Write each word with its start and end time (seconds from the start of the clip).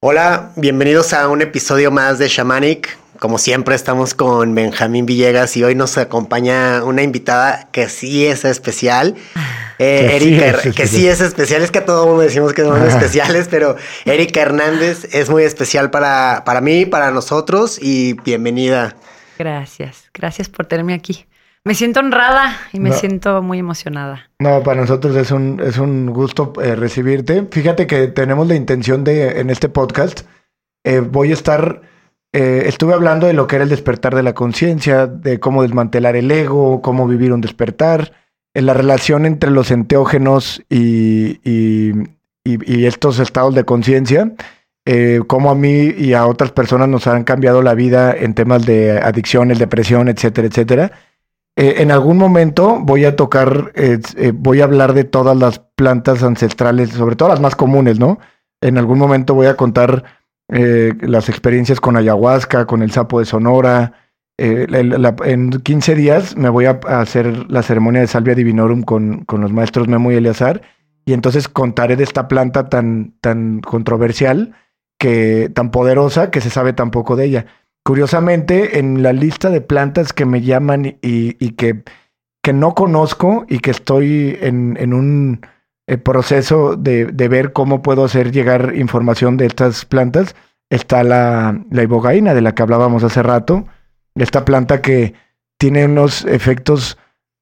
Hola, 0.00 0.52
bienvenidos 0.54 1.12
a 1.12 1.26
un 1.26 1.42
episodio 1.42 1.90
más 1.90 2.20
de 2.20 2.28
Shamanic. 2.28 2.96
Como 3.18 3.36
siempre 3.36 3.74
estamos 3.74 4.14
con 4.14 4.54
Benjamín 4.54 5.06
Villegas 5.06 5.56
y 5.56 5.64
hoy 5.64 5.74
nos 5.74 5.98
acompaña 5.98 6.84
una 6.84 7.02
invitada 7.02 7.68
que 7.72 7.88
sí 7.88 8.24
es 8.24 8.44
especial. 8.44 9.16
Eh, 9.80 10.16
Erika, 10.16 10.72
que 10.72 10.88
sí 10.88 11.06
es 11.06 11.20
especial, 11.20 11.62
es 11.62 11.70
que 11.70 11.78
a 11.78 11.84
todo 11.84 12.04
mundo 12.04 12.22
decimos 12.22 12.52
que 12.52 12.64
son 12.64 12.84
especiales, 12.84 13.46
pero 13.48 13.76
Erika 14.06 14.40
Hernández 14.40 15.06
es 15.14 15.30
muy 15.30 15.44
especial 15.44 15.88
para, 15.88 16.42
para 16.44 16.60
mí, 16.60 16.84
para 16.84 17.12
nosotros 17.12 17.78
y 17.80 18.14
bienvenida. 18.14 18.96
Gracias, 19.38 20.10
gracias 20.12 20.48
por 20.48 20.66
tenerme 20.66 20.94
aquí. 20.94 21.27
Me 21.68 21.74
siento 21.74 22.00
honrada 22.00 22.56
y 22.72 22.80
me 22.80 22.92
siento 22.92 23.42
muy 23.42 23.58
emocionada. 23.58 24.30
No, 24.38 24.62
para 24.62 24.80
nosotros 24.80 25.14
es 25.16 25.30
un, 25.30 25.60
es 25.62 25.76
un 25.76 26.06
gusto 26.14 26.54
eh, 26.62 26.74
recibirte. 26.74 27.46
Fíjate 27.50 27.86
que 27.86 28.06
tenemos 28.08 28.48
la 28.48 28.54
intención 28.54 29.04
de, 29.04 29.38
en 29.38 29.50
este 29.50 29.68
podcast, 29.68 30.22
eh, 30.82 31.00
voy 31.00 31.28
a 31.28 31.34
estar, 31.34 31.82
eh, 32.32 32.62
estuve 32.64 32.94
hablando 32.94 33.26
de 33.26 33.34
lo 33.34 33.46
que 33.46 33.56
era 33.56 33.64
el 33.64 33.68
despertar 33.68 34.14
de 34.14 34.22
la 34.22 34.32
conciencia, 34.32 35.06
de 35.06 35.40
cómo 35.40 35.60
desmantelar 35.60 36.16
el 36.16 36.30
ego, 36.30 36.80
cómo 36.80 37.06
vivir 37.06 37.34
un 37.34 37.42
despertar, 37.42 38.12
en 38.54 38.64
la 38.64 38.72
relación 38.72 39.26
entre 39.26 39.50
los 39.50 39.70
enteógenos 39.70 40.62
y, 40.70 41.38
y, 41.44 41.92
y, 42.44 42.86
estos 42.86 43.18
estados 43.18 43.54
de 43.54 43.64
conciencia. 43.64 44.32
cómo 45.26 45.50
a 45.50 45.54
mí 45.54 45.92
y 45.98 46.14
a 46.14 46.26
otras 46.26 46.50
personas 46.50 46.88
nos 46.88 47.06
han 47.06 47.24
cambiado 47.24 47.60
la 47.60 47.74
vida 47.74 48.16
en 48.16 48.32
temas 48.32 48.64
de 48.64 48.98
adicciones, 48.98 49.58
depresión, 49.58 50.08
etcétera, 50.08 50.48
etcétera. 50.48 50.92
Eh, 51.60 51.82
en 51.82 51.90
algún 51.90 52.18
momento 52.18 52.78
voy 52.80 53.04
a 53.04 53.16
tocar, 53.16 53.72
eh, 53.74 53.98
voy 54.32 54.60
a 54.60 54.64
hablar 54.64 54.92
de 54.92 55.02
todas 55.02 55.36
las 55.36 55.58
plantas 55.58 56.22
ancestrales, 56.22 56.90
sobre 56.90 57.16
todo 57.16 57.30
las 57.30 57.40
más 57.40 57.56
comunes, 57.56 57.98
¿no? 57.98 58.20
En 58.60 58.78
algún 58.78 58.96
momento 58.96 59.34
voy 59.34 59.48
a 59.48 59.56
contar 59.56 60.04
eh, 60.52 60.92
las 61.00 61.28
experiencias 61.28 61.80
con 61.80 61.96
ayahuasca, 61.96 62.66
con 62.66 62.80
el 62.80 62.92
sapo 62.92 63.18
de 63.18 63.24
Sonora. 63.24 63.92
en 64.38 65.50
15 65.50 65.96
días 65.96 66.36
me 66.36 66.48
voy 66.48 66.66
a 66.66 66.78
hacer 67.00 67.50
la 67.50 67.64
ceremonia 67.64 68.02
de 68.02 68.06
Salvia 68.06 68.36
Divinorum 68.36 68.82
con, 68.82 69.24
con 69.24 69.40
los 69.40 69.52
maestros 69.52 69.88
Memo 69.88 70.12
y 70.12 70.14
Eleazar. 70.14 70.62
Y 71.06 71.12
entonces 71.12 71.48
contaré 71.48 71.96
de 71.96 72.04
esta 72.04 72.28
planta 72.28 72.68
tan, 72.68 73.14
tan 73.20 73.62
controversial, 73.62 74.54
que, 74.96 75.50
tan 75.52 75.72
poderosa, 75.72 76.30
que 76.30 76.40
se 76.40 76.50
sabe 76.50 76.72
tan 76.72 76.92
poco 76.92 77.16
de 77.16 77.24
ella. 77.24 77.46
Curiosamente, 77.88 78.78
en 78.78 79.02
la 79.02 79.14
lista 79.14 79.48
de 79.48 79.62
plantas 79.62 80.12
que 80.12 80.26
me 80.26 80.42
llaman 80.42 80.98
y, 81.00 81.32
que, 81.52 81.84
que, 82.42 82.52
no 82.52 82.74
conozco 82.74 83.46
y 83.48 83.60
que 83.60 83.70
estoy 83.70 84.36
en, 84.42 84.92
un 84.92 85.40
eh, 85.86 85.96
proceso 85.96 86.76
de, 86.76 87.06
ver 87.06 87.54
cómo 87.54 87.80
puedo 87.80 88.04
hacer 88.04 88.30
llegar 88.30 88.74
información 88.76 89.38
de 89.38 89.46
estas 89.46 89.86
plantas, 89.86 90.36
está 90.68 91.02
la, 91.02 91.64
la 91.70 91.82
ibogaína 91.82 92.34
de 92.34 92.42
la 92.42 92.54
que 92.54 92.62
hablábamos 92.62 93.04
hace 93.04 93.22
rato. 93.22 93.66
Esta 94.16 94.44
planta 94.44 94.82
que 94.82 95.14
tiene 95.56 95.86
unos 95.86 96.26
efectos 96.26 96.98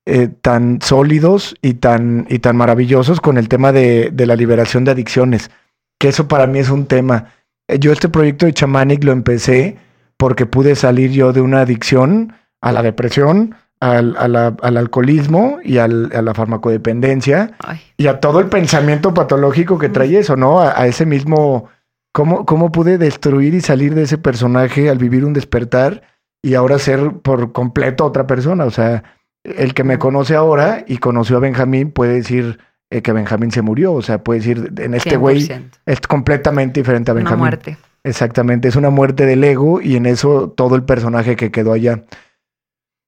eh, 0.06 0.28
tan 0.28 0.80
sólidos 0.80 1.56
y 1.60 1.74
tan, 1.74 2.24
y 2.30 2.38
tan 2.38 2.56
maravillosos 2.56 3.20
con 3.20 3.36
el 3.36 3.48
tema 3.48 3.72
de, 3.72 4.10
de, 4.12 4.26
la 4.26 4.36
liberación 4.36 4.84
de 4.84 4.92
adicciones, 4.92 5.50
que 5.98 6.06
eso 6.06 6.28
para 6.28 6.46
mí 6.46 6.60
es 6.60 6.70
un 6.70 6.86
tema. 6.86 7.32
Eh, 7.66 7.80
yo 7.80 7.90
este 7.90 8.08
proyecto 8.08 8.46
de 8.46 8.54
Chamanic 8.54 9.02
lo 9.02 9.10
empecé 9.10 9.84
porque 10.16 10.46
pude 10.46 10.74
salir 10.74 11.10
yo 11.10 11.32
de 11.32 11.40
una 11.40 11.60
adicción 11.60 12.34
a 12.60 12.72
la 12.72 12.82
depresión, 12.82 13.54
al, 13.80 14.16
al 14.16 14.76
alcoholismo 14.76 15.58
y 15.62 15.78
al, 15.78 16.10
a 16.14 16.22
la 16.22 16.34
farmacodependencia 16.34 17.52
y 17.96 18.06
a 18.06 18.20
todo 18.20 18.40
el 18.40 18.46
pensamiento 18.48 19.12
patológico 19.12 19.78
que 19.78 19.88
trae 19.88 20.18
eso, 20.18 20.36
¿no? 20.36 20.60
A, 20.60 20.86
ese 20.86 21.04
mismo, 21.04 21.68
¿cómo, 22.12 22.46
¿cómo 22.46 22.72
pude 22.72 22.98
destruir 22.98 23.54
y 23.54 23.60
salir 23.60 23.94
de 23.94 24.02
ese 24.02 24.18
personaje 24.18 24.88
al 24.88 24.98
vivir 24.98 25.24
un 25.24 25.34
despertar 25.34 26.02
y 26.42 26.54
ahora 26.54 26.78
ser 26.78 27.18
por 27.22 27.52
completo 27.52 28.04
otra 28.04 28.26
persona? 28.26 28.64
O 28.64 28.70
sea, 28.70 29.04
el 29.44 29.74
que 29.74 29.84
me 29.84 29.98
conoce 29.98 30.34
ahora 30.34 30.84
y 30.86 30.98
conoció 30.98 31.36
a 31.36 31.40
Benjamín 31.40 31.90
puede 31.90 32.14
decir 32.14 32.58
eh, 32.90 33.02
que 33.02 33.12
Benjamín 33.12 33.50
se 33.50 33.62
murió, 33.62 33.92
o 33.92 34.02
sea, 34.02 34.24
puede 34.24 34.40
decir, 34.40 34.72
en 34.78 34.94
este 34.94 35.16
güey 35.16 35.48
es 35.84 36.00
completamente 36.00 36.80
diferente 36.80 37.10
a 37.10 37.14
Benjamín. 37.14 37.40
Una 37.40 37.50
muerte. 37.50 37.76
Exactamente, 38.06 38.68
es 38.68 38.76
una 38.76 38.90
muerte 38.90 39.26
del 39.26 39.42
ego 39.42 39.80
y 39.80 39.96
en 39.96 40.06
eso 40.06 40.48
todo 40.56 40.76
el 40.76 40.84
personaje 40.84 41.34
que 41.34 41.50
quedó 41.50 41.72
allá. 41.72 42.04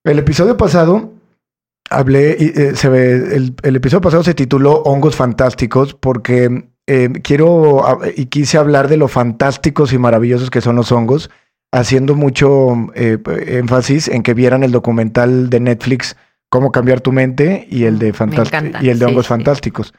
El 0.02 0.18
episodio 0.18 0.56
pasado 0.56 1.12
hablé, 1.88 2.32
eh, 2.32 2.74
se 2.74 2.88
ve, 2.88 3.52
el, 3.62 3.76
episodio 3.76 4.00
pasado 4.00 4.24
se 4.24 4.34
tituló 4.34 4.82
Hongos 4.82 5.14
Fantásticos 5.14 5.94
porque 5.94 6.64
eh, 6.88 7.10
quiero 7.22 7.80
y 8.16 8.26
quise 8.26 8.58
hablar 8.58 8.88
de 8.88 8.96
lo 8.96 9.06
fantásticos 9.06 9.92
y 9.92 9.98
maravillosos 9.98 10.50
que 10.50 10.60
son 10.60 10.74
los 10.74 10.90
hongos, 10.90 11.30
haciendo 11.70 12.16
mucho 12.16 12.74
eh, 12.96 13.18
énfasis 13.46 14.08
en 14.08 14.24
que 14.24 14.34
vieran 14.34 14.64
el 14.64 14.72
documental 14.72 15.48
de 15.48 15.60
Netflix 15.60 16.16
Cómo 16.50 16.72
cambiar 16.72 17.00
tu 17.02 17.12
mente 17.12 17.66
y 17.70 17.84
el 17.84 17.98
de, 17.98 18.14
y 18.80 18.88
el 18.88 18.98
de 18.98 19.04
hongos 19.04 19.26
fantásticos. 19.26 19.92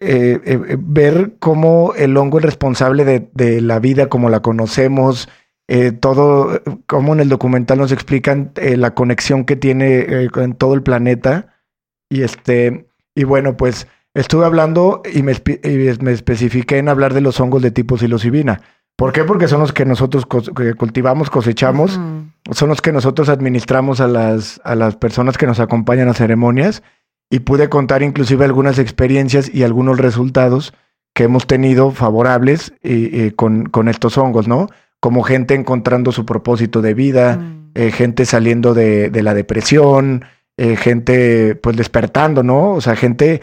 Eh, 0.00 0.40
eh, 0.44 0.76
ver 0.80 1.34
cómo 1.38 1.94
el 1.96 2.16
hongo 2.16 2.38
es 2.38 2.44
responsable 2.44 3.28
de, 3.32 3.60
la 3.60 3.78
vida 3.78 4.08
como 4.08 4.28
la 4.28 4.40
conocemos, 4.40 5.28
eh, 5.68 5.92
todo, 5.92 6.60
cómo 6.86 7.12
en 7.12 7.20
el 7.20 7.28
documental 7.28 7.78
nos 7.78 7.92
explican 7.92 8.52
la 8.56 8.94
conexión 8.94 9.44
que 9.44 9.54
tiene 9.54 10.28
con 10.30 10.54
todo 10.54 10.74
el 10.74 10.82
planeta. 10.82 11.54
Y 12.08 12.22
este, 12.22 12.88
y 13.14 13.22
bueno, 13.24 13.56
pues 13.56 13.86
estuve 14.12 14.44
hablando 14.44 15.02
y 15.12 15.22
me, 15.22 15.34
y 15.34 16.02
me 16.02 16.12
especifiqué 16.12 16.78
en 16.78 16.88
hablar 16.88 17.14
de 17.14 17.20
los 17.20 17.38
hongos 17.38 17.62
de 17.62 17.70
tipo 17.70 17.96
psilocibina. 17.96 18.60
¿Por 18.96 19.12
qué? 19.12 19.24
Porque 19.24 19.46
son 19.46 19.60
los 19.60 19.72
que 19.72 19.84
nosotros 19.84 20.26
cultivamos, 20.26 21.28
cosechamos, 21.28 22.00
son 22.50 22.68
los 22.68 22.80
que 22.80 22.92
nosotros 22.92 23.28
administramos 23.28 24.00
a 24.00 24.08
las, 24.08 24.60
a 24.64 24.74
las 24.74 24.96
personas 24.96 25.36
que 25.36 25.46
nos 25.46 25.60
acompañan 25.60 26.08
a 26.08 26.14
ceremonias 26.14 26.82
y 27.30 27.40
pude 27.40 27.68
contar 27.68 28.02
inclusive 28.02 28.44
algunas 28.46 28.78
experiencias 28.78 29.52
y 29.52 29.64
algunos 29.64 29.98
resultados 29.98 30.72
que 31.14 31.24
hemos 31.24 31.46
tenido 31.46 31.90
favorables 31.90 32.72
con, 33.36 33.66
con, 33.66 33.88
estos 33.88 34.16
hongos, 34.16 34.48
¿no? 34.48 34.68
Como 35.00 35.22
gente 35.22 35.54
encontrando 35.54 36.10
su 36.10 36.24
propósito 36.24 36.80
de 36.80 36.94
vida, 36.94 37.36
mm. 37.36 37.70
eh, 37.74 37.90
gente 37.90 38.24
saliendo 38.24 38.72
de, 38.72 39.10
de 39.10 39.22
la 39.22 39.34
depresión, 39.34 40.24
eh, 40.58 40.76
gente 40.76 41.54
pues 41.54 41.76
despertando, 41.76 42.42
¿no? 42.42 42.70
O 42.70 42.80
sea, 42.80 42.96
gente 42.96 43.42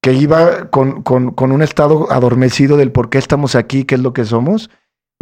que 0.00 0.12
iba 0.12 0.70
con, 0.70 1.02
con, 1.02 1.32
con 1.32 1.50
un 1.50 1.60
estado 1.60 2.10
adormecido 2.12 2.76
del 2.76 2.92
por 2.92 3.10
qué 3.10 3.18
estamos 3.18 3.56
aquí, 3.56 3.84
qué 3.84 3.96
es 3.96 4.00
lo 4.00 4.12
que 4.12 4.24
somos, 4.24 4.70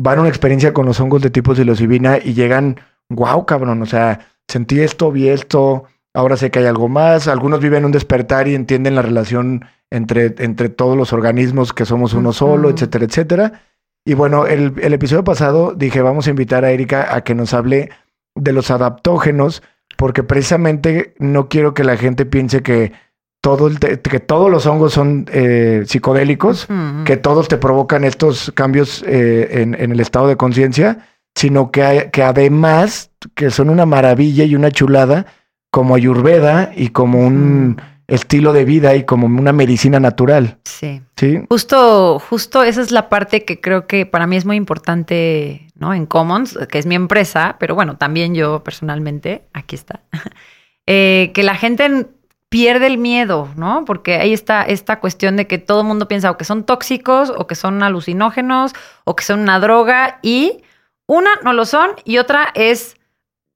van 0.01 0.19
a 0.19 0.21
una 0.23 0.31
experiencia 0.31 0.73
con 0.73 0.87
los 0.87 0.99
hongos 1.01 1.23
de 1.23 1.31
tipo 1.31 1.55
psilocibina 1.55 2.19
y 2.19 2.33
llegan, 2.35 2.81
wow, 3.11 3.45
cabrón, 3.45 3.83
o 3.83 3.87
sea, 3.87 4.21
sentí 4.49 4.81
esto, 4.81 5.13
vi 5.13 5.29
esto, 5.29 5.85
ahora 6.15 6.37
sé 6.37 6.51
que 6.51 6.61
hay 6.61 6.67
algo 6.67 6.89
más. 6.89 7.29
Algunos 7.29 7.61
viven 7.61 7.85
un 7.85 7.93
despertar 7.93 8.49
y 8.49 8.55
entienden 8.55 8.95
la 8.95 9.03
relación 9.03 9.67
entre, 9.91 10.35
entre 10.39 10.69
todos 10.71 10.97
los 10.97 11.13
organismos 11.13 11.73
que 11.73 11.85
somos 11.85 12.15
uno 12.15 12.33
solo, 12.33 12.71
etcétera, 12.71 13.05
etcétera. 13.05 13.63
Y 14.05 14.15
bueno, 14.15 14.47
el, 14.47 14.75
el, 14.81 14.95
episodio 14.95 15.25
pasado 15.25 15.75
dije, 15.75 16.01
vamos 16.01 16.27
a 16.27 16.31
invitar 16.31 16.65
a 16.65 16.71
Erika 16.71 17.15
a 17.15 17.23
que 17.23 17.35
nos 17.35 17.53
hable 17.53 17.91
de 18.35 18.53
los 18.53 18.71
adaptógenos, 18.71 19.63
porque 19.99 20.23
precisamente 20.23 21.15
no 21.19 21.49
quiero 21.49 21.75
que 21.75 21.85
la 21.85 21.99
gente 21.99 22.25
piense 22.25 22.63
que 22.63 22.93
todo 23.41 23.69
el 23.69 23.79
que 23.79 24.21
todos 24.21 24.51
los 24.51 24.67
hongos 24.67 24.93
son 24.93 25.27
eh, 25.33 25.85
psicodélicos, 25.87 26.69
que 27.05 27.17
todos 27.17 27.49
te 27.49 27.57
provocan 27.57 28.05
estos 28.05 28.53
cambios 28.55 29.03
eh, 29.07 29.63
en, 29.63 29.75
el 29.75 30.01
estado 30.01 30.29
de 30.29 30.37
conciencia, 30.37 31.07
sino 31.35 31.71
que, 31.71 32.11
que 32.13 32.23
además 32.23 33.11
que 33.35 33.51
son 33.51 33.71
una 33.71 33.87
maravilla 33.87 34.45
y 34.45 34.55
una 34.55 34.71
chulada 34.71 35.27
como 35.71 35.95
ayurveda 35.95 36.73
y 36.75 36.89
como 36.89 37.27
un 37.27 37.81
estilo 38.11 38.53
de 38.53 38.65
vida 38.65 38.97
y 38.97 39.05
como 39.05 39.27
una 39.27 39.53
medicina 39.53 40.01
natural. 40.01 40.59
Sí. 40.65 41.01
Sí. 41.17 41.41
Justo, 41.49 42.19
justo 42.19 42.63
esa 42.63 42.83
es 42.83 42.91
la 42.91 43.09
parte 43.09 43.45
que 43.45 43.61
creo 43.61 43.87
que 43.87 44.05
para 44.05 44.27
mí 44.27 44.37
es 44.37 44.45
muy 44.45 44.57
importante, 44.57 45.69
¿no? 45.77 45.95
En 45.95 46.07
Commons, 46.07 46.59
que 46.69 46.79
es 46.79 46.87
mi 46.87 46.97
empresa, 46.97 47.57
pero 47.61 47.75
bueno, 47.75 47.97
también 47.97 48.35
yo 48.35 48.65
personalmente, 48.65 49.45
aquí 49.53 49.77
está, 49.77 50.03
eh, 50.87 51.31
que 51.33 51.43
la 51.45 51.55
gente 51.55 52.09
pierde 52.51 52.89
el 52.89 52.99
miedo, 52.99 53.49
¿no? 53.57 53.85
Porque 53.87 54.17
ahí 54.17 54.35
está 54.35 54.63
esta 54.65 55.01
cuestión 55.01 55.37
de 55.37 55.47
que 55.47 55.57
todo 55.57 55.81
el 55.81 55.87
mundo 55.87 56.09
piensa 56.09 56.31
o 56.31 56.37
que 56.37 56.45
son 56.45 56.65
tóxicos 56.65 57.33
o 57.35 57.47
que 57.47 57.55
son 57.55 57.83
alucinógenos 57.83 58.73
o 59.05 59.17
que 59.17 59.25
son 59.25 59.41
una 59.41 59.61
droga 59.61 60.19
y 60.21 60.63
una 61.07 61.31
no 61.43 61.53
lo 61.53 61.65
son 61.65 61.93
y 62.05 62.19
otra 62.19 62.51
es, 62.55 62.97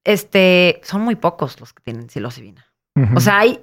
este, 0.05 0.81
son 0.85 1.03
muy 1.03 1.17
pocos 1.17 1.61
los 1.61 1.73
que 1.73 1.83
tienen 1.83 2.09
psilocibina. 2.09 2.67
O 3.17 3.21
sea, 3.21 3.41
hay 3.41 3.61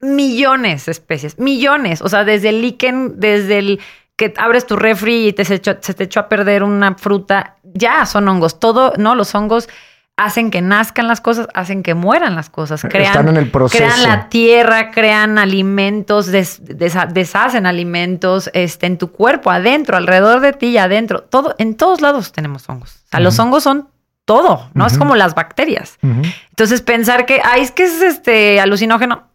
millones 0.00 0.86
de 0.86 0.92
especies, 0.92 1.38
millones. 1.38 2.02
O 2.02 2.08
sea, 2.08 2.24
desde 2.24 2.48
el 2.48 2.60
líquen, 2.60 3.20
desde 3.20 3.58
el 3.58 3.80
que 4.16 4.34
abres 4.36 4.66
tu 4.66 4.76
refri 4.76 5.28
y 5.28 5.32
te 5.32 5.44
se, 5.44 5.60
te 5.60 6.04
echó 6.04 6.20
a 6.20 6.28
perder 6.28 6.64
una 6.64 6.96
fruta, 6.96 7.56
ya 7.62 8.04
son 8.04 8.28
hongos. 8.28 8.58
Todo, 8.58 8.92
¿no? 8.98 9.14
Los 9.14 9.34
hongos 9.34 9.68
hacen 10.16 10.50
que 10.50 10.60
nazcan 10.60 11.08
las 11.08 11.20
cosas, 11.20 11.48
hacen 11.54 11.82
que 11.82 11.94
mueran 11.94 12.34
las 12.36 12.50
cosas, 12.50 12.82
crean, 12.88 13.06
Están 13.12 13.28
en 13.28 13.36
el 13.38 13.50
proceso. 13.50 13.82
crean 13.82 14.02
la 14.02 14.28
tierra, 14.28 14.90
crean 14.90 15.38
alimentos, 15.38 16.26
des- 16.26 16.62
desa- 16.64 17.06
deshacen 17.08 17.66
alimentos 17.66 18.50
este, 18.52 18.86
en 18.86 18.98
tu 18.98 19.10
cuerpo, 19.10 19.50
adentro, 19.50 19.96
alrededor 19.96 20.40
de 20.40 20.52
ti 20.52 20.66
y 20.68 20.78
adentro. 20.78 21.22
Todo, 21.22 21.54
en 21.58 21.74
todos 21.76 22.00
lados 22.02 22.30
tenemos 22.32 22.68
hongos. 22.68 22.96
O 23.06 23.08
sea, 23.10 23.20
los 23.20 23.38
hongos 23.38 23.62
son 23.62 23.88
todo, 24.24 24.70
¿no? 24.74 24.86
Es 24.86 24.96
como 24.98 25.16
las 25.16 25.34
bacterias. 25.34 25.98
Entonces, 26.02 26.82
pensar 26.82 27.26
que, 27.26 27.40
ay, 27.42 27.62
es 27.62 27.72
que 27.72 27.84
es 27.84 28.00
este 28.02 28.60
alucinógeno. 28.60 29.28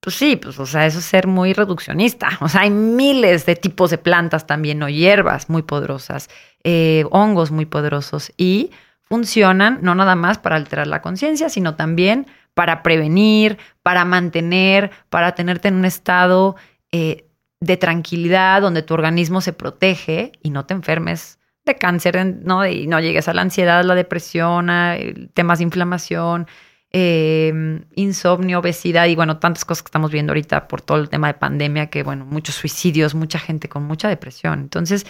Pues 0.00 0.16
sí, 0.16 0.36
pues, 0.36 0.58
o 0.58 0.66
sea, 0.66 0.84
eso 0.84 0.98
es 0.98 1.04
ser 1.06 1.26
muy 1.26 1.54
reduccionista. 1.54 2.28
O 2.40 2.48
sea, 2.50 2.60
hay 2.62 2.70
miles 2.70 3.46
de 3.46 3.56
tipos 3.56 3.88
de 3.90 3.96
plantas 3.96 4.46
también, 4.46 4.82
o 4.82 4.88
hierbas 4.90 5.48
muy 5.48 5.62
poderosas, 5.62 6.28
eh, 6.62 7.04
hongos 7.10 7.50
muy 7.52 7.64
poderosos 7.64 8.30
y 8.36 8.70
funcionan 9.14 9.78
no 9.80 9.94
nada 9.94 10.16
más 10.16 10.38
para 10.38 10.56
alterar 10.56 10.88
la 10.88 11.00
conciencia, 11.00 11.48
sino 11.48 11.76
también 11.76 12.26
para 12.52 12.82
prevenir, 12.82 13.58
para 13.82 14.04
mantener, 14.04 14.90
para 15.08 15.36
tenerte 15.36 15.68
en 15.68 15.76
un 15.76 15.84
estado 15.84 16.56
eh, 16.90 17.28
de 17.60 17.76
tranquilidad 17.76 18.60
donde 18.60 18.82
tu 18.82 18.92
organismo 18.92 19.40
se 19.40 19.52
protege 19.52 20.32
y 20.42 20.50
no 20.50 20.66
te 20.66 20.74
enfermes 20.74 21.38
de 21.64 21.76
cáncer, 21.76 22.26
¿no? 22.42 22.66
Y 22.66 22.88
no 22.88 22.98
llegues 22.98 23.28
a 23.28 23.34
la 23.34 23.42
ansiedad, 23.42 23.84
la 23.84 23.94
depresión, 23.94 24.68
a 24.68 24.96
eh, 24.96 25.28
temas 25.32 25.58
de 25.58 25.64
inflamación, 25.64 26.48
eh, 26.90 27.52
insomnio, 27.94 28.58
obesidad 28.58 29.06
y 29.06 29.14
bueno, 29.14 29.38
tantas 29.38 29.64
cosas 29.64 29.84
que 29.84 29.88
estamos 29.88 30.10
viendo 30.10 30.32
ahorita 30.32 30.66
por 30.66 30.82
todo 30.82 30.98
el 30.98 31.08
tema 31.08 31.28
de 31.28 31.34
pandemia, 31.34 31.86
que 31.86 32.02
bueno, 32.02 32.24
muchos 32.24 32.56
suicidios, 32.56 33.14
mucha 33.14 33.38
gente 33.38 33.68
con 33.68 33.84
mucha 33.84 34.08
depresión. 34.08 34.58
Entonces, 34.60 35.06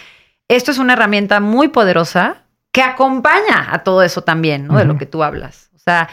esto 0.47 0.69
es 0.69 0.77
una 0.77 0.93
herramienta 0.93 1.39
muy 1.39 1.69
poderosa 1.69 2.44
que 2.75 2.81
acompaña 2.81 3.69
a 3.71 3.83
todo 3.83 4.03
eso 4.03 4.21
también, 4.21 4.67
¿no? 4.67 4.77
De 4.77 4.83
lo 4.83 4.97
que 4.97 5.05
tú 5.05 5.23
hablas. 5.23 5.69
O 5.73 5.79
sea, 5.79 6.09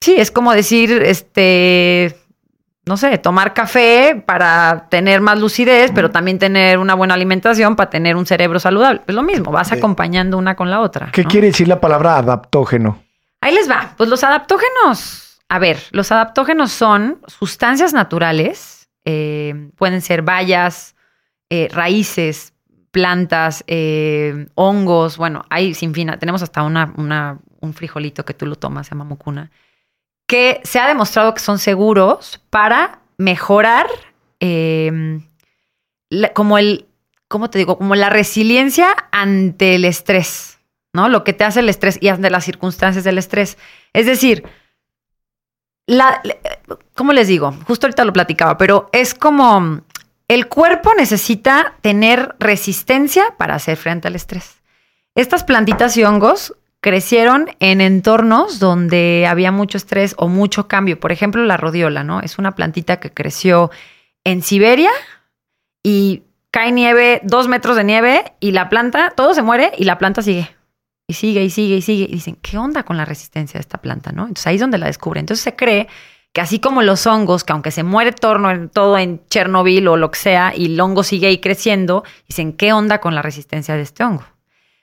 sí, 0.00 0.14
es 0.16 0.30
como 0.30 0.52
decir, 0.52 0.92
este, 1.04 2.16
no 2.86 2.96
sé, 2.96 3.18
tomar 3.18 3.52
café 3.52 4.22
para 4.24 4.86
tener 4.90 5.20
más 5.20 5.40
lucidez, 5.40 5.90
pero 5.92 6.12
también 6.12 6.38
tener 6.38 6.78
una 6.78 6.94
buena 6.94 7.14
alimentación 7.14 7.74
para 7.74 7.90
tener 7.90 8.14
un 8.14 8.26
cerebro 8.26 8.60
saludable. 8.60 9.02
Es 9.08 9.14
lo 9.16 9.24
mismo, 9.24 9.50
vas 9.50 9.72
acompañando 9.72 10.38
una 10.38 10.54
con 10.54 10.70
la 10.70 10.80
otra. 10.80 11.10
¿Qué 11.10 11.24
¿no? 11.24 11.28
quiere 11.28 11.48
decir 11.48 11.66
la 11.66 11.80
palabra 11.80 12.16
adaptógeno? 12.16 13.02
Ahí 13.40 13.52
les 13.52 13.68
va. 13.68 13.94
Pues 13.96 14.08
los 14.08 14.22
adaptógenos. 14.22 15.40
A 15.48 15.58
ver, 15.58 15.78
los 15.90 16.12
adaptógenos 16.12 16.70
son 16.70 17.18
sustancias 17.26 17.92
naturales. 17.92 18.88
eh, 19.04 19.70
pueden 19.76 20.00
ser 20.00 20.22
bayas, 20.22 20.94
eh, 21.50 21.68
raíces, 21.72 22.52
plantas, 22.92 23.64
eh, 23.66 24.46
hongos. 24.54 25.16
Bueno, 25.16 25.44
hay 25.50 25.74
sin 25.74 25.92
fin. 25.92 26.12
Tenemos 26.20 26.42
hasta 26.42 26.62
una, 26.62 26.92
un 27.60 27.74
frijolito 27.74 28.24
que 28.24 28.34
tú 28.34 28.46
lo 28.46 28.54
tomas, 28.56 28.86
se 28.86 28.92
llama 28.94 29.04
mucuna, 29.04 29.50
que 30.28 30.60
se 30.62 30.78
ha 30.78 30.86
demostrado 30.86 31.34
que 31.34 31.40
son 31.40 31.58
seguros 31.58 32.40
para 32.50 33.00
mejorar 33.18 33.86
la- 36.10 36.32
como 36.34 36.58
el, 36.58 36.86
¿cómo 37.28 37.50
te 37.50 37.58
digo? 37.58 37.78
Como 37.78 37.94
la 37.94 38.10
resiliencia 38.10 38.94
ante 39.10 39.74
el 39.74 39.84
estrés. 39.84 40.60
¿no? 40.94 41.08
Lo 41.08 41.24
que 41.24 41.32
te 41.32 41.44
hace 41.44 41.60
el 41.60 41.68
estrés 41.70 41.98
y 42.02 42.08
ante 42.08 42.28
las 42.28 42.44
circunstancias 42.44 43.02
del 43.04 43.16
estrés. 43.16 43.56
Es 43.94 44.04
decir, 44.04 44.44
la, 45.86 46.20
¿cómo 46.94 47.12
les 47.14 47.28
digo? 47.28 47.52
Justo 47.66 47.86
ahorita 47.86 48.04
lo 48.04 48.12
platicaba, 48.12 48.58
pero 48.58 48.90
es 48.92 49.14
como 49.14 49.80
el 50.34 50.48
cuerpo 50.48 50.92
necesita 50.96 51.74
tener 51.82 52.34
resistencia 52.38 53.34
para 53.36 53.54
hacer 53.54 53.76
frente 53.76 54.08
al 54.08 54.16
estrés. 54.16 54.62
Estas 55.14 55.44
plantitas 55.44 55.96
y 55.96 56.04
hongos 56.04 56.54
crecieron 56.80 57.50
en 57.60 57.80
entornos 57.80 58.58
donde 58.58 59.26
había 59.28 59.52
mucho 59.52 59.76
estrés 59.76 60.14
o 60.16 60.28
mucho 60.28 60.68
cambio. 60.68 60.98
Por 60.98 61.12
ejemplo, 61.12 61.44
la 61.44 61.56
rodiola, 61.56 62.02
¿no? 62.02 62.20
Es 62.20 62.38
una 62.38 62.54
plantita 62.54 62.98
que 62.98 63.12
creció 63.12 63.70
en 64.24 64.42
Siberia 64.42 64.90
y 65.82 66.22
cae 66.50 66.72
nieve, 66.72 67.20
dos 67.24 67.46
metros 67.46 67.76
de 67.76 67.84
nieve 67.84 68.32
y 68.40 68.52
la 68.52 68.68
planta, 68.68 69.12
todo 69.14 69.34
se 69.34 69.42
muere 69.42 69.72
y 69.76 69.84
la 69.84 69.98
planta 69.98 70.22
sigue. 70.22 70.48
Y 71.06 71.14
sigue 71.14 71.44
y 71.44 71.50
sigue 71.50 71.76
y 71.76 71.82
sigue. 71.82 72.04
Y 72.04 72.14
dicen, 72.14 72.36
¿qué 72.40 72.56
onda 72.56 72.84
con 72.84 72.96
la 72.96 73.04
resistencia 73.04 73.58
de 73.58 73.62
esta 73.62 73.78
planta? 73.78 74.12
¿no? 74.12 74.22
Entonces 74.22 74.46
ahí 74.46 74.54
es 74.54 74.60
donde 74.60 74.78
la 74.78 74.86
descubren. 74.86 75.20
Entonces 75.20 75.44
se 75.44 75.54
cree 75.54 75.88
que 76.32 76.40
así 76.40 76.60
como 76.60 76.82
los 76.82 77.06
hongos, 77.06 77.44
que 77.44 77.52
aunque 77.52 77.70
se 77.70 77.82
muere 77.82 78.12
torno 78.12 78.50
en, 78.50 78.68
todo 78.68 78.96
en 78.98 79.26
Chernobyl 79.28 79.88
o 79.88 79.96
lo 79.96 80.10
que 80.10 80.18
sea, 80.18 80.52
y 80.56 80.66
el 80.66 80.80
hongo 80.80 81.02
sigue 81.02 81.26
ahí 81.26 81.38
creciendo, 81.38 82.04
dicen, 82.26 82.54
¿qué 82.54 82.72
onda 82.72 83.00
con 83.00 83.14
la 83.14 83.22
resistencia 83.22 83.74
de 83.74 83.82
este 83.82 84.02
hongo? 84.02 84.24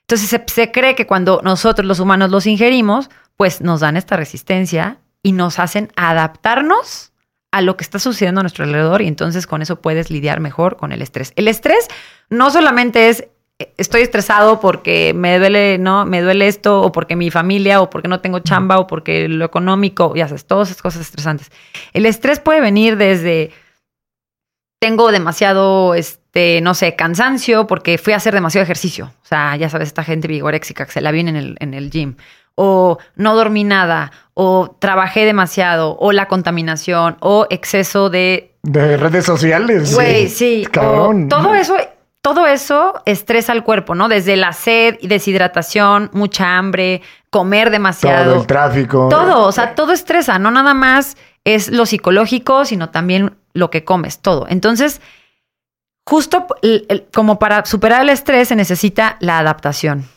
Entonces 0.01 0.29
se, 0.29 0.43
se 0.47 0.71
cree 0.71 0.95
que 0.95 1.07
cuando 1.07 1.41
nosotros 1.43 1.87
los 1.87 1.99
humanos 1.99 2.29
los 2.29 2.45
ingerimos, 2.45 3.09
pues 3.35 3.61
nos 3.61 3.79
dan 3.79 3.97
esta 3.97 4.15
resistencia 4.15 4.99
y 5.23 5.31
nos 5.31 5.59
hacen 5.59 5.91
adaptarnos 5.95 7.13
a 7.51 7.61
lo 7.61 7.77
que 7.77 7.83
está 7.83 7.97
sucediendo 7.97 8.41
a 8.41 8.43
nuestro 8.43 8.63
alrededor 8.63 9.01
y 9.01 9.07
entonces 9.07 9.47
con 9.47 9.61
eso 9.61 9.81
puedes 9.81 10.11
lidiar 10.11 10.39
mejor 10.39 10.77
con 10.77 10.91
el 10.91 11.01
estrés. 11.01 11.33
El 11.35 11.47
estrés 11.47 11.87
no 12.29 12.51
solamente 12.51 13.09
es 13.09 13.27
estoy 13.77 14.01
estresado 14.01 14.59
porque 14.59 15.13
me 15.13 15.37
duele, 15.37 15.77
no, 15.77 16.05
me 16.05 16.21
duele 16.21 16.47
esto 16.47 16.81
o 16.81 16.91
porque 16.91 17.15
mi 17.15 17.29
familia 17.29 17.81
o 17.81 17.89
porque 17.89 18.07
no 18.07 18.21
tengo 18.21 18.39
chamba 18.39 18.79
o 18.79 18.87
porque 18.87 19.27
lo 19.27 19.45
económico, 19.45 20.15
ya 20.15 20.27
sabes, 20.27 20.45
todas 20.45 20.69
esas 20.69 20.81
cosas 20.81 21.01
estresantes. 21.01 21.51
El 21.93 22.05
estrés 22.05 22.39
puede 22.39 22.61
venir 22.61 22.97
desde 22.97 23.51
tengo 24.79 25.11
demasiado, 25.11 25.93
este, 25.93 26.61
no 26.61 26.73
sé, 26.73 26.95
cansancio 26.95 27.67
porque 27.67 27.97
fui 27.97 28.13
a 28.13 28.17
hacer 28.17 28.33
demasiado 28.33 28.63
ejercicio. 28.63 29.11
O 29.23 29.25
sea, 29.25 29.55
ya 29.57 29.69
sabes, 29.69 29.89
esta 29.89 30.03
gente 30.03 30.27
vigoréxica 30.27 30.85
que 30.85 30.91
se 30.91 31.01
la 31.01 31.11
viene 31.11 31.31
en 31.31 31.35
el, 31.35 31.57
en 31.59 31.73
el 31.73 31.91
gym. 31.91 32.15
O 32.55 32.97
no 33.15 33.35
dormí 33.35 33.63
nada, 33.63 34.11
o 34.33 34.75
trabajé 34.79 35.25
demasiado, 35.25 35.97
o 35.97 36.11
la 36.11 36.27
contaminación, 36.27 37.17
o 37.21 37.45
exceso 37.49 38.09
de 38.09 38.53
De 38.63 38.97
redes 38.97 39.25
sociales. 39.25 39.93
Güey, 39.93 40.27
sí. 40.27 40.67
Cabrón. 40.69 41.29
todo 41.29 41.55
eso, 41.55 41.75
todo 42.21 42.47
eso 42.47 43.01
estresa 43.05 43.53
al 43.53 43.63
cuerpo, 43.63 43.95
¿no? 43.95 44.09
Desde 44.09 44.35
la 44.35 44.53
sed 44.53 44.97
y 44.99 45.07
deshidratación, 45.07 46.09
mucha 46.13 46.57
hambre, 46.57 47.01
comer 47.29 47.69
demasiado. 47.69 48.31
Todo 48.31 48.41
el 48.41 48.47
tráfico. 48.47 49.07
Todo, 49.09 49.45
o 49.45 49.51
sea, 49.51 49.75
todo 49.75 49.93
estresa, 49.93 50.39
no 50.39 50.51
nada 50.51 50.73
más 50.73 51.17
es 51.45 51.69
lo 51.69 51.85
psicológico, 51.85 52.65
sino 52.65 52.89
también 52.89 53.37
lo 53.53 53.69
que 53.69 53.83
comes, 53.83 54.19
todo. 54.19 54.45
Entonces, 54.49 55.01
justo 56.05 56.47
como 57.13 57.39
para 57.39 57.65
superar 57.65 58.01
el 58.01 58.09
estrés 58.09 58.49
se 58.49 58.55
necesita 58.55 59.17
la 59.19 59.39
adaptación. 59.39 60.07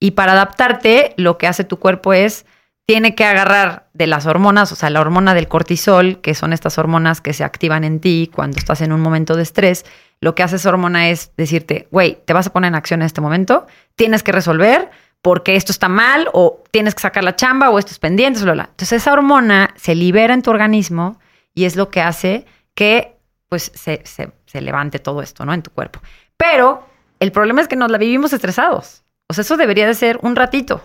Y 0.00 0.12
para 0.12 0.32
adaptarte, 0.32 1.14
lo 1.16 1.38
que 1.38 1.46
hace 1.46 1.64
tu 1.64 1.78
cuerpo 1.78 2.12
es, 2.12 2.46
tiene 2.86 3.14
que 3.14 3.24
agarrar 3.24 3.88
de 3.92 4.06
las 4.06 4.26
hormonas, 4.26 4.70
o 4.72 4.76
sea, 4.76 4.90
la 4.90 5.00
hormona 5.00 5.34
del 5.34 5.48
cortisol, 5.48 6.20
que 6.20 6.34
son 6.34 6.52
estas 6.52 6.78
hormonas 6.78 7.20
que 7.20 7.32
se 7.32 7.44
activan 7.44 7.84
en 7.84 8.00
ti 8.00 8.30
cuando 8.34 8.58
estás 8.58 8.80
en 8.80 8.92
un 8.92 9.00
momento 9.00 9.36
de 9.36 9.42
estrés. 9.42 9.84
Lo 10.20 10.34
que 10.34 10.42
hace 10.42 10.56
esa 10.56 10.68
hormona 10.70 11.10
es 11.10 11.32
decirte, 11.36 11.88
güey, 11.90 12.18
te 12.24 12.32
vas 12.32 12.46
a 12.48 12.52
poner 12.52 12.68
en 12.68 12.74
acción 12.74 13.02
en 13.02 13.06
este 13.06 13.20
momento, 13.20 13.66
tienes 13.94 14.22
que 14.22 14.32
resolver 14.32 14.90
porque 15.22 15.56
esto 15.56 15.72
está 15.72 15.88
mal 15.88 16.28
o 16.32 16.62
tienes 16.70 16.94
que 16.94 17.00
sacar 17.02 17.24
la 17.24 17.36
chamba 17.36 17.70
o 17.70 17.78
esto 17.78 17.92
es 17.92 17.98
pendiente, 17.98 18.40
bla, 18.42 18.52
bla. 18.52 18.64
Entonces 18.70 19.02
esa 19.02 19.12
hormona 19.12 19.70
se 19.76 19.94
libera 19.94 20.34
en 20.34 20.42
tu 20.42 20.50
organismo 20.50 21.18
y 21.54 21.64
es 21.64 21.76
lo 21.76 21.88
que 21.90 22.00
hace 22.00 22.46
que 22.74 23.16
pues 23.48 23.70
se, 23.74 24.02
se- 24.04 24.30
se 24.46 24.60
levante 24.60 24.98
todo 24.98 25.22
esto, 25.22 25.44
¿no? 25.44 25.52
En 25.54 25.62
tu 25.62 25.70
cuerpo. 25.70 26.00
Pero 26.36 26.86
el 27.20 27.32
problema 27.32 27.60
es 27.60 27.68
que 27.68 27.76
nos 27.76 27.90
la 27.90 27.98
vivimos 27.98 28.32
estresados. 28.32 29.02
O 29.28 29.34
sea, 29.34 29.42
eso 29.42 29.56
debería 29.56 29.86
de 29.86 29.94
ser 29.94 30.18
un 30.22 30.36
ratito. 30.36 30.82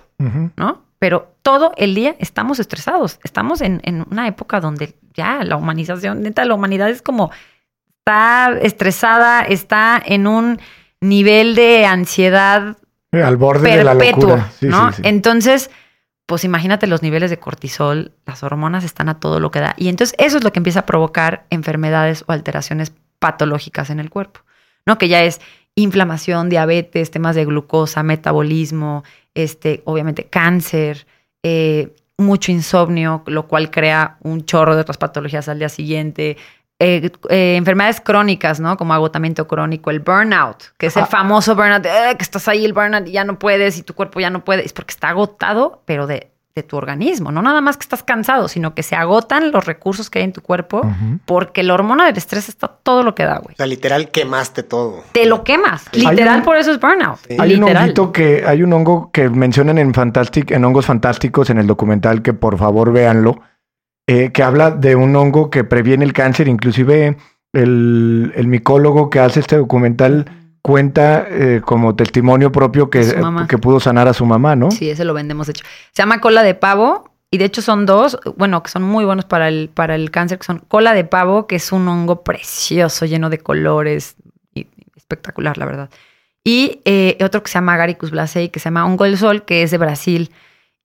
¿no? 0.58 0.84
Pero 1.00 1.36
todo 1.42 1.74
el 1.78 1.94
día 1.96 2.16
estamos 2.20 2.60
estresados. 2.60 3.20
Estamos 3.24 3.62
en, 3.62 3.82
en 3.84 4.06
una 4.10 4.28
época 4.28 4.60
donde 4.62 4.96
ya 5.13 5.44
la 5.44 5.58
humanización, 5.58 6.22
neta, 6.22 6.46
la 6.46 6.54
humanidad 6.56 6.90
es 6.90 7.02
como 7.02 7.30
está 8.04 8.52
estresada, 8.62 9.44
está 9.44 10.02
en 10.06 10.28
un 10.28 10.60
nivel 11.00 11.56
de 11.56 11.86
ansiedad 11.86 12.76
Al 13.12 13.38
borde 13.38 13.78
de 13.78 13.84
la 13.84 13.98
perpetuo, 13.98 14.22
locura. 14.22 14.52
Sí, 14.60 14.66
¿no? 14.68 14.92
sí, 14.92 14.98
sí. 14.98 15.02
Entonces, 15.06 15.72
pues 16.26 16.44
imagínate 16.44 16.86
los 16.88 17.02
niveles 17.02 17.30
de 17.30 17.40
cortisol, 17.40 18.12
las 18.26 18.44
hormonas 18.44 18.84
están 18.84 19.08
a 19.08 19.22
todo 19.22 19.40
lo 19.40 19.52
que 19.52 19.62
da. 19.62 19.74
Y 19.78 19.88
entonces 19.88 20.16
eso 20.20 20.38
es 20.38 20.44
lo 20.44 20.52
que 20.52 20.60
empieza 20.60 20.82
a 20.82 20.86
provocar 20.86 21.46
enfermedades 21.50 22.26
o 22.28 22.34
alteraciones 22.34 22.92
patológicas 23.20 23.90
en 23.90 24.02
el 24.02 24.10
cuerpo, 24.10 24.42
¿no? 24.86 24.98
Que 24.98 25.08
ya 25.08 25.24
es 25.24 25.40
inflamación, 25.76 26.50
diabetes, 26.50 27.10
temas 27.10 27.38
de 27.38 27.46
glucosa, 27.46 28.04
metabolismo, 28.04 29.06
este, 29.34 29.82
obviamente 29.86 30.26
cáncer, 30.26 31.08
eh, 31.42 31.96
mucho 32.18 32.52
insomnio, 32.52 33.24
lo 33.28 33.48
cual 33.48 33.72
crea 33.72 34.18
un 34.24 34.44
chorro 34.44 34.76
de 34.76 34.82
otras 34.82 34.98
patologías 34.98 35.48
al 35.48 35.60
día 35.60 35.70
siguiente. 35.70 36.36
Eh, 36.80 37.12
eh, 37.30 37.56
enfermedades 37.56 38.01
crónicas, 38.01 38.60
¿no? 38.60 38.75
Como 38.77 38.94
agotamiento 38.94 39.48
crónico, 39.48 39.89
el 39.92 40.00
burnout, 40.01 40.63
que 40.77 40.88
es 40.88 40.98
el 40.98 41.03
Ah. 41.03 41.08
famoso 41.08 41.56
burnout, 41.56 41.84
de, 41.84 41.89
"Eh, 41.89 42.18
que 42.18 42.24
estás 42.24 42.48
ahí 42.48 42.65
el 42.65 42.74
burnout 42.74 43.08
y 43.08 43.12
ya 43.12 43.24
no 43.24 43.39
puedes 43.39 43.77
y 43.77 43.84
tu 43.84 43.94
cuerpo 43.94 44.20
ya 44.20 44.30
no 44.30 44.44
puede, 44.44 44.65
es 44.65 44.74
porque 44.74 44.92
está 44.92 45.10
agotado, 45.10 45.82
pero 45.86 46.08
de 46.08 46.30
de 46.56 46.62
tu 46.62 46.77
organismo. 46.77 47.32
No 47.32 47.42
nada 47.42 47.62
más 47.62 47.77
que 47.77 47.82
estás 47.82 48.03
cansado, 48.03 48.48
sino 48.48 48.75
que 48.75 48.84
se 48.84 48.96
agotan 48.96 49.51
los 49.51 49.65
recursos 49.65 50.12
que 50.12 50.20
hay 50.20 50.25
en 50.25 50.34
tu 50.34 50.42
cuerpo 50.42 50.84
porque 51.25 51.63
la 51.63 51.74
hormona 51.74 52.06
del 52.06 52.15
estrés 52.15 52.48
está 52.48 52.68
todo 52.68 53.01
lo 53.01 53.15
que 53.15 53.24
da, 53.24 53.39
güey. 53.39 53.56
O 53.56 53.58
sea, 53.58 53.65
literal 53.65 54.12
quemaste 54.12 54.62
todo. 54.62 55.01
Te 55.13 55.25
lo 55.25 55.44
quemas. 55.44 55.86
Literal, 55.94 56.38
un- 56.42 56.44
por 56.46 56.58
eso 56.58 56.70
es 56.72 56.80
burnout. 56.80 57.18
Hay 57.39 57.56
un 57.56 57.63
honguito 57.63 58.12
que, 58.12 58.44
hay 58.46 58.62
un 58.62 58.72
hongo 58.72 59.10
que 59.12 59.30
mencionan 59.32 59.80
en 59.80 59.96
Fantastic, 59.96 60.51
en 60.51 60.63
Hongos 60.63 60.86
Fantásticos, 60.86 61.50
en 61.50 61.58
el 61.58 61.65
documental, 61.65 62.22
que 62.22 62.34
por 62.34 62.60
favor 62.60 62.92
véanlo, 62.94 63.42
eh, 64.08 64.32
que 64.32 64.44
habla 64.44 64.72
de 64.72 64.96
un 64.96 65.16
hongo 65.16 65.50
que 65.50 65.64
previene 65.64 66.06
el 66.06 66.14
cáncer. 66.14 66.48
Inclusive 66.48 67.18
el, 67.54 68.34
el 68.36 68.48
micólogo 68.48 69.10
que 69.10 69.20
hace 69.20 69.40
este 69.40 69.58
documental 69.58 70.26
cuenta 70.62 71.26
eh, 71.30 71.62
como 71.64 71.96
testimonio 71.96 72.52
propio 72.52 72.90
que, 72.90 73.16
que 73.50 73.58
pudo 73.58 73.80
sanar 73.80 74.08
a 74.08 74.14
su 74.14 74.26
mamá, 74.26 74.56
¿no? 74.56 74.72
Sí, 74.72 74.90
ese 74.90 75.04
lo 75.04 75.14
vendemos, 75.14 75.48
de 75.48 75.52
hecho. 75.52 75.66
Se 75.92 76.02
llama 76.02 76.22
cola 76.22 76.42
de 76.42 76.56
pavo 76.56 77.12
y 77.30 77.38
de 77.38 77.46
hecho 77.46 77.62
son 77.62 77.86
dos, 77.86 78.18
bueno, 78.38 78.64
que 78.64 78.70
son 78.70 78.84
muy 78.84 79.04
buenos 79.04 79.26
para 79.26 79.50
el, 79.50 79.70
para 79.74 79.96
el 79.96 80.10
cáncer, 80.10 80.38
que 80.38 80.46
son 80.46 80.60
cola 80.60 80.94
de 80.94 81.04
pavo, 81.04 81.48
que 81.48 81.58
es 81.58 81.72
un 81.72 81.88
hongo 81.88 82.24
precioso, 82.24 83.06
lleno 83.06 83.30
de 83.30 83.40
colores, 83.40 84.16
y 84.54 84.68
espectacular, 84.96 85.58
la 85.58 85.66
verdad. 85.66 85.90
Y 86.46 86.82
eh, 86.86 87.18
otro 87.24 87.44
que 87.44 87.50
se 87.50 87.56
llama 87.56 87.74
Agaricus 87.74 88.12
blasei, 88.12 88.50
que 88.50 88.60
se 88.60 88.66
llama 88.66 88.86
hongo 88.86 89.04
del 89.04 89.18
sol, 89.18 89.44
que 89.44 89.64
es 89.64 89.72
de 89.72 89.78
Brasil. 89.78 90.32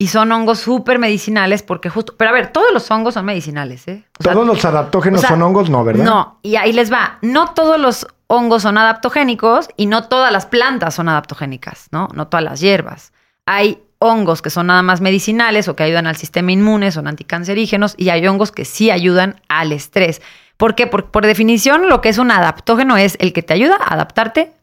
Y 0.01 0.07
son 0.07 0.31
hongos 0.31 0.59
súper 0.59 0.97
medicinales 0.97 1.61
porque 1.61 1.89
justo... 1.89 2.15
Pero 2.17 2.31
a 2.31 2.33
ver, 2.33 2.53
todos 2.53 2.71
los 2.73 2.89
hongos 2.89 3.15
son 3.15 3.25
medicinales, 3.25 3.85
¿eh? 3.89 4.05
O 4.17 4.23
sea, 4.23 4.31
Todos 4.31 4.47
los 4.47 4.63
adaptógenos 4.63 5.19
o 5.19 5.21
sea, 5.21 5.31
son 5.31 5.41
hongos, 5.41 5.69
no, 5.69 5.83
¿verdad? 5.83 6.05
No, 6.05 6.39
y 6.41 6.55
ahí 6.55 6.71
les 6.71 6.91
va. 6.91 7.19
No 7.21 7.53
todos 7.53 7.77
los 7.77 8.07
hongos 8.27 8.61
son 8.61 8.77
adaptogénicos 8.77 9.67
y 9.75 9.87
no 9.87 10.07
todas 10.07 10.31
las 10.31 10.45
plantas 10.45 10.95
son 10.95 11.09
adaptogénicas, 11.09 11.89
¿no? 11.91 12.07
No 12.13 12.29
todas 12.29 12.45
las 12.45 12.61
hierbas. 12.61 13.11
Hay 13.45 13.83
hongos 13.99 14.41
que 14.41 14.49
son 14.49 14.67
nada 14.67 14.81
más 14.83 15.01
medicinales 15.01 15.67
o 15.67 15.75
que 15.75 15.83
ayudan 15.83 16.07
al 16.07 16.15
sistema 16.15 16.53
inmune, 16.53 16.93
son 16.93 17.07
anticancerígenos, 17.07 17.95
y 17.97 18.07
hay 18.07 18.25
hongos 18.25 18.53
que 18.53 18.63
sí 18.63 18.91
ayudan 18.91 19.41
al 19.49 19.73
estrés. 19.73 20.21
¿Por 20.55 20.75
qué? 20.75 20.87
Por, 20.87 21.11
por 21.11 21.25
definición, 21.25 21.89
lo 21.89 21.99
que 21.99 22.07
es 22.07 22.17
un 22.17 22.31
adaptógeno 22.31 22.95
es 22.95 23.17
el 23.19 23.33
que 23.33 23.43
te 23.43 23.53
ayuda 23.53 23.75
a 23.75 23.95
adaptarte 23.95 24.53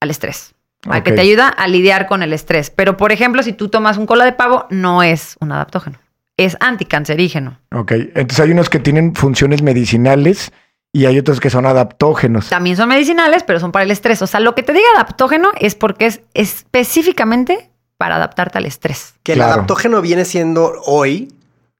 al 0.00 0.10
estrés. 0.10 0.54
Al 0.88 1.02
que 1.02 1.12
te 1.12 1.20
ayuda 1.20 1.48
a 1.48 1.66
lidiar 1.68 2.06
con 2.06 2.22
el 2.22 2.32
estrés. 2.32 2.70
Pero, 2.70 2.96
por 2.96 3.12
ejemplo, 3.12 3.42
si 3.42 3.52
tú 3.52 3.68
tomas 3.68 3.98
un 3.98 4.06
cola 4.06 4.24
de 4.24 4.32
pavo, 4.32 4.66
no 4.70 5.02
es 5.02 5.36
un 5.40 5.52
adaptógeno. 5.52 5.98
Es 6.38 6.56
anticancerígeno. 6.60 7.58
Ok, 7.74 7.92
entonces 7.92 8.40
hay 8.40 8.50
unos 8.52 8.70
que 8.70 8.78
tienen 8.78 9.14
funciones 9.14 9.60
medicinales 9.62 10.52
y 10.92 11.04
hay 11.04 11.18
otros 11.18 11.38
que 11.38 11.50
son 11.50 11.66
adaptógenos. 11.66 12.48
También 12.48 12.76
son 12.76 12.88
medicinales, 12.88 13.42
pero 13.42 13.60
son 13.60 13.72
para 13.72 13.84
el 13.84 13.90
estrés. 13.90 14.22
O 14.22 14.26
sea, 14.26 14.40
lo 14.40 14.54
que 14.54 14.62
te 14.62 14.72
diga 14.72 14.86
adaptógeno 14.94 15.50
es 15.60 15.74
porque 15.74 16.06
es 16.06 16.22
específicamente 16.34 17.70
para 17.98 18.16
adaptarte 18.16 18.56
al 18.58 18.64
estrés. 18.64 19.14
Que 19.22 19.34
Claro. 19.34 19.50
el 19.50 19.54
adaptógeno 19.58 20.00
viene 20.00 20.24
siendo 20.24 20.72
hoy, 20.86 21.28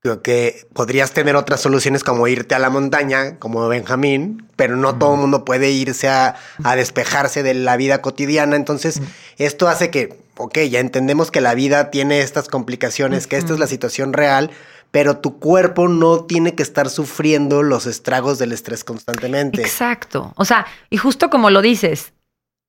creo 0.01 0.23
que 0.23 0.65
podrías 0.73 1.13
tener 1.13 1.35
otras 1.35 1.61
soluciones 1.61 2.03
como 2.03 2.27
irte 2.27 2.55
a 2.55 2.59
la 2.59 2.71
montaña, 2.71 3.37
como 3.37 3.67
Benjamín, 3.67 4.47
pero 4.55 4.75
no 4.75 4.97
todo 4.97 5.13
el 5.13 5.21
mundo 5.21 5.45
puede 5.45 5.71
irse 5.71 6.09
a, 6.09 6.35
a 6.63 6.75
despejarse 6.75 7.43
de 7.43 7.53
la 7.53 7.77
vida 7.77 8.01
cotidiana. 8.01 8.55
Entonces, 8.55 9.01
esto 9.37 9.67
hace 9.67 9.91
que, 9.91 10.17
ok, 10.37 10.57
ya 10.69 10.79
entendemos 10.79 11.29
que 11.29 11.39
la 11.39 11.53
vida 11.53 11.91
tiene 11.91 12.21
estas 12.21 12.47
complicaciones, 12.47 13.27
que 13.27 13.37
esta 13.37 13.53
es 13.53 13.59
la 13.59 13.67
situación 13.67 14.13
real, 14.13 14.49
pero 14.89 15.17
tu 15.17 15.39
cuerpo 15.39 15.87
no 15.87 16.25
tiene 16.25 16.55
que 16.55 16.63
estar 16.63 16.89
sufriendo 16.89 17.61
los 17.61 17.85
estragos 17.85 18.39
del 18.39 18.53
estrés 18.53 18.83
constantemente. 18.83 19.61
Exacto. 19.61 20.33
O 20.35 20.45
sea, 20.45 20.65
y 20.89 20.97
justo 20.97 21.29
como 21.29 21.51
lo 21.51 21.61
dices, 21.61 22.13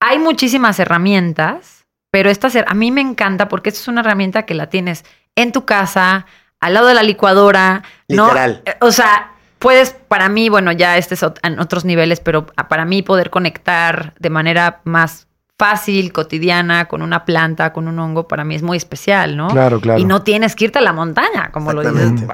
hay 0.00 0.18
muchísimas 0.18 0.78
herramientas, 0.78 1.86
pero 2.10 2.28
esta 2.28 2.48
a 2.66 2.74
mí 2.74 2.90
me 2.90 3.00
encanta 3.00 3.48
porque 3.48 3.70
esta 3.70 3.80
es 3.80 3.88
una 3.88 4.02
herramienta 4.02 4.44
que 4.44 4.54
la 4.54 4.68
tienes 4.68 5.04
en 5.34 5.50
tu 5.50 5.64
casa, 5.64 6.26
al 6.62 6.72
lado 6.74 6.86
de 6.86 6.94
la 6.94 7.02
licuadora, 7.02 7.82
¿no? 8.08 8.24
Literal. 8.28 8.62
Eh, 8.64 8.74
O 8.80 8.90
sea, 8.90 9.32
puedes, 9.58 9.90
para 9.90 10.28
mí, 10.28 10.48
bueno, 10.48 10.72
ya 10.72 10.96
este 10.96 11.14
es 11.14 11.24
en 11.42 11.60
otros 11.60 11.84
niveles, 11.84 12.20
pero 12.20 12.46
a- 12.56 12.68
para 12.68 12.84
mí 12.86 13.02
poder 13.02 13.28
conectar 13.30 14.14
de 14.18 14.30
manera 14.30 14.80
más 14.84 15.26
fácil, 15.58 16.12
cotidiana, 16.12 16.86
con 16.86 17.02
una 17.02 17.24
planta, 17.24 17.72
con 17.72 17.86
un 17.86 17.98
hongo, 17.98 18.26
para 18.26 18.44
mí 18.44 18.54
es 18.54 18.62
muy 18.62 18.76
especial, 18.76 19.36
¿no? 19.36 19.48
Claro, 19.48 19.80
claro. 19.80 20.00
Y 20.00 20.04
no 20.04 20.22
tienes 20.22 20.56
que 20.56 20.64
irte 20.64 20.78
a 20.80 20.82
la 20.82 20.92
montaña, 20.92 21.50
como 21.52 21.72
lo 21.72 21.82
dices. 21.82 22.24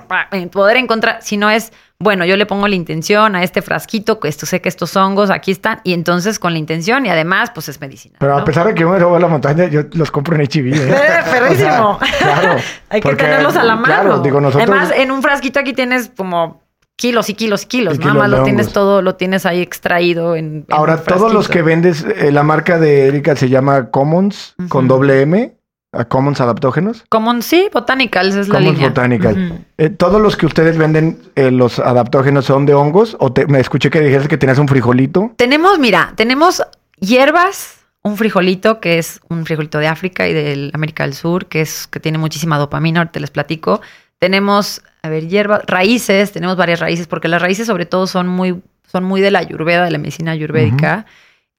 Poder 0.51 0.79
encontrar, 0.79 1.19
si 1.21 1.37
no 1.37 1.51
es, 1.51 1.73
bueno, 1.99 2.25
yo 2.25 2.37
le 2.37 2.47
pongo 2.47 2.69
la 2.69 2.75
intención 2.75 3.37
a 3.37 3.43
este 3.43 3.61
frasquito, 3.61 4.19
que 4.19 4.29
esto 4.29 4.47
sé 4.47 4.63
que 4.63 4.69
estos 4.69 4.97
hongos 4.97 5.31
aquí 5.31 5.51
están, 5.51 5.81
y 5.85 5.93
entonces 5.93 6.39
con 6.39 6.53
la 6.53 6.59
intención 6.59 7.05
y 7.05 7.11
además, 7.11 7.51
pues 7.53 7.69
es 7.69 7.81
medicina. 7.81 8.17
Pero 8.19 8.39
a 8.39 8.45
pesar 8.45 8.67
de 8.67 8.75
que 8.75 8.87
me 8.87 8.99
robo 8.99 9.17
a 9.17 9.21
la 9.21 9.29
montaña, 9.29 9.67
yo 9.67 9.83
los 9.93 10.11
compro 10.11 10.35
en 10.35 10.43
HB. 10.43 10.75
¿eh? 10.75 10.91
Eh, 10.91 11.25
perrísimo. 11.31 11.99
O 12.01 12.05
sea, 12.05 12.19
claro. 12.19 12.57
Hay 12.89 13.01
que 13.01 13.09
Porque, 13.09 13.25
tenerlos 13.25 13.57
a 13.57 13.65
la 13.65 13.75
mano. 13.75 13.87
Claro, 13.87 14.19
digo, 14.21 14.41
nosotros. 14.41 14.69
Además, 14.69 14.93
en 14.97 15.11
un 15.11 15.23
frasquito 15.23 15.61
aquí 15.61 15.75
tienes 15.75 16.11
como 16.17 16.63
kilos 16.99 17.31
y 17.31 17.35
kilos 17.35 17.63
y 17.63 17.67
kilos. 17.67 17.95
Y 17.95 17.99
Nada 18.01 18.11
kilos 18.13 18.29
más 18.29 18.31
lo 18.39 18.43
tienes 18.45 18.73
todo, 18.73 19.01
lo 19.01 19.15
tienes 19.15 19.47
ahí 19.47 19.61
extraído 19.63 20.37
en. 20.37 20.45
en 20.47 20.67
Ahora, 20.69 21.03
todos 21.03 21.33
los 21.33 21.49
que 21.49 21.63
vendes, 21.63 22.05
eh, 22.05 22.31
la 22.33 22.43
marca 22.43 22.79
de 22.79 23.07
Erika 23.07 23.35
se 23.37 23.49
llama 23.49 23.91
Commons, 23.91 24.55
con 24.69 24.89
doble 24.89 25.23
M, 25.23 25.55
a 25.93 26.05
Commons 26.05 26.41
Adaptógenos. 26.43 27.05
Common, 27.09 27.41
sí, 27.41 27.69
Botanicals 27.73 28.35
es 28.35 28.49
la 28.49 28.57
Commons 28.57 28.75
línea. 28.75 28.89
Botanical. 28.91 29.47
Ujú. 29.53 29.59
Eh, 29.79 29.89
todos 29.89 30.21
los 30.21 30.37
que 30.37 30.45
ustedes 30.45 30.77
venden, 30.77 31.19
eh, 31.37 31.51
los 31.51 31.79
adaptógenos 31.79 32.45
son 32.45 32.67
de 32.67 32.75
hongos. 32.75 33.17
O 33.21 33.33
te- 33.33 33.47
me 33.47 33.59
escuché 33.61 33.89
que 33.89 34.01
dijiste 34.01 34.29
que 34.29 34.37
tenías 34.37 34.59
un 34.59 34.69
frijolito. 34.69 35.33
Tenemos, 35.37 35.79
mira, 35.79 36.13
tenemos 36.17 36.63
hierbas, 37.01 37.77
un 38.03 38.17
frijolito 38.17 38.81
que 38.81 38.99
es 38.99 39.21
un 39.29 39.45
frijolito 39.47 39.79
de 39.79 39.87
África 39.89 40.29
y 40.29 40.33
de 40.35 40.71
América 40.75 41.05
del 41.05 41.15
Sur, 41.15 41.47
que 41.47 41.61
es 41.61 41.87
que 41.87 42.01
tiene 42.01 42.19
muchísima 42.19 42.59
dopamina, 42.59 43.01
ahorita 43.01 43.21
les 43.21 43.31
platico. 43.31 43.81
Tenemos, 44.19 44.83
a 45.09 45.11
ver, 45.11 45.27
hierbas, 45.27 45.63
raíces, 45.67 46.33
tenemos 46.33 46.57
varias 46.57 46.81
raíces, 46.81 47.07
porque 47.07 47.29
las 47.29 47.43
raíces 47.43 47.67
sobre 47.67 47.87
todo 47.87 48.07
son 48.07 48.29
muy, 48.29 48.63
son 48.91 49.05
muy 49.05 49.21
de 49.21 49.31
la 49.31 49.41
ayurveda, 49.41 49.85
de 49.85 49.91
la 49.91 49.99
medicina 49.99 50.33
ayurvédica. 50.33 51.07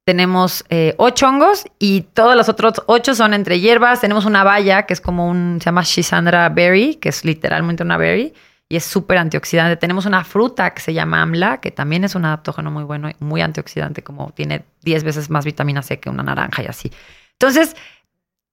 Tenemos 0.05 0.63
eh, 0.69 0.95
ocho 0.97 1.27
hongos 1.27 1.65
y 1.77 2.01
todos 2.01 2.35
los 2.35 2.49
otros 2.49 2.81
ocho 2.87 3.13
son 3.13 3.33
entre 3.33 3.59
hierbas. 3.59 4.01
Tenemos 4.01 4.25
una 4.25 4.43
baya 4.43 4.83
que 4.83 4.93
es 4.93 5.01
como 5.01 5.27
un, 5.27 5.59
se 5.59 5.65
llama 5.65 5.83
Shisandra 5.83 6.49
berry, 6.49 6.95
que 6.95 7.09
es 7.09 7.25
literalmente 7.25 7.83
una 7.83 7.97
berry 7.97 8.33
y 8.69 8.75
es 8.75 8.85
súper 8.85 9.17
antioxidante. 9.17 9.75
Tenemos 9.77 10.05
una 10.05 10.23
fruta 10.23 10.73
que 10.73 10.81
se 10.81 10.93
llama 10.93 11.21
amla, 11.21 11.59
que 11.59 11.71
también 11.71 12.03
es 12.03 12.15
un 12.15 12.25
adaptógeno 12.25 12.71
muy 12.71 12.83
bueno 12.83 13.09
y 13.09 13.15
muy 13.19 13.41
antioxidante, 13.41 14.03
como 14.03 14.31
tiene 14.31 14.63
10 14.83 15.03
veces 15.03 15.29
más 15.29 15.43
vitamina 15.43 15.81
C 15.81 15.99
que 15.99 16.09
una 16.09 16.23
naranja 16.23 16.63
y 16.63 16.67
así. 16.67 16.91
Entonces, 17.33 17.75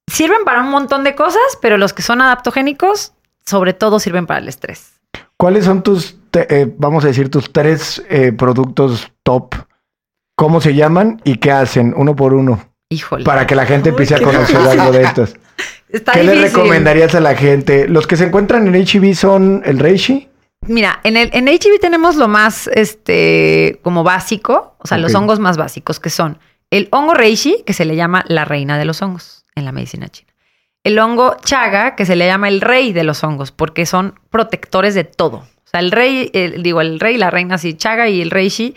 sirven 0.07 0.45
para 0.45 0.63
un 0.63 0.71
montón 0.71 1.05
de 1.05 1.15
cosas, 1.15 1.59
pero 1.61 1.77
los 1.77 1.93
que 1.93 2.03
son 2.03 2.21
adaptogénicos, 2.23 3.13
sobre 3.47 3.73
todo 3.73 3.99
sirven 4.01 4.27
para 4.27 4.41
el 4.41 4.49
estrés. 4.49 4.93
¿Cuáles 5.39 5.65
son 5.65 5.83
tus, 5.83 6.17
te- 6.31 6.47
eh, 6.63 6.75
vamos 6.79 7.05
a 7.05 7.09
decir, 7.09 7.31
tus 7.31 7.53
tres 7.53 8.03
eh, 8.11 8.33
productos 8.33 9.11
top? 9.23 9.55
¿Cómo 10.37 10.61
se 10.61 10.75
llaman 10.75 11.21
y 11.25 11.37
qué 11.39 11.51
hacen 11.51 11.95
uno 11.97 12.15
por 12.15 12.35
uno? 12.35 12.61
Híjole. 12.91 13.25
Para 13.25 13.47
que 13.47 13.55
la 13.55 13.67
gente 13.67 13.89
Uy, 13.89 13.93
empiece 13.95 14.15
a 14.15 14.21
conocer 14.21 14.59
difícil. 14.59 14.81
algo 14.81 14.93
de 14.93 15.03
estos. 15.03 15.37
Está 15.89 16.13
¿Qué 16.13 16.25
le 16.25 16.35
recomendarías 16.41 17.15
a 17.15 17.21
la 17.21 17.35
gente? 17.35 17.89
Los 17.89 18.07
que 18.07 18.17
se 18.17 18.25
encuentran 18.25 18.67
en 18.67 18.75
HB 18.85 19.15
son 19.15 19.63
el 19.65 19.79
Reishi. 19.79 20.29
Mira, 20.67 21.01
en 21.05 21.17
el 21.17 21.31
en 21.33 21.47
HIV 21.49 21.79
tenemos 21.81 22.17
lo 22.17 22.27
más 22.29 22.69
este 22.73 23.79
como 23.83 24.03
básico, 24.03 24.75
o 24.79 24.87
sea, 24.89 24.99
los 24.99 25.15
hongos 25.15 25.39
más 25.39 25.57
básicos 25.57 26.01
que 26.01 26.11
son 26.11 26.39
el 26.71 26.89
hongo 26.91 27.15
reishi, 27.15 27.63
que 27.65 27.73
se 27.73 27.85
le 27.85 27.95
llama 27.95 28.25
la 28.27 28.45
reina 28.45 28.77
de 28.79 28.85
los 28.85 29.01
hongos 29.01 29.45
en 29.55 29.65
la 29.65 29.71
medicina 29.73 30.09
china. 30.09 30.33
El 30.87 31.01
hongo 31.01 31.37
chaga, 31.45 31.97
que 31.97 32.07
se 32.07 32.15
le 32.15 32.27
llama 32.27 32.47
el 32.47 32.61
rey 32.61 32.93
de 32.93 33.03
los 33.03 33.25
hongos, 33.25 33.51
porque 33.51 33.87
son 33.87 34.15
protectores 34.31 34.95
de 34.95 35.03
todo. 35.03 35.39
O 35.39 35.69
sea, 35.69 35.81
el 35.81 35.91
rey, 35.91 36.31
el- 36.33 36.63
digo, 36.63 36.81
el 36.81 37.01
rey, 37.01 37.17
la 37.17 37.29
reina, 37.29 37.59
sí, 37.59 37.75
chaga 37.75 38.09
y 38.09 38.23
el 38.23 38.31
reishi, 38.31 38.77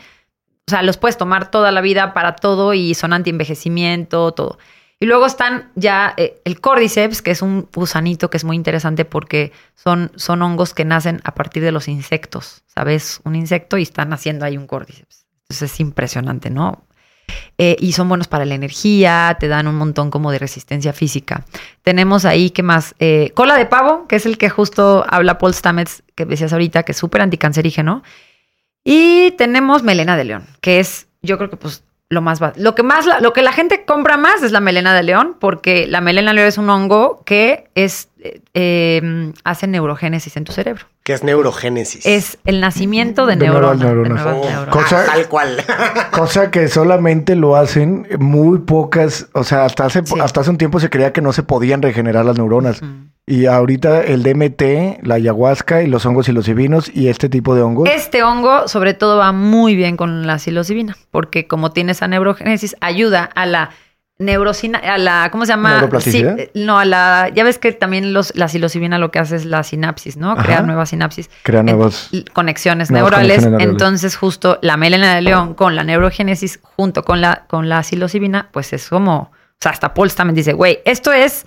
o 0.67 0.71
sea, 0.71 0.81
los 0.81 0.97
puedes 0.97 1.17
tomar 1.17 1.51
toda 1.51 1.71
la 1.71 1.81
vida 1.81 2.15
para 2.15 2.35
todo 2.35 2.73
y 2.73 2.95
son 2.95 3.13
anti-envejecimiento, 3.13 4.31
todo. 4.31 4.57
Y 4.99 5.05
luego 5.05 5.27
están 5.27 5.71
ya 5.75 6.15
eh, 6.17 6.41
el 6.45 6.59
cordyceps, 6.59 7.21
que 7.21 7.29
es 7.29 7.43
un 7.43 7.69
gusanito 7.73 8.31
que 8.31 8.37
es 8.37 8.43
muy 8.43 8.55
interesante 8.55 9.05
porque 9.05 9.51
son, 9.75 10.11
son 10.15 10.41
hongos 10.41 10.73
que 10.73 10.85
nacen 10.85 11.21
a 11.23 11.35
partir 11.35 11.61
de 11.63 11.71
los 11.71 11.87
insectos, 11.87 12.63
¿sabes? 12.65 13.21
Un 13.23 13.35
insecto 13.35 13.77
y 13.77 13.83
están 13.83 14.13
haciendo 14.13 14.45
ahí 14.45 14.57
un 14.57 14.65
cordyceps. 14.65 15.25
Entonces 15.43 15.71
es 15.71 15.79
impresionante, 15.79 16.49
¿no? 16.49 16.83
Eh, 17.57 17.75
y 17.79 17.93
son 17.93 18.09
buenos 18.09 18.27
para 18.27 18.45
la 18.45 18.55
energía, 18.55 19.37
te 19.39 19.47
dan 19.47 19.67
un 19.67 19.75
montón 19.75 20.11
como 20.11 20.31
de 20.31 20.39
resistencia 20.39 20.93
física. 20.93 21.45
Tenemos 21.83 22.25
ahí, 22.25 22.49
¿qué 22.49 22.63
más? 22.63 22.95
Eh, 22.99 23.31
cola 23.35 23.57
de 23.57 23.65
pavo, 23.65 24.07
que 24.07 24.15
es 24.15 24.25
el 24.25 24.37
que 24.37 24.49
justo 24.49 25.05
habla 25.09 25.37
Paul 25.37 25.53
Stamets, 25.53 26.03
que 26.15 26.25
decías 26.25 26.53
ahorita, 26.53 26.83
que 26.83 26.93
es 26.93 26.97
súper 26.97 27.21
anticancerígeno. 27.21 28.03
Y 28.83 29.31
tenemos 29.31 29.83
melena 29.83 30.17
de 30.17 30.23
león, 30.25 30.45
que 30.61 30.79
es, 30.79 31.07
yo 31.21 31.37
creo 31.37 31.49
que 31.49 31.57
pues 31.57 31.83
lo 32.09 32.21
más 32.21 32.39
lo 32.57 32.73
que 32.73 32.81
más 32.81 33.05
lo 33.21 33.33
que 33.33 33.43
la 33.43 33.51
gente 33.51 33.85
compra 33.85 34.17
más 34.17 34.41
es 34.41 34.51
la 34.51 34.59
melena 34.59 34.95
de 34.95 35.03
león, 35.03 35.37
porque 35.39 35.85
la 35.85 36.01
melena 36.01 36.31
de 36.31 36.35
león 36.35 36.47
es 36.47 36.57
un 36.57 36.69
hongo 36.69 37.21
que 37.23 37.69
es 37.75 38.08
eh, 38.21 38.41
eh, 38.53 39.31
hace 39.43 39.67
neurogénesis 39.67 40.35
en 40.37 40.43
tu 40.43 40.51
cerebro. 40.51 40.85
Que 41.03 41.13
es 41.13 41.23
neurogénesis. 41.23 42.05
Es 42.05 42.37
el 42.45 42.59
nacimiento 42.61 43.25
de, 43.25 43.35
De 43.35 43.47
nuevas 43.47 43.77
neuronas. 43.77 43.79
de 43.79 43.85
neuronas. 43.85 44.23
nuevas 44.25 44.35
Oh, 44.45 44.49
neuronas. 44.49 44.75
Cosa- 44.75 45.01
ah, 45.03 45.11
tal 45.13 45.27
cual. 45.27 45.57
Cosa 46.11 46.51
que 46.51 46.67
solamente 46.67 47.35
lo 47.35 47.55
hacen 47.55 48.07
muy 48.19 48.59
pocas, 48.59 49.27
o 49.33 49.43
sea, 49.43 49.65
hasta 49.65 49.85
hace, 49.85 50.01
Sí. 50.05 50.15
hasta 50.21 50.41
hace 50.41 50.49
un 50.49 50.57
tiempo 50.57 50.79
se 50.79 50.89
creía 50.89 51.13
que 51.13 51.21
no 51.21 51.33
se 51.33 51.43
podían 51.43 51.81
regenerar 51.81 52.25
las 52.25 52.37
neuronas. 52.37 52.81
Y 53.25 53.45
ahorita 53.45 54.01
el 54.01 54.23
DMT, 54.23 54.99
la 55.03 55.15
ayahuasca 55.15 55.83
y 55.83 55.87
los 55.87 56.03
hongos 56.05 56.25
psilocibinos 56.25 56.89
y 56.93 57.09
este 57.09 57.29
tipo 57.29 57.53
de 57.53 57.61
hongos. 57.61 57.87
Este 57.87 58.23
hongo, 58.23 58.67
sobre 58.67 58.95
todo, 58.95 59.17
va 59.17 59.31
muy 59.31 59.75
bien 59.75 59.97
con 59.97 60.25
la 60.25 60.39
psilocibina, 60.39 60.97
porque 61.11 61.45
como 61.47 61.71
tiene 61.71 61.91
esa 61.91 62.07
neurogénesis, 62.07 62.75
ayuda 62.81 63.23
a 63.35 63.45
la 63.45 63.69
neurocina, 64.19 64.77
a 64.79 64.97
la, 64.97 65.29
¿cómo 65.31 65.45
se 65.45 65.53
llama? 65.53 65.71
¿Neuroplasticidad? 65.75 66.35
Sí, 66.35 66.41
eh, 66.43 66.51
no, 66.53 66.77
a 66.77 66.85
la, 66.85 67.29
ya 67.33 67.43
ves 67.45 67.57
que 67.57 67.71
también 67.71 68.13
los, 68.13 68.35
la 68.35 68.47
psilocibina 68.49 68.97
lo 68.99 69.11
que 69.11 69.19
hace 69.19 69.37
es 69.37 69.45
la 69.45 69.63
sinapsis, 69.63 70.17
¿no? 70.17 70.33
Ajá. 70.33 70.43
Crear 70.43 70.65
nuevas 70.65 70.89
sinapsis. 70.89 71.29
Crea 71.43 71.61
En- 71.61 71.69
l- 71.69 72.25
conexiones 72.33 72.91
nuevas 72.91 73.11
neurales. 73.11 73.37
conexiones 73.37 73.51
neurales. 73.59 73.71
Entonces, 73.71 74.15
justo 74.17 74.59
la 74.61 74.75
melena 74.77 75.15
de 75.15 75.21
león 75.21 75.53
con 75.53 75.75
la 75.75 75.83
neurogénesis 75.83 76.59
junto 76.75 77.03
con 77.03 77.21
la, 77.21 77.45
con 77.47 77.69
la 77.69 77.81
psilocibina, 77.81 78.49
pues 78.51 78.73
es 78.73 78.89
como, 78.89 79.15
o 79.21 79.31
sea, 79.59 79.71
hasta 79.71 79.93
Paul 79.93 80.13
también 80.13 80.35
dice, 80.35 80.53
güey, 80.53 80.79
esto 80.85 81.13
es 81.13 81.45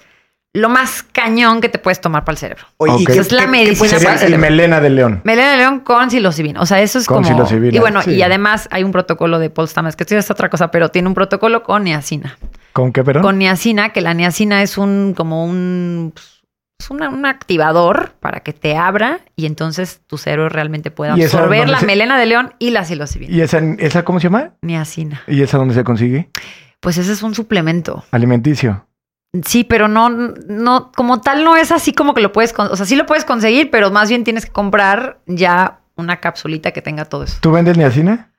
lo 0.55 0.69
más 0.69 1.03
cañón 1.03 1.61
que 1.63 1.69
te 1.71 1.79
puedes 1.79 2.01
tomar 2.01 2.25
para 2.25 2.35
el 2.35 2.39
cerebro. 2.39 2.65
Oye, 2.77 2.93
¿y 2.99 3.03
Ok. 3.05 3.13
qué- 3.13 3.19
Es 3.21 3.33
la 3.33 3.47
medicina 3.47 3.99
para 3.99 4.13
el 4.13 4.19
cerebro. 4.19 4.39
melena 4.39 4.81
de 4.81 4.91
león. 4.91 5.21
Melena 5.25 5.53
de 5.53 5.57
león 5.57 5.81
con 5.81 6.11
psilocibina. 6.11 6.61
O 6.61 6.67
sea, 6.67 6.81
eso 6.83 6.99
es 6.99 7.07
Con 7.07 7.23
como. 7.25 7.49
Y 7.71 7.79
bueno, 7.79 8.03
sí. 8.03 8.11
y 8.13 8.23
además 8.23 8.69
hay 8.71 8.85
un 8.85 8.93
protocolo 8.93 9.39
de 9.39 9.49
Paul 9.49 9.67
Stamets, 9.69 9.97
que 9.97 10.03
esto 10.05 10.17
es 10.17 10.31
otra 10.31 10.51
cosa, 10.51 10.71
pero 10.71 10.91
tiene 10.91 11.09
un 11.09 11.15
protocolo 11.15 11.63
con 11.63 11.85
niacina. 11.85 12.37
¿Con 12.75 12.93
qué, 12.93 13.03
perdón? 13.03 13.23
Con 13.23 13.39
niacina, 13.39 13.91
que 13.91 14.03
la 14.03 14.13
niacina 14.15 14.63
es 14.63 14.77
un 14.79 15.15
como 15.17 15.45
un. 15.47 16.13
pues, 16.15 16.43
Es 16.81 16.91
una- 16.91 17.11
un 17.11 17.27
activador 17.27 18.13
para 18.19 18.41
que 18.41 18.53
te 18.53 18.77
abra 18.77 19.21
y 19.37 19.47
entonces 19.47 20.01
tu 20.09 20.19
cerebro 20.19 20.49
realmente 20.49 20.91
pueda 20.91 21.17
¿Y 21.17 21.23
esa 21.23 21.37
absorber 21.39 21.69
la 21.69 21.79
se- 21.79 21.87
melena 21.87 22.19
de 22.19 22.27
león 22.27 22.55
y 22.59 22.71
la 22.71 22.85
psilocibina. 22.85 23.33
¿Y 23.33 23.41
esa, 23.41 23.61
esa 23.79 24.05
cómo 24.05 24.19
se 24.19 24.25
llama? 24.25 24.51
Niacina. 24.63 25.23
¿Y 25.29 25.43
esa 25.43 25.59
dónde 25.59 25.75
se 25.75 25.85
consigue? 25.85 26.29
Pues 26.81 26.99
ese 26.99 27.13
es 27.13 27.23
un 27.23 27.37
suplemento. 27.37 28.05
Alimenticio. 28.11 28.85
Sí, 29.47 29.65
pero 29.65 29.89
no, 29.89 30.11
no, 30.11 30.93
como 30.93 31.23
tal 31.23 31.43
no 31.43 31.57
es 31.57 31.73
así 31.73 31.95
como 31.95 32.13
que 32.13 32.21
lo 32.21 32.33
puedes, 32.33 32.53
o 32.57 32.77
sea, 32.77 32.85
sí 32.85 32.97
lo 32.97 33.07
puedes 33.07 33.25
conseguir, 33.25 33.71
pero 33.71 33.91
más 33.91 34.11
bien 34.11 34.25
tienes 34.25 34.45
que 34.45 34.53
comprar 34.53 35.21
ya 35.27 35.79
una 35.97 36.21
capsulita 36.21 36.73
que 36.73 36.83
tenga 36.83 37.07
todo 37.07 37.25
eso. 37.25 37.39
¿Tú 37.41 37.51
vendes 37.51 37.79
niacina? 37.79 38.31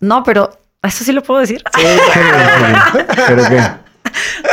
No, 0.00 0.22
pero 0.22 0.56
eso 0.82 1.02
sí 1.02 1.12
lo 1.12 1.22
puedo 1.24 1.40
decir. 1.40 1.64
Sí, 1.74 1.82
¿Pero 3.26 3.42
qué? 3.48 3.60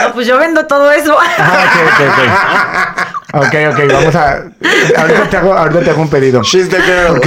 No, 0.01 0.13
pues 0.13 0.25
yo 0.25 0.39
vendo 0.39 0.65
todo 0.65 0.91
eso. 0.91 1.15
Ah, 1.37 1.65
ok, 1.65 1.91
ok, 1.93 2.01
ok. 2.09 3.13
Ok, 3.35 3.55
ok, 3.71 3.91
vamos 3.91 4.15
a... 4.15 4.43
Ahorita 4.97 5.29
te 5.29 5.37
hago, 5.37 5.53
ahorita 5.53 5.81
te 5.81 5.89
hago 5.89 6.01
un 6.01 6.09
pedido. 6.09 6.43
She's 6.43 6.69
the 6.69 6.77
girl. 6.81 7.19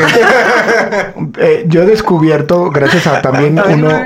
Eh, 1.38 1.64
yo 1.66 1.82
he 1.82 1.86
descubierto, 1.86 2.70
gracias 2.70 3.06
a 3.06 3.22
también 3.22 3.58
uno... 3.58 3.88
No, 3.88 4.04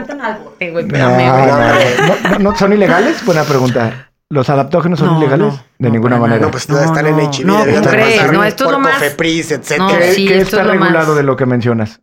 no, 2.30 2.38
no, 2.38 2.56
¿Son 2.56 2.72
ilegales? 2.72 3.24
Buena 3.24 3.44
pregunta. 3.44 4.09
¿Los 4.32 4.48
adaptógenos 4.48 4.98
son 5.00 5.08
No, 5.08 5.18
ilegales? 5.18 5.46
no, 5.54 5.62
de 5.78 5.88
no, 5.88 5.90
ninguna 5.90 6.16
manera. 6.18 6.40
No, 6.42 6.50
pues 6.52 6.68
No, 6.68 6.78
están 6.80 7.04
en 7.06 7.16
no, 7.16 7.22
HIV. 7.32 7.46
no, 7.46 7.58
deberían 7.58 7.82
¿cómo 7.84 7.96
de 7.96 8.02
crees? 8.04 8.32
No, 8.32 8.44
esto 8.44 8.64
es 8.66 8.70
lo 8.70 8.78
más- 8.78 8.94
Cofepris, 8.94 9.50
etcétera. 9.50 9.78
No, 9.88 9.98
¿Qué, 9.98 10.12
sí, 10.12 10.26
qué 10.28 10.34
esto 10.38 10.44
está 10.56 10.60
es 10.60 10.66
lo 10.66 10.72
regulado 10.74 11.08
más- 11.08 11.16
de 11.16 11.22
lo 11.24 11.36
que 11.36 11.46
mencionas? 11.46 12.00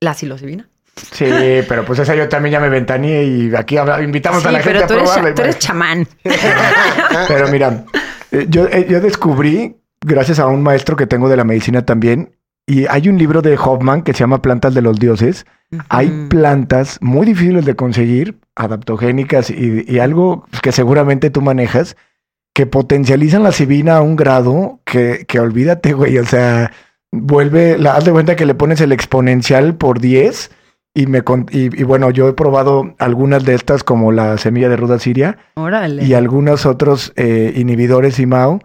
La 0.00 0.14
psilocibina. 0.14 0.68
Sí, 1.10 1.24
pero 1.68 1.84
pues 1.84 1.98
esa 1.98 2.14
yo 2.14 2.28
también 2.28 2.52
ya 2.52 2.60
me 2.60 2.68
ventaneé 2.68 3.24
y 3.24 3.54
aquí 3.56 3.76
invitamos 4.04 4.42
Sí, 4.42 4.48
a 4.48 4.52
la 4.52 4.60
gente 4.60 4.84
pero 4.86 5.00
a 5.00 5.02
probarla. 5.04 5.28
cha- 5.30 5.34
tú 5.34 5.42
eres 5.42 5.58
chamán. 5.58 6.06
Pero 7.28 7.48
mira, 7.48 7.84
eh, 8.30 8.46
yo, 8.48 8.66
eh, 8.66 8.86
yo 8.88 9.00
descubrí, 9.00 9.76
gracias 10.00 10.38
a 10.38 10.46
un 10.46 10.62
maestro 10.62 10.96
que 10.96 11.06
tengo 11.06 11.28
de 11.28 11.36
la 11.36 11.44
medicina 11.44 11.84
también, 11.84 12.36
y 12.72 12.86
hay 12.88 13.10
un 13.10 13.18
libro 13.18 13.42
de 13.42 13.58
Hoffman 13.58 14.00
que 14.00 14.14
se 14.14 14.20
llama 14.20 14.40
Plantas 14.40 14.72
de 14.72 14.80
los 14.80 14.98
Dioses. 14.98 15.44
Hay 15.90 16.08
plantas 16.30 16.98
muy 17.02 17.26
difíciles 17.26 17.66
de 17.66 17.76
conseguir, 17.76 18.38
adaptogénicas 18.56 19.50
y, 19.50 19.84
y 19.86 19.98
algo 19.98 20.46
que 20.62 20.72
seguramente 20.72 21.28
tú 21.28 21.42
manejas, 21.42 21.98
que 22.54 22.64
potencializan 22.64 23.42
la 23.42 23.52
cibina 23.52 23.98
a 23.98 24.00
un 24.00 24.16
grado 24.16 24.80
que, 24.86 25.26
que 25.28 25.38
olvídate, 25.38 25.92
güey. 25.92 26.16
O 26.16 26.24
sea, 26.24 26.72
vuelve, 27.10 27.76
la, 27.76 27.94
haz 27.94 28.06
de 28.06 28.12
cuenta 28.12 28.36
que 28.36 28.46
le 28.46 28.54
pones 28.54 28.80
el 28.80 28.92
exponencial 28.92 29.74
por 29.74 30.00
10 30.00 30.50
y, 30.94 31.06
me, 31.08 31.22
y, 31.50 31.78
y 31.78 31.82
bueno, 31.84 32.10
yo 32.10 32.26
he 32.26 32.32
probado 32.32 32.94
algunas 32.98 33.44
de 33.44 33.54
estas 33.54 33.84
como 33.84 34.12
la 34.12 34.38
semilla 34.38 34.70
de 34.70 34.78
ruda 34.78 34.98
siria 34.98 35.36
Órale. 35.56 36.04
y 36.04 36.14
algunos 36.14 36.64
otros 36.64 37.12
eh, 37.16 37.52
inhibidores 37.54 38.18
IMAO 38.18 38.60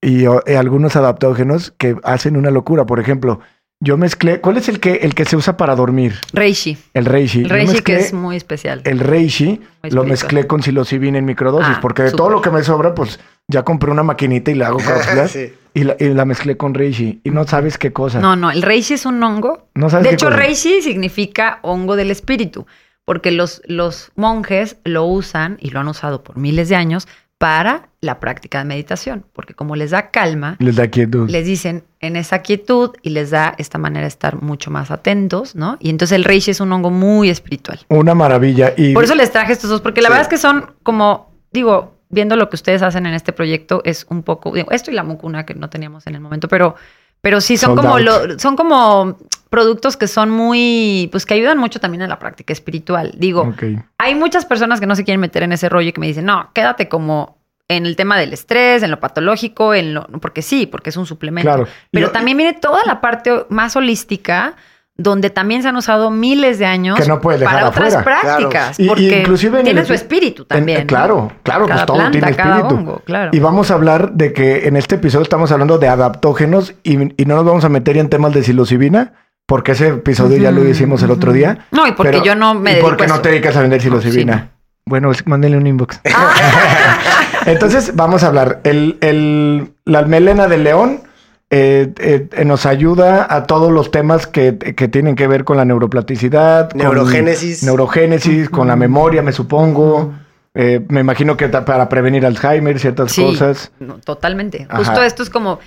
y 0.00 0.24
algunos 0.54 0.96
adaptógenos 0.96 1.72
que 1.78 1.96
hacen 2.04 2.36
una 2.36 2.50
locura. 2.50 2.86
Por 2.86 3.00
ejemplo, 3.00 3.40
yo 3.80 3.96
mezclé, 3.96 4.40
¿cuál 4.40 4.56
es 4.56 4.68
el 4.68 4.80
que, 4.80 4.94
el 5.02 5.14
que 5.14 5.24
se 5.24 5.36
usa 5.36 5.56
para 5.56 5.74
dormir? 5.76 6.14
Reishi. 6.32 6.76
El 6.94 7.04
reishi. 7.04 7.42
El 7.42 7.50
reishi 7.50 7.80
que 7.82 7.96
es 7.96 8.12
muy 8.12 8.36
especial. 8.36 8.80
El 8.84 9.00
reishi 9.00 9.60
lo 9.90 10.04
mezclé 10.04 10.46
con 10.46 10.62
psilocibina 10.62 11.18
en 11.18 11.24
microdosis, 11.24 11.76
Ah, 11.76 11.78
porque 11.80 12.02
de 12.02 12.12
todo 12.12 12.30
lo 12.30 12.40
que 12.42 12.50
me 12.50 12.62
sobra, 12.62 12.94
pues 12.94 13.18
ya 13.48 13.62
compré 13.64 13.90
una 13.90 14.02
maquinita 14.02 14.50
y 14.50 14.54
le 14.54 14.64
hago 14.64 14.78
cápsulas 14.78 15.30
Sí. 15.32 15.52
y, 15.74 15.84
la, 15.84 15.96
y 15.98 16.08
la 16.08 16.24
mezclé 16.24 16.56
con 16.56 16.74
reishi. 16.74 17.20
Y 17.24 17.30
no 17.30 17.46
sabes 17.46 17.78
qué 17.78 17.92
cosa. 17.92 18.20
No, 18.20 18.36
no, 18.36 18.50
el 18.50 18.62
reishi 18.62 18.94
es 18.94 19.06
un 19.06 19.22
hongo. 19.22 19.68
No 19.74 19.90
sabes 19.90 20.04
De 20.04 20.08
qué 20.10 20.14
hecho, 20.14 20.26
cosa. 20.26 20.38
reishi 20.38 20.82
significa 20.82 21.58
hongo 21.62 21.94
del 21.96 22.10
espíritu, 22.10 22.66
porque 23.04 23.30
los, 23.30 23.62
los 23.66 24.10
monjes 24.16 24.76
lo 24.84 25.04
usan 25.06 25.56
y 25.60 25.70
lo 25.70 25.80
han 25.80 25.88
usado 25.88 26.22
por 26.24 26.36
miles 26.36 26.68
de 26.68 26.76
años 26.76 27.06
para 27.38 27.88
la 28.00 28.18
práctica 28.20 28.58
de 28.58 28.64
meditación, 28.64 29.24
porque 29.32 29.54
como 29.54 29.76
les 29.76 29.90
da 29.92 30.10
calma, 30.10 30.56
Les 30.58 30.76
da 30.76 30.88
quietud. 30.88 31.30
les 31.30 31.46
dicen 31.46 31.84
en 32.00 32.16
esa 32.16 32.42
quietud 32.42 32.90
y 33.02 33.10
les 33.10 33.30
da 33.30 33.54
esta 33.58 33.78
manera 33.78 34.02
de 34.02 34.08
estar 34.08 34.42
mucho 34.42 34.70
más 34.70 34.90
atentos, 34.90 35.54
¿no? 35.54 35.76
Y 35.80 35.90
entonces 35.90 36.16
el 36.16 36.24
reishi 36.24 36.50
es 36.50 36.60
un 36.60 36.72
hongo 36.72 36.90
muy 36.90 37.30
espiritual. 37.30 37.78
Una 37.88 38.14
maravilla. 38.14 38.72
Y 38.76 38.92
Por 38.92 39.04
eso 39.04 39.14
les 39.14 39.30
traje 39.30 39.52
estos 39.52 39.70
dos, 39.70 39.80
porque 39.80 40.00
la 40.02 40.08
Sí. 40.08 40.12
verdad 40.12 40.22
es 40.22 40.28
que 40.28 40.38
son 40.38 40.74
como, 40.82 41.32
digo, 41.52 41.94
viendo 42.08 42.34
lo 42.36 42.48
que 42.48 42.56
ustedes 42.56 42.82
hacen 42.82 43.06
en 43.06 43.14
este 43.14 43.32
proyecto, 43.32 43.82
es 43.84 44.06
un 44.10 44.22
poco, 44.22 44.52
digo, 44.52 44.70
esto 44.72 44.90
y 44.90 44.94
la 44.94 45.04
mucuna 45.04 45.44
que 45.46 45.54
no 45.54 45.68
teníamos 45.70 46.06
en 46.06 46.14
el 46.16 46.20
momento, 46.20 46.48
pero, 46.48 46.74
pero 47.20 47.40
sí 47.40 47.56
son 47.56 47.70
Sold 47.76 47.80
como, 47.80 47.98
lo- 47.98 48.38
son 48.38 48.56
como 48.56 49.18
productos 49.50 49.96
que 49.96 50.06
son 50.06 50.30
muy, 50.30 51.08
pues 51.10 51.24
que 51.26 51.34
ayudan 51.34 51.58
mucho 51.58 51.80
también 51.80 52.02
a 52.02 52.06
la 52.08 52.18
práctica 52.18 52.52
espiritual. 52.52 53.12
Digo, 53.16 53.54
hay 53.98 54.14
muchas 54.14 54.44
personas 54.44 54.78
que 54.80 54.86
no 54.86 54.94
se 54.94 55.04
quieren 55.04 55.20
meter 55.20 55.42
en 55.42 55.52
ese 55.52 55.68
rollo 55.68 55.88
y 55.88 55.92
que 55.92 56.00
me 56.00 56.06
dicen, 56.06 56.26
no, 56.26 56.50
quédate 56.54 56.88
como 56.88 57.38
en 57.68 57.84
el 57.86 57.96
tema 57.96 58.18
del 58.18 58.32
estrés, 58.32 58.82
en 58.82 58.90
lo 58.90 58.98
patológico, 59.00 59.74
en 59.74 59.94
lo, 59.94 60.06
porque 60.20 60.42
sí, 60.42 60.66
porque 60.66 60.90
es 60.90 60.96
un 60.96 61.06
suplemento. 61.06 61.48
Claro. 61.50 61.66
Pero 61.90 62.06
Yo- 62.08 62.12
también 62.12 62.36
viene 62.36 62.54
toda 62.54 62.80
la 62.86 63.00
parte 63.00 63.46
más 63.50 63.76
holística, 63.76 64.54
donde 65.00 65.30
también 65.30 65.62
se 65.62 65.68
han 65.68 65.76
usado 65.76 66.10
miles 66.10 66.58
de 66.58 66.66
años 66.66 66.98
Que 67.00 67.06
no 67.06 67.20
puedes 67.20 67.38
dejar 67.40 67.54
para 67.56 67.68
otras 67.68 68.02
prácticas. 68.02 68.80
Y 68.80 68.88
porque 68.88 69.20
inclusive 69.20 69.58
en 69.60 69.64
tiene 69.64 69.80
el- 69.82 69.86
su 69.86 69.94
espíritu 69.94 70.42
En- 70.42 70.48
también. 70.48 70.86
claro, 70.86 71.30
claro, 71.44 71.66
Cada 71.66 71.76
pues 71.76 71.86
todo 71.86 71.96
planta, 71.98 72.10
tiene 72.18 72.34
cada 72.36 72.56
espíritu. 72.56 72.74
hongo, 72.74 73.02
claro. 73.04 73.30
Y 73.32 73.38
vamos 73.38 73.70
a 73.70 73.74
hablar 73.74 74.12
de 74.14 74.32
que 74.32 74.66
en 74.66 74.76
este 74.76 74.96
episodio 74.96 75.22
estamos 75.22 75.52
hablando 75.52 75.78
de 75.78 75.86
adaptógenos 75.88 76.74
y, 76.82 76.94
y 77.20 77.24
no 77.26 77.36
nos 77.36 77.44
vamos 77.44 77.64
a 77.64 77.68
meter 77.68 77.96
en 77.96 78.08
temas 78.08 78.34
de 78.34 78.42
psilocibina, 78.42 79.12
porque 79.46 79.72
ese 79.72 79.86
episodio 79.88 80.36
ya 80.38 80.50
lo 80.50 80.66
hicimos 80.66 81.00
el 81.04 81.12
otro 81.12 81.32
día. 81.32 81.66
No, 81.70 81.86
y 81.86 81.92
porque 81.92 82.10
Pero- 82.12 82.24
yo 82.24 82.34
no 82.34 82.54
me 82.54 82.70
¿Y 82.70 82.74
dedico 82.74 82.88
por 82.88 82.96
qué 82.96 83.04
a 83.04 83.06
no 83.06 83.20
te 83.20 83.28
dedicas 83.28 83.56
a 83.56 83.60
vender 83.62 83.80
psilocibina? 83.80 84.34
No, 84.34 84.40
sí, 84.42 84.48
Bueno, 84.84 85.12
es- 85.12 85.24
mándenle 85.28 85.58
un 85.58 85.66
inbox. 85.68 86.00
Entonces, 87.46 87.94
vamos 87.94 88.24
a 88.24 88.26
hablar. 88.26 88.60
El, 88.64 88.98
el- 89.00 89.70
la 89.84 90.02
melena 90.02 90.48
del 90.48 90.64
león 90.64 91.02
eh, 91.50 91.92
eh, 91.98 92.28
eh, 92.32 92.44
nos 92.44 92.66
ayuda 92.66 93.26
a 93.34 93.44
todos 93.46 93.72
los 93.72 93.90
temas 93.90 94.26
que, 94.26 94.58
que 94.58 94.88
tienen 94.88 95.14
que 95.16 95.26
ver 95.26 95.44
con 95.44 95.56
la 95.56 95.64
neuroplasticidad, 95.64 96.70
con 96.70 96.78
Neurogénesis. 96.78 97.62
neurogénesis, 97.62 98.50
con 98.50 98.68
la 98.68 98.76
memoria, 98.76 99.22
me 99.22 99.32
supongo. 99.32 100.12
Eh, 100.54 100.84
me 100.88 101.00
imagino 101.00 101.36
que 101.36 101.48
para 101.48 101.88
prevenir 101.88 102.26
Alzheimer, 102.26 102.78
ciertas 102.78 103.12
Sí, 103.12 103.22
cosas. 103.22 103.70
no, 103.78 103.98
totalmente. 103.98 104.66
Ajá. 104.68 104.78
Justo 104.78 105.02
esto 105.02 105.22
es 105.22 105.30
como. 105.30 105.58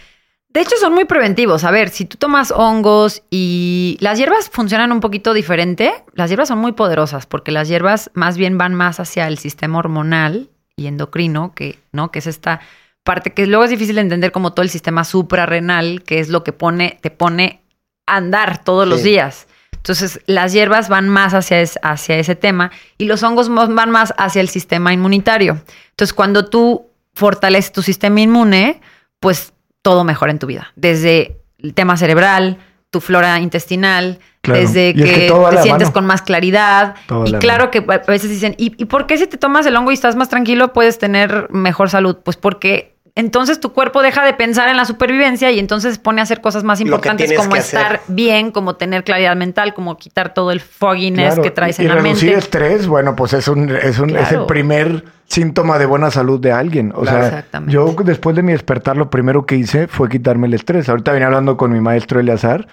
De 0.50 0.60
hecho, 0.60 0.76
son 0.82 0.94
muy 0.94 1.06
preventivos. 1.06 1.64
A 1.64 1.72
ver, 1.72 1.88
si 1.90 2.04
tú 2.04 2.18
tomas 2.18 2.52
hongos 2.52 3.24
y 3.30 3.98
las 4.02 4.18
hierbas 4.20 4.50
funcionan 4.50 4.92
un 4.92 5.00
poquito 5.00 5.34
diferente, 5.34 5.94
las 6.14 6.30
hierbas 6.30 6.50
son 6.50 6.58
muy 6.60 6.74
poderosas 6.74 7.26
porque 7.26 7.52
las 7.52 7.70
hierbas 7.70 8.12
más 8.16 8.36
bien 8.38 8.58
van 8.58 8.74
más 8.74 9.00
hacia 9.00 9.28
el 9.30 9.38
sistema 9.38 9.80
hormonal 9.80 10.50
y 10.76 10.88
endocrino, 10.88 11.54
que, 11.56 11.80
¿no? 11.94 12.12
Que 12.12 12.20
es 12.20 12.28
esta 12.28 12.60
parte 13.04 13.34
que 13.34 13.48
luego 13.48 13.64
es 13.64 13.70
difícil 13.70 13.96
de 13.96 14.02
entender 14.02 14.32
como 14.32 14.54
todo 14.54 14.64
el 14.64 14.70
sistema 14.70 15.04
suprarrenal, 15.04 16.04
que 16.04 16.20
es 16.20 16.30
lo 16.30 16.44
que 16.44 16.54
pone, 16.54 17.00
te 17.02 17.10
pone 17.12 17.62
a 18.06 18.18
andar 18.18 18.64
todos 18.64 18.88
los 18.88 19.04
días. 19.04 19.48
Entonces, 19.74 20.20
las 20.28 20.54
hierbas 20.54 20.90
van 20.90 21.10
más 21.10 21.34
hacia, 21.34 21.60
es- 21.62 21.80
hacia 21.82 22.18
ese 22.18 22.36
tema 22.36 22.72
y 23.00 23.06
los 23.06 23.24
hongos 23.24 23.50
van 23.50 23.90
más 23.90 24.14
hacia 24.18 24.42
el 24.42 24.50
sistema 24.50 24.94
inmunitario. 24.94 25.60
Entonces, 25.92 26.14
cuando 26.14 26.46
tú 26.46 26.88
fortaleces 27.16 27.72
tu 27.72 27.82
sistema 27.82 28.22
inmune, 28.22 28.80
pues 29.20 29.54
todo 29.82 30.04
mejora 30.04 30.32
en 30.32 30.40
tu 30.40 30.46
vida. 30.48 30.72
Desde 30.76 31.42
el 31.58 31.74
tema 31.74 31.98
cerebral, 31.98 32.58
tu 32.92 33.02
flora 33.02 33.40
intestinal, 33.40 34.20
Claro. 34.42 34.60
desde 34.62 34.94
Y 34.96 35.02
es 35.04 35.10
que, 35.10 35.32
te 35.52 35.62
sientes 35.62 35.90
mano. 35.90 35.94
con 35.94 36.06
más 36.08 36.24
claridad. 36.24 36.96
Y 37.26 37.34
claro 37.34 37.66
mano. 37.66 37.72
que 37.72 37.86
a 37.88 38.12
veces 38.12 38.30
dicen, 38.32 38.56
¿y, 38.58 38.74
¿y 38.82 38.86
por 38.86 39.06
qué 39.06 39.18
si 39.18 39.28
te 39.28 39.38
tomas 39.38 39.66
el 39.68 39.76
hongo 39.76 39.92
y 39.92 39.94
estás 39.94 40.16
más 40.16 40.30
tranquilo 40.30 40.74
puedes 40.74 40.98
tener 40.98 41.48
mejor 41.52 41.92
salud? 41.92 42.18
Pues 42.24 42.38
porque 42.38 42.96
entonces 43.14 43.60
tu 43.60 43.72
cuerpo 43.72 44.02
deja 44.02 44.26
de 44.26 44.34
pensar 44.34 44.68
en 44.70 44.78
la 44.78 44.86
supervivencia 44.86 45.52
y 45.52 45.60
entonces 45.60 46.00
pone 46.00 46.22
a 46.22 46.24
hacer 46.24 46.42
cosas 46.42 46.64
más 46.64 46.82
importantes 46.82 47.32
como 47.34 47.56
estar 47.56 48.02
bien, 48.08 48.52
como 48.52 48.78
tener 48.78 49.04
claridad 49.04 49.36
mental, 49.36 49.74
como 49.74 49.98
quitar 49.98 50.34
todo 50.34 50.52
el 50.52 50.60
fogginess 50.60 51.38
que 51.40 51.52
traes 51.52 51.78
en 51.80 51.90
la 51.90 51.96
mente. 51.96 52.10
reducir 52.10 52.34
estrés, 52.34 52.88
bueno, 52.88 53.16
pues 53.16 53.34
es 53.34 53.48
un, 53.48 53.70
es 53.70 54.00
un 54.00 54.16
es 54.16 54.32
el 54.32 54.46
primer 54.46 55.04
síntoma 55.28 55.78
de 55.78 55.86
buena 55.86 56.10
salud 56.10 56.40
de 56.40 56.52
alguien. 56.52 56.94
O 56.96 57.06
sea, 57.06 57.46
yo 57.68 57.96
después 58.04 58.36
de 58.36 58.44
mi 58.44 58.54
despertar 58.54 58.98
lo 58.98 59.10
primero 59.10 59.46
que 59.46 59.56
hice 59.56 59.88
fue 59.88 60.10
quitarme 60.10 60.48
el 60.48 60.54
estrés. 60.56 60.90
Ahorita 60.90 61.12
venía 61.12 61.28
hablando 61.28 61.58
con 61.58 61.72
mi 61.72 61.80
maestro 61.80 62.20
Eleazar 62.20 62.68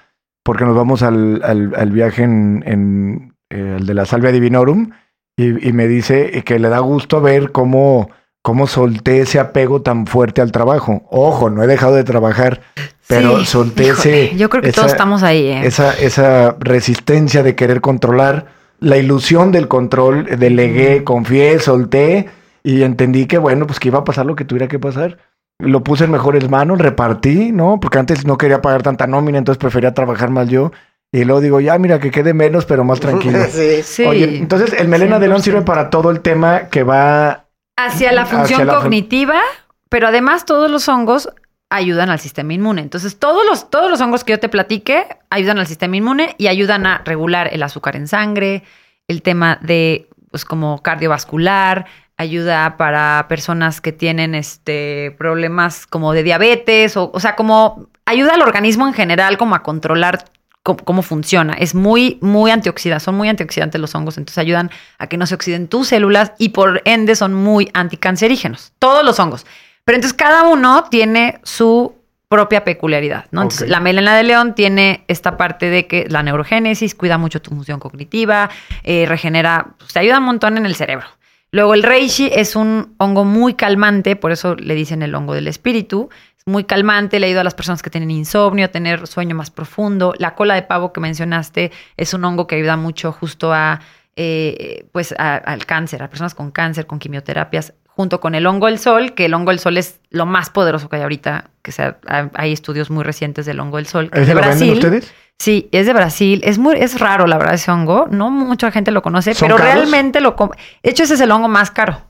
porque 0.49 0.65
nos 0.65 0.75
vamos 0.75 1.03
al, 1.03 1.43
al, 1.45 1.91
viaje 1.91 2.23
en, 2.23 2.65
en 2.67 3.35
eh, 3.51 3.77
el 3.79 3.85
de 3.85 3.93
la 3.93 4.07
Salvia 4.07 4.33
Divinorum 4.33 4.93
y, 5.37 5.69
y 5.69 5.75
me 5.75 5.87
dice 5.87 6.43
que 6.43 6.59
le 6.59 6.71
da 6.71 6.79
gusto 6.79 7.21
ver 7.21 7.53
cómo 7.53 8.09
cómo 8.41 8.67
solté 8.67 9.21
ese 9.21 9.41
apego 9.41 9.83
tan 9.83 10.07
fuerte 10.07 10.41
al 10.41 10.51
trabajo. 10.51 11.03
Ojo, 11.11 11.51
no 11.51 11.63
he 11.63 11.67
dejado 11.67 11.97
de 11.97 12.05
trabajar, 12.05 12.63
pero 13.07 13.45
solté 13.45 13.91
ese... 13.91 14.37
Yo 14.39 14.49
creo 14.49 14.63
que 14.63 14.73
todos 14.73 14.91
estamos 14.91 15.23
ahí. 15.23 15.49
¿eh? 15.49 15.67
Esa, 15.67 15.93
esa 15.93 16.57
resistencia 16.59 17.43
de 17.43 17.55
querer 17.55 17.83
controlar, 17.83 18.47
la 18.81 18.97
ilusión 18.97 19.53
del 19.53 19.69
control, 19.69 20.29
delegué, 20.39 21.05
confié, 21.05 21.59
solté 21.59 22.31
y 22.63 22.85
entendí 22.85 23.27
que, 23.27 23.37
bueno, 23.37 23.67
pues 23.67 23.81
que 23.81 23.89
iba 23.89 23.99
a 23.99 24.05
pasar 24.05 24.25
lo 24.25 24.35
que 24.35 24.47
tuviera 24.47 24.67
que 24.67 24.79
pasar. 24.79 25.19
Lo 25.59 25.83
puse 25.83 26.05
en 26.05 26.13
mejores 26.13 26.49
manos, 26.49 26.79
repartí, 26.79 27.53
¿no? 27.53 27.81
Porque 27.81 27.99
antes 27.99 28.25
no 28.25 28.39
quería 28.39 28.63
pagar 28.63 28.83
tanta 28.83 29.07
nómina, 29.07 29.39
entonces 29.39 29.59
prefería 29.59 29.93
trabajar 29.93 30.31
más 30.31 30.49
yo. 30.49 30.71
Y 31.11 31.25
luego 31.25 31.41
digo, 31.41 31.61
ya, 31.61 31.79
mira, 31.79 31.99
que 31.99 32.11
quede 32.11 32.35
menos, 32.35 32.67
pero 32.67 32.85
más 32.85 33.01
tranquilo. 33.01 33.39
sí, 33.51 33.83
sí. 33.83 34.05
Oye, 34.05 34.39
entonces 34.39 34.73
el 34.79 34.89
melena 34.89 35.19
de 35.19 35.29
león 35.29 35.43
sirve 35.43 35.63
para 35.63 35.91
todo 35.91 36.11
el 36.11 36.21
tema 36.21 36.69
que 36.69 36.83
va 36.83 37.47
Hacia 37.77 38.11
la 38.11 38.27
función 38.27 38.67
cognitiva, 38.67 39.41
pero 39.89 40.09
además 40.09 40.45
todos 40.45 40.69
los 40.69 40.89
hongos 40.89 41.29
ayudan 41.71 42.11
al 42.11 42.19
sistema 42.19 42.53
inmune. 42.53 42.83
Entonces, 42.83 43.19
todos 43.19 43.47
los, 43.47 43.71
todos 43.71 43.91
los 43.91 44.01
hongos 44.01 44.25
que 44.25 44.33
yo 44.33 44.41
te 44.41 44.49
platique 44.49 45.07
ayudan 45.31 45.59
al 45.59 45.67
sistema 45.67 45.97
inmune 45.97 46.35
y 46.39 46.49
ayudan 46.49 46.87
a 46.87 47.03
regular 47.05 47.49
el 47.53 47.63
azúcar 47.63 47.95
en 47.95 48.09
sangre, 48.09 48.65
el 49.07 49.23
tema 49.23 49.59
de, 49.63 50.09
pues, 50.31 50.45
como 50.45 50.83
cardiovascular, 50.83 51.87
ayuda 52.19 52.77
para 52.77 53.27
personas 53.29 53.81
que 53.81 53.93
tienen 53.93 54.35
este 54.35 55.15
problemas 55.19 55.87
como 55.87 56.13
de 56.13 56.23
diabetes, 56.23 56.97
o, 56.97 57.11
o 57.13 57.21
sea, 57.21 57.37
como 57.37 57.89
ayuda 58.05 58.35
al 58.35 58.43
organismo 58.43 58.87
en 58.87 58.95
general 58.95 59.39
como 59.39 59.55
a 59.55 59.63
controlar 59.63 60.25
cómo, 60.63 61.03
funciona. 61.03 61.55
Es 61.55 61.75
muy, 61.75 62.19
muy 62.21 62.51
antioxidante, 62.51 63.05
son 63.05 63.15
muy 63.15 63.29
antioxidantes 63.29 63.81
los 63.81 63.95
hongos, 63.95 64.19
entonces 64.19 64.39
ayudan 64.39 64.71
a 64.99 65.07
que 65.07 65.17
no 65.17 65.27
se 65.27 65.35
oxiden 65.35 65.69
tus 65.69 65.89
células 65.89 66.33
y 66.39 66.51
por 66.51 66.83
ende 66.85 67.17
son 67.17 67.35
muy 67.35 67.71
anticancerígenos, 67.73 68.73
todos 68.79 69.05
los 69.05 69.19
hongos. 69.19 69.47
Pero 69.85 69.97
entonces 69.97 70.17
cada 70.17 70.45
uno 70.45 70.85
tiene 70.91 71.41
su 71.43 71.95
propia 72.29 72.63
peculiaridad, 72.63 73.25
¿no? 73.31 73.41
Entonces, 73.41 73.71
la 73.71 73.81
melena 73.81 74.15
de 74.15 74.23
león 74.23 74.55
tiene 74.55 75.05
esta 75.09 75.39
parte 75.39 75.71
de 75.71 75.87
que 75.87 76.07
la 76.11 76.23
neurogénesis 76.23 76.95
cuida 76.95 77.17
mucho 77.17 77.41
tu 77.41 77.51
función 77.51 77.81
cognitiva, 77.81 78.51
eh, 78.85 79.07
regenera, 79.09 79.69
pues, 79.79 79.95
te 79.95 80.01
ayuda 80.01 80.19
un 80.19 80.25
montón 80.25 80.59
en 80.59 80.67
el 80.67 80.75
cerebro. 80.75 81.07
Luego 81.51 81.75
el 81.75 81.83
reishi 81.83 82.31
es 82.33 82.57
un 82.57 82.95
hongo 82.99 83.25
muy 83.25 83.55
calmante, 83.55 84.17
por 84.17 84.33
eso 84.33 84.55
le 84.55 84.75
dicen 84.75 85.03
el 85.03 85.15
hongo 85.15 85.35
del 85.35 85.49
espíritu 85.49 86.11
muy 86.49 86.65
calmante, 86.65 87.21
le 87.21 87.27
ayuda 87.27 87.43
a 87.43 87.45
las 87.45 87.55
personas 87.55 87.83
que 87.83 87.91
tienen 87.91 88.11
insomnio, 88.11 88.65
a 88.65 88.69
tener 88.69 89.07
sueño 89.07 89.37
más 89.37 89.51
profundo. 89.51 90.15
La 90.19 90.35
cola 90.35 90.55
de 90.55 90.63
pavo 90.63 90.93
que 90.93 91.01
mencionaste 91.01 91.71
es 91.97 92.15
un 92.15 92.25
hongo 92.25 92.47
que 92.47 92.57
ayuda 92.57 92.77
mucho 92.77 93.13
justo 93.13 93.53
a, 93.53 93.81
eh, 94.17 94.87
pues 94.91 95.15
al 95.17 95.67
cáncer, 95.67 96.03
a 96.03 96.09
personas 96.09 96.35
con 96.35 96.51
cáncer, 96.51 96.87
con 96.87 96.99
quimioterapias, 96.99 97.75
junto 97.99 98.21
con 98.21 98.37
el 98.37 98.47
hongo 98.47 98.67
del 98.67 98.79
sol, 98.79 99.13
que 99.15 99.25
el 99.25 99.35
hongo 99.35 99.51
del 99.51 99.59
sol 99.59 99.77
es 99.77 99.99
lo 100.11 100.25
más 100.25 100.51
poderoso 100.51 100.89
que 100.89 100.95
hay 100.95 101.03
ahorita, 101.03 101.51
que 101.63 101.73
sea, 101.73 101.99
hay 102.07 102.53
estudios 102.53 102.91
muy 102.91 103.03
recientes 103.03 103.45
del 103.45 103.59
hongo 103.59 103.79
del 103.79 103.87
sol. 103.87 104.09
¿Es 104.15 104.29
de 104.29 104.35
Brasil. 104.35 104.75
ustedes? 104.75 105.13
Sí, 105.37 105.69
es 105.73 105.85
de 105.85 105.93
Brasil. 105.93 106.41
Es 106.45 106.59
muy, 106.59 106.77
es 106.77 107.01
raro, 107.01 107.27
la 107.27 107.39
verdad, 107.39 107.55
ese 107.55 107.73
hongo. 107.73 108.07
No 108.09 108.31
mucha 108.31 108.71
gente 108.71 108.93
lo 108.93 109.03
conoce, 109.03 109.33
pero 109.41 109.59
realmente 109.59 110.21
lo. 110.21 110.37
De 110.81 110.91
hecho, 110.91 111.03
ese 111.03 111.15
es 111.15 111.21
el 111.21 111.33
hongo 111.33 111.49
más 111.49 111.73
caro. 111.73 112.01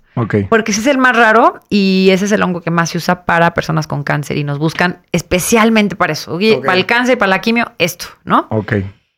Porque 0.51 0.73
ese 0.73 0.83
es 0.83 0.87
el 0.89 0.99
más 0.99 1.17
raro 1.17 1.59
y 1.71 2.11
ese 2.13 2.27
es 2.27 2.33
el 2.33 2.43
hongo 2.43 2.61
que 2.61 2.71
más 2.71 2.91
se 2.91 2.99
usa 2.99 3.25
para 3.25 3.55
personas 3.55 3.87
con 3.87 4.03
cáncer 4.03 4.37
y 4.37 4.45
nos 4.45 4.59
buscan 4.59 4.99
especialmente 5.13 5.97
para 5.97 6.13
eso. 6.13 6.39
Para 6.67 6.77
el 6.77 6.85
cáncer, 6.85 7.15
y 7.15 7.17
para 7.17 7.31
la 7.31 7.41
quimio, 7.41 7.73
esto, 7.79 8.09
¿no? 8.25 8.47
Ok. 8.51 8.75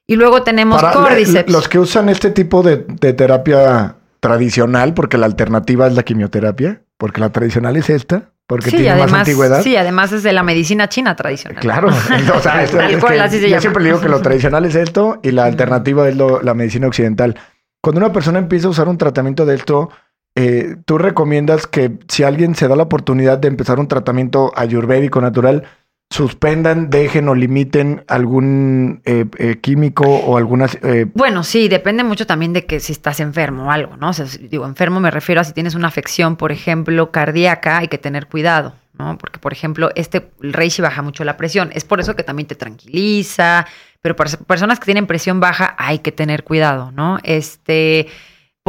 Y 0.06 0.14
luego 0.14 0.44
tenemos 0.44 0.80
cordyceps. 0.80 1.50
Los 1.50 1.68
que 1.68 1.80
usan 1.80 2.10
este 2.10 2.30
tipo 2.30 2.62
de, 2.62 2.76
terapia 3.12 3.96
tradicional, 4.20 4.94
porque 4.94 5.18
la 5.18 5.26
alternativa 5.26 5.86
es 5.86 5.94
la 5.94 6.02
quimioterapia, 6.02 6.82
porque 6.98 7.20
la 7.20 7.30
tradicional 7.30 7.76
es 7.76 7.90
esta, 7.90 8.30
porque 8.46 8.70
tiene 8.70 8.94
más 8.96 9.12
antigüedad. 9.12 9.62
Sí, 9.62 9.76
además 9.76 10.12
es 10.12 10.22
de 10.22 10.32
la 10.32 10.42
medicina 10.42 10.88
china 10.88 11.16
tradicional. 11.16 11.60
Claro, 11.60 11.88
o 12.34 12.40
sea, 12.40 12.64
yo 12.64 13.60
siempre 13.60 13.84
digo 13.84 14.00
que 14.00 14.08
lo 14.08 14.20
tradicional 14.20 14.64
es 14.64 14.74
esto 14.74 15.20
y 15.22 15.30
la 15.30 15.44
alternativa 15.44 16.08
es 16.08 16.16
la 16.16 16.54
medicina 16.54 16.86
occidental. 16.86 17.36
Cuando 17.80 18.00
una 18.00 18.12
persona 18.12 18.38
empieza 18.38 18.66
a 18.66 18.70
usar 18.70 18.88
un 18.88 18.98
tratamiento 18.98 19.46
de 19.46 19.54
esto, 19.54 19.90
eh, 20.34 20.76
¿tú 20.84 20.98
recomiendas 20.98 21.66
que 21.66 21.98
si 22.08 22.24
alguien 22.24 22.54
se 22.54 22.68
da 22.68 22.76
la 22.76 22.82
oportunidad 22.82 23.38
de 23.38 23.48
empezar 23.48 23.80
un 23.80 23.88
tratamiento 23.88 24.52
ayurvédico 24.54 25.20
natural, 25.20 25.64
suspendan, 26.10 26.90
dejen 26.90 27.28
o 27.28 27.34
limiten 27.34 28.04
algún 28.08 29.00
eh, 29.04 29.26
eh, 29.38 29.58
químico 29.60 30.04
o 30.04 30.36
algunas... 30.36 30.76
Bueno, 31.14 31.44
sí, 31.44 31.68
depende 31.68 32.02
mucho 32.02 32.26
también 32.26 32.52
de 32.52 32.66
que 32.66 32.80
si 32.80 32.92
estás 32.92 33.20
enfermo 33.20 33.66
o 33.66 33.70
algo, 33.70 33.96
¿no? 33.96 34.10
O 34.10 34.12
sea, 34.12 34.26
digo, 34.26 34.66
enfermo 34.66 34.98
me 34.98 35.12
refiero 35.12 35.40
a 35.40 35.44
si 35.44 35.52
tienes 35.52 35.76
una 35.76 35.88
afección, 35.88 36.34
por 36.36 36.50
ejemplo, 36.50 37.12
cardíaca, 37.12 37.78
hay 37.78 37.88
que 37.88 37.98
tener 37.98 38.26
cuidado, 38.26 38.74
¿no? 38.98 39.16
Porque, 39.18 39.38
por 39.38 39.52
ejemplo, 39.52 39.90
este 39.94 40.30
reishi 40.40 40.82
baja 40.82 41.00
mucho 41.02 41.22
la 41.22 41.36
presión. 41.36 41.70
Es 41.74 41.84
por 41.84 42.00
eso 42.00 42.16
que 42.16 42.24
también 42.24 42.48
te 42.48 42.56
tranquiliza, 42.56 43.66
pero 44.02 44.16
para 44.16 44.30
personas 44.30 44.80
que 44.80 44.86
tienen 44.86 45.06
presión 45.06 45.38
baja 45.38 45.76
hay 45.78 46.00
que 46.00 46.10
tener 46.12 46.42
cuidado, 46.42 46.90
¿no? 46.92 47.18
Este... 47.22 48.08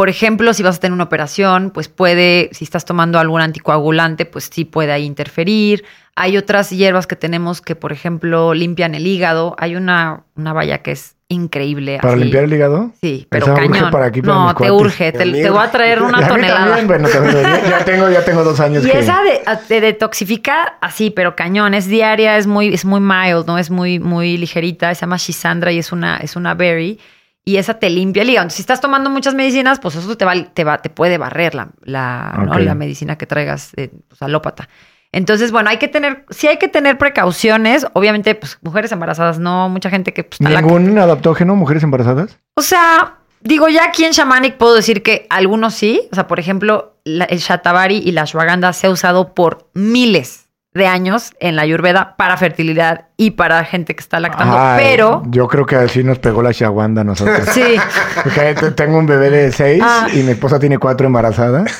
Por 0.02 0.10
ejemplo, 0.10 0.52
si 0.56 0.64
vas 0.64 0.78
a 0.78 0.80
tener 0.80 0.94
una 0.94 1.04
operación, 1.04 1.70
pues 1.70 1.88
puede, 1.88 2.50
si 2.54 2.64
estás 2.64 2.86
tomando 2.86 3.20
algún 3.20 3.40
anticoagulante, 3.40 4.26
pues 4.26 4.50
sí 4.52 4.66
puede 4.66 4.92
ahí 4.92 5.06
interferir. 5.06 5.84
Hay 6.16 6.38
otras 6.38 6.72
hierbas 6.72 7.06
que 7.06 7.16
tenemos 7.16 7.62
que, 7.62 7.76
por 7.76 7.92
ejemplo, 7.92 8.56
limpian 8.56 8.96
el 8.96 9.06
hígado. 9.06 9.56
Hay 9.60 9.76
una, 9.76 10.24
una 10.36 10.54
valla 10.54 10.80
que 10.80 10.94
es 10.94 11.18
increíble. 11.28 12.00
¿Para 12.02 12.16
limpiar 12.16 12.46
el 12.46 12.54
hígado? 12.54 12.90
Sí, 13.00 13.28
pero 13.30 13.54
cañón. 13.54 13.92
Para 13.92 14.08
aquí, 14.08 14.24
no, 14.24 14.56
te 14.56 14.72
urge. 14.72 15.12
Te, 15.12 15.52
voy 15.52 15.64
a 15.64 15.70
traer 15.70 16.02
una 16.02 16.28
tonelada. 16.28 16.82
bueno, 16.84 17.08
ya, 17.08 17.86
tengo, 17.86 18.10
ya 18.10 18.26
tengo 18.26 18.44
dos 18.44 18.60
años. 18.60 18.84
Y 18.84 18.90
esa 18.90 19.22
de, 19.22 19.44
te 19.68 19.82
detoxifica 19.82 20.80
así, 20.82 21.12
pero 21.12 21.36
cañón. 21.36 21.76
Es 21.76 21.86
diaria, 21.86 22.38
es 22.38 22.48
muy, 22.48 22.74
es 22.74 22.86
muy 22.86 23.02
mild, 23.02 23.46
¿no? 23.46 23.60
Es 23.60 23.70
muy, 23.70 24.00
muy 24.00 24.36
ligerita. 24.38 24.96
Se 24.96 25.02
llama 25.02 25.18
Shisandra 25.18 25.72
y 25.72 25.78
es 25.78 25.92
una, 25.92 26.18
es 26.18 26.36
una 26.36 26.56
berry 26.56 27.00
y 27.44 27.58
esa 27.58 27.76
te 27.76 27.90
limpia 27.90 28.24
el 28.24 28.30
hígado. 28.30 28.50
si 28.50 28.62
estás 28.62 28.82
tomando 28.82 29.10
muchas 29.10 29.34
medicinas, 29.34 29.80
pues 29.80 29.96
eso 29.96 30.16
te 30.16 30.26
va, 30.26 30.34
te 30.44 30.64
va, 30.64 30.78
te 30.78 30.90
puede 30.90 31.18
barrer 31.18 31.56
la, 31.56 31.70
la, 31.82 32.48
la 32.60 32.76
medicina 32.76 33.18
que 33.18 33.26
traigas 33.26 33.72
eh, 33.78 33.90
pues, 34.08 34.22
alópata. 34.22 34.70
Entonces, 35.12 35.52
bueno, 35.52 35.70
hay 35.70 35.78
que 35.78 35.88
tener, 35.88 36.26
sí 36.30 36.48
hay 36.48 36.58
que 36.58 36.70
tener 36.70 36.98
precauciones. 36.98 37.86
Obviamente, 37.94 38.34
pues 38.36 38.60
mujeres 38.62 38.92
embarazadas 38.92 39.40
no, 39.40 39.68
mucha 39.70 39.90
gente 39.90 40.14
que. 40.14 40.24
Pues, 40.24 40.40
¿Ningún 40.40 40.98
adaptógeno, 40.98 41.56
mujeres 41.56 41.84
embarazadas? 41.84 42.38
O 42.56 42.62
sea, 42.62 43.18
digo, 43.42 43.68
ya 43.68 43.86
aquí 43.86 44.06
en 44.06 44.12
Shamanic 44.12 44.56
puedo 44.56 44.74
decir 44.74 45.04
que 45.04 45.28
algunos 45.30 45.74
sí. 45.74 46.08
O 46.12 46.16
sea, 46.16 46.28
por 46.28 46.40
ejemplo, 46.40 46.96
el 47.04 47.40
Shatavari 47.40 47.98
y 47.98 48.12
la 48.14 48.22
Ashwagandha 48.22 48.72
se 48.72 48.88
ha 48.88 48.90
usado 48.90 49.34
por 49.34 49.70
miles 49.74 50.41
de 50.74 50.88
años 50.88 51.34
en 51.40 51.56
la 51.56 51.64
Ayurveda 51.64 52.16
para 52.18 52.38
fertilidad 52.38 53.08
y 53.18 53.32
para 53.32 53.64
gente 53.66 53.94
que 53.94 54.00
está 54.00 54.20
lactando, 54.20 54.58
pero... 54.78 55.22
Yo 55.28 55.48
creo 55.48 55.66
que 55.66 55.76
así 55.76 56.04
nos 56.04 56.20
pegó 56.20 56.42
la 56.42 56.52
shawanda 56.52 57.02
a 57.02 57.04
nosotros. 57.04 57.50
sí. 57.52 57.76
Porque 58.24 58.56
tengo 58.76 58.98
un 58.98 59.06
bebé 59.06 59.30
de 59.30 59.52
seis 59.52 59.84
ah. 59.86 60.08
y 60.14 60.24
mi 60.24 60.32
esposa 60.32 60.60
tiene 60.60 60.78
cuatro 60.78 61.08
embarazadas. 61.08 61.72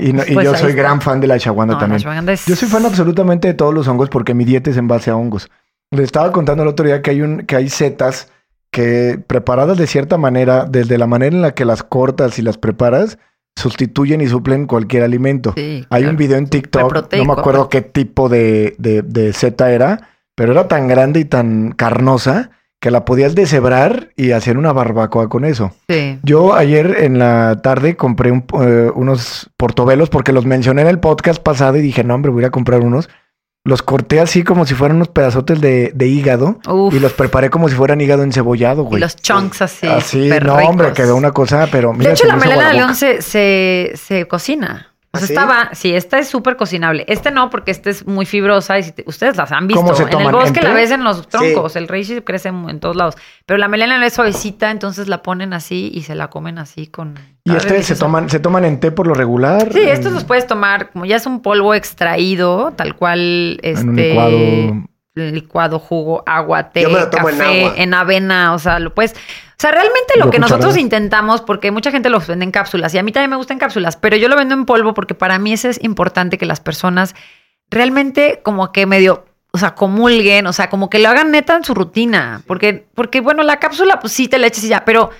Y, 0.00 0.12
pues 0.12 0.44
yo 0.44 0.54
soy 0.56 0.72
gran 0.72 1.00
fan 1.00 1.20
de 1.20 1.28
la 1.28 1.36
shawanda 1.36 1.78
también. 1.78 2.02
Yo 2.02 2.56
soy 2.56 2.68
fan 2.68 2.84
absolutamente 2.84 3.48
de 3.48 3.54
todos 3.54 3.72
los 3.72 3.86
hongos 3.86 4.08
porque 4.08 4.34
mi 4.34 4.44
dieta 4.44 4.70
es 4.70 4.76
en 4.76 4.88
base 4.88 5.10
a 5.10 5.16
hongos. 5.16 5.48
Le 5.92 6.02
estaba 6.02 6.32
contando 6.32 6.64
el 6.64 6.68
otro 6.68 6.86
día 6.86 7.02
que 7.02 7.10
hay, 7.10 7.22
un, 7.22 7.46
que 7.46 7.56
hay 7.56 7.68
setas 7.68 8.32
que 8.70 9.20
preparadas 9.26 9.78
de 9.78 9.86
cierta 9.86 10.18
manera, 10.18 10.64
desde 10.68 10.98
la 10.98 11.06
manera 11.06 11.34
en 11.34 11.42
la 11.42 11.54
que 11.54 11.64
las 11.64 11.82
cortas 11.82 12.38
y 12.38 12.42
las 12.42 12.58
preparas, 12.58 13.18
sustituyen 13.56 14.20
y 14.20 14.26
suplen 14.26 14.66
cualquier 14.66 15.02
alimento. 15.02 15.52
Hay 15.90 16.04
un 16.04 16.16
video 16.16 16.38
en 16.38 16.46
TikTok, 16.46 16.82
no 17.18 17.24
me 17.24 17.32
acuerdo 17.32 17.68
qué 17.68 17.82
tipo 17.82 18.28
de, 18.28 18.74
de, 18.78 19.02
de 19.02 19.32
seta 19.32 19.70
era, 19.72 20.08
pero 20.34 20.52
era 20.52 20.68
tan 20.68 20.88
grande 20.88 21.20
y 21.20 21.24
tan 21.24 21.72
carnosa 21.72 22.50
que 22.80 22.90
la 22.90 23.04
podías 23.04 23.34
deshebrar 23.34 24.08
y 24.16 24.30
hacer 24.30 24.56
una 24.56 24.72
barbacoa 24.72 25.28
con 25.28 25.44
eso. 25.44 25.72
Yo 26.22 26.54
ayer 26.54 26.96
en 27.00 27.18
la 27.18 27.60
tarde 27.62 27.94
compré 27.96 28.30
eh, 28.30 28.90
unos 28.94 29.50
portobelos 29.58 30.08
porque 30.08 30.32
los 30.32 30.46
mencioné 30.46 30.82
en 30.82 30.88
el 30.88 30.98
podcast 30.98 31.42
pasado 31.42 31.76
y 31.76 31.82
dije, 31.82 32.04
no, 32.04 32.14
hombre, 32.14 32.30
voy 32.32 32.44
a 32.44 32.50
comprar 32.50 32.80
unos. 32.80 33.10
Los 33.62 33.82
corté 33.82 34.20
así 34.20 34.42
como 34.42 34.64
si 34.64 34.74
fueran 34.74 34.96
unos 34.96 35.08
pedazotes 35.08 35.60
de, 35.60 35.92
hígado 36.06 36.58
y 36.90 36.98
los 36.98 37.12
preparé 37.12 37.50
como 37.50 37.68
si 37.68 37.74
fueran 37.74 38.00
hígado 38.00 38.22
encebollado, 38.22 38.84
güey. 38.84 38.96
Y 38.96 39.00
los 39.00 39.16
chunks 39.16 39.60
así. 39.60 39.86
Así, 39.86 40.30
no, 40.42 40.54
hombre, 40.54 40.92
quedó 40.94 41.14
una 41.14 41.32
cosa, 41.32 41.68
pero 41.70 41.92
mira. 41.92 42.08
De 42.08 42.14
hecho, 42.14 42.26
la 42.26 42.36
melena 42.36 42.68
de 42.68 42.74
león 42.74 42.94
se, 42.94 43.20
se, 43.20 44.26
cocina. 44.28 44.94
O 45.12 45.18
sea, 45.18 45.24
¿Ah, 45.24 45.26
sí? 45.26 45.32
estaba, 45.32 45.70
sí, 45.74 45.94
esta 45.94 46.18
es 46.18 46.28
súper 46.28 46.56
cocinable. 46.56 47.04
Este 47.06 47.30
no, 47.32 47.50
porque 47.50 47.72
este 47.72 47.90
es 47.90 48.06
muy 48.06 48.24
fibrosa 48.24 48.78
y 48.78 48.84
si 48.84 48.92
te- 48.92 49.04
ustedes 49.06 49.36
las 49.36 49.52
han 49.52 49.66
visto. 49.66 49.82
¿Cómo 49.82 49.94
se 49.94 50.04
en 50.04 50.20
el 50.20 50.32
bosque 50.32 50.60
¿En 50.60 50.68
la 50.68 50.72
ves 50.72 50.90
en 50.92 51.04
los 51.04 51.28
troncos. 51.28 51.76
El 51.76 51.88
reishi 51.88 52.22
crece 52.22 52.48
en, 52.48 52.70
en 52.70 52.80
todos 52.80 52.96
lados. 52.96 53.16
Pero 53.44 53.58
la 53.58 53.68
melena 53.68 54.06
es 54.06 54.14
suavecita, 54.14 54.70
entonces 54.70 55.08
la 55.08 55.22
ponen 55.22 55.52
así 55.52 55.90
y 55.92 56.04
se 56.04 56.14
la 56.14 56.30
comen 56.30 56.58
así 56.58 56.86
con. 56.86 57.18
Y 57.52 57.56
este 57.56 57.82
se 57.82 57.96
toman, 57.96 58.28
se 58.30 58.40
toman 58.40 58.64
en 58.64 58.80
té 58.80 58.90
por 58.90 59.06
lo 59.06 59.14
regular. 59.14 59.72
Sí, 59.72 59.80
en- 59.80 59.88
estos 59.88 60.12
los 60.12 60.24
puedes 60.24 60.46
tomar, 60.46 60.90
como 60.90 61.04
ya 61.04 61.16
es 61.16 61.26
un 61.26 61.40
polvo 61.42 61.74
extraído, 61.74 62.72
tal 62.76 62.94
cual. 62.96 63.58
Este, 63.62 63.80
en 63.80 63.88
un 63.88 63.96
licuado. 63.96 64.86
licuado, 65.14 65.78
jugo, 65.78 66.22
agua, 66.26 66.70
té, 66.70 66.82
Yo 66.82 66.90
me 66.90 67.00
lo 67.00 67.10
tomo 67.10 67.28
en 67.28 67.38
café, 67.38 67.64
agua. 67.66 67.74
en, 67.76 67.94
avena, 67.94 68.54
o 68.54 68.58
sea, 68.58 68.78
lo 68.78 68.94
puedes... 68.94 69.12
O 69.12 69.60
sea, 69.60 69.72
realmente 69.72 70.14
lo 70.16 70.26
¿Lo 70.26 70.30
que 70.30 70.38
nosotros 70.38 70.78
intentamos, 70.78 71.42
porque 71.42 71.70
mucha 71.70 71.90
gente 71.90 72.08
los 72.08 72.26
vende 72.26 72.46
en 72.46 72.50
cápsulas 72.50 72.94
y 72.94 72.98
a 72.98 73.02
mí 73.02 73.12
también 73.12 73.28
me 73.28 73.36
gustan 73.36 73.58
cápsulas, 73.58 73.96
pero 73.96 74.16
yo 74.16 74.28
lo 74.28 74.36
vendo 74.36 74.54
en 74.54 74.64
polvo 74.64 74.94
porque 74.94 75.14
para 75.14 75.38
mí 75.38 75.52
eso 75.52 75.68
es 75.68 75.78
importante 75.84 76.38
que 76.38 76.46
las 76.46 76.60
personas 76.60 77.14
realmente 77.70 78.40
como 78.42 78.72
que 78.72 78.86
medio, 78.86 79.26
o 79.52 79.58
sea, 79.58 79.74
comulguen, 79.74 80.46
o 80.46 80.52
sea, 80.54 80.70
como 80.70 80.88
que 80.88 80.98
lo 80.98 81.10
hagan 81.10 81.30
neta 81.30 81.56
en 81.56 81.64
su 81.64 81.74
rutina, 81.74 82.40
porque, 82.46 82.86
porque 82.94 83.20
bueno, 83.20 83.42
la 83.42 83.58
cápsula 83.58 84.00
pues 84.00 84.12
sí 84.14 84.28
te 84.28 84.38
la 84.38 84.46
eches 84.46 84.64
y 84.64 84.68
ya, 84.68 84.84
pero 84.86 85.10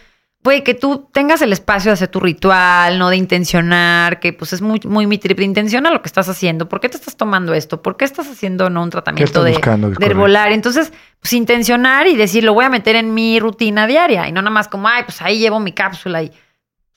güey, 0.42 0.64
que 0.64 0.74
tú 0.74 1.08
tengas 1.12 1.42
el 1.42 1.52
espacio 1.52 1.90
de 1.90 1.94
hacer 1.94 2.08
tu 2.08 2.18
ritual, 2.20 2.98
no 2.98 3.10
de 3.10 3.16
intencionar, 3.16 4.20
que 4.20 4.32
pues 4.32 4.52
es 4.52 4.62
muy, 4.62 4.80
muy 4.84 5.06
mi 5.06 5.18
trip 5.18 5.38
de 5.38 5.44
intencionar 5.44 5.92
lo 5.92 6.00
que 6.00 6.08
estás 6.08 6.28
haciendo. 6.28 6.68
¿Por 6.68 6.80
qué 6.80 6.88
te 6.88 6.96
estás 6.96 7.16
tomando 7.16 7.52
esto? 7.52 7.82
¿Por 7.82 7.96
qué 7.96 8.06
estás 8.06 8.28
haciendo 8.28 8.70
no 8.70 8.82
un 8.82 8.90
tratamiento 8.90 9.44
de, 9.44 9.52
buscando? 9.52 9.90
De 9.90 10.06
herbolaria? 10.06 10.54
Entonces, 10.54 10.92
pues 11.20 11.32
intencionar 11.34 12.06
y 12.06 12.16
decir, 12.16 12.44
lo 12.44 12.54
voy 12.54 12.64
a 12.64 12.70
meter 12.70 12.96
en 12.96 13.12
mi 13.12 13.38
rutina 13.38 13.86
diaria 13.86 14.28
y 14.28 14.32
no 14.32 14.40
nada 14.40 14.50
más 14.50 14.68
como, 14.68 14.88
ay, 14.88 15.04
pues 15.04 15.20
ahí 15.20 15.38
llevo 15.38 15.60
mi 15.60 15.72
cápsula 15.72 16.22
y 16.22 16.32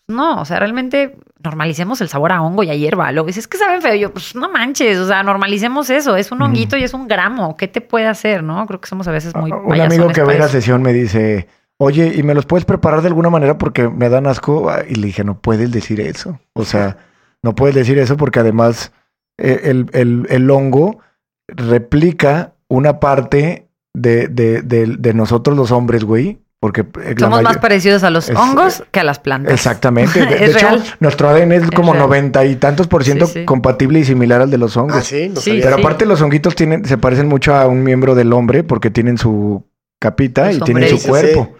no, 0.07 0.41
o 0.41 0.45
sea, 0.45 0.59
realmente 0.59 1.15
normalicemos 1.43 2.01
el 2.01 2.09
sabor 2.09 2.31
a 2.33 2.41
hongo 2.41 2.63
y 2.63 2.69
a 2.69 2.75
hierba. 2.75 3.11
Luego 3.11 3.27
dices, 3.27 3.45
es 3.45 3.47
que 3.47 3.57
saben 3.57 3.81
feo. 3.81 3.95
Yo, 3.95 4.11
pues 4.11 4.35
no 4.35 4.49
manches, 4.49 4.97
o 4.97 5.07
sea, 5.07 5.23
normalicemos 5.23 5.89
eso. 5.89 6.15
Es 6.15 6.31
un 6.31 6.41
honguito 6.41 6.77
y 6.77 6.83
es 6.83 6.93
un 6.93 7.07
gramo. 7.07 7.55
¿Qué 7.55 7.67
te 7.67 7.81
puede 7.81 8.07
hacer, 8.07 8.43
no? 8.43 8.65
Creo 8.67 8.81
que 8.81 8.87
somos 8.87 9.07
a 9.07 9.11
veces 9.11 9.33
muy 9.35 9.51
Ah, 9.51 9.57
un 9.63 9.79
amigo 9.79 10.09
que 10.09 10.23
ve 10.23 10.37
la 10.37 10.49
sesión 10.49 10.81
me 10.81 10.91
dice, 10.91 11.47
oye, 11.83 12.13
¿y 12.15 12.23
me 12.23 12.33
los 12.33 12.45
puedes 12.45 12.65
preparar 12.65 13.01
de 13.01 13.07
alguna 13.07 13.29
manera 13.29 13.57
porque 13.57 13.87
me 13.89 14.09
dan 14.09 14.27
asco? 14.27 14.69
Ah, 14.69 14.83
Y 14.87 14.95
le 14.95 15.07
dije, 15.07 15.23
no 15.23 15.39
puedes 15.39 15.71
decir 15.71 16.01
eso. 16.01 16.39
O 16.53 16.65
sea, 16.65 16.97
no 17.43 17.55
puedes 17.55 17.75
decir 17.75 17.97
eso 17.99 18.17
porque 18.17 18.39
además 18.39 18.91
eh, 19.37 19.61
el, 19.65 19.87
el- 19.93 20.27
el 20.29 20.49
hongo 20.51 20.99
replica 21.47 22.53
una 22.67 22.99
parte 22.99 23.67
de, 23.93 24.27
de- 24.27 24.61
de- 24.61 24.95
de 24.97 25.13
nosotros 25.13 25.55
los 25.55 25.71
hombres, 25.71 26.03
güey. 26.03 26.39
Porque 26.59 26.85
eh, 27.03 27.15
Somos 27.19 27.41
más 27.43 27.57
parecidos 27.57 28.03
a 28.03 28.09
los 28.09 28.29
Es- 28.29 28.37
hongos 28.37 28.83
que 28.91 29.01
a 29.01 29.03
las 29.03 29.19
plantas. 29.19 29.53
Exactamente. 29.53 30.25
De, 30.25 30.45
hecho, 30.45 30.59
real. 30.69 30.83
nuestro 31.01 31.27
ADN 31.27 31.51
es, 31.51 31.63
Es 31.63 31.71
como 31.71 31.93
noventa 31.93 32.45
y 32.45 32.55
tantos 32.55 32.87
por 32.87 33.03
ciento 33.03 33.25
Sí, 33.27 33.39
sí. 33.41 33.45
compatible 33.45 33.99
y 33.99 34.05
similar 34.05 34.41
al 34.41 34.49
de 34.49 34.57
los 34.57 34.77
hongos. 34.77 34.95
Ah, 34.97 35.01
sí, 35.01 35.27
no 35.29 35.41
Sí, 35.41 35.49
sabía. 35.49 35.63
Pero 35.65 35.75
sí. 35.75 35.81
aparte 35.81 36.05
los 36.05 36.21
honguitos 36.21 36.55
tienen, 36.55 36.85
se 36.85 36.97
parecen 36.97 37.27
mucho 37.27 37.53
a 37.53 37.67
un 37.67 37.83
miembro 37.83 38.15
del 38.15 38.31
hombre 38.31 38.63
porque 38.63 38.89
tienen 38.89 39.17
su 39.17 39.65
capita 39.99 40.53
y 40.53 40.59
tienen 40.61 40.87
su 40.97 41.05
cuerpo. 41.07 41.53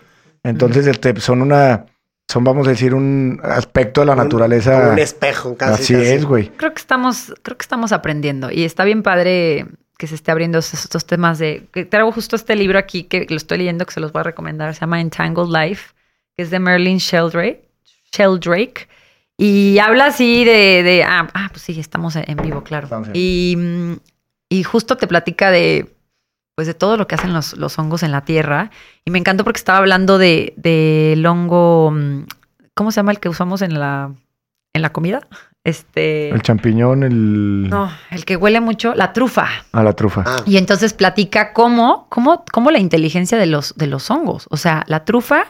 Entonces, 0.44 0.88
este, 0.88 1.20
son 1.22 1.42
una, 1.42 1.86
son, 2.28 2.44
vamos 2.44 2.68
a 2.68 2.72
decir, 2.72 2.94
un 2.94 3.40
aspecto 3.44 4.02
de 4.02 4.08
la 4.08 4.14
Un- 4.14 4.18
naturaleza. 4.20 4.90
un 4.92 5.00
espejo, 5.00 5.56
casi. 5.58 5.84
Así 5.84 5.94
casi. 5.94 6.06
es, 6.06 6.26
güey. 6.26 6.50
Creo 6.50 6.74
que 6.74 6.80
estamos, 6.82 7.34
creo 7.42 7.58
que 7.58 7.64
estamos 7.64 7.92
aprendiendo 7.92 8.52
y 8.52 8.64
está 8.64 8.84
bien 8.84 9.04
padre 9.04 9.66
que 9.98 10.08
se 10.08 10.16
esté 10.16 10.32
abriendo 10.32 10.60
estos, 10.60 10.84
estos 10.84 11.06
temas 11.06 11.40
de. 11.40 11.68
Que 11.72 11.86
traigo 11.86 12.12
justo 12.12 12.36
este 12.36 12.56
libro 12.56 12.78
aquí 12.78 13.04
que 13.04 13.26
lo 13.30 13.38
estoy 13.38 13.60
leyendo 13.60 13.86
que 13.86 13.94
se 13.94 14.00
los 14.00 14.12
voy 14.12 14.20
a 14.22 14.24
recomendar. 14.24 14.74
Se 14.74 14.82
llama 14.82 15.00
Entangled 15.00 15.48
Life, 15.50 15.94
que 16.36 16.44
es 16.44 16.50
de 16.50 16.60
Merlin 16.60 16.98
Sheldrake. 16.98 17.70
Sheldrake 18.12 18.88
y 19.38 19.80
habla 19.80 20.08
así 20.08 20.46
de, 20.46 20.84
de 20.84 21.04
ah, 21.04 21.28
ah, 21.34 21.48
pues 21.52 21.64
sí, 21.64 21.80
estamos 21.80 22.16
en 22.16 22.38
vivo, 22.38 22.64
claro. 22.64 22.88
Y, 23.14 23.58
y 24.50 24.64
justo 24.64 24.98
te 24.98 25.08
platica 25.08 25.50
de 25.50 25.88
pues 26.56 26.68
de 26.68 26.74
todo 26.74 26.98
lo 26.98 27.08
que 27.08 27.16
hacen 27.16 27.34
los, 27.34 27.58
los 27.58 27.78
hongos 27.80 28.04
en 28.04 28.12
la 28.12 28.22
tierra. 28.26 28.70
Y 29.06 29.12
me 29.12 29.20
encantó 29.20 29.44
porque 29.44 29.58
estaba 29.58 29.80
hablando 29.80 30.18
de 30.18 30.54
del 30.58 31.26
hongo, 31.26 31.92
mm, 31.92 32.26
¿cómo 32.74 32.92
se 32.92 32.98
llama 32.98 33.12
el 33.12 33.20
que 33.20 33.30
usamos 33.30 33.62
en 33.62 33.80
la, 33.80 34.12
en 34.74 34.82
la 34.82 34.92
comida? 34.92 35.22
Este. 35.66 36.28
El 36.28 36.42
champiñón, 36.42 37.04
el 37.04 37.70
No, 37.70 37.90
el 38.12 38.26
que 38.26 38.36
huele 38.36 38.60
mucho, 38.60 38.94
la 38.96 39.14
trufa. 39.14 39.48
a 39.72 39.82
la 39.82 39.94
trufa. 39.94 40.22
Ah, 40.26 40.42
Y 40.46 40.58
entonces 40.58 40.94
platica 40.94 41.54
cómo, 41.54 42.08
cómo, 42.10 42.44
cómo 42.52 42.70
la 42.70 42.80
inteligencia 42.80 43.38
de 43.38 43.46
los, 43.46 43.74
de 43.78 43.88
los 43.88 44.12
hongos. 44.12 44.48
O 44.50 44.58
sea, 44.58 44.84
la 44.88 45.06
trufa 45.06 45.46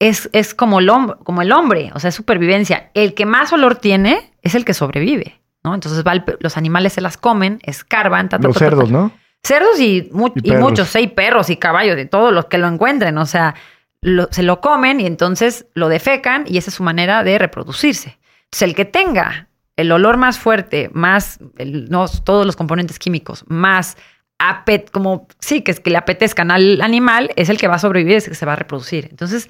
es, 0.00 0.28
es 0.32 0.56
como, 0.56 0.80
el 0.80 0.90
como 1.22 1.40
el 1.40 1.52
hombre, 1.52 1.92
o 1.94 2.00
sea, 2.00 2.08
es 2.08 2.16
supervivencia. 2.16 2.90
El 2.94 3.14
que 3.14 3.24
más 3.24 3.52
olor 3.52 3.76
tiene 3.76 4.32
es 4.42 4.56
el 4.56 4.64
que 4.64 4.74
sobrevive, 4.74 5.40
¿no? 5.62 5.72
Entonces 5.72 6.04
va 6.04 6.14
el 6.14 6.24
los 6.40 6.56
animales 6.56 6.94
se 6.94 7.00
las 7.00 7.16
comen, 7.16 7.60
escarban, 7.62 8.28
ta, 8.28 8.40
ta, 8.40 8.48
Los 8.48 8.54
ta, 8.54 8.58
ta, 8.58 8.70
cerdos, 8.70 8.86
ta. 8.86 8.92
¿no? 8.92 9.12
Cerdos 9.44 9.80
y, 9.80 10.08
mu- 10.12 10.28
Y 10.36 10.40
y 10.46 10.50
perros. 10.50 10.70
muchos, 10.70 10.88
seis 10.88 11.10
perros 11.10 11.50
y 11.50 11.56
caballos 11.56 11.98
y 11.98 12.06
todos 12.06 12.32
los 12.32 12.46
que 12.46 12.58
lo 12.58 12.68
encuentren. 12.68 13.18
O 13.18 13.26
sea, 13.26 13.54
lo- 14.00 14.28
se 14.30 14.42
lo 14.42 14.60
comen 14.60 15.00
y 15.00 15.06
entonces 15.06 15.66
lo 15.74 15.88
defecan 15.88 16.44
y 16.46 16.58
esa 16.58 16.70
es 16.70 16.74
su 16.76 16.82
manera 16.82 17.24
de 17.24 17.38
reproducirse. 17.38 18.18
Entonces, 18.44 18.62
el 18.62 18.74
que 18.74 18.84
tenga 18.84 19.48
el 19.76 19.90
olor 19.90 20.16
más 20.16 20.38
fuerte, 20.38 20.90
más 20.92 21.38
el- 21.58 21.88
no, 21.90 22.06
todos 22.08 22.46
los 22.46 22.56
componentes 22.56 22.98
químicos, 22.98 23.44
más 23.48 23.96
apet, 24.38 24.90
como 24.90 25.28
sí, 25.40 25.62
que 25.62 25.70
es 25.70 25.80
que 25.80 25.90
le 25.90 25.96
apetezcan 25.98 26.50
al 26.50 26.80
animal, 26.80 27.30
es 27.36 27.48
el 27.48 27.58
que 27.58 27.68
va 27.68 27.76
a 27.76 27.78
sobrevivir, 27.78 28.16
es 28.16 28.24
el 28.24 28.30
que 28.32 28.36
se 28.36 28.46
va 28.46 28.52
a 28.54 28.56
reproducir. 28.56 29.06
Entonces, 29.10 29.48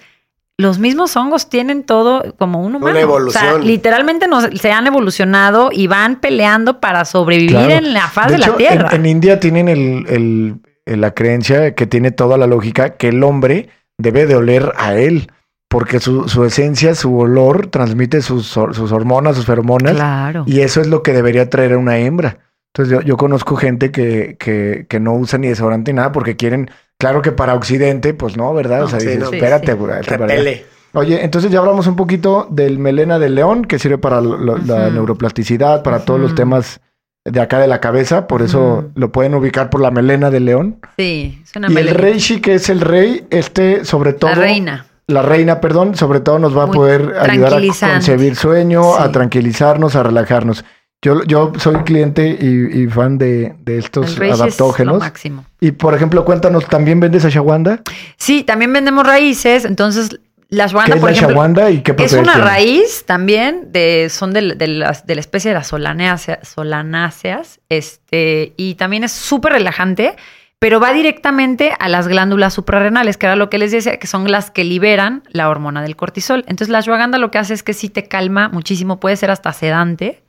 los 0.59 0.79
mismos 0.79 1.17
hongos 1.17 1.49
tienen 1.49 1.83
todo 1.83 2.35
como 2.39 2.63
un 2.63 2.77
humano. 2.77 2.99
evolución. 2.99 3.45
O 3.45 3.51
sea, 3.55 3.59
literalmente 3.59 4.29
nos- 4.29 4.49
se 4.61 4.71
han 4.73 4.87
evolucionado 4.87 5.71
y 5.73 5.87
van 5.87 6.21
peleando 6.21 6.79
para 6.81 7.05
sobrevivir 7.05 7.51
Claro. 7.57 7.71
en 7.73 7.93
la 7.95 8.09
faz 8.09 8.29
de, 8.29 8.37
hecho, 8.37 8.51
la 8.53 8.57
tierra. 8.57 8.89
En, 8.93 9.01
en 9.01 9.07
India 9.07 9.41
tienen 9.41 9.69
el, 9.69 10.05
el- 10.09 10.57
el- 10.87 11.01
la 11.01 11.13
creencia 11.13 11.75
que 11.75 11.87
tiene 11.87 12.11
toda 12.11 12.37
la 12.39 12.47
lógica 12.47 12.91
que 12.91 13.09
el 13.09 13.23
hombre 13.25 13.69
debe 13.99 14.27
de 14.27 14.37
oler 14.37 14.73
a 14.77 14.95
él. 14.95 15.31
Porque 15.69 16.01
su, 16.01 16.29
su 16.29 16.45
esencia, 16.45 16.95
su 16.95 17.17
olor, 17.17 17.69
transmite 17.69 18.21
sus, 18.21 18.47
sus 18.47 18.93
hormonas, 18.93 19.37
sus 19.37 19.47
feromonas. 19.47 19.95
Claro. 19.95 20.45
Y 20.47 20.61
eso 20.61 20.83
es 20.83 20.87
lo 20.87 21.03
que 21.03 21.15
debería 21.15 21.49
traer 21.49 21.73
a 21.73 21.79
una 21.79 21.97
hembra. 21.97 22.41
Entonces 22.75 22.93
yo, 22.93 23.01
yo 23.01 23.17
conozco 23.17 23.57
gente 23.57 23.91
que, 23.91 24.37
que, 24.39 24.85
que 24.87 25.01
no 25.01 25.15
usa 25.15 25.39
ni 25.39 25.49
desodorante 25.49 25.91
ni 25.93 25.97
nada 25.97 26.13
porque 26.13 26.37
quieren, 26.37 26.71
claro 27.03 27.21
que 27.21 27.33
para 27.33 27.55
Occidente, 27.55 28.15
pues 28.15 28.37
no, 28.37 28.55
¿verdad? 28.55 28.85
o 28.85 28.89
sea, 28.89 29.01
sí, 29.01 29.07
dices, 29.07 29.25
no. 29.25 29.31
Espérate, 29.33 29.73
sí. 29.73 29.79
güey, 29.79 29.95
vete 29.97 30.07
para 30.19 30.25
allá". 30.27 30.37
repele. 30.37 30.67
Oye, 30.95 31.25
entonces 31.25 31.51
ya 31.51 31.59
hablamos 31.59 31.89
un 31.89 31.97
poquito 31.97 32.47
del 32.51 32.79
melena 32.79 33.19
del 33.19 33.35
león, 33.35 33.65
que 33.65 33.81
sirve 33.81 33.99
para 33.99 34.21
lo- 34.21 34.37
lo- 34.37 34.59
la 34.59 34.89
neuroplasticidad, 34.91 35.83
para 35.83 36.05
todos 36.05 36.21
los 36.21 36.35
temas 36.37 36.81
de 37.25 37.41
acá 37.41 37.59
de 37.59 37.67
la 37.67 37.81
cabeza, 37.81 38.27
por 38.29 38.41
eso 38.43 38.91
lo 38.95 39.11
pueden 39.11 39.35
ubicar 39.35 39.69
por 39.71 39.81
la 39.81 39.91
melena 39.91 40.31
del 40.31 40.45
león. 40.45 40.79
Sí, 40.97 41.41
es 41.43 41.57
una 41.57 41.67
y 41.67 41.71
el 41.71 41.75
melenita. 41.75 42.01
reishi, 42.03 42.41
que 42.41 42.55
es 42.55 42.69
el 42.69 42.81
rey, 42.81 43.27
este 43.31 43.85
sobre 43.85 44.13
todo... 44.13 44.31
La 44.31 44.37
reina. 44.37 44.87
La 45.09 45.23
reina, 45.23 45.61
perdón, 45.61 45.97
sobre 45.97 46.21
todo 46.21 46.39
nos 46.39 46.57
va 46.57 46.65
a 46.65 46.67
poder 46.69 47.15
ayudar 47.19 47.55
a 47.55 47.91
concebir 47.95 48.37
sueño, 48.37 48.95
a 48.97 49.11
tranquilizarnos, 49.11 49.97
a 49.97 50.03
relajarnos. 50.05 50.65
Yo, 51.03 51.25
yo 51.25 51.53
soy 51.59 51.75
cliente 51.83 52.39
y, 52.41 52.83
y 52.83 52.87
fan 52.87 53.19
de, 53.19 53.55
de 53.65 53.79
estos 53.79 54.13
es 54.13 54.19
lo 54.19 54.35
adaptógenos. 54.35 54.99
máximo. 55.01 55.45
Y 55.61 55.73
por 55.73 55.95
ejemplo, 55.95 56.25
cuéntanos, 56.25 56.67
¿también 56.67 57.01
vendes 57.01 57.25
ashwagandha? 57.25 57.81
Sí, 58.17 58.45
también 58.45 58.73
vendemos 58.73 59.05
raíces. 59.05 59.65
Entonces, 59.65 60.21
la 60.49 60.59
¿Qué 60.59 60.63
ashwagandha, 60.67 60.95
es 60.97 61.01
por 61.01 61.11
la 61.11 61.17
ejemplo, 61.17 61.33
ashwagandha 61.43 61.71
y 61.71 61.81
qué 61.83 61.95
es 62.05 62.13
una 62.13 62.35
tiene? 62.35 62.47
raíz 62.47 63.05
también 63.05 63.73
de, 63.73 64.09
son 64.11 64.33
de, 64.33 64.55
de 64.55 64.67
las- 64.69 65.05
de 65.07 65.15
la 65.17 65.21
especie 65.21 65.51
de 65.51 65.55
las 65.57 65.67
solanáceas, 65.67 66.47
solanáceas 66.47 67.59
este, 67.69 68.53
y 68.57 68.75
también 68.75 69.03
es 69.05 69.13
súper 69.13 69.53
relajante, 69.55 70.15
pero 70.59 70.79
va 70.79 70.93
directamente 70.93 71.73
a 71.81 71.89
las 71.89 72.07
glándulas 72.07 72.55
suprarrenales, 72.55 73.17
que 73.17 73.27
era 73.27 73.35
lo 73.35 73.51
que 73.51 73.59
les 73.59 73.73
decía, 73.73 73.99
que 73.99 74.07
son 74.07 74.31
las 74.31 74.51
que 74.53 74.63
liberan 74.63 75.23
la 75.31 75.49
hormona 75.49 75.83
del 75.83 75.97
cortisol. 75.97 76.41
Entonces 76.47 76.69
la 76.69 76.79
ashwagandha 76.79 77.19
lo 77.19 77.31
que 77.33 77.39
hace 77.39 77.55
es 77.55 77.63
que 77.65 77.73
sí 77.73 77.89
te 77.89 78.05
calma 78.05 78.49
muchísimo, 78.49 79.01
puede 79.01 79.17
ser 79.17 79.31
hasta 79.33 79.53
sedante, 79.53 80.22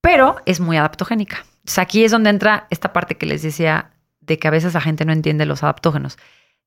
pero 0.00 0.36
es 0.46 0.60
muy 0.60 0.76
adaptogénica. 0.76 1.44
Aquí 1.76 2.04
es 2.04 2.10
donde 2.10 2.30
entra 2.30 2.66
esta 2.70 2.92
parte 2.92 3.16
que 3.16 3.26
les 3.26 3.42
decía 3.42 3.90
de 4.20 4.38
que 4.38 4.48
a 4.48 4.50
veces 4.50 4.74
la 4.74 4.80
gente 4.80 5.04
no 5.04 5.12
entiende 5.12 5.46
los 5.46 5.62
adaptógenos. 5.62 6.18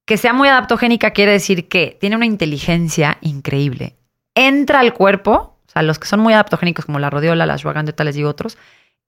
Que 0.05 0.17
sea 0.17 0.33
muy 0.33 0.47
adaptogénica 0.47 1.11
quiere 1.11 1.31
decir 1.31 1.67
que 1.67 1.97
tiene 1.99 2.15
una 2.15 2.25
inteligencia 2.25 3.17
increíble. 3.21 3.95
Entra 4.35 4.79
al 4.79 4.93
cuerpo, 4.93 5.57
o 5.65 5.71
sea, 5.71 5.81
los 5.81 5.99
que 5.99 6.07
son 6.07 6.19
muy 6.19 6.33
adaptogénicos 6.33 6.85
como 6.85 6.99
la 6.99 7.09
rodiola, 7.09 7.45
la 7.45 7.53
ashwagandha 7.53 7.93
tales 7.93 8.17
y 8.17 8.23
otros, 8.23 8.57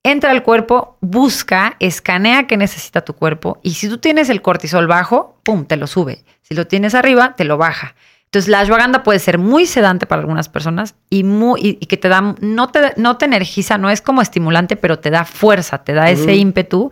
entra 0.02 0.30
al 0.30 0.42
cuerpo, 0.42 0.98
busca, 1.00 1.76
escanea 1.80 2.46
qué 2.46 2.56
necesita 2.56 3.04
tu 3.04 3.14
cuerpo 3.14 3.60
y 3.62 3.74
si 3.74 3.88
tú 3.88 3.98
tienes 3.98 4.30
el 4.30 4.40
cortisol 4.42 4.86
bajo, 4.86 5.40
pum, 5.42 5.66
te 5.66 5.76
lo 5.76 5.86
sube. 5.86 6.24
Si 6.42 6.54
lo 6.54 6.66
tienes 6.66 6.94
arriba, 6.94 7.34
te 7.36 7.44
lo 7.44 7.58
baja. 7.58 7.94
Entonces 8.26 8.48
la 8.48 8.60
ashwagandha 8.60 9.02
puede 9.02 9.18
ser 9.18 9.38
muy 9.38 9.66
sedante 9.66 10.06
para 10.06 10.20
algunas 10.20 10.48
personas 10.48 10.94
y, 11.10 11.24
muy, 11.24 11.60
y, 11.60 11.78
y 11.80 11.86
que 11.86 11.96
te 11.96 12.08
da, 12.08 12.34
no 12.40 12.68
te, 12.68 12.92
no 12.96 13.16
te 13.16 13.24
energiza, 13.24 13.78
no 13.78 13.88
es 13.88 14.02
como 14.02 14.20
estimulante, 14.20 14.76
pero 14.76 14.98
te 14.98 15.10
da 15.10 15.24
fuerza, 15.24 15.84
te 15.84 15.94
da 15.94 16.10
ese 16.10 16.34
ímpetu 16.34 16.90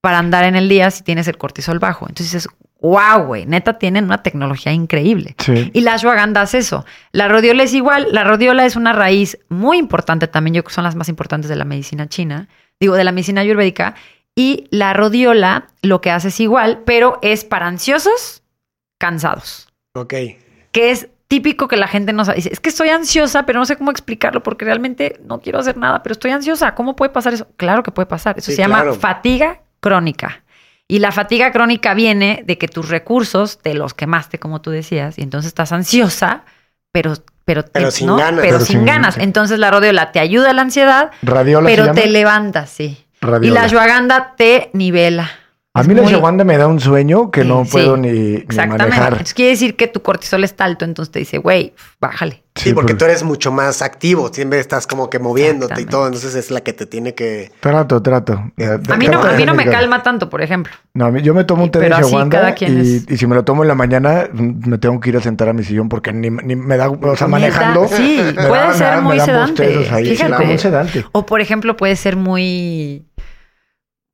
para 0.00 0.18
andar 0.18 0.44
en 0.44 0.56
el 0.56 0.68
día 0.68 0.90
si 0.90 1.02
tienes 1.02 1.28
el 1.28 1.36
cortisol 1.36 1.78
bajo. 1.78 2.06
Entonces 2.08 2.34
es 2.34 2.48
wow, 2.80 3.24
güey, 3.26 3.46
neta 3.46 3.78
tienen 3.78 4.04
una 4.04 4.22
tecnología 4.22 4.72
increíble. 4.72 5.34
Sí. 5.38 5.70
Y 5.74 5.80
la 5.82 5.94
ashwagandha 5.94 6.42
es 6.42 6.54
eso. 6.54 6.84
La 7.12 7.28
rodiola 7.28 7.62
es 7.62 7.74
igual. 7.74 8.08
La 8.10 8.24
rodiola 8.24 8.66
es 8.66 8.76
una 8.76 8.92
raíz 8.92 9.38
muy 9.48 9.78
importante 9.78 10.28
también. 10.28 10.54
Yo 10.54 10.62
creo 10.62 10.68
que 10.68 10.74
son 10.74 10.84
las 10.84 10.96
más 10.96 11.08
importantes 11.08 11.48
de 11.48 11.56
la 11.56 11.64
medicina 11.64 12.08
china. 12.08 12.48
Digo, 12.78 12.94
de 12.94 13.04
la 13.04 13.12
medicina 13.12 13.42
ayurvédica. 13.42 13.94
Y 14.34 14.66
la 14.70 14.94
rodiola 14.94 15.66
lo 15.82 16.00
que 16.00 16.10
hace 16.10 16.28
es 16.28 16.40
igual, 16.40 16.82
pero 16.86 17.18
es 17.20 17.44
para 17.44 17.66
ansiosos, 17.66 18.42
cansados. 18.98 19.68
Ok. 19.94 20.14
Que 20.72 20.90
es 20.90 21.08
típico 21.28 21.68
que 21.68 21.76
la 21.76 21.86
gente 21.88 22.12
no 22.12 22.24
sabe. 22.24 22.36
Dice, 22.36 22.50
es 22.52 22.60
que 22.60 22.68
estoy 22.70 22.88
ansiosa, 22.88 23.46
pero 23.46 23.58
no 23.58 23.64
sé 23.64 23.76
cómo 23.76 23.90
explicarlo 23.90 24.42
porque 24.42 24.64
realmente 24.64 25.20
no 25.24 25.40
quiero 25.40 25.58
hacer 25.60 25.76
nada, 25.76 26.02
pero 26.02 26.12
estoy 26.12 26.30
ansiosa. 26.32 26.74
¿Cómo 26.74 26.96
puede 26.96 27.10
pasar 27.10 27.32
eso? 27.34 27.46
Claro 27.56 27.82
que 27.82 27.90
puede 27.92 28.06
pasar. 28.06 28.38
Eso 28.38 28.50
Sí, 28.50 28.56
se 28.56 28.62
llama 28.62 28.92
fatiga 28.94 29.60
crónica. 29.80 30.42
Y 30.88 30.98
la 30.98 31.12
fatiga 31.12 31.52
crónica 31.52 31.94
viene 31.94 32.42
de 32.44 32.58
que 32.58 32.66
tus 32.66 32.88
recursos 32.88 33.58
te 33.62 33.74
los 33.74 33.94
quemaste, 33.94 34.38
como 34.40 34.60
tú 34.60 34.70
decías, 34.72 35.18
y 35.18 35.22
entonces 35.22 35.48
estás 35.48 35.70
ansiosa, 35.72 36.42
pero 36.92 37.14
pero, 37.44 37.64
Pero 37.72 37.86
te- 37.86 37.90
sin 37.92 38.06
¿no? 38.08 38.16
ganas. 38.16 38.40
Pero, 38.42 38.56
Pero 38.58 38.64
sin 38.64 38.76
sin- 38.78 38.86
ganas. 38.86 39.16
Entonces 39.18 39.58
la 39.58 39.70
rodiola 39.72 40.12
te 40.12 40.20
ayuda 40.20 40.50
a 40.50 40.52
la 40.52 40.62
ansiedad, 40.62 41.10
Radiola 41.22 41.68
pero 41.68 41.92
te 41.92 42.06
levanta, 42.08 42.66
sí. 42.66 43.04
Y 43.20 43.26
Radiola. 43.26 43.60
la 43.60 43.66
ashwagandha 43.66 44.34
te 44.36 44.70
nivela. 44.72 45.30
A 45.72 45.84
mí 45.84 45.94
la 45.94 46.02
ashwagandha 46.02 46.42
me 46.42 46.56
da 46.58 46.66
un 46.66 46.80
sueño 46.80 47.30
que 47.30 47.44
no 47.44 47.64
Sí, 47.64 47.70
puedo 47.70 47.96
ni, 47.96 48.10
ni 48.10 48.34
Exactamente. 48.38 48.78
manejar. 48.86 49.12
Entonces 49.12 49.34
quiere 49.34 49.50
decir 49.52 49.76
que 49.76 49.86
tu 49.86 50.02
cortisol 50.02 50.42
está 50.42 50.64
alto, 50.64 50.84
entonces 50.84 51.12
te 51.12 51.20
dice, 51.20 51.38
güey, 51.38 51.74
bájale. 52.00 52.42
Sí, 52.56 52.74
porque 52.74 52.94
pues, 52.94 52.98
tú 52.98 53.04
eres 53.04 53.22
mucho 53.22 53.52
más 53.52 53.80
activo, 53.80 54.30
siempre 54.32 54.58
estás 54.58 54.88
como 54.88 55.08
que 55.08 55.20
moviéndote 55.20 55.80
y 55.80 55.84
todo, 55.86 56.06
entonces 56.06 56.34
es 56.34 56.50
la 56.50 56.60
que 56.62 56.72
te 56.72 56.86
tiene 56.86 57.14
que... 57.14 57.52
Trato, 57.60 58.02
trato. 58.02 58.50
De- 58.56 58.78
de- 58.78 58.92
A 58.92 58.96
mí 58.96 59.06
no, 59.06 59.20
trato 59.20 59.28
a 59.28 59.32
mí 59.38 59.44
no 59.46 59.54
me 59.54 59.64
calma 59.66 60.02
tanto, 60.02 60.28
por 60.28 60.42
ejemplo. 60.42 60.72
No, 60.92 61.06
a 61.06 61.10
mí- 61.12 61.22
yo 61.22 61.34
me 61.34 61.44
tomo 61.44 61.62
un 61.62 61.70
té 61.70 61.78
de 61.78 62.54
quien 62.56 62.76
y, 62.84 62.96
es. 62.96 63.06
y 63.08 63.16
si 63.16 63.26
me 63.28 63.36
lo 63.36 63.44
tomo 63.44 63.62
en 63.62 63.68
la 63.68 63.76
mañana 63.76 64.28
me 64.32 64.76
tengo 64.78 64.98
que 64.98 65.10
ir 65.10 65.16
a 65.18 65.20
sentar 65.20 65.48
a 65.48 65.52
mi 65.52 65.62
sillón 65.62 65.88
porque 65.88 66.12
ni, 66.12 66.30
ni 66.30 66.56
me 66.56 66.76
da, 66.76 66.90
o 66.90 67.16
sea, 67.16 67.28
manejando. 67.28 67.86
sí, 67.86 68.20
me 68.20 68.32
puede 68.48 68.62
da- 68.62 68.74
ser 68.74 69.00
muy 69.02 69.16
me 69.18 69.24
sedante, 69.24 69.68
fíjate. 69.84 70.44
muy 70.46 70.58
sedante. 70.58 71.04
O, 71.12 71.24
por 71.24 71.40
ejemplo, 71.40 71.76
puede 71.76 71.94
ser 71.94 72.16
muy, 72.16 73.06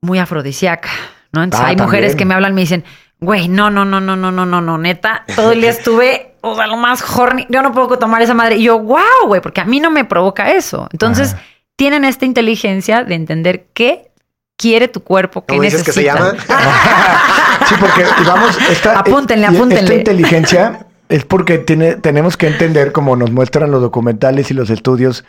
muy 0.03 0.19
afrodisíaca, 0.19 0.89
¿no? 1.37 1.43
Entonces 1.43 1.65
Ah, 1.65 1.69
hay 1.69 1.77
mujeres 1.77 2.15
que 2.15 2.25
me 2.25 2.33
hablan 2.33 2.51
y 2.51 2.55
me 2.55 2.61
dicen, 2.61 2.83
güey, 3.19 3.47
no, 3.47 3.69
no, 3.69 3.85
no, 3.85 4.01
no, 4.01 4.15
no, 4.15 4.31
no, 4.31 4.45
no, 4.45 4.61
no, 4.61 4.77
neta, 4.77 5.23
todo 5.35 5.51
el 5.51 5.61
día 5.61 5.69
estuve, 5.69 6.35
o 6.41 6.55
sea, 6.55 6.67
lo 6.67 6.77
más 6.77 7.01
horny, 7.17 7.47
yo 7.49 7.61
no 7.61 7.71
puedo 7.71 7.97
tomar 7.97 8.21
esa 8.21 8.33
madre. 8.33 8.57
Y 8.57 8.63
yo, 8.63 8.79
wow, 8.79 9.27
güey, 9.27 9.41
porque 9.41 9.61
a 9.61 9.65
mí 9.65 9.79
no 9.79 9.89
me 9.89 10.03
provoca 10.05 10.51
eso. 10.51 10.87
Entonces, 10.91 11.33
Ajá. 11.33 11.41
tienen 11.75 12.03
esta 12.05 12.25
inteligencia 12.25 13.03
de 13.03 13.15
entender 13.15 13.67
qué 13.73 14.11
quiere 14.57 14.87
tu 14.87 15.01
cuerpo, 15.03 15.45
qué 15.45 15.53
¿Cómo 15.53 15.61
dices 15.61 15.83
que 15.83 15.91
se 15.91 16.01
necesita. 16.03 16.31
llama? 16.31 16.37
Sí, 17.67 17.75
porque 17.79 18.05
vamos, 18.25 18.57
esta, 18.69 18.99
Apúntenle, 18.99 19.45
apúntenle. 19.47 19.81
Esta 19.81 19.93
inteligencia 19.95 20.85
es 21.09 21.25
porque 21.25 21.57
tiene, 21.57 21.95
tenemos 21.95 22.37
que 22.37 22.47
entender, 22.47 22.91
como 22.91 23.15
nos 23.15 23.31
muestran 23.31 23.71
los 23.71 23.81
documentales 23.81 24.51
y 24.51 24.53
los 24.53 24.69
estudios, 24.69 25.25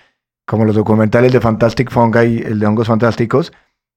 como 0.46 0.64
los 0.64 0.76
documentales 0.76 1.32
de 1.32 1.40
Fantastic 1.40 1.90
Fungi, 1.90 2.42
el 2.44 2.60
de 2.60 2.66
hongos 2.66 2.86
fantásticos, 2.86 3.52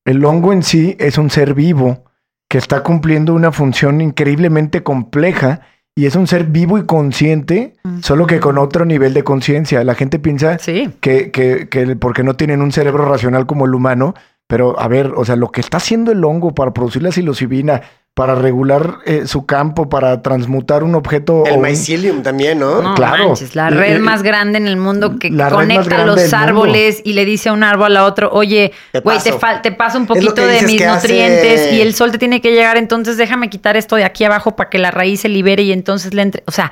el 0.06 0.24
hongo 0.26 0.54
en 0.54 0.64
sí 0.64 0.96
es 1.00 1.18
un 1.18 1.30
ser 1.30 1.54
vivo 1.54 2.06
que 2.50 2.58
está 2.58 2.84
cumpliendo 2.84 3.34
una 3.34 3.52
función 3.52 4.02
increíblemente 4.02 4.84
compleja 4.84 5.62
y 5.96 6.06
es 6.06 6.16
un 6.16 6.26
ser 6.28 6.46
vivo 6.46 6.78
y 6.78 6.86
consciente, 6.86 7.74
solo 8.02 8.26
que 8.26 8.40
con 8.40 8.58
otro 8.58 8.86
nivel 8.86 9.14
de 9.14 9.24
conciencia. 9.24 9.84
La 9.84 9.94
gente 9.96 10.20
piensa 10.20 10.58
Sí. 10.58 10.90
que, 11.02 11.32
que, 11.32 11.68
que 11.70 11.96
porque 11.96 12.24
no 12.24 12.36
tienen 12.36 12.62
un 12.62 12.72
cerebro 12.72 13.06
racional 13.06 13.46
como 13.46 13.66
el 13.66 13.76
humano, 13.76 14.14
pero 14.48 14.80
a 14.80 14.88
ver, 14.88 15.14
o 15.16 15.24
sea, 15.26 15.36
lo 15.36 15.50
que 15.52 15.62
está 15.62 15.78
haciendo 15.78 16.12
el 16.12 16.24
hongo 16.24 16.54
para 16.56 16.74
producir 16.74 17.04
la 17.04 17.12
psilocibina, 17.12 17.82
para 18.14 18.36
regular 18.36 18.98
eh, 19.06 19.24
su 19.26 19.46
campo, 19.46 19.88
para 19.88 20.22
transmutar 20.22 20.84
un 20.84 20.96
objeto... 20.96 21.46
El 21.46 21.54
o 21.54 21.56
un- 21.56 21.62
mycelium 21.62 22.22
también, 22.24 22.60
¿no? 22.60 22.82
No, 22.82 22.94
Claro. 22.94 23.30
manches, 23.30 23.56
la 23.56 23.70
red 23.70 24.00
más 24.00 24.22
grande 24.22 24.58
en 24.58 24.68
el 24.68 24.76
mundo 24.76 25.18
que 25.18 25.30
conecta 25.30 26.06
los 26.06 26.20
mundo. 26.20 26.38
árboles 26.38 27.02
y 27.06 27.14
le 27.14 27.24
dice 27.24 27.48
a 27.50 27.54
un 27.54 27.64
árbol 27.64 27.96
a 27.96 28.04
otro, 28.04 28.30
oye, 28.34 28.74
güey, 29.04 29.18
te, 29.20 29.32
te 29.64 29.72
paso 29.72 29.98
un 29.98 30.08
poquito 30.08 30.46
de 30.46 30.62
mis 30.64 30.82
hace- 30.82 31.08
nutrientes 31.08 31.72
y 31.74 31.82
el 31.82 31.96
sol 31.96 32.12
te 32.12 32.18
tiene 32.18 32.42
que 32.42 32.52
llegar, 32.52 32.76
entonces 32.76 33.16
déjame 33.16 33.50
quitar 33.50 33.78
esto 33.78 33.96
de 33.96 34.04
aquí 34.04 34.26
abajo 34.26 34.58
para 34.58 34.70
que 34.70 34.78
la 34.78 34.92
raíz 34.92 35.22
se 35.22 35.30
libere 35.30 35.64
y 35.64 35.72
entonces 35.72 36.14
le 36.14 36.22
entre... 36.24 36.44
O 36.48 36.52
sea, 36.52 36.72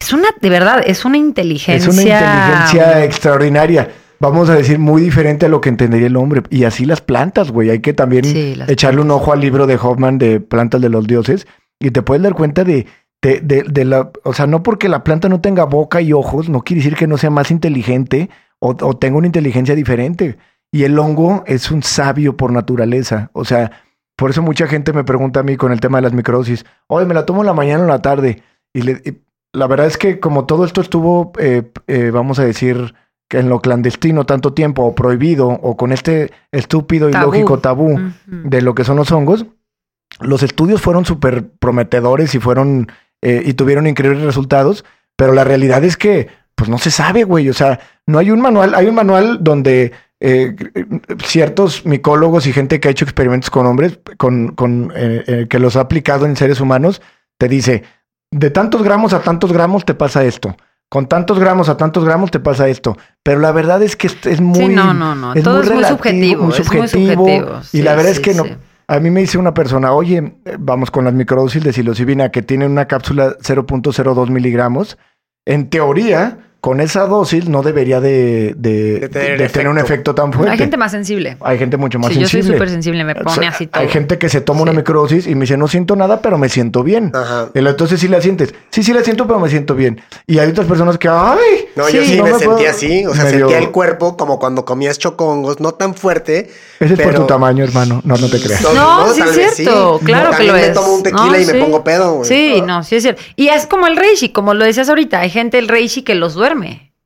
es 0.00 0.12
una, 0.12 0.28
de 0.40 0.50
verdad, 0.50 0.82
es 0.84 1.04
una 1.04 1.16
inteligencia... 1.16 1.76
Es 1.76 1.86
una 1.94 2.02
inteligencia 2.02 3.04
extraordinaria. 3.04 3.88
Vamos 4.20 4.48
a 4.48 4.54
decir 4.54 4.78
muy 4.78 5.02
diferente 5.02 5.46
a 5.46 5.48
lo 5.48 5.60
que 5.60 5.68
entendería 5.68 6.06
el 6.06 6.16
hombre. 6.16 6.42
Y 6.50 6.64
así 6.64 6.86
las 6.86 7.00
plantas, 7.00 7.50
güey. 7.50 7.70
Hay 7.70 7.80
que 7.80 7.92
también 7.92 8.24
Sí, 8.24 8.54
echarle 8.68 9.00
un 9.02 9.10
ojo 9.10 9.32
al 9.32 9.40
libro 9.40 9.66
de 9.66 9.76
Hoffman 9.76 10.18
de 10.18 10.40
Plantas 10.40 10.80
de 10.80 10.88
los 10.88 11.06
Dioses 11.06 11.46
y 11.80 11.90
te 11.90 12.02
puedes 12.02 12.22
dar 12.22 12.34
cuenta 12.34 12.64
de, 12.64 12.86
de, 13.22 13.40
de- 13.40 13.64
de 13.64 13.84
la... 13.84 14.10
O 14.24 14.32
sea, 14.32 14.46
no 14.46 14.62
porque 14.62 14.88
la 14.88 15.04
planta 15.04 15.28
no 15.28 15.40
tenga 15.40 15.64
boca 15.64 16.00
y 16.00 16.12
ojos, 16.12 16.48
no 16.48 16.62
quiere 16.62 16.80
decir 16.82 16.96
que 16.96 17.06
no 17.06 17.18
sea 17.18 17.30
más 17.30 17.50
inteligente 17.50 18.30
o, 18.58 18.70
o 18.80 18.96
tenga 18.96 19.18
una 19.18 19.26
inteligencia 19.26 19.74
diferente. 19.74 20.38
Y 20.72 20.84
el 20.84 20.98
hongo 20.98 21.44
es 21.46 21.70
un 21.70 21.82
sabio 21.82 22.36
por 22.36 22.52
naturaleza. 22.52 23.30
O 23.34 23.44
sea, 23.44 23.70
por 24.16 24.30
eso 24.30 24.40
mucha 24.42 24.66
gente 24.66 24.92
me 24.94 25.04
pregunta 25.04 25.40
a 25.40 25.42
mí 25.42 25.56
con 25.56 25.72
el 25.72 25.80
tema 25.80 25.98
de 25.98 26.02
las 26.02 26.12
microdosis, 26.14 26.64
oye, 26.86 27.04
me 27.06 27.14
la 27.14 27.26
tomo 27.26 27.42
en 27.42 27.46
la 27.46 27.52
mañana 27.54 27.80
o 27.80 27.84
en 27.84 27.90
la 27.90 28.00
tarde. 28.02 28.42
Y, 28.72 28.80
le- 28.82 29.02
y 29.04 29.18
la 29.52 29.66
verdad 29.66 29.86
es 29.86 29.98
que 29.98 30.20
como 30.20 30.46
todo 30.46 30.64
esto 30.64 30.80
estuvo, 30.80 31.32
eh, 31.38 31.70
eh, 31.86 32.10
vamos 32.12 32.38
a 32.38 32.44
decir, 32.44 32.94
que 33.28 33.38
en 33.38 33.48
lo 33.48 33.60
clandestino 33.60 34.24
tanto 34.24 34.52
tiempo 34.52 34.84
o 34.84 34.94
prohibido 34.94 35.48
o 35.48 35.76
con 35.76 35.92
este 35.92 36.32
estúpido 36.52 37.08
y 37.08 37.12
Tabú. 37.12 37.26
lógico 37.26 37.58
tabú 37.58 38.12
de 38.26 38.62
lo 38.62 38.74
que 38.74 38.84
son 38.84 38.96
los 38.96 39.10
hongos, 39.12 39.46
los 40.20 40.42
estudios 40.42 40.80
fueron 40.80 41.04
súper 41.04 41.48
prometedores 41.48 42.34
y 42.34 42.38
fueron 42.38 42.88
eh, 43.22 43.42
y 43.44 43.54
tuvieron 43.54 43.86
increíbles 43.86 44.22
resultados, 44.22 44.84
pero 45.16 45.32
la 45.32 45.44
realidad 45.44 45.82
es 45.84 45.96
que 45.96 46.28
pues 46.56 46.70
no 46.70 46.78
se 46.78 46.90
sabe, 46.90 47.24
güey. 47.24 47.48
O 47.48 47.54
sea, 47.54 47.80
no 48.06 48.18
hay 48.18 48.30
un 48.30 48.40
manual, 48.40 48.74
hay 48.74 48.86
un 48.86 48.94
manual 48.94 49.38
donde 49.42 49.92
eh, 50.18 50.56
ciertos 51.22 51.84
micólogos 51.84 52.46
y 52.46 52.52
gente 52.52 52.80
que 52.80 52.88
ha 52.88 52.90
hecho 52.90 53.04
experimentos 53.04 53.50
con 53.50 53.66
hombres, 53.66 54.00
con, 54.16 54.54
con 54.54 54.90
eh, 54.96 55.24
eh, 55.26 55.46
que 55.48 55.58
los 55.58 55.76
ha 55.76 55.80
aplicado 55.80 56.24
en 56.24 56.36
seres 56.36 56.60
humanos, 56.60 57.02
te 57.38 57.48
dice, 57.48 57.84
de 58.30 58.50
tantos 58.50 58.82
gramos 58.82 59.12
a 59.12 59.20
tantos 59.20 59.52
gramos 59.52 59.84
te 59.84 59.94
pasa 59.94 60.24
esto. 60.24 60.56
Con 60.96 61.08
tantos 61.08 61.38
gramos 61.38 61.68
a 61.68 61.76
tantos 61.76 62.06
gramos 62.06 62.30
te 62.30 62.40
pasa 62.40 62.68
esto. 62.68 62.96
Pero 63.22 63.38
la 63.38 63.52
verdad 63.52 63.82
es 63.82 63.96
que 63.96 64.06
es, 64.06 64.16
es 64.24 64.40
muy. 64.40 64.60
Sí, 64.60 64.68
no, 64.68 64.94
no, 64.94 65.14
no. 65.14 65.34
Todo 65.34 65.60
es 65.60 65.66
muy 65.66 65.76
relativo, 65.76 65.98
subjetivo, 65.98 66.44
muy 66.44 66.52
es 66.54 66.72
muy 66.72 66.88
subjetivo. 66.88 67.60
y 67.70 67.82
la 67.82 67.94
verdad 67.94 68.12
sí, 68.12 68.16
es 68.16 68.20
que 68.20 68.32
no. 68.32 68.44
A 68.88 68.98
mí 68.98 69.10
me 69.10 69.20
dice 69.20 69.36
una 69.36 69.52
persona, 69.52 69.92
oye, 69.92 70.36
vamos 70.58 70.90
con 70.90 71.04
las 71.04 71.12
microdosis 71.12 71.62
de 71.62 71.74
psilocibina 71.74 72.30
que 72.30 72.40
tienen 72.40 72.70
una 72.70 72.86
cápsula 72.86 73.36
0.02 73.42 74.30
miligramos. 74.30 74.96
En 75.44 75.68
teoría, 75.68 76.38
con 76.66 76.80
esa 76.80 77.06
dosis 77.06 77.48
no 77.48 77.62
debería 77.62 78.00
de, 78.00 78.52
de- 78.56 78.98
De 78.98 79.08
tener 79.08 79.38
de 79.38 79.48
tener 79.50 79.68
un 79.68 79.78
efecto. 79.78 80.16
tan 80.16 80.32
fuerte. 80.32 80.50
Hay 80.50 80.58
gente 80.58 80.76
más 80.76 80.90
sensible. 80.90 81.36
Hay 81.40 81.58
gente 81.58 81.76
mucho 81.76 82.00
más 82.00 82.08
Sí, 82.12 82.14
yo 82.18 82.22
soy 82.22 82.40
sensible. 82.42 82.56
súper 82.58 82.68
sensible, 82.70 83.04
me 83.04 83.12
O 83.12 83.22
pone 83.22 83.36
sea, 83.36 83.50
así 83.50 83.68
todo. 83.68 83.80
Hay 83.82 83.88
gente 83.88 84.18
que 84.18 84.28
se 84.28 84.40
toma 84.40 84.62
una 84.62 84.72
microdosis 84.72 85.28
y 85.28 85.36
me 85.36 85.42
dice, 85.42 85.56
no 85.56 85.68
siento 85.68 85.94
nada, 85.94 86.20
pero 86.20 86.38
me 86.38 86.48
siento 86.48 86.82
bien. 86.82 87.12
Ajá. 87.14 87.50
Entonces 87.54 88.00
sí 88.00 88.08
la 88.08 88.20
sientes. 88.20 88.52
Sí, 88.70 88.82
sí 88.82 88.92
la 88.92 89.04
siento, 89.04 89.28
pero 89.28 89.38
me 89.38 89.48
siento 89.48 89.76
bien. 89.76 90.00
Y 90.26 90.40
hay 90.40 90.50
otras 90.50 90.66
personas 90.66 90.98
que, 90.98 91.08
ay. 91.08 91.36
No, 91.76 91.88
yo 91.88 92.02
sí 92.04 92.16
no 92.16 92.24
me, 92.24 92.30
puedo- 92.30 92.40
sentía 92.40 92.70
así, 92.70 93.06
o 93.06 93.14
sea, 93.14 93.24
medio- 93.26 93.38
sentía 93.48 93.58
el 93.58 93.70
cuerpo 93.70 94.16
como 94.16 94.40
cuando 94.40 94.64
comías 94.64 94.98
chocongos, 94.98 95.60
no 95.60 95.70
tan 95.70 95.94
fuerte. 95.94 96.50
Ese 96.80 96.94
es 96.94 97.00
por 97.00 97.14
tu 97.14 97.26
tamaño, 97.26 97.62
hermano. 97.62 98.00
No, 98.04 98.16
no 98.16 98.28
te 98.28 98.40
creas. 98.40 98.60
No, 98.62 98.74
No, 98.74 99.06
no, 99.06 99.12
sí 99.14 99.20
es 99.20 99.54
cierto, 99.54 99.98
sí. 100.00 100.04
claro 100.06 100.36
que 100.36 100.42
lo 100.42 100.52
me 100.54 100.66
es. 100.66 100.72
tomo 100.72 100.94
un 100.94 101.02
tequila 101.04 101.26
No, 101.26 101.38
y 101.40 101.44
me 101.46 101.54
pongo 101.54 101.84
pedo, 101.84 102.14
güey. 102.16 102.28
Sí, 102.28 102.60
no, 102.66 102.82
sí 102.82 102.96
es 102.96 103.02
cierto. 103.04 103.22
Y 103.36 103.48
es 103.48 103.66
como 103.66 103.86
el 103.86 103.96
reishi, 103.96 104.30
como 104.30 104.52
lo 104.52 104.64
decías 104.64 104.88
ahorita, 104.88 105.20
hay 105.20 105.30
gente 105.30 105.58
el 105.60 105.68
reishi 105.68 106.02
que 106.02 106.16
los 106.16 106.34
duerme. 106.34 106.55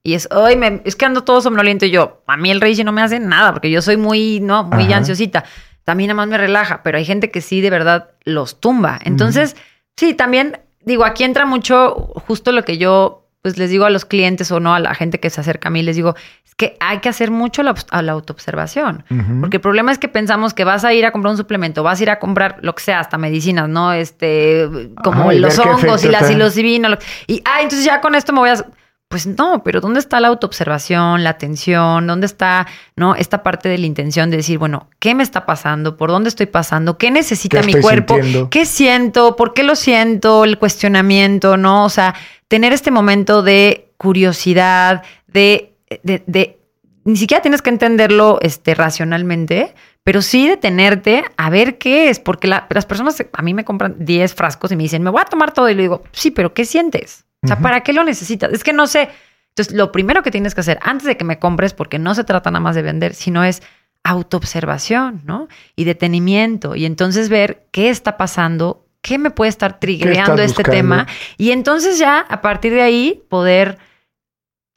Y 0.02 0.14
es, 0.14 0.28
ay, 0.30 0.56
me- 0.56 0.80
es 0.84 0.96
que 0.96 1.04
ando 1.04 1.24
todo 1.24 1.40
somnoliento 1.40 1.84
y 1.86 1.90
yo, 1.90 2.22
a 2.26 2.36
mí 2.36 2.50
el 2.50 2.60
reishi 2.60 2.84
no 2.84 2.92
me 2.92 3.02
hace 3.02 3.20
nada 3.20 3.52
porque 3.52 3.70
yo 3.70 3.82
soy 3.82 3.96
muy, 3.96 4.40
no, 4.40 4.64
muy 4.64 4.84
Ajá. 4.84 4.96
ansiosita. 4.98 5.44
También 5.84 6.08
nada 6.08 6.16
más 6.16 6.28
me 6.28 6.38
relaja, 6.38 6.82
pero 6.82 6.98
hay 6.98 7.04
gente 7.04 7.30
que 7.30 7.40
sí 7.40 7.60
de 7.60 7.70
verdad 7.70 8.10
los 8.24 8.60
tumba. 8.60 8.98
Entonces, 9.04 9.56
sí, 9.96 10.14
también 10.14 10.58
digo, 10.82 11.04
aquí 11.04 11.24
entra 11.24 11.44
mucho 11.46 11.94
justo 12.26 12.52
lo 12.52 12.64
que 12.64 12.78
yo 12.78 13.16
pues 13.42 13.56
les 13.56 13.70
digo 13.70 13.86
a 13.86 13.90
los 13.90 14.04
clientes 14.04 14.52
o 14.52 14.60
no 14.60 14.74
a 14.74 14.80
la 14.80 14.94
gente 14.94 15.18
que 15.18 15.30
se 15.30 15.40
acerca 15.40 15.68
a 15.68 15.70
mí, 15.70 15.82
les 15.82 15.96
digo, 15.96 16.14
es 16.44 16.54
que 16.54 16.76
hay 16.78 16.98
que 16.98 17.08
hacer 17.08 17.30
mucho 17.30 17.62
la, 17.62 17.74
a 17.90 18.02
la 18.02 18.12
autoobservación. 18.12 19.02
Porque 19.40 19.56
el 19.56 19.60
problema 19.62 19.92
es 19.92 19.98
que 19.98 20.08
pensamos 20.08 20.52
que 20.52 20.64
vas 20.64 20.84
a 20.84 20.92
ir 20.92 21.06
a 21.06 21.10
comprar 21.10 21.30
un 21.30 21.38
suplemento, 21.38 21.82
vas 21.82 22.00
a 22.00 22.02
ir 22.02 22.10
a 22.10 22.18
comprar 22.18 22.58
lo 22.60 22.74
que 22.74 22.82
sea, 22.82 23.00
hasta 23.00 23.16
medicinas, 23.16 23.66
¿no? 23.66 23.94
Este, 23.94 24.68
como 25.02 25.24
los 25.40 25.58
hongos 25.86 26.04
y 26.04 26.08
la 26.08 26.18
psilocibina. 26.28 26.88
lo- 26.90 26.98
Y, 27.28 27.40
ah, 27.46 27.62
entonces 27.62 27.84
ya 27.86 28.02
con 28.02 28.14
esto 28.14 28.32
me 28.34 28.40
voy 28.40 28.50
a... 28.50 28.64
Pues 29.10 29.26
no, 29.26 29.64
pero 29.64 29.80
¿dónde 29.80 29.98
está 29.98 30.20
la 30.20 30.28
autoobservación, 30.28 31.24
la 31.24 31.30
atención? 31.30 32.06
¿Dónde 32.06 32.26
está, 32.26 32.68
no? 32.94 33.16
Esta 33.16 33.42
parte 33.42 33.68
de 33.68 33.76
la 33.76 33.86
intención 33.86 34.30
de 34.30 34.36
decir, 34.36 34.56
bueno, 34.58 34.88
¿qué 35.00 35.16
me 35.16 35.24
está 35.24 35.46
pasando? 35.46 35.96
¿Por 35.96 36.10
dónde 36.10 36.28
estoy 36.28 36.46
pasando? 36.46 36.96
¿Qué 36.96 37.10
necesita 37.10 37.60
¿Qué 37.60 37.66
mi 37.66 37.72
cuerpo? 37.80 38.14
sintiendo? 38.14 38.50
¿Qué 38.50 38.64
siento? 38.64 39.34
¿Por 39.34 39.52
qué 39.52 39.64
lo 39.64 39.74
siento? 39.74 40.44
El 40.44 40.58
cuestionamiento, 40.60 41.56
¿no? 41.56 41.84
O 41.84 41.88
sea, 41.88 42.14
tener 42.46 42.72
este 42.72 42.92
momento 42.92 43.42
de 43.42 43.90
curiosidad, 43.96 45.02
de, 45.26 45.74
de, 46.04 46.22
de- 46.28 46.60
ni 47.02 47.16
siquiera 47.16 47.42
tienes 47.42 47.62
que 47.62 47.70
entenderlo 47.70 48.38
este, 48.42 48.76
racionalmente, 48.76 49.74
pero 50.04 50.22
sí 50.22 50.46
detenerte 50.46 51.24
a 51.36 51.50
ver 51.50 51.78
qué 51.78 52.10
es, 52.10 52.20
porque 52.20 52.46
las 52.46 52.86
personas 52.86 53.20
a 53.32 53.42
mí 53.42 53.54
me 53.54 53.64
compran 53.64 53.96
10 53.98 54.34
frascos 54.34 54.70
y 54.70 54.76
me 54.76 54.84
dicen, 54.84 55.02
me 55.02 55.10
voy 55.10 55.20
a 55.20 55.24
tomar 55.24 55.52
todo 55.52 55.68
y 55.68 55.74
le 55.74 55.82
digo, 55.82 56.04
sí, 56.12 56.30
pero 56.30 56.54
¿qué 56.54 56.64
sientes? 56.64 57.24
O 57.42 57.46
sea, 57.46 57.58
¿para 57.58 57.80
qué 57.80 57.92
lo 57.92 58.04
necesitas? 58.04 58.52
Es 58.52 58.64
que 58.64 58.72
no 58.72 58.86
sé. 58.86 59.08
Entonces, 59.48 59.74
lo 59.74 59.92
primero 59.92 60.22
que 60.22 60.30
tienes 60.30 60.54
que 60.54 60.60
hacer 60.60 60.78
antes 60.82 61.06
de 61.06 61.16
que 61.16 61.24
me 61.24 61.38
compres, 61.38 61.74
porque 61.74 61.98
no 61.98 62.14
se 62.14 62.24
trata 62.24 62.50
nada 62.50 62.60
más 62.60 62.76
de 62.76 62.82
vender, 62.82 63.14
sino 63.14 63.44
es 63.44 63.62
autoobservación, 64.04 65.22
¿no? 65.24 65.48
Y 65.76 65.84
detenimiento. 65.84 66.76
Y 66.76 66.86
entonces 66.86 67.28
ver 67.28 67.66
qué 67.70 67.90
está 67.90 68.16
pasando, 68.16 68.86
qué 69.02 69.18
me 69.18 69.30
puede 69.30 69.50
estar 69.50 69.78
triggereando 69.78 70.42
este 70.42 70.62
tema. 70.62 71.06
Y 71.36 71.50
entonces 71.50 71.98
ya, 71.98 72.20
a 72.20 72.40
partir 72.40 72.72
de 72.72 72.82
ahí, 72.82 73.22
poder 73.28 73.78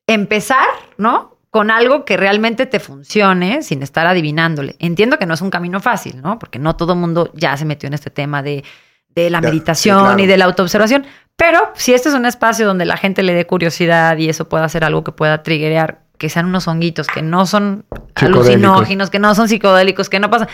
empezar, 0.08 0.68
¿no? 0.98 1.38
Con 1.50 1.70
algo 1.70 2.04
que 2.04 2.18
realmente 2.18 2.66
te 2.66 2.80
funcione 2.80 3.62
sin 3.62 3.84
estar 3.84 4.08
adivinándole. 4.08 4.76
Entiendo 4.80 5.20
que 5.20 5.26
no 5.26 5.36
es 5.36 5.42
un 5.42 5.52
camino 5.52 5.80
fácil, 5.80 6.22
¿no? 6.22 6.40
Porque 6.40 6.60
no 6.60 6.76
todo 6.76 6.96
mundo 6.96 7.32
ya 7.36 7.56
se 7.58 7.66
metió 7.66 7.88
en 7.88 7.94
este 7.94 8.10
tema 8.10 8.42
de, 8.42 8.64
la 9.16 9.40
meditación 9.40 10.20
y 10.20 10.26
de 10.26 10.38
la 10.38 10.46
autoobservación. 10.46 11.06
Pero 11.36 11.72
si 11.76 11.94
este 11.94 12.10
es 12.10 12.16
un 12.16 12.26
espacio 12.26 12.66
donde 12.66 12.86
la 12.86 12.98
gente 12.98 13.24
le 13.24 13.34
dé 13.34 13.46
curiosidad 13.46 14.18
y 14.18 14.30
eso 14.30 14.48
pueda 14.48 14.68
ser 14.70 14.84
algo 14.84 15.04
que 15.04 15.12
pueda 15.12 15.44
triggerear, 15.44 16.02
que 16.18 16.30
sean 16.30 16.46
unos 16.46 16.68
honguitos 16.68 17.08
que 17.08 17.22
no 17.22 17.46
son 17.46 17.86
alucinógenos, 18.16 19.10
que 19.10 19.20
no 19.20 19.34
son 19.36 19.50
psicodélicos, 19.50 20.10
que 20.10 20.20
no 20.20 20.30
pasan. 20.30 20.48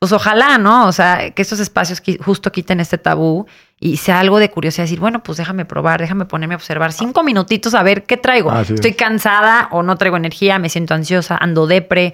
Pues 0.00 0.12
ojalá, 0.12 0.58
¿no? 0.58 0.86
O 0.86 0.92
sea, 0.92 1.30
que 1.30 1.40
estos 1.40 1.60
espacios 1.60 2.02
justo 2.22 2.52
quiten 2.52 2.80
este 2.80 2.98
tabú 2.98 3.46
y 3.78 3.96
sea 3.98 4.20
algo 4.20 4.38
de 4.38 4.50
curiosidad, 4.50 4.84
decir, 4.84 5.00
bueno, 5.00 5.22
pues 5.22 5.38
déjame 5.38 5.64
probar, 5.64 6.00
déjame 6.00 6.24
ponerme 6.24 6.54
a 6.54 6.56
observar 6.56 6.92
cinco 6.92 7.22
minutitos 7.22 7.74
a 7.74 7.82
ver 7.82 8.04
qué 8.04 8.16
traigo. 8.16 8.52
Estoy 8.58 8.94
cansada 8.94 9.68
o 9.70 9.82
no 9.82 9.96
traigo 9.96 10.16
energía, 10.16 10.58
me 10.58 10.68
siento 10.68 10.94
ansiosa, 10.94 11.36
ando 11.36 11.66
depre, 11.66 12.12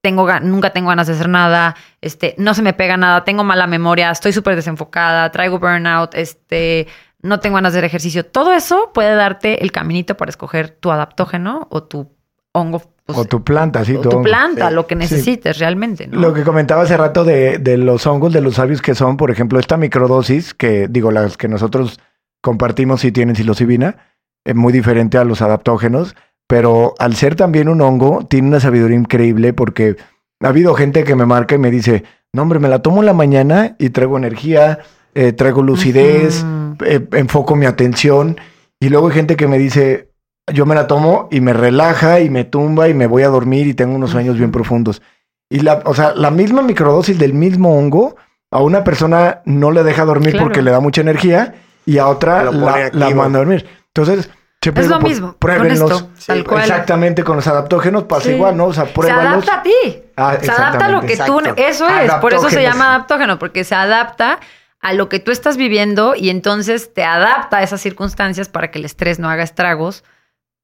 tengo, 0.00 0.28
nunca 0.40 0.70
tengo 0.70 0.88
ganas 0.88 1.08
de 1.08 1.14
hacer 1.14 1.28
nada, 1.28 1.74
este, 2.00 2.36
no 2.38 2.54
se 2.54 2.62
me 2.62 2.72
pega 2.72 2.96
nada, 2.96 3.24
tengo 3.24 3.42
mala 3.44 3.66
memoria, 3.66 4.10
estoy 4.10 4.32
súper 4.32 4.54
desenfocada, 4.54 5.30
traigo 5.32 5.58
burnout, 5.58 6.14
este, 6.14 6.86
no 7.26 7.40
tengo 7.40 7.56
ganas 7.56 7.72
de 7.72 7.78
hacer 7.78 7.84
ejercicio. 7.84 8.24
Todo 8.24 8.52
eso 8.52 8.90
puede 8.94 9.14
darte 9.14 9.62
el 9.62 9.72
caminito 9.72 10.16
para 10.16 10.30
escoger 10.30 10.70
tu 10.70 10.90
adaptógeno 10.90 11.66
o 11.70 11.82
tu 11.82 12.08
hongo. 12.52 12.82
Pues, 13.04 13.18
o 13.18 13.24
tu 13.24 13.44
planta, 13.44 13.84
sí. 13.84 13.94
O 13.94 14.00
tu, 14.00 14.22
planta, 14.22 14.70
lo 14.70 14.86
que 14.86 14.96
necesites 14.96 15.58
realmente. 15.58 16.08
Lo 16.08 16.32
que 16.34 16.42
comentaba 16.42 16.82
hace 16.82 16.96
rato 16.96 17.24
de, 17.24 17.58
de, 17.58 17.76
los 17.76 18.06
hongos, 18.06 18.32
de 18.32 18.40
los 18.40 18.54
sabios 18.54 18.82
que 18.82 18.94
son, 18.94 19.16
por 19.16 19.30
ejemplo, 19.30 19.60
esta 19.60 19.76
microdosis, 19.76 20.54
que 20.54 20.88
digo, 20.88 21.10
las 21.12 21.36
que 21.36 21.46
nosotros 21.46 22.00
compartimos 22.40 23.00
si 23.02 23.12
tienen 23.12 23.36
psilocibina, 23.36 23.96
es 24.44 24.54
muy 24.54 24.72
diferente 24.72 25.18
a 25.18 25.24
los 25.24 25.42
adaptógenos, 25.42 26.16
pero 26.46 26.94
al 26.98 27.14
ser 27.14 27.34
también 27.34 27.68
un 27.68 27.80
hongo, 27.80 28.24
tiene 28.28 28.48
una 28.48 28.60
sabiduría 28.60 28.96
increíble 28.96 29.52
porque 29.52 29.96
ha 30.40 30.48
habido 30.48 30.74
gente 30.74 31.04
que 31.04 31.16
me 31.16 31.26
marca 31.26 31.56
y 31.56 31.58
me 31.58 31.70
dice, 31.70 32.04
no 32.32 32.42
hombre, 32.42 32.58
me 32.58 32.68
la 32.68 32.80
tomo 32.82 33.00
en 33.00 33.06
la 33.06 33.12
mañana 33.12 33.74
y 33.78 33.90
traigo 33.90 34.16
energía, 34.16 34.80
eh, 35.16 35.32
traigo 35.32 35.62
lucidez, 35.62 36.44
eh, 36.84 37.08
enfoco 37.12 37.56
mi 37.56 37.64
atención. 37.64 38.38
Y 38.78 38.90
luego 38.90 39.08
hay 39.08 39.14
gente 39.14 39.34
que 39.36 39.48
me 39.48 39.58
dice, 39.58 40.10
yo 40.52 40.66
me 40.66 40.74
la 40.74 40.86
tomo 40.86 41.28
y 41.30 41.40
me 41.40 41.54
relaja 41.54 42.20
y 42.20 42.28
me 42.28 42.44
tumba 42.44 42.88
y 42.88 42.94
me 42.94 43.06
voy 43.06 43.22
a 43.22 43.28
dormir 43.28 43.66
y 43.66 43.72
tengo 43.72 43.96
unos 43.96 44.10
sueños 44.10 44.36
bien 44.36 44.52
profundos. 44.52 45.00
Y 45.48 45.60
la, 45.60 45.80
o 45.86 45.94
sea, 45.94 46.14
la 46.14 46.30
misma 46.30 46.60
microdosis 46.60 47.18
del 47.18 47.32
mismo 47.32 47.78
hongo 47.78 48.16
a 48.50 48.60
una 48.60 48.84
persona 48.84 49.40
no 49.46 49.70
le 49.70 49.84
deja 49.84 50.04
dormir 50.04 50.36
porque 50.38 50.60
le 50.60 50.70
da 50.70 50.80
mucha 50.80 51.00
energía 51.00 51.54
y 51.86 51.96
a 51.96 52.08
otra 52.08 52.44
la, 52.44 53.10
manda 53.14 53.38
a 53.38 53.42
dormir. 53.42 53.66
Entonces, 53.94 54.28
es 54.60 54.88
lo 54.88 55.00
mismo. 55.00 55.32
Pruébenlos. 55.38 56.08
Exactamente, 56.28 57.24
con 57.24 57.36
los 57.36 57.46
adaptógenos 57.46 58.04
pasa 58.04 58.32
igual, 58.32 58.54
¿no? 58.54 58.66
O 58.66 58.74
sea, 58.74 58.84
pruébalos. 58.84 59.44
Se 59.44 59.50
adapta 59.50 59.54
a 59.54 59.62
ti. 59.62 60.02
Ah, 60.16 60.36
se 60.40 60.50
adapta 60.50 60.84
a 60.84 60.88
lo 60.90 61.00
que 61.00 61.16
tú. 61.16 61.40
Eso 61.56 61.88
es. 61.88 62.12
Por 62.14 62.34
eso 62.34 62.50
se 62.50 62.62
llama 62.62 62.96
adaptógeno, 62.96 63.38
porque 63.38 63.64
se 63.64 63.74
adapta 63.74 64.40
a 64.80 64.92
lo 64.92 65.08
que 65.08 65.20
tú 65.20 65.30
estás 65.30 65.56
viviendo 65.56 66.14
y 66.14 66.30
entonces 66.30 66.92
te 66.92 67.04
adapta 67.04 67.58
a 67.58 67.62
esas 67.62 67.80
circunstancias 67.80 68.48
para 68.48 68.70
que 68.70 68.78
el 68.78 68.84
estrés 68.84 69.18
no 69.18 69.28
haga 69.28 69.42
estragos 69.42 70.04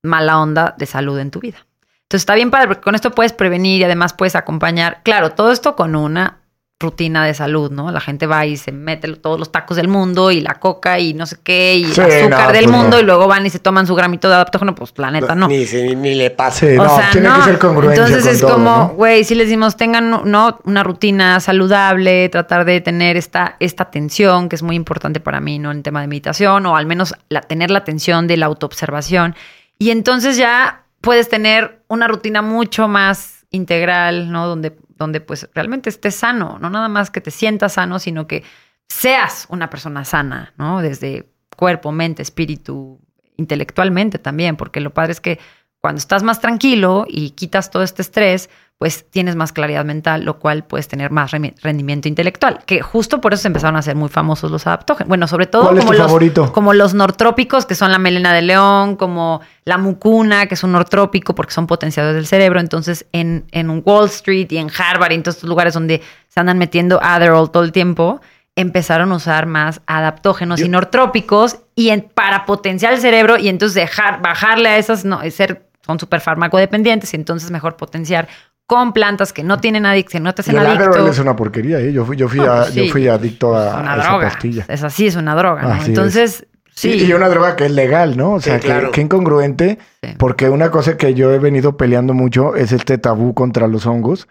mala 0.02 0.38
onda 0.40 0.74
de 0.76 0.86
salud 0.86 1.18
en 1.18 1.30
tu 1.30 1.40
vida. 1.40 1.66
Entonces 2.02 2.22
está 2.22 2.34
bien 2.34 2.50
padre 2.50 2.68
porque 2.68 2.82
con 2.82 2.94
esto 2.94 3.12
puedes 3.12 3.32
prevenir 3.32 3.80
y 3.80 3.84
además 3.84 4.12
puedes 4.12 4.36
acompañar, 4.36 5.02
claro, 5.02 5.32
todo 5.32 5.50
esto 5.50 5.76
con 5.76 5.96
una 5.96 6.41
rutina 6.82 7.24
de 7.24 7.32
salud, 7.32 7.70
¿no? 7.70 7.90
La 7.90 8.00
gente 8.00 8.26
va 8.26 8.44
y 8.44 8.56
se 8.56 8.72
mete 8.72 9.10
todos 9.14 9.38
los 9.38 9.50
tacos 9.50 9.76
del 9.76 9.88
mundo 9.88 10.30
y 10.30 10.40
la 10.40 10.54
coca 10.60 10.98
y 10.98 11.14
no 11.14 11.24
sé 11.24 11.36
qué 11.42 11.76
y 11.76 11.84
azúcar 11.84 12.52
del 12.52 12.64
pues 12.64 12.76
mundo 12.76 13.00
y 13.00 13.02
luego 13.02 13.26
van 13.26 13.46
y 13.46 13.50
se 13.50 13.58
toman 13.58 13.86
su 13.86 13.94
gramito 13.94 14.28
de 14.28 14.34
adaptógeno, 14.34 14.74
pues 14.74 14.92
planeta 14.92 15.34
no. 15.34 15.48
Ni, 15.48 15.64
ni, 15.94 16.14
le 16.14 16.30
pase. 16.30 16.78
o 16.78 16.88
sea, 16.88 17.10
tiene 17.10 17.28
que 17.36 17.42
ser 17.42 17.58
congruente. 17.58 18.00
Entonces 18.00 18.26
es 18.26 18.42
como, 18.42 18.88
güey, 18.90 19.24
si 19.24 19.34
les 19.34 19.46
decimos 19.46 19.76
tengan 19.76 20.10
no 20.10 20.58
una 20.64 20.82
rutina 20.82 21.40
saludable, 21.40 22.28
tratar 22.28 22.64
de 22.64 22.80
tener 22.80 23.16
esta 23.16 23.56
esta 23.60 23.84
atención 23.84 24.48
que 24.48 24.56
es 24.56 24.62
muy 24.62 24.76
importante 24.76 25.20
para 25.20 25.40
mí, 25.40 25.58
¿no? 25.58 25.70
En 25.70 25.82
tema 25.82 26.00
de 26.02 26.08
meditación 26.08 26.66
o 26.66 26.76
al 26.76 26.86
menos 26.86 27.14
la, 27.28 27.40
tener 27.40 27.70
la 27.70 27.78
atención 27.78 28.26
de 28.26 28.36
la 28.36 28.46
autoobservación 28.46 29.34
y 29.78 29.90
entonces 29.90 30.36
ya 30.36 30.84
puedes 31.00 31.28
tener 31.28 31.82
una 31.88 32.08
rutina 32.08 32.40
mucho 32.40 32.88
más 32.88 33.44
integral, 33.50 34.32
¿no? 34.32 34.46
Donde, 34.46 34.76
donde 35.02 35.20
pues 35.20 35.48
realmente 35.54 35.90
estés 35.90 36.14
sano, 36.14 36.58
no 36.60 36.70
nada 36.70 36.88
más 36.88 37.10
que 37.10 37.20
te 37.20 37.30
sientas 37.30 37.74
sano, 37.74 37.98
sino 37.98 38.26
que 38.26 38.42
seas 38.88 39.46
una 39.48 39.68
persona 39.70 40.04
sana, 40.04 40.54
¿no? 40.56 40.80
Desde 40.80 41.30
cuerpo, 41.56 41.92
mente, 41.92 42.22
espíritu, 42.22 43.00
intelectualmente 43.36 44.18
también, 44.18 44.56
porque 44.56 44.80
lo 44.80 44.94
padre 44.94 45.12
es 45.12 45.20
que 45.20 45.38
cuando 45.82 45.98
estás 45.98 46.22
más 46.22 46.40
tranquilo 46.40 47.06
y 47.08 47.30
quitas 47.30 47.70
todo 47.70 47.82
este 47.82 48.02
estrés, 48.02 48.48
pues 48.78 49.04
tienes 49.10 49.34
más 49.34 49.52
claridad 49.52 49.84
mental, 49.84 50.24
lo 50.24 50.38
cual 50.38 50.62
puedes 50.64 50.86
tener 50.86 51.10
más 51.10 51.32
rendimiento 51.32 52.06
intelectual. 52.06 52.60
Que 52.66 52.82
justo 52.82 53.20
por 53.20 53.32
eso 53.32 53.42
se 53.42 53.48
empezaron 53.48 53.74
a 53.74 53.80
hacer 53.80 53.96
muy 53.96 54.08
famosos 54.08 54.52
los 54.52 54.64
adaptógenos. 54.66 55.08
Bueno, 55.08 55.26
sobre 55.26 55.46
todo 55.46 55.76
como, 55.76 55.92
los, 55.92 56.50
como 56.52 56.72
los 56.72 56.94
nortrópicos, 56.94 57.66
que 57.66 57.74
son 57.74 57.90
la 57.90 57.98
melena 57.98 58.32
de 58.32 58.42
león, 58.42 58.94
como 58.94 59.40
la 59.64 59.76
mucuna, 59.76 60.46
que 60.46 60.54
es 60.54 60.62
un 60.62 60.70
nortrópico 60.70 61.34
porque 61.34 61.52
son 61.52 61.66
potenciadores 61.66 62.14
del 62.14 62.26
cerebro. 62.26 62.60
Entonces, 62.60 63.06
en, 63.10 63.44
en 63.50 63.82
Wall 63.84 64.06
Street 64.06 64.46
y 64.50 64.58
en 64.58 64.70
Harvard 64.70 65.10
y 65.10 65.14
en 65.16 65.24
todos 65.24 65.36
estos 65.36 65.48
lugares 65.48 65.74
donde 65.74 66.00
se 66.28 66.38
andan 66.38 66.58
metiendo 66.58 67.00
Adderall 67.02 67.50
todo 67.50 67.64
el 67.64 67.72
tiempo, 67.72 68.20
empezaron 68.54 69.10
a 69.12 69.16
usar 69.16 69.46
más 69.46 69.80
adaptógenos 69.86 70.60
y 70.60 70.68
nortrópicos 70.68 71.58
y 71.74 71.96
para 71.96 72.46
potenciar 72.46 72.92
el 72.92 73.00
cerebro 73.00 73.38
y 73.38 73.48
entonces 73.48 73.74
dejar, 73.74 74.20
bajarle 74.20 74.68
a 74.68 74.78
esas, 74.78 75.04
no, 75.04 75.20
ser, 75.30 75.71
son 75.84 75.98
súper 75.98 76.20
farmacodependientes 76.20 77.12
y 77.12 77.16
entonces 77.16 77.50
mejor 77.50 77.76
potenciar 77.76 78.28
con 78.66 78.92
plantas 78.92 79.32
que 79.32 79.42
no 79.42 79.58
tienen 79.58 79.84
adicción, 79.84 80.22
no 80.22 80.34
te 80.34 80.42
hacen 80.42 80.56
adicto. 80.56 80.96
El 80.96 81.08
es 81.08 81.18
una 81.18 81.36
porquería, 81.36 81.78
¿eh? 81.80 81.92
Yo 81.92 82.04
fui, 82.04 82.16
yo 82.16 82.28
fui, 82.28 82.38
pues 82.38 82.74
yo 82.74 82.84
fui 82.90 83.08
adicto 83.08 83.54
a, 83.54 83.98
esa 83.98 84.18
pastilla. 84.18 84.64
Es 84.68 84.82
así, 84.82 85.08
es 85.08 85.16
una 85.16 85.34
droga, 85.34 85.80
Entonces, 85.84 86.46
sí. 86.74 87.04
Y 87.04 87.12
una 87.12 87.28
droga 87.28 87.56
que 87.56 87.66
es 87.66 87.70
legal, 87.72 88.16
¿no? 88.16 88.32
O 88.32 88.40
sea, 88.40 88.60
que, 88.60 89.00
incongruente, 89.00 89.78
porque 90.16 90.48
una 90.48 90.70
cosa 90.70 90.96
que 90.96 91.12
yo 91.14 91.32
he 91.32 91.38
venido 91.38 91.76
peleando 91.76 92.14
mucho 92.14 92.56
es 92.56 92.72
este 92.72 92.96
tabú 92.98 93.34
contra 93.34 93.66
los 93.66 93.84
hongos, 93.86 94.28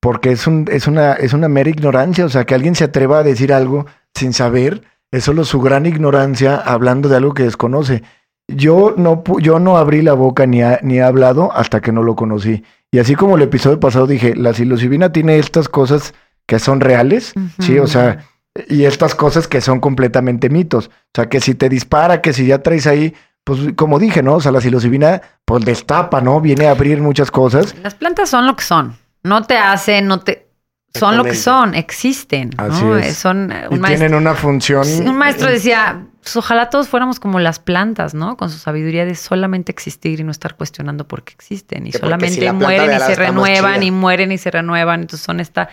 porque 0.00 0.32
es, 0.32 0.46
un, 0.46 0.66
es, 0.70 0.86
una, 0.86 1.12
es 1.12 1.32
una 1.32 1.48
mera 1.48 1.68
ignorancia, 1.68 2.24
o 2.24 2.28
sea, 2.28 2.44
que 2.44 2.54
alguien 2.54 2.74
se 2.74 2.84
atreva 2.84 3.18
a 3.18 3.22
decir 3.22 3.52
algo 3.52 3.86
sin 4.14 4.32
saber, 4.32 4.82
es 5.10 5.24
solo 5.24 5.44
su 5.44 5.60
gran 5.60 5.84
ignorancia 5.84 6.56
hablando 6.56 7.08
de 7.10 7.16
algo 7.16 7.34
que 7.34 7.42
desconoce. 7.42 8.02
Yo 8.54 8.94
no, 8.96 9.22
yo 9.40 9.58
no 9.58 9.76
abrí 9.76 10.02
la 10.02 10.14
boca 10.14 10.46
ni, 10.46 10.60
ni 10.82 10.98
he 10.98 11.02
hablado 11.02 11.52
hasta 11.52 11.80
que 11.80 11.92
no 11.92 12.02
lo 12.02 12.16
conocí. 12.16 12.64
Y 12.90 12.98
así 12.98 13.14
como 13.14 13.36
el 13.36 13.42
episodio 13.42 13.80
pasado 13.80 14.06
dije, 14.06 14.34
la 14.36 14.52
psilocibina 14.52 15.12
tiene 15.12 15.38
estas 15.38 15.68
cosas 15.68 16.14
que 16.46 16.58
son 16.58 16.80
reales, 16.80 17.32
sí, 17.60 17.78
o 17.78 17.86
sea, 17.86 18.26
y 18.68 18.84
estas 18.84 19.14
cosas 19.14 19.48
que 19.48 19.60
son 19.60 19.80
completamente 19.80 20.50
mitos. 20.50 20.88
O 20.88 21.10
sea, 21.14 21.28
que 21.28 21.40
si 21.40 21.54
te 21.54 21.68
dispara, 21.68 22.20
que 22.20 22.32
si 22.32 22.46
ya 22.46 22.62
traes 22.62 22.86
ahí, 22.86 23.14
pues 23.44 23.60
como 23.76 23.98
dije, 23.98 24.22
¿no? 24.22 24.34
O 24.34 24.40
sea, 24.40 24.52
la 24.52 24.60
psilocibina, 24.60 25.22
pues 25.44 25.64
destapa, 25.64 26.20
¿no? 26.20 26.40
Viene 26.40 26.66
a 26.66 26.72
abrir 26.72 27.00
muchas 27.00 27.30
cosas. 27.30 27.74
Las 27.82 27.94
plantas 27.94 28.28
son 28.28 28.46
lo 28.46 28.56
que 28.56 28.64
son. 28.64 28.96
No 29.22 29.42
te 29.42 29.56
hacen, 29.56 30.06
no 30.06 30.20
te 30.20 30.41
son 30.94 31.16
lo 31.16 31.24
que 31.24 31.34
son, 31.34 31.74
existen. 31.74 32.50
Así 32.56 32.84
es. 33.00 33.16
Son 33.16 33.52
y 33.70 33.78
tienen 33.80 34.14
una 34.14 34.34
función. 34.34 34.86
Un 35.06 35.16
maestro 35.16 35.50
decía, 35.50 36.06
pues 36.22 36.36
ojalá 36.36 36.70
todos 36.70 36.88
fuéramos 36.88 37.18
como 37.18 37.40
las 37.40 37.58
plantas, 37.58 38.14
¿no? 38.14 38.36
Con 38.36 38.50
su 38.50 38.58
sabiduría 38.58 39.04
de 39.04 39.14
solamente 39.14 39.72
existir 39.72 40.20
y 40.20 40.24
no 40.24 40.30
estar 40.30 40.56
cuestionando 40.56 41.08
por 41.08 41.24
qué 41.24 41.32
existen. 41.32 41.86
Y 41.86 41.92
solamente 41.92 42.52
mueren 42.52 42.96
y 42.96 43.00
se 43.00 43.14
renuevan 43.14 43.82
y 43.82 43.90
mueren 43.90 44.32
y 44.32 44.38
se 44.38 44.50
renuevan. 44.50 45.00
Entonces 45.00 45.24
son 45.24 45.40
esta 45.40 45.68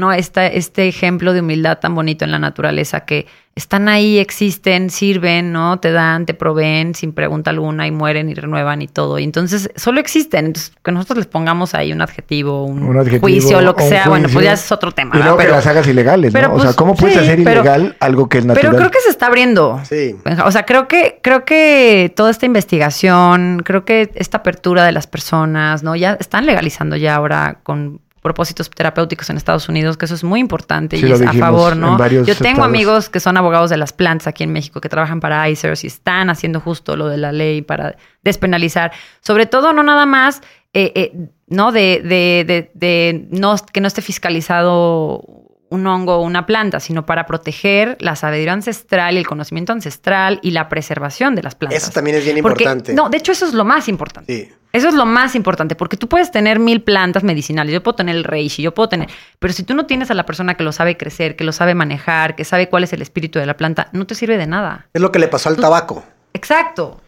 ¿no? 0.00 0.12
Esta, 0.12 0.46
este 0.46 0.88
ejemplo 0.88 1.32
de 1.32 1.40
humildad 1.40 1.78
tan 1.78 1.94
bonito 1.94 2.24
en 2.24 2.32
la 2.32 2.38
naturaleza 2.38 3.04
que 3.04 3.26
están 3.56 3.88
ahí, 3.88 4.18
existen, 4.18 4.90
sirven, 4.90 5.52
¿no? 5.52 5.78
Te 5.80 5.92
dan, 5.92 6.24
te 6.24 6.34
proveen 6.34 6.94
sin 6.94 7.12
pregunta 7.12 7.50
alguna 7.50 7.86
y 7.86 7.90
mueren 7.90 8.28
y 8.30 8.34
renuevan 8.34 8.80
y 8.80 8.86
todo. 8.86 9.18
Y 9.18 9.24
entonces 9.24 9.70
solo 9.76 10.00
existen. 10.00 10.46
Entonces, 10.46 10.72
que 10.82 10.92
nosotros 10.92 11.18
les 11.18 11.26
pongamos 11.26 11.74
ahí 11.74 11.92
un 11.92 12.00
adjetivo, 12.00 12.64
un, 12.64 12.80
juicio, 13.20 13.60
lo 13.60 13.76
que 13.76 13.88
sea, 13.88 14.08
bueno, 14.08 14.28
pues 14.32 14.44
ya 14.44 14.52
es 14.52 14.72
otro 14.72 14.92
tema. 14.92 15.16
Y 15.16 15.22
luego 15.22 15.36
que 15.36 15.48
las 15.48 15.66
hagas 15.66 15.86
ilegales, 15.88 16.32
¿no? 16.32 16.40
o 16.40 16.42
sea, 16.42 16.68
pues, 16.68 16.76
¿cómo 16.76 16.94
puedes 16.94 17.16
hacer 17.16 17.40
ilegal 17.40 17.96
algo 18.00 18.28
que 18.28 18.38
es 18.38 18.46
natural? 18.46 18.70
Pero 18.70 18.78
creo 18.78 18.90
que 18.90 19.00
se 19.00 19.10
está 19.10 19.26
abriendo. 19.26 19.80
Sí. 19.88 20.16
O 20.44 20.50
sea, 20.50 20.64
creo 20.64 20.88
que, 20.88 21.18
creo 21.22 21.44
que 21.44 22.12
toda 22.16 22.30
esta 22.30 22.46
investigación, 22.46 23.62
creo 23.64 23.84
que 23.84 24.10
esta 24.14 24.38
apertura 24.38 24.84
de 24.84 24.92
las 24.92 25.06
personas, 25.06 25.82
¿no? 25.82 25.96
Ya 25.96 26.16
están 26.18 26.46
legalizando 26.46 26.96
ya 26.96 27.16
ahora 27.16 27.58
con 27.62 28.00
propósitos 28.20 28.68
terapéuticos 28.70 29.30
en 29.30 29.36
Estados 29.36 29.68
Unidos, 29.68 29.96
que 29.96 30.04
eso 30.04 30.14
es 30.14 30.24
muy 30.24 30.40
importante 30.40 30.98
Sí, 30.98 31.06
y 31.06 31.12
es 31.12 31.22
a 31.22 31.32
favor, 31.32 31.76
¿no? 31.76 31.96
Yo 32.08 32.24
tengo 32.24 32.30
estados. 32.32 32.58
amigos 32.64 33.08
que 33.08 33.20
son 33.20 33.36
abogados 33.36 33.70
de 33.70 33.76
las 33.76 33.92
plantas 33.92 34.26
aquí 34.26 34.44
en 34.44 34.52
México, 34.52 34.80
que 34.80 34.88
trabajan 34.88 35.20
para 35.20 35.48
ICERS 35.48 35.84
y 35.84 35.86
están 35.86 36.30
haciendo 36.30 36.60
justo 36.60 36.96
lo 36.96 37.08
de 37.08 37.16
la 37.16 37.32
ley 37.32 37.62
para 37.62 37.96
despenalizar. 38.22 38.92
Sobre 39.20 39.46
todo, 39.46 39.72
no 39.72 39.82
nada 39.82 40.06
más, 40.06 40.42
eh, 40.74 40.92
eh, 40.94 41.28
¿no? 41.48 41.72
De, 41.72 42.02
de, 42.04 42.44
de, 42.46 42.70
de 42.74 43.26
no, 43.30 43.56
que 43.72 43.80
no 43.80 43.88
esté 43.88 44.02
fiscalizado 44.02 45.24
un 45.70 45.86
hongo 45.86 46.16
o 46.16 46.20
una 46.22 46.46
planta, 46.46 46.80
sino 46.80 47.06
para 47.06 47.26
proteger 47.26 47.96
la 48.00 48.16
sabiduría 48.16 48.52
ancestral 48.52 49.14
y 49.14 49.18
el 49.18 49.26
conocimiento 49.26 49.72
ancestral 49.72 50.38
y 50.42 50.50
la 50.50 50.68
preservación 50.68 51.34
de 51.34 51.42
las 51.42 51.54
plantas. 51.54 51.82
Eso 51.82 51.92
también 51.92 52.16
es 52.16 52.24
bien 52.24 52.40
Porque- 52.42 52.64
importante. 52.64 52.92
No, 52.92 53.08
de 53.08 53.16
hecho, 53.18 53.32
eso 53.32 53.46
es 53.46 53.54
lo 53.54 53.64
más 53.64 53.88
importante. 53.88 54.32
Sí. 54.48 54.52
Eso 54.72 54.88
es 54.88 54.94
lo 54.94 55.04
más 55.04 55.34
importante, 55.34 55.74
porque 55.74 55.96
tú 55.96 56.08
puedes 56.08 56.30
tener 56.30 56.60
mil 56.60 56.82
plantas 56.82 57.24
medicinales, 57.24 57.72
yo 57.74 57.82
puedo 57.82 57.96
tener 57.96 58.14
el 58.14 58.22
reishi, 58.22 58.62
yo 58.62 58.72
puedo 58.72 58.88
tener, 58.88 59.08
pero 59.40 59.52
si 59.52 59.64
tú 59.64 59.74
no 59.74 59.84
tienes 59.86 60.12
a 60.12 60.14
la 60.14 60.24
persona 60.26 60.54
que 60.54 60.62
lo 60.62 60.70
sabe 60.70 60.96
crecer, 60.96 61.34
que 61.34 61.42
lo 61.42 61.50
sabe 61.50 61.74
manejar, 61.74 62.36
que 62.36 62.44
sabe 62.44 62.68
cuál 62.68 62.84
es 62.84 62.92
el 62.92 63.02
espíritu 63.02 63.40
de 63.40 63.46
la 63.46 63.56
planta, 63.56 63.88
no 63.92 64.06
te 64.06 64.14
sirve 64.14 64.38
de 64.38 64.46
nada. 64.46 64.86
Es 64.94 65.00
lo 65.02 65.10
que 65.10 65.18
le 65.18 65.26
pasó 65.26 65.48
al 65.48 65.56
tabaco. 65.56 66.04
Exacto. 66.34 67.00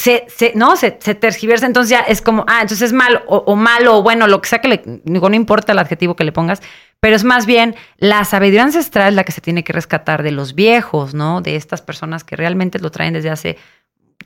Se, 0.00 0.24
se- 0.34 0.52
no, 0.54 0.76
se, 0.76 0.96
se 1.00 1.14
tergiversa, 1.14 1.66
entonces 1.66 1.90
ya 1.90 2.00
es 2.00 2.22
como, 2.22 2.44
ah, 2.48 2.62
entonces 2.62 2.82
es 2.86 2.92
malo, 2.94 3.22
o, 3.26 3.36
o 3.38 3.54
malo, 3.56 3.98
o 3.98 4.02
bueno, 4.02 4.26
lo 4.28 4.40
que 4.40 4.48
sea 4.48 4.60
que 4.60 4.68
le, 4.68 4.82
no 5.04 5.34
importa 5.34 5.72
el 5.72 5.78
adjetivo 5.78 6.16
que 6.16 6.24
le 6.24 6.32
pongas, 6.32 6.62
pero 7.00 7.14
es 7.16 7.24
más 7.24 7.44
bien 7.44 7.74
la 7.98 8.24
sabiduría 8.24 8.62
ancestral 8.62 9.08
es 9.08 9.14
la 9.14 9.24
que 9.24 9.32
se 9.32 9.42
tiene 9.42 9.62
que 9.62 9.74
rescatar 9.74 10.22
de 10.22 10.30
los 10.30 10.54
viejos, 10.54 11.12
¿no? 11.12 11.42
De 11.42 11.54
estas 11.56 11.82
personas 11.82 12.24
que 12.24 12.34
realmente 12.34 12.78
lo 12.78 12.90
traen 12.90 13.12
desde 13.12 13.28
hace 13.28 13.58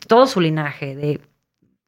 todo 0.07 0.27
su 0.29 0.41
linaje, 0.41 0.95
de 0.95 1.21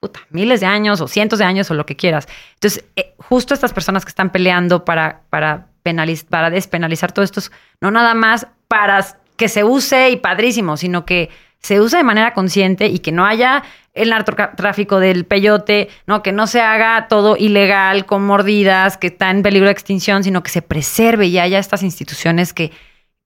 puta, 0.01 0.20
miles 0.30 0.61
de 0.61 0.66
años 0.66 1.01
o 1.01 1.07
cientos 1.07 1.39
de 1.39 1.45
años 1.45 1.70
o 1.70 1.74
lo 1.74 1.87
que 1.87 1.95
quieras. 1.97 2.26
Entonces, 2.55 2.84
eh, 2.97 3.14
justo 3.18 3.55
estas 3.55 3.72
personas 3.72 4.05
que 4.05 4.09
están 4.11 4.30
peleando 4.30 4.84
para, 4.84 5.20
para, 5.30 5.68
penaliz- 5.84 6.24
para 6.26 6.51
despenalizar 6.51 7.12
todo 7.12 7.24
esto, 7.24 7.39
es 7.41 7.53
no 7.80 7.91
nada 7.93 8.14
más 8.14 8.47
para 8.68 9.05
que 9.37 9.49
se 9.49 9.62
use 9.64 10.11
y 10.11 10.16
padrísimo, 10.16 10.76
sino 10.76 11.05
que 11.05 11.30
se 11.61 11.81
use 11.81 11.97
de 11.97 12.05
manera 12.05 12.33
consciente 12.35 12.87
y 12.89 12.99
que 13.01 13.13
no 13.13 13.25
haya 13.27 13.63
el 13.95 14.11
narcotráfico 14.11 15.01
del 15.01 15.25
peyote, 15.25 15.89
no 16.07 16.23
que 16.23 16.31
no 16.33 16.47
se 16.47 16.61
haga 16.61 17.09
todo 17.09 17.37
ilegal 17.39 18.05
con 18.07 18.25
mordidas, 18.27 18.99
que 18.99 19.07
está 19.09 19.31
en 19.31 19.43
peligro 19.43 19.67
de 19.67 19.73
extinción, 19.73 20.23
sino 20.23 20.43
que 20.43 20.51
se 20.51 20.61
preserve 20.63 21.27
y 21.27 21.39
haya 21.39 21.59
estas 21.59 21.83
instituciones 21.83 22.53
que, 22.53 22.73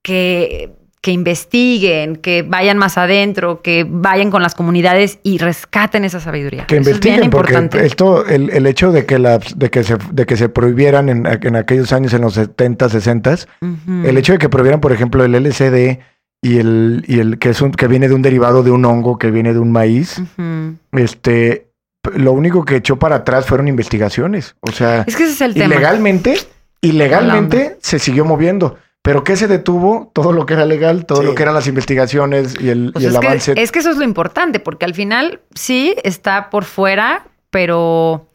que, 0.03 0.71
que 1.01 1.11
investiguen, 1.11 2.17
que 2.17 2.43
vayan 2.43 2.79
más 2.79 2.99
adentro, 2.99 3.63
que 3.63 3.85
vayan 3.89 4.31
con 4.31 4.43
las 4.43 4.55
comunidades 4.55 5.19
y 5.23 5.39
rescaten 5.39 6.05
esa 6.05 6.21
sabiduría. 6.21 6.67
Que 6.67 6.77
Eso 6.77 6.91
es 6.91 7.01
bien 7.01 7.15
investiguen, 7.17 7.31
porque 7.31 7.53
importante. 7.55 7.87
esto, 7.87 8.27
el, 8.27 8.51
el 8.51 8.67
hecho 8.67 8.93
de 8.93 9.07
que, 9.07 9.19
las, 9.19 9.59
de, 9.59 9.71
que 9.71 9.83
se, 9.83 9.97
de 10.13 10.25
que 10.27 10.37
se 10.37 10.49
prohibieran 10.49 11.09
en, 11.09 11.27
en 11.27 11.57
aquellos 11.57 11.93
años, 11.93 12.13
en 12.15 12.21
los 12.23 12.35
70, 12.35 12.89
60, 12.91 13.35
Ujú. 13.61 14.07
el 14.07 14.17
hecho 14.19 14.33
de 14.35 14.39
que 14.39 14.49
prohibieran, 14.49 14.81
por 14.81 14.93
ejemplo, 14.93 15.25
el 15.25 15.35
LCD 15.35 15.99
y 16.43 16.59
el, 16.59 17.05
y 17.07 17.19
el 17.21 17.39
que 17.39 17.51
es 17.51 17.61
un, 17.61 17.73
que 17.73 17.87
viene 17.87 18.09
de 18.09 18.15
un 18.15 18.23
derivado 18.23 18.63
de 18.63 18.71
un 18.71 18.85
hongo, 18.85 19.19
que 19.19 19.31
viene 19.31 19.53
de 19.53 19.59
un 19.59 19.73
maíz, 19.73 20.21
este, 20.93 21.69
lo 22.15 22.33
único 22.33 22.65
que 22.65 22.77
echó 22.77 22.97
para 22.99 23.17
atrás 23.17 23.47
fueron 23.47 23.69
investigaciones. 23.69 24.57
O 24.61 24.73
sea, 24.73 25.05
Es 25.07 25.17
que 25.17 25.25
ese 25.25 25.33
es 25.33 25.41
el 25.43 25.55
tema. 25.55 25.67
ilegalmente, 25.75 26.31
Mala 26.31 26.45
ilegalmente 26.81 27.77
se 27.81 27.99
siguió 27.99 28.25
moviendo. 28.25 28.79
Pero 29.03 29.25
¿qué 29.25 29.35
se 29.37 29.49
detuvo? 29.49 30.11
Todo 30.15 30.33
lo 30.33 30.45
que 30.45 30.53
era 30.55 30.67
legal, 30.67 31.07
todo 31.07 31.21
Sí. 31.23 31.27
lo 31.27 31.35
que 31.35 31.43
eran 31.43 31.55
las 31.55 31.67
investigaciones 31.67 32.55
y 32.61 32.69
el, 32.69 32.93
Pues 32.93 33.03
y 33.03 33.09
el 33.09 33.15
es, 33.15 33.19
que, 33.21 33.27
avance. 33.27 33.55
es 33.57 33.73
que 33.73 33.79
eso 33.79 33.91
es 33.91 33.97
lo 33.97 34.05
importante, 34.05 34.61
porque 34.61 34.85
al 34.85 34.93
final 34.95 35.41
sí 35.55 35.95
está 36.05 36.51
por 36.51 36.65
fuera, 36.65 37.27
pero 37.51 38.30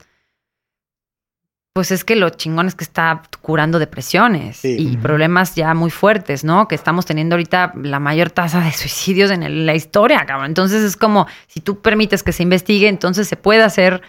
pues 1.76 1.92
es 1.92 2.06
que 2.06 2.16
lo 2.16 2.30
chingón 2.30 2.68
es 2.70 2.76
que 2.76 2.86
está 2.86 3.24
curando 3.42 3.80
depresiones 3.80 4.56
Sí. 4.56 4.78
y 4.80 4.96
problemas 4.96 5.56
ya 5.56 5.74
muy 5.74 5.92
fuertes, 5.92 6.46
¿no? 6.46 6.70
Que 6.70 6.76
estamos 6.76 7.06
teniendo 7.06 7.36
ahorita 7.36 7.74
la 7.76 8.00
mayor 8.00 8.30
tasa 8.32 8.62
de 8.62 8.72
suicidios 8.72 9.30
en 9.30 9.44
el- 9.44 9.66
la 9.66 9.76
historia, 9.76 10.24
cabrón. 10.26 10.46
Entonces 10.48 10.82
es 10.84 10.96
como, 10.96 11.28
si 11.48 11.60
tú 11.60 11.82
permites 11.82 12.24
que 12.24 12.32
se 12.32 12.44
investigue, 12.44 12.88
entonces 12.88 13.28
se 13.28 13.36
puede 13.36 13.62
hacer 13.62 14.02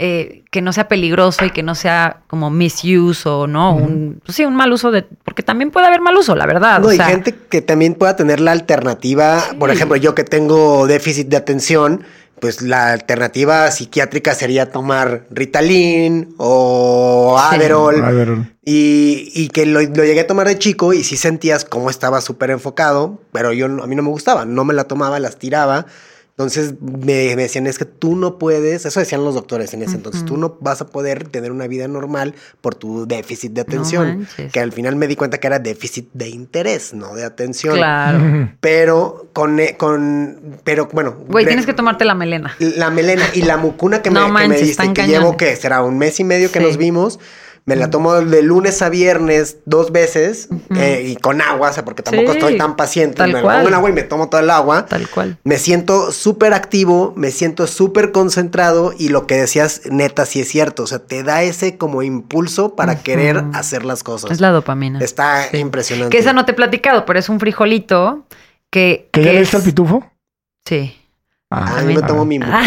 eh, 0.00 0.42
que 0.50 0.60
no 0.60 0.72
sea 0.72 0.88
peligroso 0.88 1.44
y 1.44 1.50
que 1.50 1.62
no 1.62 1.76
sea 1.76 2.22
como 2.26 2.50
misuse 2.50 3.28
o 3.28 3.46
no, 3.46 3.76
un, 3.76 4.20
pues 4.24 4.34
sí, 4.36 4.44
un 4.44 4.56
mal 4.56 4.72
uso 4.72 4.90
de, 4.90 5.02
porque 5.24 5.44
también 5.44 5.70
puede 5.70 5.86
haber 5.86 6.00
mal 6.00 6.16
uso, 6.16 6.34
la 6.34 6.46
verdad. 6.46 6.80
No, 6.80 6.88
o 6.88 6.92
y 6.92 6.96
sea, 6.96 7.06
gente 7.06 7.32
que 7.48 7.62
también 7.62 7.94
pueda 7.94 8.16
tener 8.16 8.40
la 8.40 8.50
alternativa. 8.50 9.40
Por 9.56 9.70
ejemplo, 9.70 9.96
yo 9.96 10.12
que 10.16 10.24
tengo 10.24 10.88
déficit 10.88 11.28
de 11.28 11.36
atención, 11.36 12.02
pues 12.40 12.62
la 12.62 12.92
alternativa 12.92 13.70
psiquiátrica 13.70 14.34
sería 14.34 14.70
tomar 14.70 15.26
Ritalin 15.30 16.34
o 16.38 17.36
Sí. 17.50 17.56
Adderall. 17.56 17.94
A 18.04 18.10
ver, 18.10 18.28
Y, 18.64 19.30
y 19.34 19.48
que 19.48 19.66
lo, 19.66 19.80
lo 19.80 20.04
llegué 20.04 20.20
a 20.20 20.26
tomar 20.26 20.46
de 20.48 20.58
chico 20.58 20.92
y 20.92 21.04
sí 21.04 21.16
sentías 21.16 21.64
cómo 21.64 21.90
estaba 21.90 22.20
súper 22.20 22.50
enfocado, 22.50 23.20
pero 23.32 23.52
yo 23.52 23.66
a 23.66 23.86
mí 23.86 23.94
no 23.96 24.02
me 24.02 24.08
gustaba, 24.10 24.44
no 24.44 24.64
me 24.64 24.74
la 24.74 24.84
tomaba, 24.84 25.18
las 25.20 25.36
tiraba. 25.36 25.86
Entonces 26.36 26.74
me, 26.80 27.36
me 27.36 27.42
decían, 27.42 27.68
es 27.68 27.78
que 27.78 27.84
tú 27.84 28.16
no 28.16 28.38
puedes, 28.40 28.84
eso 28.84 28.98
decían 28.98 29.22
los 29.22 29.34
doctores 29.36 29.72
en 29.72 29.82
ese 29.82 29.94
entonces, 29.94 30.24
tú 30.24 30.36
no 30.36 30.56
vas 30.60 30.80
a 30.80 30.86
poder 30.88 31.28
tener 31.28 31.52
una 31.52 31.68
vida 31.68 31.86
normal 31.86 32.34
por 32.60 32.74
tu 32.74 33.06
déficit 33.06 33.52
de 33.52 33.60
atención. 33.60 34.26
que 34.52 34.58
al 34.58 34.72
final 34.72 34.96
me 34.96 35.06
di 35.06 35.14
cuenta 35.14 35.38
que 35.38 35.46
era 35.46 35.60
déficit 35.60 36.08
de 36.12 36.28
interés, 36.30 36.92
no 36.92 37.14
de 37.14 37.24
atención. 37.24 37.76
claro. 37.76 38.50
Pero 38.60 39.28
con, 39.32 39.60
eh, 39.60 39.76
con, 39.78 40.58
pero 40.64 40.88
bueno. 40.92 41.16
Güey, 41.28 41.46
tienes 41.46 41.66
que 41.66 41.72
tomarte 41.74 42.04
la 42.04 42.16
melena. 42.16 42.56
la 42.58 42.90
melena 42.90 43.22
y 43.34 43.42
la 43.42 43.56
mucuna 43.56 44.02
que 44.02 44.10
me, 44.10 44.20
que 44.24 44.32
manches, 44.32 44.60
me 44.60 44.66
diste, 44.66 44.86
que 44.88 44.92
cañones. 44.92 45.20
llevo, 45.20 45.36
que 45.36 45.54
será 45.54 45.82
un 45.84 45.98
mes 45.98 46.18
y 46.18 46.24
medio 46.24 46.50
que 46.50 46.58
Sí. 46.58 46.64
nos 46.66 46.76
vimos. 46.78 47.20
Me 47.66 47.76
la 47.76 47.88
tomo 47.88 48.12
de 48.20 48.42
lunes 48.42 48.82
a 48.82 48.90
viernes 48.90 49.56
dos 49.64 49.90
veces 49.90 50.48
eh, 50.76 51.06
y 51.08 51.16
con 51.16 51.40
agua, 51.40 51.70
o 51.70 51.72
sea, 51.72 51.82
porque 51.82 52.02
tampoco 52.02 52.32
Sí, 52.32 52.38
estoy 52.38 52.58
tan 52.58 52.76
paciente. 52.76 53.16
tal 53.16 53.32
me 53.32 53.40
cual. 53.40 53.56
pongo 53.56 53.68
en 53.68 53.74
agua 53.74 53.88
y 53.88 53.92
me 53.94 54.02
tomo 54.02 54.28
todo 54.28 54.40
el 54.42 54.50
agua. 54.50 54.84
Tal 54.84 55.08
cual. 55.08 55.38
Me 55.44 55.56
siento 55.56 56.12
súper 56.12 56.52
activo, 56.52 57.14
me 57.16 57.30
siento 57.30 57.66
súper 57.66 58.12
concentrado 58.12 58.92
y 58.98 59.08
lo 59.08 59.26
que 59.26 59.36
decías, 59.36 59.80
neta, 59.90 60.26
sí 60.26 60.40
es 60.40 60.48
cierto. 60.48 60.82
O 60.82 60.86
sea, 60.86 60.98
te 60.98 61.22
da 61.22 61.42
ese 61.42 61.78
como 61.78 62.02
impulso 62.02 62.76
para 62.76 63.02
querer 63.02 63.42
hacer 63.54 63.86
las 63.86 64.02
cosas. 64.02 64.30
Es 64.30 64.40
la 64.42 64.50
dopamina. 64.50 64.98
Está 64.98 65.48
Sí. 65.50 65.56
impresionante. 65.56 66.14
Que 66.14 66.20
esa 66.20 66.34
no 66.34 66.44
te 66.44 66.52
he 66.52 66.54
platicado, 66.54 67.06
pero 67.06 67.18
es 67.18 67.30
un 67.30 67.40
frijolito 67.40 68.26
que. 68.70 69.08
¿Que 69.10 69.22
ya 69.22 69.28
que 69.30 69.34
le 69.36 69.40
es- 69.40 69.48
está 69.48 69.56
el 69.56 69.62
pitufo? 69.64 70.04
Sí. 70.66 70.94
Ah, 71.50 71.76
Ah, 71.76 71.82
yo 71.82 71.94
me 71.94 72.02
tomo 72.02 72.24
mi 72.24 72.38
mucuna 72.38 72.60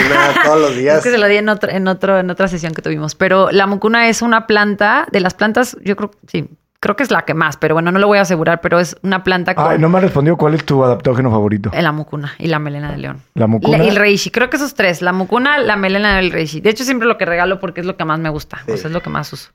todos 0.45 0.61
los 0.61 0.75
días. 0.77 0.97
Es 0.97 1.03
que 1.03 1.11
se 1.11 1.17
lo 1.17 1.27
di 1.27 1.37
en, 1.37 1.49
otro, 1.49 1.69
en, 1.71 1.87
otro, 1.87 2.19
en 2.19 2.29
otra 2.29 2.47
sesión 2.47 2.73
que 2.73 2.81
tuvimos. 2.81 3.15
Pero 3.15 3.51
la 3.51 3.67
mucuna 3.67 4.07
es 4.07 4.21
una 4.21 4.47
planta, 4.47 5.07
de 5.11 5.19
las 5.19 5.33
plantas, 5.33 5.77
yo 5.83 5.95
creo, 5.95 6.11
sí, 6.27 6.49
creo 6.79 6.95
que 6.95 7.03
es 7.03 7.11
la 7.11 7.23
que 7.23 7.33
más, 7.33 7.57
pero 7.57 7.75
bueno, 7.75 7.91
no 7.91 7.99
lo 7.99 8.07
voy 8.07 8.19
a 8.19 8.21
asegurar, 8.21 8.61
pero 8.61 8.79
es 8.79 8.95
una 9.01 9.23
planta 9.23 9.55
con 9.55 9.69
Ay, 9.69 9.79
no 9.79 9.89
me 9.89 9.97
ha 9.97 10.01
respondido 10.01 10.37
cuál 10.37 10.53
es 10.53 10.63
tu 10.63 10.83
adaptógeno 10.83 11.31
favorito. 11.31 11.71
la 11.73 11.91
mucuna 11.91 12.33
y 12.37 12.47
la 12.47 12.59
melena 12.59 12.91
de 12.91 12.97
león. 12.97 13.21
La 13.33 13.47
mucuna. 13.47 13.83
Y 13.83 13.87
el 13.87 13.95
reishi, 13.95 14.29
creo 14.29 14.49
que 14.49 14.57
esos 14.57 14.75
tres, 14.75 15.01
la 15.01 15.11
mucuna, 15.11 15.57
la 15.59 15.75
melena 15.75 16.21
y 16.21 16.25
el 16.25 16.31
reishi. 16.31 16.61
De 16.61 16.69
hecho, 16.69 16.83
siempre 16.83 17.07
lo 17.07 17.17
que 17.17 17.25
regalo 17.25 17.59
porque 17.59 17.81
es 17.81 17.87
lo 17.87 17.97
que 17.97 18.05
más 18.05 18.19
me 18.19 18.29
gusta, 18.29 18.59
o 18.63 18.77
sea, 18.77 18.87
es 18.87 18.91
lo 18.91 19.01
que 19.01 19.09
más 19.09 19.31
uso. 19.33 19.51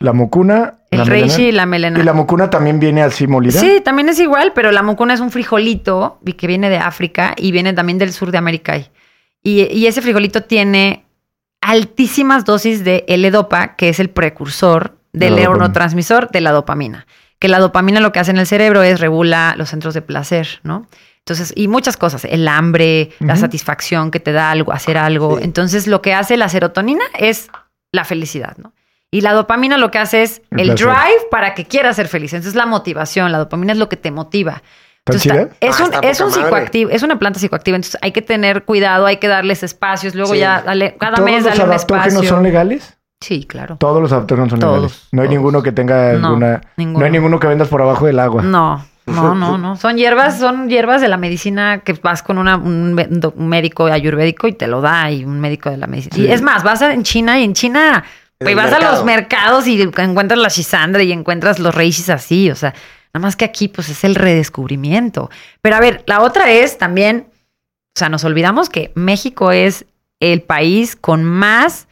La 0.00 0.12
mucuna. 0.12 0.74
El 0.90 0.98
la 1.00 1.04
reishi 1.04 1.42
melena. 1.42 1.48
y 1.48 1.52
la 1.52 1.66
melena. 1.66 2.00
¿Y 2.00 2.02
la 2.02 2.12
mucuna 2.12 2.50
también 2.50 2.78
viene 2.80 3.02
así 3.02 3.26
molida? 3.26 3.58
Sí, 3.58 3.80
también 3.84 4.08
es 4.08 4.18
igual, 4.18 4.52
pero 4.54 4.72
la 4.72 4.82
mucuna 4.82 5.14
es 5.14 5.20
un 5.20 5.30
frijolito 5.30 6.18
que 6.36 6.46
viene 6.46 6.68
de 6.70 6.78
África 6.78 7.34
y 7.36 7.52
viene 7.52 7.72
también 7.72 7.98
del 7.98 8.12
sur 8.12 8.30
de 8.30 8.38
América. 8.38 8.76
Y, 9.42 9.62
y 9.62 9.86
ese 9.86 10.02
frijolito 10.02 10.42
tiene 10.42 11.04
altísimas 11.60 12.44
dosis 12.44 12.84
de 12.84 13.04
L-Dopa, 13.08 13.76
que 13.76 13.88
es 13.88 13.98
el 14.00 14.10
precursor 14.10 14.95
del 15.16 15.34
La 15.34 15.40
dopamina. 15.42 15.58
neurotransmisor 15.58 16.30
de 16.30 16.40
la 16.40 16.52
dopamina. 16.52 17.06
Que 17.38 17.48
la 17.48 17.58
dopamina 17.58 18.00
lo 18.00 18.12
que 18.12 18.20
hace 18.20 18.30
en 18.30 18.38
el 18.38 18.46
cerebro 18.46 18.82
es 18.82 19.00
regula 19.00 19.54
los 19.58 19.68
centros 19.70 19.92
de 19.94 20.02
placer, 20.02 20.60
¿no? 20.62 20.86
Entonces, 21.18 21.52
y 21.56 21.66
muchas 21.68 21.96
cosas, 21.96 22.24
el 22.24 22.46
hambre, 22.46 23.10
la 23.18 23.34
satisfacción 23.36 24.10
que 24.12 24.20
te 24.20 24.30
da 24.32 24.52
algo, 24.52 24.72
hacer 24.72 24.96
algo. 24.96 25.38
Sí. 25.38 25.44
Entonces, 25.44 25.86
lo 25.88 26.00
que 26.00 26.14
hace 26.14 26.36
la 26.36 26.48
serotonina 26.48 27.02
es 27.18 27.48
la 27.92 28.04
felicidad, 28.04 28.56
¿no? 28.58 28.72
Y 29.10 29.22
la 29.22 29.32
dopamina 29.32 29.76
lo 29.76 29.90
que 29.90 29.98
hace 29.98 30.22
es 30.22 30.42
El 30.50 30.74
drive 30.76 31.26
para 31.30 31.54
que 31.54 31.64
quieras 31.64 31.96
ser 31.96 32.06
feliz. 32.08 32.32
Entonces, 32.32 32.54
la 32.54 32.66
motivación, 32.66 33.32
la 33.32 33.38
dopamina 33.38 33.72
es 33.72 33.78
lo 33.78 33.88
que 33.88 33.96
te 33.96 34.10
motiva. 34.12 34.62
¿Tan 35.04 35.16
Entonces, 35.16 35.32
está- 35.32 35.56
es, 35.60 35.80
Ah, 35.80 35.84
un, 35.98 36.04
es 36.04 36.20
un 36.20 36.32
psicoactivo, 36.32 36.90
es 36.90 37.02
una 37.02 37.18
planta 37.18 37.38
psicoactiva. 37.40 37.76
Entonces, 37.76 37.98
hay 38.02 38.12
que 38.12 38.22
tener 38.22 38.64
cuidado, 38.64 39.06
hay 39.06 39.16
que 39.18 39.28
darles 39.28 39.62
espacios. 39.62 40.14
Luego 40.14 40.32
Sí. 40.34 40.40
ya, 40.40 40.62
dale, 40.62 40.96
cada 40.98 41.16
¿Todos 41.16 41.24
mes 41.30 41.42
los 41.42 41.52
dale 41.52 41.62
un 41.64 41.70
adaptógenos 41.70 42.06
espacio. 42.14 42.30
son 42.30 42.42
legales? 42.42 42.95
Sí, 43.20 43.44
claro. 43.44 43.76
Todos 43.78 44.02
los 44.02 44.12
adaptógenos 44.12 44.50
son 44.50 44.58
Todos, 44.60 44.74
legales. 44.76 45.08
No 45.12 45.22
hay 45.22 45.28
todos. 45.28 45.36
ninguno 45.38 45.62
que 45.62 45.72
tenga 45.72 46.12
No, 46.14 46.26
alguna. 46.28 46.60
ninguno. 46.76 46.98
No 47.00 47.04
hay 47.06 47.10
ninguno 47.12 47.40
que 47.40 47.46
vendas 47.46 47.68
por 47.68 47.80
abajo 47.82 48.06
del 48.06 48.18
agua. 48.18 48.42
No, 48.42 48.84
no, 49.06 49.34
no, 49.34 49.56
no. 49.58 49.76
Son 49.76 49.96
hierbas, 49.96 50.38
son 50.38 50.68
hierbas 50.68 51.00
de 51.00 51.08
la 51.08 51.16
medicina 51.16 51.78
que 51.78 51.94
vas 51.94 52.22
con 52.22 52.38
una- 52.38 52.56
un, 52.56 52.94
médico 53.36 53.86
ayurvédico 53.86 54.48
y 54.48 54.52
te 54.52 54.66
lo 54.66 54.80
da 54.80 55.10
y 55.10 55.24
un 55.24 55.40
médico 55.40 55.70
de 55.70 55.78
la 55.78 55.86
medicina. 55.86 56.16
Y 56.18 56.30
es 56.30 56.42
más, 56.42 56.62
vas 56.62 56.82
a- 56.82 56.92
en 56.92 57.02
China 57.04 57.38
y 57.40 57.44
en 57.44 57.54
China, 57.54 58.04
En 58.38 58.44
pues 58.44 58.54
vas 58.56 58.72
a 58.72 58.80
los 58.80 59.04
mercados 59.04 59.66
y 59.66 59.80
encuentras 59.80 60.38
la 60.38 60.48
shisandra 60.48 61.02
y 61.02 61.10
encuentras 61.12 61.58
los 61.58 61.74
reishis 61.74 62.10
así, 62.10 62.50
o 62.50 62.54
sea, 62.54 62.74
nada 63.14 63.22
más 63.26 63.34
que 63.34 63.46
aquí 63.46 63.68
pues 63.68 63.88
es 63.88 64.04
el 64.04 64.14
redescubrimiento. 64.14 65.30
Pero 65.62 65.76
a 65.76 65.80
ver, 65.80 66.04
la 66.06 66.20
otra 66.20 66.50
es 66.50 66.76
también, 66.76 67.28
o 67.30 67.98
sea, 67.98 68.10
nos 68.10 68.24
olvidamos 68.24 68.68
que 68.68 68.92
México 68.94 69.52
es 69.52 69.86
el 70.20 70.42
país 70.42 70.96
con 70.96 71.24
más 71.24 71.88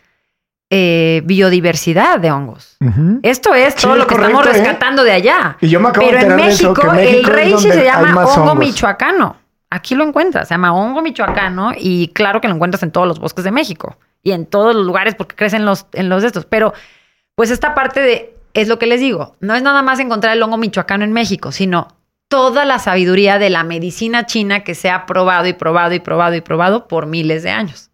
eh, 0.70 1.22
biodiversidad 1.24 2.18
de 2.18 2.30
hongos. 2.32 2.76
Esto 3.22 3.54
es 3.54 3.74
Sí, 3.74 3.82
todo 3.82 3.96
lo 3.96 4.06
que 4.06 4.14
estamos 4.14 4.46
¿eh? 4.46 4.52
rescatando 4.52 5.04
de 5.04 5.12
allá. 5.12 5.56
Y 5.60 5.68
yo 5.68 5.80
me 5.80 5.88
acabo 5.88 6.06
Pero 6.06 6.18
de 6.20 6.26
en 6.26 6.40
eso, 6.40 6.70
México, 6.72 6.92
México 6.92 7.18
el 7.18 7.24
reishi 7.24 7.70
se 7.70 7.84
llama 7.84 8.24
hongo 8.26 8.42
hongos. 8.52 8.56
michoacano. 8.56 9.36
Aquí 9.70 9.94
lo 9.94 10.04
encuentras, 10.04 10.48
se 10.48 10.54
llama 10.54 10.72
hongo 10.72 11.02
michoacano 11.02 11.72
y 11.76 12.08
claro 12.08 12.40
que 12.40 12.48
lo 12.48 12.54
encuentras 12.54 12.82
en 12.82 12.92
todos 12.92 13.06
los 13.08 13.18
bosques 13.18 13.44
de 13.44 13.50
México 13.50 13.96
y 14.22 14.32
en 14.32 14.46
todos 14.46 14.74
los 14.74 14.86
lugares 14.86 15.14
porque 15.16 15.34
crecen 15.36 15.64
los, 15.64 15.86
en 15.92 16.08
los 16.08 16.22
de 16.22 16.28
estos. 16.28 16.44
Pero 16.46 16.72
pues 17.34 17.50
esta 17.50 17.74
parte 17.74 18.00
de, 18.00 18.36
es 18.54 18.68
lo 18.68 18.78
que 18.78 18.86
les 18.86 19.00
digo, 19.00 19.34
no 19.40 19.54
es 19.54 19.62
nada 19.62 19.82
más 19.82 19.98
encontrar 19.98 20.36
el 20.36 20.42
hongo 20.42 20.56
michoacano 20.58 21.04
en 21.04 21.12
México, 21.12 21.50
sino 21.52 21.88
toda 22.28 22.64
la 22.64 22.78
sabiduría 22.78 23.38
de 23.38 23.50
la 23.50 23.64
medicina 23.64 24.26
china 24.26 24.60
que 24.64 24.74
se 24.74 24.90
ha 24.90 25.06
probado 25.06 25.46
y 25.46 25.52
probado 25.52 25.92
y 25.94 26.00
probado 26.00 26.34
y 26.36 26.40
probado 26.40 26.86
por 26.88 27.06
miles 27.06 27.42
de 27.42 27.50
años. 27.50 27.90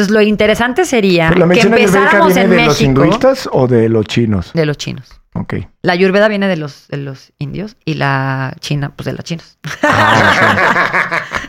Entonces 0.00 0.14
lo 0.14 0.22
interesante 0.22 0.84
sería 0.84 1.28
¿Pero 1.32 1.46
¿La 1.46 1.54
que 1.54 1.60
empezáramos 1.60 2.26
viene 2.34 2.42
en 2.42 2.50
de 2.50 2.56
México 2.56 2.70
los 2.70 2.80
hinduistas 2.80 3.48
o 3.52 3.66
de 3.66 3.88
los 3.88 4.06
chinos? 4.06 4.50
de 4.54 4.66
los 4.66 4.76
chinos. 4.78 5.08
Ok. 5.34 5.54
La 5.82 5.92
ayurveda 5.92 6.26
viene 6.28 6.48
de 6.48 6.56
los, 6.56 6.88
de 6.88 6.96
los 6.96 7.32
indios 7.38 7.76
y 7.84 7.94
la 7.94 8.54
china, 8.60 8.92
pues 8.96 9.04
de 9.06 9.12
los 9.12 9.24
chinos. 9.24 9.58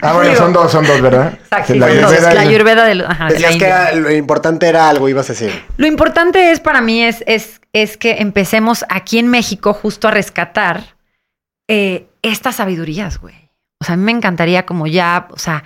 Ah, 0.04 0.14
bueno, 0.14 0.30
Digo- 0.32 0.42
son 0.42 0.54
dos, 0.54 0.72
son 0.72 0.86
dos, 0.86 1.00
¿verdad? 1.00 1.34
Exacto, 1.34 1.74
Sí, 1.74 1.80
la, 1.80 1.86
ayurveda 1.86 2.08
ayurveda, 2.08 2.30
es- 2.30 2.36
la 2.36 2.42
ayurveda 2.42 2.86
de 2.86 2.96
los... 2.96 3.08
ajá, 3.10 3.28
Decías 3.28 3.56
que 3.58 3.66
era- 3.66 3.92
lo 3.94 4.12
importante 4.12 4.68
era 4.68 4.90
algo, 4.90 5.08
ibas 5.08 5.30
a 5.30 5.34
decir. 5.34 5.52
Lo 5.78 5.86
importante 5.86 6.52
es 6.52 6.60
para 6.60 6.82
mí 6.82 7.04
es, 7.04 7.24
es, 7.28 7.62
es 7.72 7.98
que 7.98 8.14
empecemos 8.20 8.84
aquí 8.90 9.20
en 9.20 9.28
México 9.28 9.74
justo 9.74 10.08
a 10.08 10.12
rescatar 10.12 10.96
eh, 11.68 12.08
estas 12.24 12.56
sabidurías, 12.56 13.20
güey. 13.20 13.36
O 13.80 13.86
sea, 13.86 13.94
a 13.94 13.98
mí 13.98 14.04
me 14.04 14.12
encantaría 14.12 14.66
como 14.66 14.88
ya, 14.88 15.28
o 15.30 15.38
sea, 15.38 15.64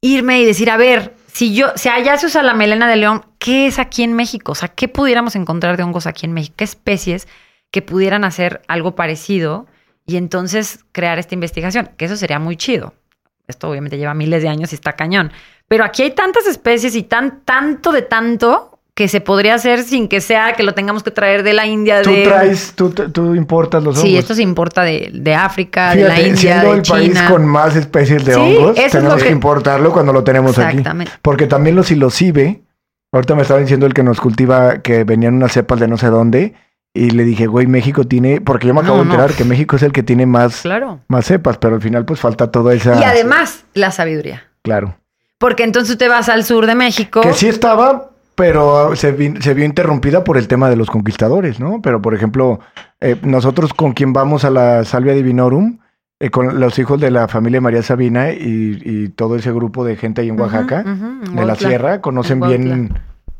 irme 0.00 0.40
y 0.40 0.46
decir, 0.46 0.70
a 0.70 0.78
ver, 0.78 1.14
si 1.38 1.54
yo, 1.54 1.68
si 1.76 1.88
allá 1.88 2.18
se 2.18 2.26
usa 2.26 2.42
la 2.42 2.52
melena 2.52 2.88
de 2.88 2.96
león, 2.96 3.24
¿qué 3.38 3.68
es 3.68 3.78
aquí 3.78 4.02
en 4.02 4.12
México? 4.12 4.50
O 4.50 4.54
sea, 4.56 4.70
¿qué 4.70 4.88
pudiéramos 4.88 5.36
encontrar 5.36 5.76
de 5.76 5.84
hongos 5.84 6.08
aquí 6.08 6.26
en 6.26 6.32
México? 6.32 6.56
¿Qué 6.58 6.64
especies 6.64 7.28
que 7.70 7.80
pudieran 7.80 8.24
hacer 8.24 8.60
algo 8.66 8.96
parecido? 8.96 9.68
Y 10.04 10.16
entonces 10.16 10.84
crear 10.90 11.20
esta 11.20 11.34
investigación, 11.34 11.90
que 11.96 12.06
eso 12.06 12.16
sería 12.16 12.40
muy 12.40 12.56
chido. 12.56 12.92
Esto 13.46 13.70
obviamente 13.70 13.98
lleva 13.98 14.14
miles 14.14 14.42
de 14.42 14.48
años 14.48 14.72
y 14.72 14.74
está 14.74 14.94
cañón. 14.94 15.30
Pero 15.68 15.84
aquí 15.84 16.02
hay 16.02 16.10
tantas 16.10 16.44
especies 16.48 16.96
y 16.96 17.04
tan, 17.04 17.42
tanto 17.42 17.92
de 17.92 18.02
tanto 18.02 18.77
que 18.98 19.06
se 19.06 19.20
podría 19.20 19.54
hacer 19.54 19.84
sin 19.84 20.08
que 20.08 20.20
sea 20.20 20.54
que 20.54 20.64
lo 20.64 20.74
tengamos 20.74 21.04
que 21.04 21.12
traer 21.12 21.44
de 21.44 21.52
la 21.52 21.66
India. 21.66 22.02
Tú 22.02 22.10
de... 22.10 22.24
traes, 22.24 22.72
tú, 22.74 22.90
tú 22.90 23.36
importas 23.36 23.80
los 23.84 23.94
hongos. 23.96 24.02
Sí, 24.10 24.16
esto 24.18 24.34
se 24.34 24.42
importa 24.42 24.82
de, 24.82 25.10
de 25.14 25.36
África, 25.36 25.94
de 25.94 26.02
la 26.02 26.20
India, 26.20 26.36
siendo 26.36 26.72
de 26.72 26.76
el 26.78 26.82
China. 26.82 26.98
país 26.98 27.22
con 27.30 27.46
más 27.46 27.76
especies 27.76 28.24
de 28.24 28.34
Sí, 28.34 28.40
hongos, 28.40 28.76
eso 28.76 28.86
es 28.86 28.90
tenemos 28.90 29.12
lo 29.12 29.18
que... 29.18 29.24
que- 29.26 29.30
importarlo 29.32 29.92
cuando 29.92 30.12
lo 30.12 30.24
tenemos 30.24 30.58
aquí. 30.58 30.78
Exactamente. 30.78 31.12
Porque 31.22 31.46
también 31.46 31.76
los 31.76 31.86
psilocibe, 31.86 32.62
ahorita 33.12 33.36
me 33.36 33.42
estaba 33.42 33.60
diciendo 33.60 33.86
el 33.86 33.94
que 33.94 34.02
nos 34.02 34.20
cultiva 34.20 34.82
que 34.82 35.04
venían 35.04 35.34
unas 35.34 35.52
cepas 35.52 35.78
de 35.78 35.86
no 35.86 35.96
sé 35.96 36.08
dónde, 36.08 36.54
y 36.92 37.10
le 37.10 37.22
dije, 37.22 37.46
güey, 37.46 37.68
México 37.68 38.02
tiene, 38.02 38.40
porque 38.40 38.66
yo 38.66 38.74
me 38.74 38.80
acabo 38.80 38.96
No, 38.96 39.02
de 39.04 39.08
no. 39.10 39.14
enterar 39.14 39.36
que 39.36 39.44
México 39.44 39.76
es 39.76 39.82
el 39.84 39.92
que 39.92 40.02
tiene 40.02 40.26
más, 40.26 40.62
Claro. 40.62 40.98
más 41.06 41.24
cepas, 41.24 41.56
pero 41.58 41.76
al 41.76 41.82
final 41.82 42.04
pues 42.04 42.18
falta 42.18 42.50
toda 42.50 42.74
esa... 42.74 42.98
Y 42.98 43.04
además, 43.04 43.64
la 43.74 43.92
sabiduría. 43.92 44.42
Claro. 44.62 44.96
Porque 45.38 45.62
entonces 45.62 45.96
te 45.96 46.08
vas 46.08 46.28
al 46.28 46.42
sur 46.42 46.66
de 46.66 46.74
México. 46.74 47.20
Que 47.20 47.32
sí 47.32 47.46
estaba, 47.46 48.07
pero 48.38 48.94
se, 48.94 49.10
vi- 49.10 49.34
se 49.40 49.52
vio 49.52 49.64
interrumpida 49.64 50.22
por 50.22 50.38
el 50.38 50.46
tema 50.46 50.70
de 50.70 50.76
los 50.76 50.88
conquistadores, 50.88 51.58
¿no? 51.58 51.82
Pero, 51.82 52.00
por 52.00 52.14
ejemplo, 52.14 52.60
eh, 53.00 53.16
nosotros 53.22 53.74
con 53.74 53.92
quien 53.94 54.12
vamos 54.12 54.44
a 54.44 54.50
la 54.50 54.84
Salvia 54.84 55.12
Divinorum, 55.12 55.80
eh, 56.20 56.30
con 56.30 56.60
los 56.60 56.78
hijos 56.78 57.00
de 57.00 57.10
la 57.10 57.26
familia 57.26 57.60
María 57.60 57.82
Sabina 57.82 58.30
y, 58.32 58.80
y 58.84 59.08
todo 59.08 59.34
ese 59.34 59.52
grupo 59.52 59.84
de 59.84 59.96
gente 59.96 60.20
ahí 60.20 60.28
en 60.28 60.38
Oaxaca, 60.40 60.82
en 60.86 61.20
de 61.36 61.44
la 61.44 61.54
sierra, 61.68 62.00
conocen 62.00 62.40
En 62.44 62.48
bien, 62.48 62.92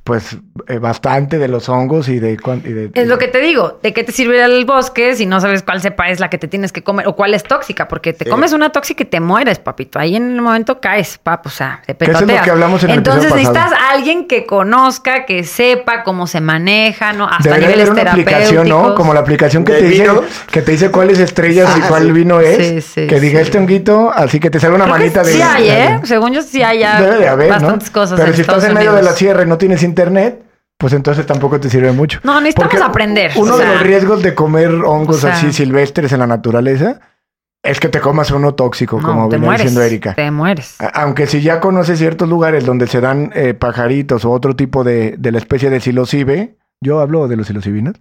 pues, 0.08 0.38
eh, 0.68 0.78
bastante 0.78 1.36
de 1.36 1.48
los 1.48 1.68
hongos 1.68 2.08
y 2.08 2.18
de... 2.18 2.38
cuán- 2.38 2.62
y 2.64 2.72
de- 2.72 2.90
Es 2.94 3.06
lo 3.08 3.18
que 3.18 3.28
te 3.28 3.40
digo, 3.40 3.78
¿de 3.82 3.92
qué 3.92 4.04
te 4.04 4.10
sirve 4.12 4.42
el 4.42 4.64
bosque 4.64 5.14
si 5.14 5.26
no 5.26 5.38
sabes 5.38 5.62
cuál 5.62 5.82
cepa 5.82 6.08
es 6.08 6.18
la 6.18 6.30
que 6.30 6.38
te 6.38 6.48
tienes 6.48 6.72
que 6.72 6.82
comer 6.82 7.06
o 7.06 7.14
cuál 7.14 7.34
es 7.34 7.42
tóxica? 7.42 7.88
Porque 7.88 8.14
te 8.14 8.24
Sí. 8.24 8.30
comes 8.30 8.54
una 8.54 8.70
tóxica 8.72 9.02
y 9.02 9.06
te 9.06 9.20
mueres, 9.20 9.58
papito. 9.58 9.98
Ahí 9.98 10.16
en 10.16 10.32
el 10.36 10.40
momento 10.40 10.80
caes, 10.80 11.18
pap, 11.22 11.44
o 11.46 11.50
sea, 11.50 11.82
te 11.84 11.92
eso 11.92 11.98
es 12.04 12.08
lo 12.08 12.18
petateas. 12.20 12.42
que 12.44 12.50
hablamos 12.50 12.82
en 12.84 12.90
el 12.90 12.96
Entonces 12.96 13.30
necesitas 13.34 13.70
a 13.70 13.90
alguien 13.90 14.26
que 14.26 14.46
conozca, 14.46 15.26
que 15.26 15.44
sepa 15.44 16.02
cómo 16.04 16.26
se 16.26 16.40
maneja, 16.40 17.12
¿no? 17.12 17.26
Hasta 17.28 17.42
Debería 17.44 17.68
niveles 17.68 17.90
haber 17.90 18.02
una 18.04 18.10
aplicación, 18.12 18.68
¿no? 18.68 18.94
Como 18.94 19.12
la 19.12 19.20
aplicación 19.20 19.64
que 19.66 19.72
¿De 19.74 19.80
te 19.80 19.84
dice, 19.88 20.06
que 20.50 20.62
te 20.62 20.72
dice 20.72 20.90
cuáles 20.90 21.18
estrellas 21.18 21.68
y 21.76 21.80
Ah, 21.82 21.86
cuál 21.88 22.04
sí. 22.04 22.12
vino 22.12 22.40
es. 22.40 22.66
Sí, 22.66 22.80
sí, 22.80 23.06
que 23.06 23.20
diga 23.20 23.42
este 23.42 23.58
honguito, 23.58 24.10
así 24.14 24.40
que 24.40 24.48
te 24.48 24.58
salga 24.58 24.76
una 24.76 24.84
Creo 24.86 24.96
que 24.96 25.00
manita 25.00 25.22
de... 25.22 25.32
sí 25.32 25.42
hay, 25.42 25.68
¿eh? 25.68 26.00
Según 26.04 26.32
yo 26.32 26.40
sí 26.40 26.62
hay 26.62 26.78
ya 26.78 27.00
Debe 27.02 27.18
de 27.18 27.28
haber, 27.28 27.50
bastantes 27.50 27.88
¿no? 27.88 27.92
cosas 27.92 28.16
Pero 28.18 28.30
en 28.30 28.34
si 28.36 28.40
estás 28.40 28.64
en 28.64 28.72
medio 28.74 28.92
de 28.94 29.02
la 29.02 29.12
sierra 29.12 29.42
y 29.42 29.46
no 29.46 29.58
tienes 29.58 29.82
internet, 29.98 30.42
pues 30.76 30.92
entonces 30.92 31.26
tampoco 31.26 31.58
te 31.58 31.68
sirve 31.68 31.90
mucho. 31.92 32.20
No, 32.22 32.40
necesitamos 32.40 32.72
Porque 32.72 32.84
aprender. 32.84 33.32
Uno 33.36 33.54
o 33.54 33.58
de 33.58 33.66
los 33.66 33.82
riesgos 33.82 34.22
de 34.22 34.34
comer 34.34 34.70
hongos 34.70 35.16
o 35.16 35.20
sea- 35.20 35.32
así 35.32 35.52
silvestres 35.52 36.12
en 36.12 36.20
la 36.20 36.26
naturaleza 36.26 37.00
es 37.64 37.80
que 37.80 37.88
te 37.88 38.00
comas 38.00 38.30
uno 38.30 38.54
tóxico, 38.54 39.00
no, 39.00 39.06
como 39.08 39.28
venía 39.28 39.52
diciendo 39.52 39.82
Erika. 39.82 40.14
Te 40.14 40.30
mueres. 40.30 40.76
Aunque 40.94 41.26
si 41.26 41.42
ya 41.42 41.58
conoces 41.58 41.98
ciertos 41.98 42.28
lugares 42.28 42.64
donde 42.64 42.86
se 42.86 43.00
dan 43.00 43.32
eh, 43.34 43.54
pajaritos 43.54 44.24
o 44.24 44.30
otro 44.30 44.54
tipo 44.54 44.84
de, 44.84 45.16
de 45.18 45.32
la 45.32 45.38
especie 45.38 45.68
de 45.68 45.80
psilocibe, 45.80 46.56
yo 46.80 47.00
hablo 47.00 47.26
de 47.26 47.36
los 47.36 47.48
psilocibinos. 47.48 47.96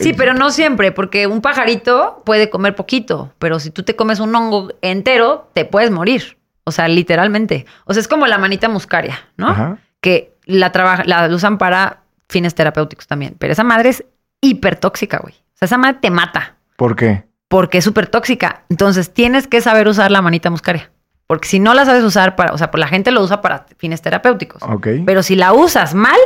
Sí, 0.00 0.14
pero 0.14 0.34
no 0.34 0.50
siempre, 0.50 0.90
porque 0.92 1.26
un 1.28 1.40
pajarito 1.40 2.22
puede 2.24 2.50
comer 2.50 2.74
poquito, 2.74 3.32
pero 3.38 3.60
si 3.60 3.70
tú 3.70 3.82
te 3.84 3.94
comes 3.94 4.18
un 4.18 4.34
hongo 4.34 4.72
entero, 4.82 5.48
te 5.52 5.64
puedes 5.64 5.90
morir. 5.92 6.38
O 6.64 6.72
sea, 6.72 6.88
literalmente. 6.88 7.64
O 7.84 7.94
sea, 7.94 8.00
es 8.00 8.08
como 8.08 8.26
la 8.26 8.38
manita 8.38 8.68
muscaria, 8.68 9.20
¿no? 9.36 9.48
Ajá. 9.48 9.78
Que 10.00 10.34
la, 10.48 10.72
trabaja, 10.72 11.04
la 11.04 11.28
usan 11.28 11.58
para 11.58 12.00
fines 12.28 12.54
terapéuticos 12.54 13.06
también. 13.06 13.36
Pero 13.38 13.52
esa 13.52 13.64
madre 13.64 13.90
es 13.90 14.04
hipertóxica, 14.40 15.18
güey. 15.18 15.34
O 15.34 15.56
sea, 15.58 15.66
esa 15.66 15.78
madre 15.78 15.98
te 16.00 16.10
mata 16.10 16.56
¿Por 16.76 16.96
qué? 16.96 17.24
porque 17.48 17.78
es 17.78 17.84
súper 17.84 18.08
tóxica. 18.08 18.64
Entonces, 18.68 19.12
tienes 19.12 19.46
que 19.46 19.60
saber 19.60 19.88
usar 19.88 20.10
la 20.10 20.22
manita 20.22 20.50
muscaria. 20.50 20.90
Porque 21.26 21.48
si 21.48 21.60
no 21.60 21.74
la 21.74 21.84
sabes 21.84 22.04
usar 22.04 22.36
para, 22.36 22.52
o 22.52 22.58
sea, 22.58 22.70
pues 22.70 22.80
la 22.80 22.88
gente 22.88 23.10
lo 23.10 23.22
usa 23.22 23.40
para 23.40 23.66
fines 23.76 24.02
terapéuticos. 24.02 24.62
Ok. 24.62 24.88
Pero 25.04 25.22
si 25.22 25.36
la 25.36 25.52
usas 25.52 25.94
mal, 25.94 26.18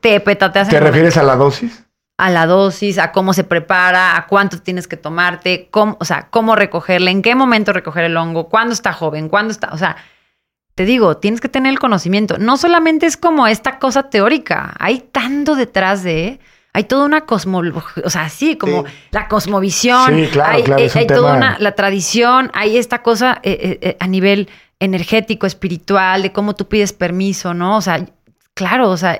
te 0.00 0.18
petateas 0.20 0.68
¿Te 0.68 0.80
refieres 0.80 1.16
a 1.16 1.22
la 1.22 1.36
dosis? 1.36 1.86
a 2.18 2.30
la 2.30 2.46
dosis, 2.46 2.98
a 2.98 3.12
cómo 3.12 3.34
se 3.34 3.44
prepara, 3.44 4.16
a 4.16 4.26
cuánto 4.26 4.58
tienes 4.58 4.88
que 4.88 4.96
tomarte, 4.96 5.68
cómo, 5.70 5.96
o 6.00 6.04
sea, 6.04 6.28
cómo 6.30 6.56
recogerle, 6.56 7.10
en 7.10 7.20
qué 7.20 7.34
momento 7.34 7.72
recoger 7.72 8.04
el 8.04 8.16
hongo, 8.16 8.48
cuándo 8.48 8.72
está 8.72 8.92
joven, 8.92 9.28
cuándo 9.28 9.52
está, 9.52 9.68
o 9.72 9.78
sea, 9.78 9.96
te 10.76 10.84
digo, 10.84 11.16
tienes 11.16 11.40
que 11.40 11.48
tener 11.48 11.72
el 11.72 11.78
conocimiento. 11.78 12.36
No 12.38 12.56
solamente 12.58 13.06
es 13.06 13.16
como 13.16 13.46
esta 13.46 13.78
cosa 13.78 14.10
teórica, 14.10 14.74
hay 14.78 15.00
tanto 15.00 15.56
detrás 15.56 16.02
de, 16.02 16.38
hay 16.74 16.84
toda 16.84 17.06
una 17.06 17.22
cosmología, 17.22 18.04
o 18.04 18.10
sea, 18.10 18.28
sí, 18.28 18.56
como 18.56 18.84
Sí. 18.86 18.92
la 19.10 19.26
cosmovisión, 19.26 20.14
Sí, 20.14 20.28
claro, 20.30 20.52
hay, 20.52 20.62
claro, 20.62 20.82
eh, 20.82 20.90
hay 20.94 21.06
toda 21.06 21.34
una, 21.34 21.56
la 21.58 21.72
tradición, 21.72 22.50
hay 22.52 22.76
esta 22.76 23.02
cosa 23.02 23.40
eh, 23.42 23.78
eh, 23.80 23.96
a 23.98 24.06
nivel 24.06 24.50
energético, 24.78 25.46
espiritual, 25.46 26.20
de 26.20 26.32
cómo 26.32 26.54
tú 26.54 26.68
pides 26.68 26.92
permiso, 26.92 27.54
¿no? 27.54 27.78
O 27.78 27.80
sea, 27.80 28.04
claro, 28.52 28.90
o 28.90 28.96
sea, 28.98 29.18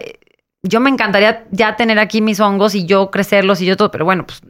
yo 0.63 0.81
me 0.81 0.91
encantaría 0.91 1.47
ya 1.53 1.75
tener 1.77 1.99
aquí 1.99 2.21
mis 2.21 2.39
hongos 2.39 2.75
y 2.75 2.85
yo 2.85 3.11
crecerlos 3.11 3.63
y 3.63 3.65
yo 3.67 3.79
todo, 3.79 3.91
pero 3.91 4.05
bueno, 4.05 4.27
pues 4.27 4.43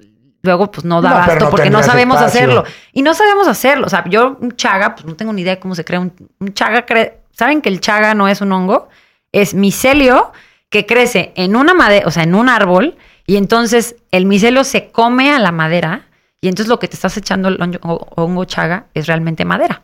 luego 0.43 0.71
pues 0.71 0.85
no 0.85 1.01
da 1.03 1.09
No, 1.11 1.15
pero 1.17 1.25
abasto 1.25 1.45
no 1.47 1.51
porque 1.51 1.71
no 1.71 1.83
sabemos 1.83 2.17
espacio. 2.17 2.41
hacerlo. 2.41 2.65
Y 2.93 3.03
no 3.03 3.15
sabemos 3.15 3.49
hacerlo. 3.49 3.87
O 3.87 3.91
sea, 3.91 4.05
yo 4.09 4.37
un 4.41 4.53
chaga, 4.57 4.95
pues 4.95 5.05
no 5.07 5.15
tengo 5.17 5.33
ni 5.33 5.43
idea 5.43 5.55
de 5.57 5.61
cómo 5.61 5.75
se 5.75 5.85
crea 5.85 6.01
un, 6.01 6.13
un 6.39 6.55
chaga. 6.55 6.87
cre- 6.87 7.15
¿Saben 7.33 7.61
que 7.63 7.69
el 7.69 7.81
chaga 7.81 8.15
no 8.15 8.29
es 8.29 8.41
un 8.41 8.53
hongo? 8.53 8.89
Es 9.33 9.55
micelio 9.55 10.33
que 10.71 10.87
crece 10.87 11.33
en 11.37 11.57
una 11.57 11.75
madera, 11.75 12.07
o 12.07 12.11
sea, 12.11 12.23
en 12.23 12.35
un 12.35 12.49
árbol, 12.49 12.97
y 13.27 13.37
entonces 13.37 13.97
el 14.11 14.27
micelio 14.27 14.65
se 14.65 14.91
come 14.91 15.33
a 15.33 15.39
la 15.39 15.53
madera, 15.53 16.07
y 16.41 16.49
entonces 16.49 16.69
lo 16.69 16.79
que 16.79 16.89
te 16.89 16.95
estás 16.95 17.17
echando 17.17 17.49
el 17.49 17.61
hongo, 17.61 18.07
hongo 18.17 18.45
chaga 18.45 18.87
es 18.95 19.07
realmente 19.07 19.45
madera. 19.45 19.83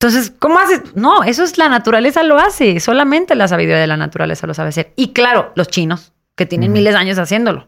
Entonces, 0.00 0.32
¿cómo 0.38 0.60
haces? 0.60 0.94
No, 0.94 1.24
eso 1.24 1.42
es 1.42 1.58
la 1.58 1.68
naturaleza 1.68 2.22
lo 2.22 2.38
hace. 2.38 2.78
Solamente 2.78 3.34
la 3.34 3.48
sabiduría 3.48 3.78
de 3.80 3.86
la 3.88 3.96
naturaleza 3.96 4.46
lo 4.46 4.54
sabe 4.54 4.68
hacer. 4.68 4.92
Y 4.94 5.12
claro, 5.12 5.50
los 5.56 5.66
chinos, 5.68 6.12
que 6.36 6.46
tienen 6.46 6.72
miles 6.72 6.92
de 6.94 7.00
años 7.00 7.18
haciéndolo. 7.18 7.66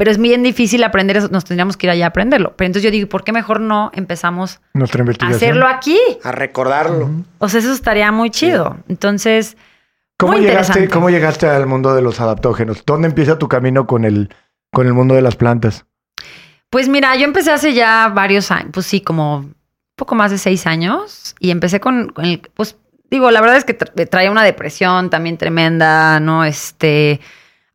Pero 0.00 0.12
es 0.12 0.16
bien 0.16 0.42
difícil 0.42 0.82
aprender 0.82 1.18
eso. 1.18 1.28
Nos 1.28 1.44
tendríamos 1.44 1.76
que 1.76 1.86
ir 1.86 1.90
allá 1.90 2.06
a 2.06 2.08
aprenderlo. 2.08 2.54
Pero 2.56 2.64
entonces 2.68 2.84
yo 2.84 2.90
digo, 2.90 3.06
¿por 3.06 3.22
qué 3.22 3.32
mejor 3.32 3.60
no 3.60 3.90
empezamos 3.92 4.58
Nuestra 4.72 5.04
a 5.20 5.28
hacerlo 5.28 5.66
aquí? 5.68 5.98
A 6.24 6.32
recordarlo. 6.32 7.10
O 7.36 7.50
sea, 7.50 7.60
eso 7.60 7.70
estaría 7.70 8.10
muy 8.10 8.30
chido. 8.30 8.78
Entonces, 8.88 9.58
¿Cómo 10.16 10.32
muy 10.32 10.40
llegaste. 10.40 10.88
¿Cómo 10.88 11.10
llegaste 11.10 11.46
al 11.50 11.66
mundo 11.66 11.94
de 11.94 12.00
los 12.00 12.18
adaptógenos? 12.18 12.82
¿Dónde 12.86 13.08
empieza 13.08 13.38
tu 13.38 13.46
camino 13.46 13.86
con 13.86 14.06
el, 14.06 14.34
con 14.72 14.86
el 14.86 14.94
mundo 14.94 15.14
de 15.14 15.20
las 15.20 15.36
plantas? 15.36 15.84
Pues 16.70 16.88
mira, 16.88 17.14
yo 17.16 17.24
empecé 17.24 17.52
hace 17.52 17.74
ya 17.74 18.08
varios 18.08 18.50
años, 18.50 18.70
pues 18.72 18.86
sí, 18.86 19.02
como 19.02 19.36
un 19.40 19.54
poco 19.96 20.14
más 20.14 20.30
de 20.30 20.38
seis 20.38 20.66
años. 20.66 21.34
Y 21.40 21.50
empecé 21.50 21.78
con, 21.78 22.08
con 22.08 22.24
el, 22.24 22.40
pues 22.54 22.78
digo, 23.10 23.30
la 23.30 23.42
verdad 23.42 23.58
es 23.58 23.66
que 23.66 23.76
tra- 23.76 24.08
traía 24.08 24.30
una 24.30 24.44
depresión 24.44 25.10
también 25.10 25.36
tremenda, 25.36 26.20
¿no? 26.20 26.46
Este, 26.46 27.20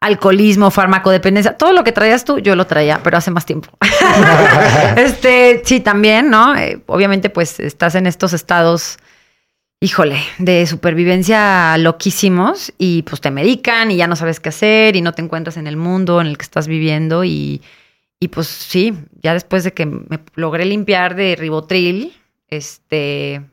alcoholismo, 0.06 0.72
farmacodependencia, 0.72 1.58
todo 1.58 1.74
lo 1.74 1.84
que 1.84 1.92
traías 1.92 2.26
tú, 2.26 2.40
yo 2.40 2.56
lo 2.56 2.66
traía, 2.68 3.02
pero 3.04 3.18
hace 3.18 3.32
más 3.32 3.46
tiempo. 3.46 3.70
este, 4.98 5.62
sí, 5.66 5.80
también, 5.80 6.30
¿no? 6.30 6.56
Eh, 6.56 6.82
obviamente, 6.86 7.30
pues 7.30 7.60
estás 7.60 7.96
en 7.96 8.08
estos 8.08 8.34
estados 8.34 8.98
híjole, 9.82 10.18
de 10.40 10.66
supervivencia 10.66 11.78
loquísimos 11.78 12.74
y 12.78 13.04
pues 13.04 13.22
te 13.22 13.30
medican 13.30 13.92
y 13.92 13.98
ya 13.98 14.08
no 14.08 14.16
sabes 14.16 14.40
qué 14.40 14.50
hacer 14.50 14.96
y 14.96 15.02
no 15.02 15.14
te 15.14 15.22
encuentras 15.22 15.58
en 15.58 15.68
el 15.68 15.78
mundo 15.78 16.22
en 16.22 16.28
el 16.28 16.38
que 16.38 16.44
estás 16.44 16.68
viviendo 16.68 17.24
y, 17.24 17.62
y 18.20 18.30
pues 18.30 18.48
sí, 18.48 18.94
ya 19.22 19.34
después 19.34 19.64
de 19.64 19.74
que 19.74 19.86
me 19.86 20.20
logré 20.36 20.66
limpiar 20.66 21.16
de 21.16 21.36
ribotril, 21.36 22.14
este, 22.48 23.44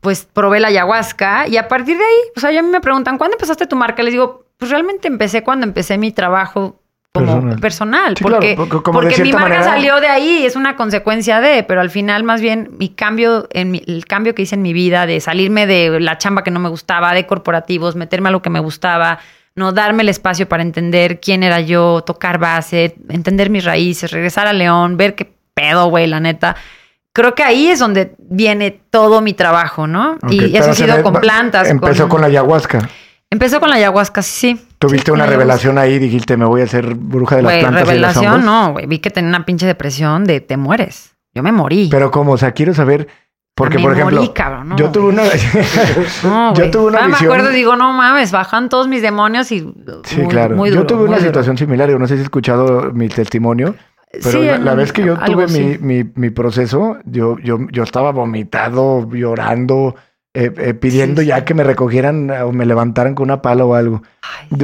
pues 0.00 0.26
probé 0.30 0.60
la 0.60 0.68
ayahuasca 0.68 1.46
y 1.48 1.56
a 1.56 1.68
partir 1.68 1.96
de 1.96 2.04
ahí, 2.04 2.18
o 2.36 2.40
sea, 2.40 2.50
ya 2.50 2.62
me 2.62 2.80
preguntan, 2.80 3.16
¿cuándo 3.16 3.36
empezaste 3.36 3.66
tu 3.66 3.76
marca? 3.76 4.02
Les 4.02 4.12
digo, 4.12 4.44
pues 4.60 4.70
realmente 4.70 5.08
empecé 5.08 5.42
cuando 5.42 5.66
empecé 5.66 5.96
mi 5.96 6.12
trabajo 6.12 6.82
como 7.12 7.56
personal, 7.56 8.14
porque, 8.20 8.54
porque, 8.56 9.22
mi 9.22 9.32
marca 9.32 9.64
salió 9.64 10.00
de 10.00 10.06
ahí, 10.06 10.44
es 10.44 10.54
una 10.54 10.76
consecuencia 10.76 11.40
de, 11.40 11.64
pero 11.64 11.80
al 11.80 11.90
final 11.90 12.22
más 12.22 12.40
bien 12.40 12.76
mi 12.78 12.90
cambio, 12.90 13.48
en 13.50 13.72
mi, 13.72 13.82
el 13.84 14.04
cambio 14.04 14.32
que 14.34 14.42
hice 14.42 14.54
en 14.54 14.62
mi 14.62 14.72
vida 14.72 15.06
de 15.06 15.18
salirme 15.20 15.66
de 15.66 15.98
la 15.98 16.18
chamba 16.18 16.44
que 16.44 16.52
no 16.52 16.60
me 16.60 16.68
gustaba, 16.68 17.12
de 17.14 17.26
corporativos, 17.26 17.96
meterme 17.96 18.28
a 18.28 18.32
lo 18.32 18.42
que 18.42 18.50
me 18.50 18.60
gustaba, 18.60 19.18
no 19.56 19.72
darme 19.72 20.02
el 20.02 20.10
espacio 20.10 20.46
para 20.48 20.62
entender 20.62 21.18
quién 21.20 21.42
era 21.42 21.60
yo, 21.60 22.02
tocar 22.06 22.38
base, 22.38 22.94
entender 23.08 23.50
mis 23.50 23.64
raíces, 23.64 24.12
regresar 24.12 24.46
a 24.46 24.52
León, 24.52 24.96
ver 24.96 25.16
qué 25.16 25.32
pedo, 25.54 25.86
güey, 25.86 26.06
la 26.06 26.20
neta. 26.20 26.54
Creo 27.12 27.34
que 27.34 27.42
ahí 27.42 27.68
es 27.68 27.80
donde 27.80 28.14
viene 28.18 28.70
todo 28.90 29.20
mi 29.20 29.32
trabajo, 29.32 29.88
¿no? 29.88 30.16
y 30.28 30.56
eso 30.56 30.70
ha 30.70 30.74
sido 30.74 31.02
con 31.02 31.14
plantas. 31.14 31.68
Empezó 31.68 32.08
con 32.08 32.20
la 32.20 32.28
ayahuasca. 32.28 32.88
Empezó 33.32 33.60
con 33.60 33.70
la 33.70 33.76
ayahuasca, 33.76 34.22
sí. 34.22 34.60
Tuviste 34.80 35.12
una 35.12 35.24
revelación 35.24 35.78
ahí, 35.78 36.00
dijiste, 36.00 36.36
me 36.36 36.44
voy 36.44 36.62
a 36.62 36.64
hacer 36.64 36.94
bruja 36.94 37.36
de 37.36 37.42
las 37.42 37.58
plantas. 37.58 37.86
Revelación, 37.86 38.44
no, 38.44 38.72
güey. 38.72 38.86
Vi 38.86 38.98
que 38.98 39.10
tenía 39.10 39.28
una 39.28 39.46
pinche 39.46 39.66
depresión 39.66 40.24
de 40.24 40.40
te 40.40 40.56
mueres. 40.56 41.14
Yo 41.32 41.44
me 41.44 41.52
morí. 41.52 41.88
Pero 41.90 42.10
cómo, 42.10 42.32
o 42.32 42.36
sea, 42.36 42.50
quiero 42.50 42.74
saber. 42.74 43.06
Porque, 43.54 43.78
por 43.78 43.92
ejemplo, 43.92 44.16
morí, 44.16 44.32
cabrón, 44.32 44.70
no, 44.70 44.76
yo 44.76 44.90
tuve 44.90 45.08
una, 45.08 45.22
no, 46.24 46.54
yo 46.54 46.70
tuve 46.70 46.86
una 46.86 47.06
visión. 47.06 47.10
me 47.10 47.26
acuerdo, 47.26 47.50
digo, 47.50 47.76
no 47.76 47.92
mames, 47.92 48.32
bajan 48.32 48.70
todos 48.70 48.88
mis 48.88 49.02
demonios 49.02 49.52
y 49.52 49.60
sí, 50.04 50.22
claro. 50.28 50.66
yo 50.66 50.86
tuve 50.86 51.04
una 51.04 51.20
situación 51.20 51.58
similar. 51.58 51.90
Yo 51.90 51.98
no 51.98 52.06
sé 52.06 52.14
si 52.14 52.20
has 52.20 52.24
escuchado 52.24 52.90
mi 52.92 53.08
testimonio, 53.08 53.74
pero 54.24 54.58
la, 54.58 54.74
vez 54.74 54.92
que 54.92 55.04
yo 55.04 55.16
tuve 55.18 55.46
mi, 55.48 55.78
mi, 55.78 56.10
mi, 56.14 56.30
proceso, 56.30 56.98
yo, 57.04 57.36
yo, 57.38 57.58
yo 57.70 57.82
estaba 57.82 58.12
vomitado, 58.12 59.06
llorando, 59.12 59.94
eh, 60.32 60.52
eh, 60.56 60.74
pidiendo 60.74 61.22
ya 61.22 61.44
que 61.44 61.54
me 61.54 61.64
recogieran 61.64 62.30
o 62.30 62.52
me 62.52 62.66
levantaran 62.66 63.14
con 63.14 63.24
una 63.24 63.42
pala 63.42 63.64
o 63.64 63.74
algo. 63.74 64.02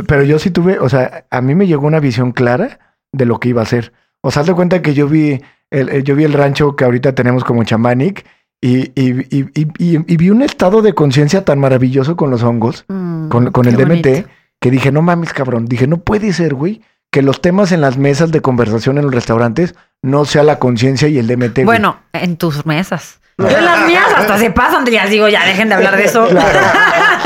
Pero 0.07 0.23
yo 0.23 0.39
sí 0.39 0.51
tuve, 0.51 0.79
o 0.79 0.89
sea, 0.89 1.27
a 1.31 1.41
mí 1.41 1.55
me 1.55 1.67
llegó 1.67 1.87
una 1.87 2.01
visión 2.01 2.33
clara 2.33 2.97
de 3.13 3.27
lo 3.27 3.41
que 3.41 3.49
iba 3.49 3.63
a 3.63 3.65
hacer. 3.65 3.93
O 4.21 4.31
sea, 4.31 4.43
haz 4.43 4.49
de 4.49 4.55
cuenta 4.55 4.83
que 4.83 4.95
yo 4.95 5.09
vi 5.09 5.41
el, 5.71 6.05
yo 6.05 6.15
vi 6.15 6.25
el 6.25 6.33
rancho 6.33 6.77
que 6.77 6.85
ahorita 6.85 7.15
tenemos 7.15 7.45
como 7.45 7.65
chamanic 7.65 8.25
y, 8.61 8.93
y, 8.95 10.17
vi 10.17 10.31
un 10.31 10.43
estado 10.43 10.83
de 10.83 10.95
conciencia 10.95 11.45
tan 11.45 11.59
maravilloso 11.59 12.17
con 12.17 12.31
los 12.31 12.43
hongos, 12.43 12.85
mm, 12.89 13.29
con, 13.29 13.51
con, 13.53 13.67
el 13.67 13.77
DMT, 13.77 14.27
que 14.61 14.71
dije, 14.71 14.91
no 14.91 15.03
mames, 15.03 15.33
cabrón. 15.33 15.67
Dije, 15.67 15.87
no 15.87 15.99
puede 15.99 16.33
ser, 16.33 16.55
güey, 16.55 16.81
que 17.11 17.23
los 17.23 17.41
temas 17.41 17.73
en 17.73 17.81
las 17.81 17.99
mesas 17.99 18.33
de 18.33 18.41
conversación 18.41 18.99
en 18.99 19.05
los 19.05 19.15
restaurantes 19.15 19.75
no 20.03 20.25
sea 20.25 20.43
la 20.43 20.59
conciencia 20.59 21.09
y 21.09 21.19
el 21.19 21.27
DMT. 21.27 21.65
Bueno, 21.65 21.99
en 22.13 22.37
tus 22.37 22.67
mesas. 22.67 23.21
Yo 23.39 23.49
en 23.49 23.65
las 23.65 23.87
mías 23.87 24.07
hasta 24.17 24.39
se 24.39 24.51
pasan, 24.51 24.87
ya 24.87 25.07
digo, 25.07 25.29
ya 25.29 25.45
dejen 25.45 25.69
de 25.69 25.75
hablar 25.75 25.97
de 25.97 26.05
eso. 26.05 26.27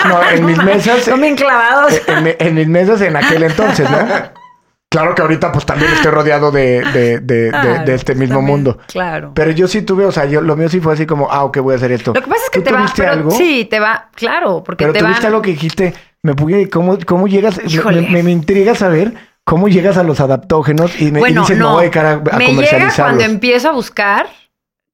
No, 0.08 0.30
en 0.30 0.44
mis 0.44 0.56
mesas. 0.64 1.04
Son 1.04 1.20
bien 1.20 1.36
clavados. 1.36 2.00
En, 2.06 2.54
mis 2.54 2.66
mesas 2.66 3.00
en 3.00 3.16
aquel 3.16 3.44
entonces, 3.44 3.88
¿no? 3.88 3.98
Claro 4.92 5.14
que 5.14 5.22
ahorita 5.22 5.52
pues 5.52 5.64
también 5.64 5.92
estoy 5.92 6.10
rodeado 6.10 6.50
de, 6.50 6.82
de, 6.92 7.20
de, 7.20 7.52
de 7.86 7.94
este 7.94 8.16
mismo 8.16 8.42
mundo. 8.42 8.78
Claro. 8.88 9.30
Pero 9.36 9.52
yo 9.52 9.68
sí 9.68 9.82
tuve, 9.82 10.04
o 10.04 10.10
sea, 10.10 10.24
yo 10.24 10.40
lo 10.40 10.56
mío 10.56 10.68
sí 10.68 10.80
fue 10.80 10.94
así 10.94 11.06
como, 11.06 11.30
ah, 11.30 11.44
ok, 11.44 11.58
voy 11.58 11.74
a 11.74 11.76
hacer 11.76 11.92
esto. 11.92 12.12
Lo 12.12 12.20
que 12.20 12.28
pasa 12.28 12.42
es 12.42 12.50
que 12.50 12.60
te 12.60 12.72
va, 12.72 12.86
algo? 13.08 13.30
sí, 13.30 13.66
te 13.70 13.78
va, 13.78 14.08
claro, 14.16 14.64
porque 14.64 14.82
pero 14.82 14.92
te 14.92 14.98
tuviste 14.98 15.28
algo 15.28 15.42
que 15.42 15.52
dijiste, 15.52 15.94
me 16.22 16.34
pude, 16.34 16.68
¿cómo, 16.68 16.98
cómo 17.06 17.28
llegas? 17.28 17.60
Me, 18.10 18.24
me, 18.24 18.32
intriga 18.32 18.74
saber 18.74 19.14
cómo 19.44 19.68
llegas 19.68 19.96
a 19.96 20.02
los 20.02 20.18
adaptógenos 20.18 21.00
y 21.00 21.12
me 21.12 21.20
dicen, 21.22 21.60
no, 21.60 21.74
voy 21.74 21.88
a, 21.94 22.10
a 22.10 22.36
me 22.36 22.52
llega 22.52 22.92
cuando 22.96 23.22
empiezo 23.22 23.68
a 23.68 23.72
buscar 23.72 24.26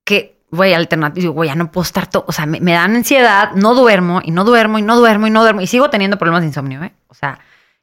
que 0.05 0.36
güey, 0.57 0.75
alternativo, 0.75 1.33
güey, 1.33 1.49
ya 1.49 1.55
no 1.55 1.71
puedo 1.71 1.85
estar 1.85 2.09
todo, 2.09 2.25
o 2.27 2.33
sea, 2.33 2.47
me, 2.47 2.61
dan 2.61 2.97
ansiedad, 2.97 3.53
no 3.55 3.75
duermo 3.75 4.21
y 4.25 4.31
no 4.31 4.45
duermo 4.45 4.79
y 4.79 4.83
no 4.83 4.97
duermo 4.97 5.27
y 5.27 5.31
no 5.31 5.43
duermo 5.43 5.61
y 5.61 5.67
sigo 5.67 5.91
teniendo 5.91 6.19
problemas 6.19 6.43
de 6.43 6.49
insomnio, 6.49 6.83
¿eh? 6.83 6.93
O 7.09 7.15
sea, 7.15 7.39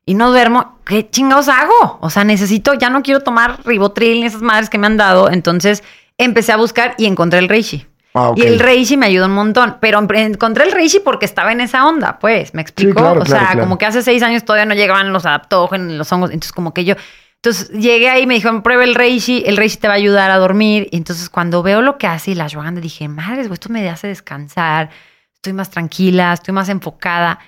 y 0.05 0.15
no 0.15 0.31
duermo, 0.31 0.79
¿qué 0.85 1.09
chingados 1.09 1.47
hago? 1.47 1.99
O 2.01 2.09
sea, 2.09 2.23
necesito, 2.23 2.73
ya 2.73 2.89
no 2.89 3.03
quiero 3.03 3.21
tomar 3.21 3.59
ribotril 3.65 4.19
ni 4.19 4.25
esas 4.25 4.41
madres 4.41 4.69
que 4.69 4.77
me 4.77 4.87
han 4.87 4.97
dado, 4.97 5.31
entonces 5.31 5.83
empecé 6.17 6.51
a 6.51 6.57
buscar 6.57 6.95
y 6.97 7.05
encontré 7.05 7.39
el 7.39 7.47
reishi. 7.47 7.87
Ah, 8.15 8.31
y 8.35 8.43
el 8.43 8.59
reishi 8.59 8.95
me 8.95 9.07
ayudó 9.07 9.25
un 9.25 9.33
montón, 9.33 9.77
pero 9.79 9.99
encontré 9.99 10.65
el 10.65 10.71
reishi 10.71 10.99
porque 10.99 11.25
estaba 11.25 11.51
en 11.51 11.61
esa 11.61 11.87
onda, 11.87 12.19
pues, 12.19 12.53
¿me 12.53 12.61
explico? 12.61 13.01
o 13.11 13.25
sea, 13.25 13.57
como 13.59 13.77
que 13.77 13.85
hace 13.85 14.03
seis 14.03 14.21
años 14.21 14.43
todavía 14.43 14.65
no 14.65 14.75
llegaban 14.75 15.11
los 15.11 15.25
adaptógenos, 15.25 15.93
los 15.93 16.11
hongos, 16.11 16.29
entonces 16.29 16.51
como 16.51 16.73
que 16.73 16.85
yo 16.85 16.95
entonces 17.43 17.71
llegué 17.71 18.09
ahí 18.09 18.23
y 18.23 18.25
me 18.25 18.35
dijeron, 18.35 18.63
prueba 18.63 18.85
el 18.85 18.95
reishi, 18.95 19.43
el 19.45 19.57
reishi 19.57 19.75
te 19.75 19.89
va 19.89 19.95
a 19.95 19.97
ayudar 19.97 20.31
a 20.31 20.37
dormir. 20.37 20.87
Y 20.91 20.95
entonces 20.95 21.29
cuando 21.29 21.61
veo 21.61 21.81
lo 21.81 21.97
que 21.97 22.07
hace 22.07 22.31
y 22.31 22.35
la 22.35 22.45
ashwagandha, 22.45 22.79
dije, 22.79 23.09
madre, 23.09 23.41
esto 23.51 23.67
me 23.67 23.89
hace 23.89 24.07
descansar, 24.07 24.89
estoy 25.33 25.51
más 25.51 25.69
tranquila, 25.69 26.31
estoy 26.31 26.53
más 26.53 26.69
enfocada. 26.69 27.39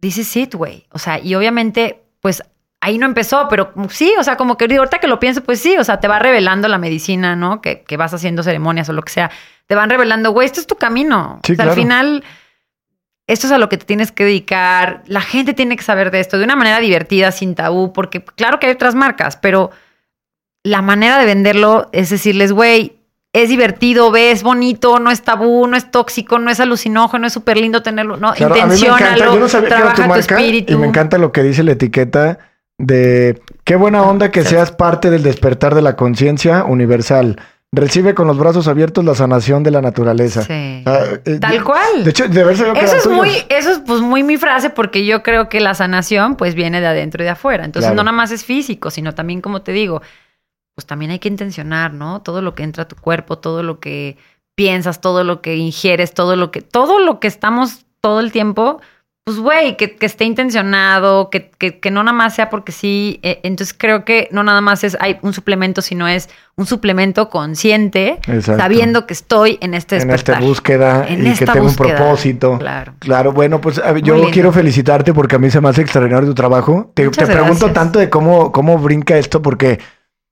Dice 0.00 0.40
it, 0.40 0.54
güey. 0.54 0.86
O 0.92 0.98
sea, 0.98 1.18
y 1.18 1.34
obviamente, 1.34 2.04
pues 2.22 2.42
ahí 2.80 2.96
no 2.96 3.04
empezó, 3.04 3.48
pero 3.50 3.74
sí, 3.90 4.14
o 4.18 4.24
sea, 4.24 4.38
como 4.38 4.56
que 4.56 4.64
ahorita 4.64 4.98
que 4.98 5.08
lo 5.08 5.20
pienso, 5.20 5.44
pues 5.44 5.60
sí, 5.60 5.76
o 5.76 5.84
sea, 5.84 6.00
te 6.00 6.08
va 6.08 6.18
revelando 6.18 6.66
la 6.66 6.78
medicina, 6.78 7.36
¿no? 7.36 7.60
Que, 7.60 7.82
que 7.82 7.98
vas 7.98 8.14
haciendo 8.14 8.42
ceremonias 8.42 8.88
o 8.88 8.94
lo 8.94 9.02
que 9.02 9.12
sea. 9.12 9.30
Te 9.66 9.74
van 9.74 9.90
revelando, 9.90 10.30
güey, 10.30 10.46
esto 10.46 10.60
es 10.60 10.66
tu 10.66 10.76
camino. 10.76 11.42
o 11.46 11.54
sea, 11.54 11.66
al 11.66 11.72
final 11.72 12.24
esto 13.28 13.46
es 13.46 13.52
a 13.52 13.58
lo 13.58 13.68
que 13.68 13.76
te 13.76 13.84
tienes 13.84 14.10
que 14.10 14.24
dedicar, 14.24 15.02
la 15.06 15.20
gente 15.20 15.52
tiene 15.52 15.76
que 15.76 15.84
saber 15.84 16.10
de 16.10 16.18
esto 16.18 16.38
de 16.38 16.44
una 16.44 16.56
manera 16.56 16.80
divertida, 16.80 17.30
sin 17.30 17.54
tabú, 17.54 17.92
porque 17.92 18.24
claro 18.24 18.58
que 18.58 18.66
hay 18.66 18.72
otras 18.72 18.94
marcas, 18.94 19.36
pero 19.36 19.70
la 20.64 20.80
manera 20.80 21.18
de 21.18 21.26
venderlo 21.26 21.90
es 21.92 22.08
decirles, 22.08 22.52
güey, 22.52 22.96
es 23.34 23.50
divertido, 23.50 24.10
ves 24.10 24.42
bonito, 24.42 24.98
no 24.98 25.10
es 25.10 25.22
tabú, 25.22 25.66
no 25.66 25.76
es 25.76 25.90
tóxico, 25.90 26.38
no 26.38 26.50
es 26.50 26.58
alucinógeno, 26.58 27.26
es 27.26 27.32
súper 27.34 27.58
lindo 27.58 27.82
tenerlo, 27.82 28.16
no, 28.16 28.32
claro, 28.32 28.56
intenciónalo, 28.56 29.46
trabaja 29.46 30.06
tu, 30.06 30.14
espíritu. 30.14 30.72
Y 30.72 30.76
me 30.76 30.86
encanta 30.86 31.18
lo 31.18 31.30
que 31.30 31.42
dice 31.42 31.62
la 31.62 31.72
etiqueta 31.72 32.38
de 32.78 33.42
qué 33.64 33.76
buena 33.76 34.02
onda 34.04 34.30
que 34.30 34.42
seas 34.42 34.72
parte 34.72 35.10
del 35.10 35.22
despertar 35.22 35.74
de 35.74 35.82
la 35.82 35.96
conciencia 35.96 36.64
universal 36.64 37.36
recibe 37.72 38.14
con 38.14 38.26
los 38.26 38.38
brazos 38.38 38.66
abiertos 38.68 39.04
la 39.04 39.14
sanación 39.14 39.62
de 39.62 39.70
la 39.70 39.82
naturaleza. 39.82 40.42
Sí. 40.42 40.82
Ah, 40.86 41.04
eh, 41.24 41.38
Tal 41.38 41.62
cual. 41.62 42.04
De 42.04 42.10
hecho, 42.10 42.28
de 42.28 42.44
verse 42.44 42.70
eso 42.76 42.96
es 42.96 43.06
muy, 43.06 43.30
eso 43.48 43.70
es 43.70 43.80
pues 43.86 44.00
muy 44.00 44.22
mi 44.22 44.36
frase, 44.36 44.70
porque 44.70 45.04
yo 45.04 45.22
creo 45.22 45.48
que 45.48 45.60
la 45.60 45.74
sanación 45.74 46.36
pues 46.36 46.54
viene 46.54 46.80
de 46.80 46.86
adentro 46.86 47.22
y 47.22 47.24
de 47.24 47.30
afuera. 47.30 47.64
Entonces 47.64 47.92
no 47.92 48.02
nada 48.02 48.16
más 48.16 48.30
es 48.30 48.44
físico, 48.44 48.90
sino 48.90 49.14
también, 49.14 49.40
como 49.40 49.62
te 49.62 49.72
digo, 49.72 50.02
pues 50.74 50.86
también 50.86 51.10
hay 51.10 51.18
que 51.18 51.28
intencionar, 51.28 51.92
¿no? 51.92 52.22
Todo 52.22 52.40
lo 52.40 52.54
que 52.54 52.62
entra 52.62 52.84
a 52.84 52.88
tu 52.88 52.96
cuerpo, 52.96 53.38
todo 53.38 53.62
lo 53.62 53.80
que 53.80 54.16
piensas, 54.54 55.00
todo 55.00 55.24
lo 55.24 55.42
que 55.42 55.56
ingieres, 55.56 56.14
todo 56.14 56.36
lo 56.36 56.50
que, 56.50 56.62
todo 56.62 57.00
lo 57.00 57.20
que 57.20 57.28
estamos 57.28 57.84
todo 58.00 58.20
el 58.20 58.32
tiempo 58.32 58.80
pues, 59.28 59.40
güey, 59.40 59.76
que, 59.76 59.94
esté 60.00 60.24
intencionado, 60.24 61.28
que, 61.28 61.50
que, 61.50 61.90
no 61.90 62.02
nada 62.02 62.16
más 62.16 62.34
sea 62.34 62.48
porque 62.48 62.72
sí. 62.72 63.20
Eh, 63.22 63.40
entonces 63.42 63.76
creo 63.78 64.02
que 64.06 64.26
no 64.32 64.42
nada 64.42 64.62
más 64.62 64.84
es 64.84 64.96
hay 65.00 65.18
un 65.20 65.34
suplemento, 65.34 65.82
sino 65.82 66.08
es 66.08 66.30
un 66.56 66.64
suplemento 66.64 67.28
consciente, 67.28 68.20
sabiendo 68.40 69.06
que 69.06 69.12
estoy 69.12 69.58
en 69.60 69.74
este 69.74 69.96
despertar. 69.96 70.36
En 70.36 70.40
esta 70.40 70.48
búsqueda 70.48 71.06
y 71.10 71.34
que 71.34 71.44
tengo 71.44 71.66
un 71.66 71.76
propósito. 71.76 72.56
Claro. 72.58 72.94
Claro, 73.00 73.32
bueno, 73.32 73.60
pues 73.60 73.82
yo 74.02 74.30
quiero 74.30 74.50
felicitarte 74.50 75.12
porque 75.12 75.36
a 75.36 75.38
mí 75.38 75.50
se 75.50 75.60
me 75.60 75.68
hace 75.68 75.82
extraordinario 75.82 76.26
tu 76.26 76.34
trabajo. 76.34 76.90
Te, 76.94 77.10
pregunto 77.10 77.70
tanto 77.72 77.98
de 77.98 78.08
cómo, 78.08 78.50
cómo 78.50 78.78
brinca 78.78 79.18
esto 79.18 79.42
porque... 79.42 79.78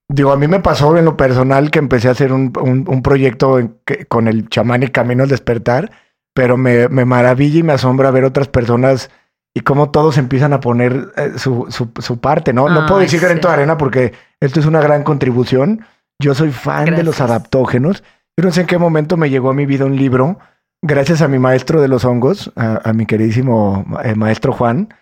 Digo, 0.09 0.31
a 0.31 0.37
mí 0.37 0.47
me 0.47 0.61
pasó 0.61 0.97
en 0.97 1.05
lo 1.05 1.17
personal 1.17 1.71
que 1.73 1.81
empecé 1.81 2.07
a 2.07 2.13
hacer 2.13 2.33
un, 2.33 2.53
un, 2.57 3.03
proyecto 3.03 3.59
con 4.07 4.29
el 4.29 4.49
chamán 4.49 4.85
y 4.85 4.89
camino 4.89 5.25
al 5.25 5.29
despertar 5.29 5.91
pero 6.37 6.59
me, 6.59 6.89
me, 6.89 7.07
maravilla 7.07 7.61
y 7.61 7.63
me 7.63 7.73
asombra 7.73 8.11
ver 8.11 8.25
otras 8.25 8.47
personas 8.47 9.11
y 9.55 9.61
cómo 9.61 9.91
todos 9.91 10.19
empiezan 10.19 10.53
a 10.53 10.61
poner 10.61 11.15
eh, 11.17 11.33
su, 11.39 11.67
su, 11.71 12.21
parte, 12.21 12.53
¿no? 12.53 12.69
no 12.69 12.85
puedo 12.85 13.01
decir 13.01 13.21
granito 13.21 13.49
de 13.49 13.55
arena 13.55 13.79
porque 13.79 14.13
esto 14.39 14.61
es 14.61 14.67
una 14.67 14.83
gran 14.83 15.03
contribución. 15.03 15.87
Yo 16.23 16.35
soy 16.35 16.51
fan 16.51 16.95
de 16.95 17.03
los 17.03 17.23
adaptógenos. 17.23 18.05
Yo 18.37 18.45
no 18.45 18.53
sé 18.53 18.61
en 18.61 18.67
qué 18.67 18.77
momento 18.77 19.17
me 19.17 19.31
llegó 19.31 19.49
a 19.49 19.55
mi 19.55 19.65
vida 19.65 19.87
un 19.87 19.97
libro, 19.97 20.39
gracias 20.83 21.23
a 21.23 21.29
mi 21.29 21.39
maestro 21.39 21.81
de 21.81 21.89
los 21.89 22.05
hongos, 22.05 22.53
a, 22.55 22.93
mi 22.93 23.07
queridísimo 23.07 23.87
eh, 24.05 24.15
maestro 24.15 24.53
Juan. 24.53 24.93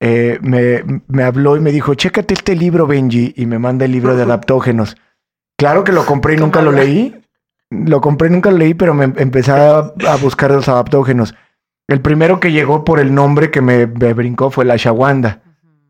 Eh, 0.00 0.40
me, 0.42 0.82
me, 1.06 1.22
habló 1.22 1.56
y 1.56 1.60
me 1.60 1.70
dijo, 1.70 1.94
chécate 1.94 2.34
este 2.34 2.56
libro, 2.56 2.88
Benji, 2.88 3.34
y 3.36 3.46
me 3.46 3.60
manda 3.60 3.84
el 3.84 3.92
libro 3.92 4.16
de 4.16 4.22
adaptógenos. 4.24 4.96
Claro 5.56 5.84
que 5.84 5.92
lo 5.92 6.04
compré 6.04 6.34
y 6.34 6.38
nunca 6.38 6.60
lo 6.60 6.72
leí, 6.72 7.21
lo 7.72 8.00
compré, 8.00 8.30
nunca 8.30 8.50
lo 8.50 8.58
leí, 8.58 8.74
pero 8.74 8.94
me 8.94 9.04
empecé 9.04 9.52
a, 9.52 9.92
buscar 10.20 10.50
los 10.50 10.68
adaptógenos. 10.68 11.34
El 11.88 12.00
primero 12.00 12.40
que 12.40 12.52
llegó 12.52 12.84
por 12.84 13.00
el 13.00 13.14
nombre 13.14 13.50
que 13.50 13.60
me, 13.60 13.86
brincó 13.86 14.50
fue 14.50 14.64
la 14.64 14.76
Shawanda. 14.76 15.40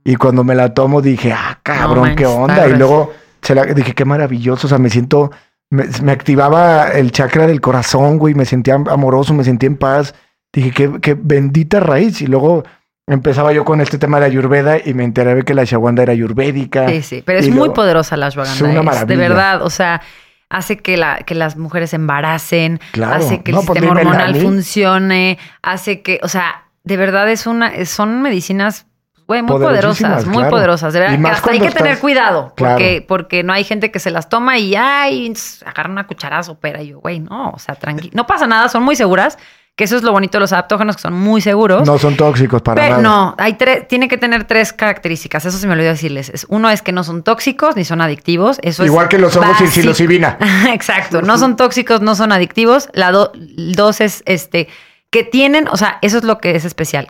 Y 0.04 0.16
cuando 0.16 0.42
me 0.42 0.54
la 0.54 0.74
tomo 0.74 1.00
dije, 1.00 1.32
ah, 1.32 1.60
cabrón, 1.62 2.16
qué 2.16 2.26
onda. 2.26 2.66
Y 2.68 2.76
luego 2.76 3.12
se 3.40 3.54
la 3.54 3.64
dije, 3.64 3.94
qué 3.94 4.04
maravilloso. 4.04 4.66
O 4.66 4.70
sea, 4.70 4.78
me 4.78 4.90
siento, 4.90 5.30
me, 5.70 6.12
activaba 6.12 6.88
el 6.88 7.12
chakra 7.12 7.46
del 7.46 7.60
corazón, 7.60 8.18
güey. 8.18 8.34
Me 8.34 8.44
sentía 8.44 8.74
amoroso, 8.74 9.34
me 9.34 9.44
sentía 9.44 9.68
en 9.68 9.76
paz. 9.76 10.14
Dije, 10.52 10.72
qué, 10.72 11.00
qué 11.00 11.14
bendita 11.14 11.78
raíz. 11.78 12.20
Y 12.20 12.26
luego 12.26 12.64
empezaba 13.06 13.52
yo 13.52 13.64
con 13.64 13.80
este 13.80 13.98
tema 13.98 14.16
de 14.16 14.22
la 14.22 14.26
ayurveda 14.26 14.78
y 14.84 14.94
me 14.94 15.04
enteré 15.04 15.34
de 15.34 15.42
que 15.42 15.54
la 15.54 15.62
ashwagandha 15.62 16.02
era 16.02 16.12
ayurvédica. 16.12 16.88
Sí, 16.88 17.02
sí, 17.02 17.22
pero 17.24 17.38
es 17.38 17.50
muy 17.50 17.70
poderosa 17.70 18.16
la 18.16 18.26
ashwagandha. 18.26 18.56
Es 18.56 18.62
una 18.62 18.70
es 18.70 18.76
de 18.76 18.82
maravilla. 18.82 19.20
verdad, 19.20 19.62
o 19.62 19.70
sea, 19.70 20.02
hace 20.52 20.76
que, 20.78 20.96
la, 20.96 21.18
que 21.18 21.34
las 21.34 21.56
mujeres 21.56 21.90
se 21.90 21.96
embaracen, 21.96 22.80
Claro. 22.92 23.14
hace 23.14 23.42
que 23.42 23.50
el 23.50 23.56
pues 23.56 23.66
sistema 23.66 23.92
hormonal 23.92 24.36
funcione, 24.36 25.38
hace 25.62 26.02
que, 26.02 26.20
o 26.22 26.28
sea, 26.28 26.64
de 26.84 26.96
verdad 26.96 27.28
es 27.30 27.46
una, 27.46 27.84
son 27.86 28.22
medicinas, 28.22 28.86
güey, 29.26 29.40
muy 29.42 29.58
poderosas, 29.60 30.26
muy 30.26 30.36
claro. 30.38 30.50
poderosas. 30.50 30.92
De 30.92 31.00
verdad, 31.00 31.18
que 31.20 31.26
hasta 31.28 31.50
hay 31.52 31.60
que 31.60 31.70
tener 31.70 31.98
cuidado, 31.98 32.52
Claro. 32.56 32.74
porque, 32.74 33.04
porque 33.06 33.42
no 33.42 33.52
hay 33.52 33.64
gente 33.64 33.90
que 33.90 33.98
se 33.98 34.10
las 34.10 34.28
toma 34.28 34.58
y 34.58 34.74
ay, 34.74 35.32
agarra 35.64 35.90
una 35.90 36.06
cucharazo, 36.06 36.52
opera. 36.52 36.82
Y 36.82 36.88
yo, 36.88 37.00
güey, 37.00 37.20
no, 37.20 37.50
o 37.50 37.58
sea, 37.58 37.74
tranquilo. 37.76 38.10
No 38.14 38.26
pasa 38.26 38.46
nada, 38.46 38.68
son 38.68 38.82
muy 38.82 38.96
seguras, 38.96 39.38
que 39.74 39.84
eso 39.84 39.96
es 39.96 40.02
lo 40.02 40.12
bonito 40.12 40.36
de 40.36 40.40
los 40.40 40.52
adaptógenos, 40.52 40.96
que 40.96 41.02
son 41.02 41.14
muy 41.14 41.40
seguros. 41.40 41.86
No 41.86 41.98
son 41.98 42.14
tóxicos 42.16 42.60
para 42.60 42.80
Pero 42.82 42.96
nada. 43.00 43.02
no, 43.02 43.34
hay 43.38 43.54
tres, 43.54 43.88
tiene 43.88 44.06
que 44.06 44.18
tener 44.18 44.44
tres 44.44 44.72
características. 44.72 45.46
Eso 45.46 45.56
se 45.56 45.66
me 45.66 45.72
olvidó 45.72 45.88
decirles. 45.88 46.28
Es, 46.28 46.46
uno 46.50 46.68
es 46.70 46.82
que 46.82 46.92
no 46.92 47.04
son 47.04 47.22
tóxicos 47.22 47.74
ni 47.74 47.84
son 47.84 48.00
adictivos. 48.02 48.58
Eso 48.62 48.84
Igual 48.84 49.04
es 49.06 49.10
que 49.10 49.18
los 49.18 49.34
hongos 49.36 49.60
y 49.62 49.66
psilocibina. 49.68 50.36
Exacto. 50.72 51.22
No 51.22 51.38
son 51.38 51.56
tóxicos, 51.56 52.02
no 52.02 52.14
son 52.14 52.32
adictivos. 52.32 52.90
La 52.92 53.12
do- 53.12 53.32
dos 53.34 54.00
es 54.02 54.22
este 54.26 54.68
que 55.10 55.24
tienen, 55.24 55.66
o 55.68 55.76
sea, 55.76 55.98
eso 56.02 56.18
es 56.18 56.24
lo 56.24 56.38
que 56.38 56.54
es 56.54 56.64
especial. 56.66 57.08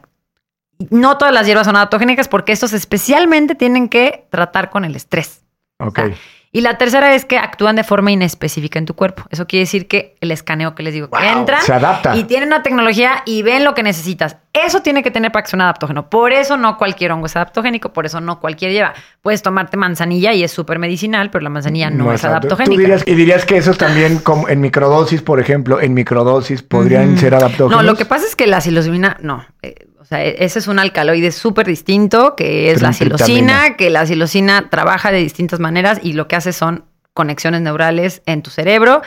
No 0.90 1.18
todas 1.18 1.32
las 1.34 1.46
hierbas 1.46 1.66
son 1.66 1.76
adaptogénicas 1.76 2.26
porque 2.28 2.52
estos 2.52 2.72
especialmente 2.72 3.54
tienen 3.54 3.88
que 3.88 4.26
tratar 4.30 4.70
con 4.70 4.84
el 4.84 4.96
estrés. 4.96 5.42
Ok. 5.78 5.98
O 5.98 6.02
sea, 6.06 6.14
y 6.54 6.60
la 6.60 6.76
tercera 6.76 7.14
es 7.14 7.24
que 7.24 7.38
actúan 7.38 7.76
de 7.76 7.82
forma 7.82 8.12
inespecífica 8.12 8.78
en 8.78 8.84
tu 8.84 8.94
cuerpo. 8.94 9.24
Eso 9.30 9.46
quiere 9.46 9.62
decir 9.62 9.88
que 9.88 10.16
el 10.20 10.30
escaneo 10.30 10.74
que 10.74 10.82
les 10.82 10.92
digo, 10.92 11.08
que 11.08 11.16
se 11.62 11.72
adapta. 11.72 12.14
y 12.14 12.24
tienen 12.24 12.48
una 12.48 12.62
tecnología 12.62 13.22
y 13.24 13.42
ven 13.42 13.64
lo 13.64 13.72
que 13.72 13.82
necesitas. 13.82 14.36
Eso 14.52 14.82
tiene 14.82 15.02
que 15.02 15.10
tener 15.10 15.32
para 15.32 15.44
que 15.44 15.50
sea 15.50 15.56
un 15.56 15.62
adaptógeno. 15.62 16.10
Por 16.10 16.30
eso 16.30 16.58
no 16.58 16.76
cualquier 16.76 17.12
hongo 17.12 17.24
es 17.24 17.36
adaptogénico, 17.36 17.94
por 17.94 18.04
eso 18.04 18.20
no 18.20 18.38
cualquier 18.38 18.72
lleva. 18.72 18.92
Puedes 19.22 19.40
tomarte 19.40 19.78
manzanilla 19.78 20.34
y 20.34 20.44
es 20.44 20.52
súper 20.52 20.78
medicinal, 20.78 21.30
pero 21.30 21.42
la 21.42 21.48
manzanilla 21.48 21.88
no, 21.88 22.12
es 22.12 22.22
adaptogénica. 22.22 22.74
Tú 22.74 22.80
dirías, 22.80 23.02
y 23.06 23.14
dirías 23.14 23.46
que 23.46 23.56
esos 23.56 23.78
también, 23.78 24.18
como 24.18 24.46
en 24.50 24.60
microdosis, 24.60 25.22
por 25.22 25.40
ejemplo, 25.40 25.80
en 25.80 25.94
microdosis 25.94 26.62
podrían 26.62 27.16
ser 27.16 27.34
adaptógenos. 27.34 27.82
No, 27.82 27.82
lo 27.82 27.96
que 27.96 28.04
pasa 28.04 28.26
es 28.26 28.36
que 28.36 28.46
la 28.46 28.60
psilocibina, 28.60 29.16
no. 29.22 29.46
Eh, 29.62 29.86
o 30.02 30.04
sea, 30.04 30.24
e- 30.24 30.44
ese 30.44 30.58
es 30.58 30.66
un 30.68 30.78
alcaloide 30.78 31.32
súper 31.32 31.66
distinto, 31.66 32.34
que 32.36 32.70
es 32.72 32.82
la 32.82 32.92
psilocina, 32.92 33.76
que 33.76 33.88
la 33.90 34.04
psilocina 34.06 34.68
trabaja 34.68 35.10
de 35.12 35.18
distintas 35.18 35.60
maneras 35.60 35.98
y 36.02 36.12
lo 36.12 36.28
que 36.28 36.36
hace 36.36 36.52
son 36.52 36.84
conexiones 37.14 37.60
neurales 37.60 38.20
en 38.26 38.42
tu 38.42 38.50
cerebro 38.50 39.02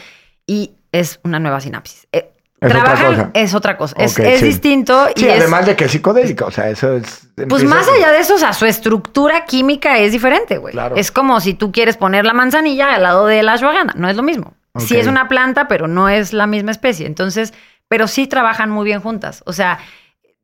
y 0.48 0.72
es 0.92 1.20
una 1.24 1.40
nueva 1.40 1.60
sinapsis. 1.60 2.08
Eh, 2.12 2.32
Es 2.62 2.72
otra 2.74 2.94
cosa. 2.96 3.30
es 3.34 3.54
otra 3.54 3.78
cosa. 3.78 3.96
es 4.00 4.14
Ok, 4.14 4.20
es 4.26 4.40
sí. 4.40 4.46
distinto 4.48 5.08
y 5.16 5.20
Sí, 5.20 5.28
es... 5.28 5.42
además 5.42 5.66
de 5.66 5.76
que 5.76 5.86
es 5.86 5.92
psicodélica, 5.92 6.46
o 6.46 6.52
sea, 6.52 6.70
eso 6.70 6.96
es... 6.96 7.28
Pues 7.50 7.64
más 7.66 7.88
allá 7.90 8.12
de 8.12 8.20
eso, 8.20 8.36
o 8.36 8.38
sea, 8.38 8.54
su 8.54 8.66
estructura 8.66 9.46
química 9.46 9.98
es 10.00 10.12
diferente, 10.14 10.58
güey. 10.58 10.72
Claro. 10.72 10.96
Es 10.96 11.12
como 11.12 11.42
si 11.42 11.54
tú 11.54 11.72
quieres 11.72 11.98
poner 11.98 12.24
la 12.26 12.34
manzanilla 12.34 12.96
al 12.96 13.04
lado 13.04 13.26
de 13.28 13.44
la 13.44 13.54
ashwagandha, 13.54 13.94
no 13.98 14.08
es 14.10 14.16
lo 14.16 14.24
mismo. 14.24 14.54
Sí 14.78 14.98
es 14.98 15.08
una 15.08 15.28
planta, 15.28 15.68
pero 15.68 15.88
no 15.88 16.10
es 16.10 16.32
la 16.34 16.48
misma 16.48 16.72
especie. 16.72 17.06
Entonces, 17.08 17.54
pero 17.88 18.08
sí 18.08 18.28
trabajan 18.28 18.70
muy 18.70 18.86
bien 18.86 19.00
juntas. 19.02 19.42
O 19.46 19.54
sea, 19.54 19.80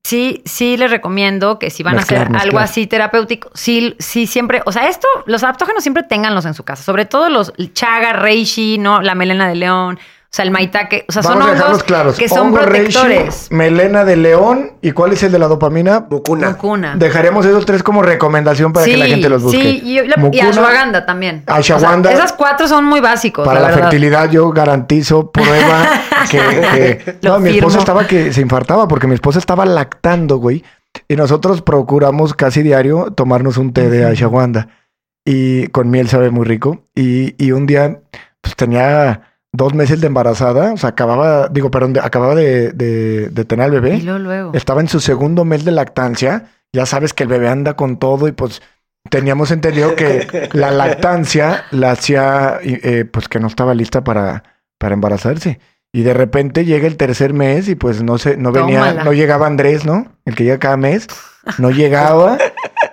sí, 0.04 0.42
sí 0.46 0.78
les 0.78 0.92
recomiendo 0.92 1.60
que 1.60 1.70
si 1.70 1.84
van 1.84 1.96
Mezclar, 1.96 2.22
a 2.22 2.24
hacer 2.24 2.42
algo 2.42 2.60
así 2.60 2.88
terapéutico, 2.88 3.50
sí, 3.54 3.96
sí 4.00 4.28
siempre, 4.28 4.62
o 4.66 4.72
sea, 4.72 4.88
esto, 4.88 5.08
los 5.26 5.44
adaptógenos 5.44 5.84
siempre 5.84 6.04
ténganlos 6.04 6.46
en 6.46 6.54
su 6.54 6.64
casa, 6.64 6.84
sobre 6.84 7.06
todo 7.06 7.30
los 7.30 7.54
chaga, 7.74 8.14
reishi, 8.14 8.78
¿no? 8.78 9.02
La 9.02 9.16
melena 9.16 9.48
de 9.48 9.56
león, 9.56 10.00
o 10.32 10.34
sea, 10.34 10.46
el 10.46 10.52
maitake, 10.52 11.04
o 11.10 11.12
sea, 11.12 11.24
son 11.24 11.40
Vamos 11.40 11.62
hongos 11.62 11.84
claros. 11.84 12.18
que 12.18 12.30
son 12.30 12.48
Hongo 12.48 12.60
reishi, 12.60 12.98
melena 13.50 14.06
de 14.06 14.16
león. 14.16 14.78
¿Y 14.82 14.92
cuál 14.92 15.12
es 15.12 15.22
el 15.24 15.32
de 15.34 15.40
la 15.40 15.50
dopamina? 15.50 16.08
Mucuna. 16.10 16.52
Mucuna. 16.52 16.96
Dejaremos 16.96 17.46
esos 17.46 17.66
tres 17.66 17.84
como 17.84 18.02
recomendación 18.02 18.72
para 18.72 18.86
que 18.86 18.96
la 18.96 19.08
gente 19.08 19.28
los 19.28 19.44
busque. 19.44 19.60
Sí, 19.62 19.82
y, 19.84 20.08
la- 20.08 20.16
y 20.16 20.20
Mucuna, 20.22 20.48
ashwagandha 20.50 21.06
también. 21.06 21.44
Ashwagandha. 21.48 22.12
O 22.12 22.14
sea, 22.14 22.24
esas 22.24 22.32
cuatro 22.32 22.66
son 22.70 22.86
muy 22.86 23.02
básicos. 23.02 23.46
Para 23.46 23.60
la, 23.60 23.72
fertilidad 23.72 24.30
yo 24.32 24.50
garantizo, 24.52 25.32
prueba 25.32 26.02
que... 26.32 27.18
no, 27.24 27.38
mi 27.42 27.50
esposa 27.50 27.80
estaba 27.80 28.08
que 28.08 28.32
se 28.32 28.40
infartaba 28.40 28.88
porque 28.88 29.08
mi 29.08 29.16
esposa 29.16 29.38
estaba 29.38 29.66
lactando, 29.66 30.38
güey. 30.38 30.64
Y 31.10 31.18
nosotros 31.18 31.62
procuramos 31.62 32.34
casi 32.36 32.64
diario 32.64 33.12
tomarnos 33.14 33.58
un 33.58 33.74
té 33.74 33.90
de 33.90 34.06
ashwagandha. 34.06 34.70
Y 35.26 35.68
con 35.68 35.90
miel 35.90 36.08
sabe 36.08 36.30
muy 36.30 36.46
rico. 36.46 36.86
Y, 36.96 37.36
y 37.44 37.52
un 37.52 37.66
día 37.68 38.00
pues 38.40 38.56
tenía 38.56 39.31
dos 39.54 39.74
meses 39.74 40.02
de 40.02 40.08
embarazada. 40.08 40.74
O 40.74 40.78
sea, 40.78 40.90
acababa, 40.90 41.48
digo, 41.50 41.72
perdón, 41.72 41.94
de- 41.94 42.00
acababa 42.02 42.36
de, 42.36 42.72
de- 42.72 43.30
de 43.30 43.46
tener 43.46 43.66
al 43.66 43.72
bebé. 43.72 43.96
Y 43.96 44.02
luego, 44.02 44.20
luego. 44.20 44.52
Estaba 44.54 44.82
en 44.82 44.88
su 44.88 45.00
segundo 45.00 45.46
mes 45.46 45.66
de 45.66 45.72
lactancia. 45.72 46.46
Ya 46.74 46.86
sabes 46.86 47.14
que 47.14 47.24
el 47.24 47.30
bebé 47.30 47.50
anda 47.50 47.76
con 47.76 47.98
todo 47.98 48.28
y 48.28 48.32
pues 48.32 48.62
teníamos 49.10 49.52
entendido 49.52 49.96
que 49.96 50.50
la 50.54 50.72
lactancia 50.72 51.66
la 51.72 51.92
hacía, 51.92 52.60
eh, 52.62 53.06
pues 53.12 53.28
que 53.28 53.40
no 53.40 53.48
estaba 53.48 53.74
lista 53.74 54.04
para, 54.04 54.44
para 54.80 54.94
embarazarse. 54.94 55.60
Y 55.94 56.04
de 56.04 56.14
repente 56.14 56.64
llega 56.64 56.88
el 56.88 56.96
tercer 56.96 57.34
mes 57.34 57.68
y 57.68 57.76
pues 57.76 58.02
no 58.02 58.18
se, 58.18 58.38
no 58.38 58.54
venía, 58.54 58.80
Tómala. 58.80 59.04
no 59.04 59.12
llegaba 59.12 59.48
Andrés, 59.48 59.86
¿no? 59.86 60.08
El 60.24 60.36
que 60.36 60.46
llega 60.46 60.58
cada 60.60 60.78
mes, 60.78 61.08
no 61.58 61.70
llegaba. 61.72 62.38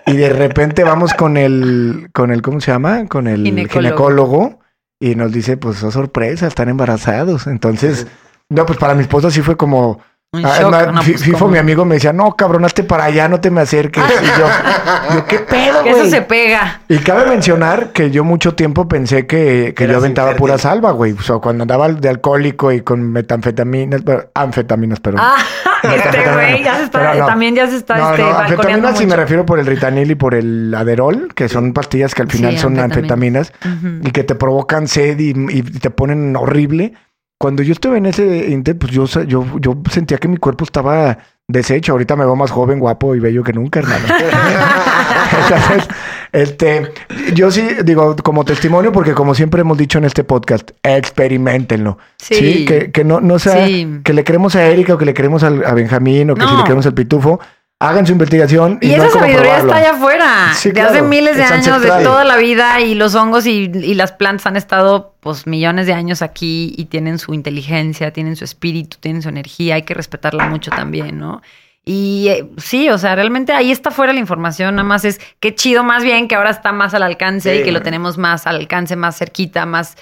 y 0.06 0.16
de 0.16 0.30
repente 0.30 0.82
vamos 0.82 1.14
con 1.14 1.36
el, 1.36 2.08
con 2.12 2.32
el, 2.32 2.42
¿cómo 2.42 2.60
se 2.60 2.72
llama? 2.72 3.06
Con 3.06 3.28
el 3.28 3.44
Ginecólogo. 3.44 3.70
ginecólogo. 4.08 4.60
Y 5.00 5.14
nos 5.14 5.32
dice, 5.32 5.56
pues, 5.56 5.82
oh, 5.82 5.90
sorpresa, 5.90 6.46
están 6.46 6.68
embarazados. 6.68 7.46
Entonces, 7.46 8.06
no, 8.48 8.66
pues 8.66 8.78
para 8.78 8.94
mi 8.94 9.02
esposa 9.02 9.30
sí 9.30 9.42
fue 9.42 9.56
como, 9.56 10.00
Un 10.30 10.44
Ah, 10.44 11.00
Pues, 11.06 11.22
Fifo, 11.22 11.38
¿cómo? 11.38 11.52
mi 11.52 11.58
amigo, 11.58 11.86
me 11.86 11.94
decía, 11.94 12.12
no, 12.12 12.36
cabrón, 12.36 12.62
hazte 12.66 12.84
para 12.84 13.04
allá, 13.04 13.28
no 13.28 13.40
te 13.40 13.50
me 13.50 13.62
acerques. 13.62 14.04
Y 14.04 14.26
yo, 14.38 14.46
yo, 15.14 15.26
¿qué 15.26 15.38
pedo, 15.38 15.82
Que 15.82 15.88
eso 15.88 15.98
güey? 16.00 16.10
se 16.10 16.20
pega. 16.20 16.82
Y 16.86 16.98
cabe 16.98 17.30
mencionar 17.30 17.92
que 17.92 18.10
yo 18.10 18.24
mucho 18.24 18.54
tiempo 18.54 18.86
pensé 18.88 19.26
que, 19.26 19.72
que 19.74 19.88
yo 19.88 19.96
aventaba 19.96 20.28
infértil. 20.32 20.38
pura 20.40 20.58
salva, 20.58 20.90
güey. 20.90 21.12
O 21.12 21.22
sea, 21.22 21.36
cuando 21.38 21.62
andaba 21.62 21.88
de 21.88 22.08
alcohólico 22.10 22.70
y 22.72 22.82
con 22.82 23.10
metanfetaminas, 23.10 24.02
anfetaminas, 24.34 25.00
perdón. 25.00 25.22
Ah, 25.24 25.36
este 25.82 26.30
güey 26.30 26.62
ya 26.62 26.76
se 26.76 26.82
está, 26.84 27.14
no. 27.14 27.24
también 27.26 27.54
ya 27.54 27.66
se 27.66 27.76
está 27.76 27.96
no, 27.96 28.10
este, 28.10 28.22
anfetaminas 28.22 28.98
sí 28.98 29.04
me 29.04 29.10
mucho. 29.12 29.16
refiero 29.20 29.46
por 29.46 29.58
el 29.60 29.64
ritanil 29.66 30.10
y 30.10 30.14
por 30.14 30.34
el 30.34 30.74
aderol, 30.74 31.32
que 31.34 31.48
son 31.48 31.72
pastillas 31.72 32.14
que 32.14 32.20
al 32.20 32.30
final 32.30 32.52
Sí, 32.52 32.58
son 32.58 32.78
anfetaminas 32.78 33.52
y 34.02 34.10
que 34.10 34.24
te 34.24 34.34
provocan 34.34 34.88
sed 34.88 35.18
y, 35.20 35.30
y 35.30 35.62
te 35.62 35.88
ponen 35.88 36.36
horrible. 36.36 36.92
Cuando 37.40 37.62
yo 37.62 37.72
estuve 37.72 37.98
en 37.98 38.06
ese 38.06 38.48
inter, 38.50 38.76
pues 38.76 38.92
yo, 38.92 39.04
yo, 39.24 39.44
yo 39.60 39.76
sentía 39.90 40.18
que 40.18 40.26
mi 40.28 40.38
cuerpo 40.38 40.64
estaba 40.64 41.18
deshecho. 41.46 41.92
Ahorita 41.92 42.16
me 42.16 42.24
veo 42.24 42.34
más 42.34 42.50
joven, 42.50 42.80
guapo 42.80 43.14
y 43.14 43.20
bello 43.20 43.44
que 43.44 43.52
nunca, 43.52 43.78
hermano. 43.78 44.04
Entonces, 45.44 45.88
este, 46.32 46.92
yo 47.34 47.50
sí 47.50 47.66
digo 47.84 48.16
como 48.24 48.44
testimonio, 48.44 48.92
porque 48.92 49.14
como 49.14 49.34
siempre 49.34 49.60
hemos 49.60 49.78
dicho 49.78 49.98
en 49.98 50.04
este 50.04 50.24
podcast, 50.24 50.70
experimentenlo. 50.82 51.98
Sí. 52.18 52.64
que, 52.64 52.90
que 52.90 53.04
no, 53.04 53.20
no 53.20 53.38
sea 53.38 53.66
Sí. 53.66 54.00
que 54.04 54.12
le 54.12 54.24
queremos 54.24 54.56
a 54.56 54.66
Erika 54.66 54.94
o 54.94 54.98
que 54.98 55.04
le 55.06 55.14
queremos 55.14 55.42
al- 55.42 55.64
a 55.64 55.74
Benjamín 55.74 56.30
o 56.30 56.34
que 56.34 56.46
si 56.46 56.56
le 56.56 56.62
queremos 56.64 56.86
al 56.86 56.94
pitufo. 56.94 57.40
Hagan 57.80 58.04
su 58.06 58.12
investigación. 58.12 58.78
Y, 58.80 58.92
Y 58.92 58.96
no 58.96 59.04
esa 59.04 59.20
sabiduría 59.20 59.40
probarlo. 59.60 59.68
está 59.72 59.76
allá 59.78 59.90
afuera, 59.96 60.52
Sí, 60.54 60.72
de 60.72 60.80
hace 60.80 61.00
miles 61.02 61.36
de 61.36 61.44
años, 61.44 61.68
ancestral. 61.68 61.98
de 62.00 62.04
toda 62.04 62.24
la 62.24 62.36
vida, 62.36 62.80
y 62.80 62.94
los 62.96 63.14
hongos 63.14 63.46
y, 63.46 63.70
y 63.72 63.94
las 63.94 64.10
plantas 64.10 64.46
han 64.46 64.56
estado 64.56 65.14
pues 65.20 65.46
millones 65.46 65.86
de 65.86 65.92
años 65.92 66.20
aquí 66.20 66.74
y 66.76 66.86
tienen 66.86 67.18
su 67.20 67.34
inteligencia, 67.34 68.12
tienen 68.12 68.34
su 68.34 68.44
espíritu, 68.44 68.96
tienen 68.98 69.22
su 69.22 69.28
energía, 69.28 69.76
hay 69.76 69.82
que 69.82 69.94
respetarla 69.94 70.48
mucho 70.48 70.72
también, 70.72 71.18
¿no? 71.20 71.40
Y 71.84 72.26
eh, 72.30 72.50
sí, 72.58 72.90
o 72.90 72.98
sea, 72.98 73.14
realmente 73.14 73.52
ahí 73.52 73.70
está 73.70 73.90
fuera 73.92 74.12
la 74.12 74.18
información, 74.18 74.74
nada 74.74 74.86
más 74.86 75.04
es 75.04 75.20
qué 75.38 75.54
chido 75.54 75.84
más 75.84 76.02
bien 76.02 76.26
que 76.26 76.34
ahora 76.34 76.50
está 76.50 76.72
más 76.72 76.94
al 76.94 77.04
alcance 77.04 77.54
Sí. 77.54 77.60
y 77.60 77.62
que 77.64 77.70
lo 77.72 77.80
tenemos 77.80 78.18
más 78.18 78.46
al 78.48 78.56
alcance, 78.56 78.96
más 78.96 79.16
cerquita, 79.16 79.66
más 79.66 79.96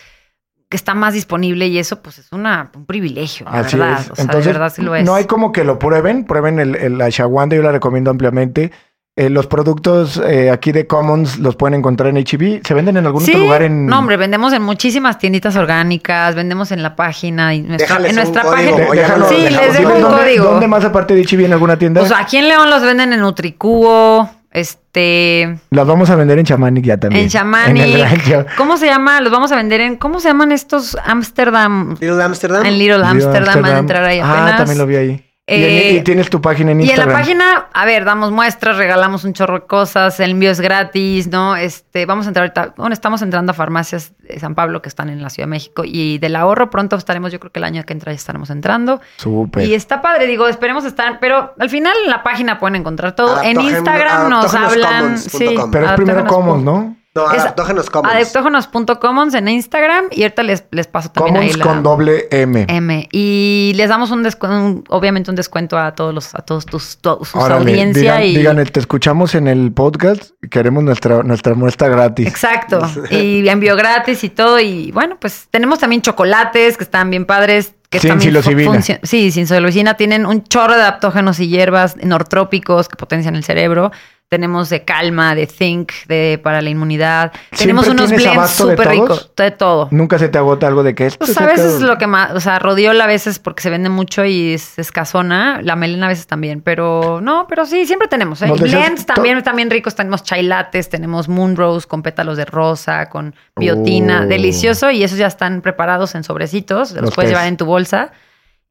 que 0.68 0.76
está 0.76 0.94
más 0.94 1.14
disponible 1.14 1.66
y 1.68 1.78
eso 1.78 2.02
pues 2.02 2.18
es 2.18 2.32
una, 2.32 2.70
un 2.74 2.86
privilegio, 2.86 3.46
la 3.46 3.60
Así 3.60 3.76
verdad, 3.76 4.00
es. 4.00 4.10
o 4.10 4.14
sea, 4.16 4.22
Entonces, 4.24 4.46
de 4.46 4.52
verdad 4.52 4.72
sí 4.74 4.82
lo 4.82 4.94
es. 4.96 5.04
no 5.04 5.14
hay 5.14 5.24
como 5.26 5.52
que 5.52 5.62
lo 5.64 5.78
prueben. 5.78 6.24
Prueben 6.24 6.58
el, 6.58 6.74
el 6.76 7.00
ashwagandha, 7.00 7.56
yo 7.56 7.62
la 7.62 7.72
recomiendo 7.72 8.10
ampliamente. 8.10 8.72
Eh, 9.18 9.30
los 9.30 9.46
productos 9.46 10.20
eh, 10.28 10.50
aquí 10.50 10.72
de 10.72 10.86
Commons 10.86 11.38
los 11.38 11.56
pueden 11.56 11.72
encontrar 11.78 12.10
en 12.14 12.16
HB. 12.22 12.66
¿Se 12.66 12.74
venden 12.74 12.98
en 12.98 13.06
algún 13.06 13.22
otro 13.22 13.38
lugar 13.38 13.62
en...? 13.62 13.86
No, 13.86 13.98
hombre, 14.00 14.18
vendemos 14.18 14.52
en 14.52 14.60
muchísimas 14.60 15.18
tienditas 15.18 15.56
orgánicas, 15.56 16.34
vendemos 16.34 16.70
en 16.70 16.82
la 16.82 16.96
página, 16.96 17.54
y 17.54 17.62
nuestra, 17.62 17.86
Déjales 17.96 18.10
en 18.12 18.18
un 18.18 18.22
nuestra 18.24 18.42
código, 18.42 18.76
página. 18.76 18.84
De- 18.84 18.90
Oye, 18.90 19.02
déjalo- 19.06 19.28
sí, 19.30 19.36
les 19.48 19.72
dejo 19.78 19.94
un 19.94 20.02
dónde- 20.02 20.18
código. 20.18 20.44
¿Dónde 20.44 20.66
más 20.68 20.84
aparte 20.84 21.14
de 21.14 21.22
HB 21.24 21.46
en 21.46 21.52
alguna 21.54 21.78
tienda? 21.78 22.00
Pues 22.02 22.12
aquí 22.12 22.36
en 22.36 22.48
León 22.48 22.68
los 22.68 22.82
venden 22.82 23.14
en 23.14 23.20
Nutricubo, 23.20 24.28
este, 24.56 25.58
Las 25.68 25.86
vamos 25.86 26.08
a 26.08 26.16
vender 26.16 26.38
en 26.38 26.46
Chamanic 26.46 26.84
ya 26.84 26.96
también. 26.96 27.24
en 27.24 27.28
Chamani. 27.28 27.78
En 27.78 27.92
el 27.92 28.00
rancho. 28.00 28.46
¿Cómo 28.56 28.78
se 28.78 28.86
llama? 28.86 29.20
Los 29.20 29.30
vamos 29.30 29.52
a 29.52 29.56
vender 29.56 29.82
en, 29.82 29.96
¿cómo 29.96 30.18
se 30.18 30.28
llaman 30.28 30.50
estos 30.50 30.96
Amsterdam? 31.04 31.90
Little 32.00 32.22
Amsterdam. 32.22 32.64
En 32.64 32.78
Little 32.78 33.04
Amsterdam, 33.04 33.60
van 33.60 33.74
a 33.74 33.78
entrar 33.78 34.04
ahí 34.04 34.18
apenas. 34.18 34.52
Ah, 34.52 34.56
también 34.56 34.78
lo 34.78 34.86
vi 34.86 34.96
ahí. 34.96 35.25
Eh, 35.48 35.98
¿Y, 35.98 36.00
tienes 36.02 36.28
tu 36.28 36.40
página 36.40 36.72
en 36.72 36.80
Instagram. 36.80 37.06
Y 37.06 37.08
en 37.08 37.12
la 37.12 37.20
página, 37.20 37.68
a 37.72 37.84
ver, 37.84 38.04
damos 38.04 38.32
muestras, 38.32 38.76
regalamos 38.78 39.22
un 39.22 39.32
chorro 39.32 39.60
de 39.60 39.66
cosas, 39.66 40.18
el 40.18 40.32
envío 40.32 40.50
es 40.50 40.60
gratis, 40.60 41.28
¿no? 41.28 41.54
Este, 41.54 42.04
vamos 42.04 42.26
a 42.26 42.30
entrar 42.30 42.46
ahorita, 42.46 42.74
bueno, 42.76 42.92
estamos 42.92 43.22
entrando 43.22 43.52
a 43.52 43.54
farmacias 43.54 44.12
de 44.18 44.40
San 44.40 44.56
Pablo 44.56 44.82
que 44.82 44.88
están 44.88 45.08
en 45.08 45.22
la 45.22 45.30
Ciudad 45.30 45.46
de 45.46 45.50
México 45.50 45.82
y 45.84 46.18
del 46.18 46.34
ahorro 46.34 46.68
pronto 46.68 46.96
estaremos, 46.96 47.30
yo 47.30 47.38
creo 47.38 47.52
que 47.52 47.60
el 47.60 47.64
año 47.64 47.84
que 47.84 47.92
entra 47.92 48.10
ya 48.10 48.16
estaremos 48.16 48.50
entrando. 48.50 49.00
Súper. 49.18 49.68
Y 49.68 49.74
está 49.74 50.02
padre, 50.02 50.26
digo, 50.26 50.48
esperemos 50.48 50.84
estar, 50.84 51.20
pero 51.20 51.54
al 51.60 51.70
final 51.70 51.94
en 52.02 52.10
la 52.10 52.24
página 52.24 52.58
pueden 52.58 52.74
encontrar 52.74 53.14
todo. 53.14 53.40
en 53.40 53.60
Instagram 53.60 54.28
nos 54.28 54.52
hablan. 54.52 55.16
Sí, 55.16 55.56
pero 55.70 55.86
es 55.86 55.92
primero 55.92 56.26
Commons, 56.26 56.64
¿no? 56.64 56.96
No, 57.16 57.26
Adaptógenos 57.26 57.88
Commons. 57.88 58.14
Adaptógenos.commons 58.14 59.34
en 59.34 59.48
Instagram 59.48 60.04
y 60.10 60.22
ahorita 60.22 60.42
les, 60.42 60.64
les 60.70 60.86
paso 60.86 61.10
también 61.10 61.36
Commons 61.36 61.56
con 61.56 61.82
doble 61.82 62.28
M. 62.30 62.66
M. 62.68 63.08
Y 63.10 63.72
les 63.74 63.88
damos 63.88 64.10
un 64.10 64.22
descuento, 64.22 64.84
obviamente 64.94 65.30
un 65.30 65.36
descuento 65.36 65.78
a 65.78 65.94
todos 65.94 66.14
los, 66.14 66.34
a 66.34 66.42
todos 66.42 66.66
tus, 66.66 66.98
sus 67.02 67.34
audiencia. 67.34 68.18
Digan, 68.18 68.62
te 68.66 68.80
escuchamos 68.80 69.34
en 69.34 69.48
el 69.48 69.72
podcast 69.72 70.32
y 70.42 70.50
queremos 70.50 70.84
nuestra, 70.84 71.22
nuestra 71.22 71.54
muestra 71.54 71.88
gratis. 71.88 72.26
Exacto. 72.26 72.80
y 73.10 73.48
envío 73.48 73.76
gratis 73.76 74.22
y 74.22 74.28
todo. 74.28 74.60
Y 74.60 74.92
bueno, 74.92 75.16
pues 75.18 75.48
tenemos 75.50 75.78
también 75.78 76.02
chocolates 76.02 76.76
que 76.76 76.84
están 76.84 77.08
bien 77.08 77.24
padres. 77.24 77.72
Que 77.88 77.98
sin 77.98 78.20
psilocibina. 78.20 78.82
Sí, 78.82 79.30
sin 79.30 79.46
psilocibina. 79.46 79.94
Tienen 79.94 80.26
un 80.26 80.44
chorro 80.44 80.74
de 80.74 80.82
adaptógenos 80.82 81.40
y 81.40 81.48
hierbas 81.48 81.96
nortrópicos 81.96 82.90
que 82.90 82.96
potencian 82.96 83.36
el 83.36 83.44
cerebro 83.44 83.90
tenemos 84.28 84.68
de 84.70 84.84
calma, 84.84 85.34
de 85.36 85.46
think, 85.46 85.92
de 86.08 86.40
para 86.42 86.60
la 86.60 86.70
inmunidad. 86.70 87.32
Tenemos 87.56 87.86
unos 87.86 88.10
blends 88.10 88.50
súper 88.50 88.88
ricos, 88.88 89.30
de 89.36 89.52
todo. 89.52 89.88
Nunca 89.92 90.18
se 90.18 90.28
te 90.28 90.38
agota 90.38 90.66
algo 90.66 90.82
de 90.82 90.94
que 90.94 91.06
esto. 91.06 91.24
Pues 91.24 91.38
a 91.38 91.46
veces 91.46 91.74
es 91.74 91.80
lo 91.80 91.96
que 91.96 92.08
más, 92.08 92.32
o 92.32 92.40
sea, 92.40 92.58
rodiola 92.58 93.04
a 93.04 93.06
veces 93.06 93.38
porque 93.38 93.62
se 93.62 93.70
vende 93.70 93.88
mucho 93.88 94.24
y 94.24 94.54
es 94.54 94.78
escasona, 94.78 95.60
la 95.62 95.76
melena 95.76 96.06
a 96.06 96.08
veces 96.08 96.26
también, 96.26 96.60
pero 96.60 97.20
no, 97.22 97.46
pero 97.48 97.66
sí, 97.66 97.86
siempre 97.86 98.08
tenemos. 98.08 98.42
¿eh? 98.42 98.50
Blends 98.50 99.06
también, 99.06 99.42
también 99.44 99.70
ricos, 99.70 99.94
tenemos 99.94 100.24
chai 100.24 100.42
lattes, 100.42 100.88
tenemos 100.88 101.28
moon 101.28 101.54
rose 101.54 101.86
con 101.86 102.02
pétalos 102.02 102.36
de 102.36 102.46
rosa, 102.46 103.08
con 103.08 103.34
biotina, 103.54 104.22
oh. 104.22 104.26
delicioso 104.26 104.90
y 104.90 105.04
esos 105.04 105.18
ya 105.18 105.28
están 105.28 105.60
preparados 105.60 106.14
en 106.16 106.24
sobrecitos, 106.24 106.92
los, 106.92 107.14
puedes 107.14 107.30
llevar 107.30 107.46
en 107.46 107.56
tu 107.56 107.64
bolsa 107.64 108.12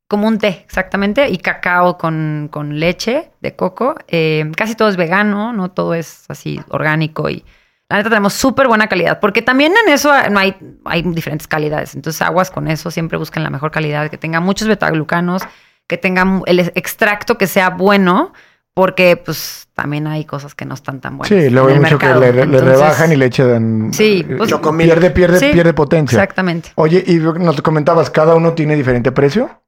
como 0.08 0.28
un 0.28 0.38
té, 0.38 0.64
exactamente, 0.66 1.30
y 1.30 1.38
cacao 1.38 1.98
con, 1.98 2.50
con 2.52 2.80
leche 2.80 3.32
de 3.42 3.56
coco. 3.56 3.96
Eh, 4.08 4.52
casi 4.56 4.76
todo 4.76 4.90
es 4.90 4.98
vegano, 4.98 5.54
no 5.54 5.72
todo 5.72 5.94
es 5.94 6.26
así 6.30 6.60
orgánico 6.70 7.30
y 7.30 7.44
la 7.90 7.98
neta 7.98 8.10
tenemos 8.10 8.34
súper 8.34 8.68
buena 8.68 8.88
calidad, 8.88 9.20
porque 9.20 9.44
también 9.44 9.74
en 9.86 9.94
eso 9.94 10.12
no 10.32 10.40
hay, 10.40 10.56
hay 10.86 11.04
diferentes 11.04 11.48
calidades. 11.48 11.94
Entonces, 11.94 12.22
aguas 12.22 12.50
con 12.50 12.68
eso, 12.68 12.90
siempre 12.90 13.18
busquen 13.18 13.44
la 13.44 13.52
mejor 13.52 13.70
calidad, 13.70 14.10
que 14.10 14.18
tenga 14.18 14.40
muchos 14.40 14.68
betaglucanos, 14.68 15.44
que 15.88 15.98
tenga 15.98 16.42
el 16.48 16.60
extracto 16.60 17.38
que 17.38 17.46
sea 17.46 17.70
bueno, 17.70 18.34
porque 18.74 19.22
pues 19.24 19.68
también 19.76 20.08
hay 20.08 20.26
cosas 20.26 20.56
que 20.56 20.66
no 20.66 20.74
están 20.74 21.00
tan 21.00 21.18
buenas. 21.18 21.44
Sí, 21.44 21.50
luego 21.52 21.70
hay 21.70 21.80
mucho 21.80 22.00
que 22.00 22.08
le, 22.08 22.32
rebajan 22.32 23.12
y 23.14 23.18
le 23.18 23.28
echan. 23.28 23.94
Sí, 23.94 24.26
pues, 24.36 24.52
pierde, 24.78 25.12
pierde, 25.12 25.52
pierde 25.52 25.74
potencia. 25.74 26.18
Exactamente. 26.18 26.72
Oye, 26.76 27.04
y 27.06 27.18
nos 27.18 27.62
comentabas, 27.62 28.10
¿cada 28.10 28.34
uno 28.34 28.54
tiene 28.54 28.76
diferente 28.76 29.12
precio? 29.12 29.62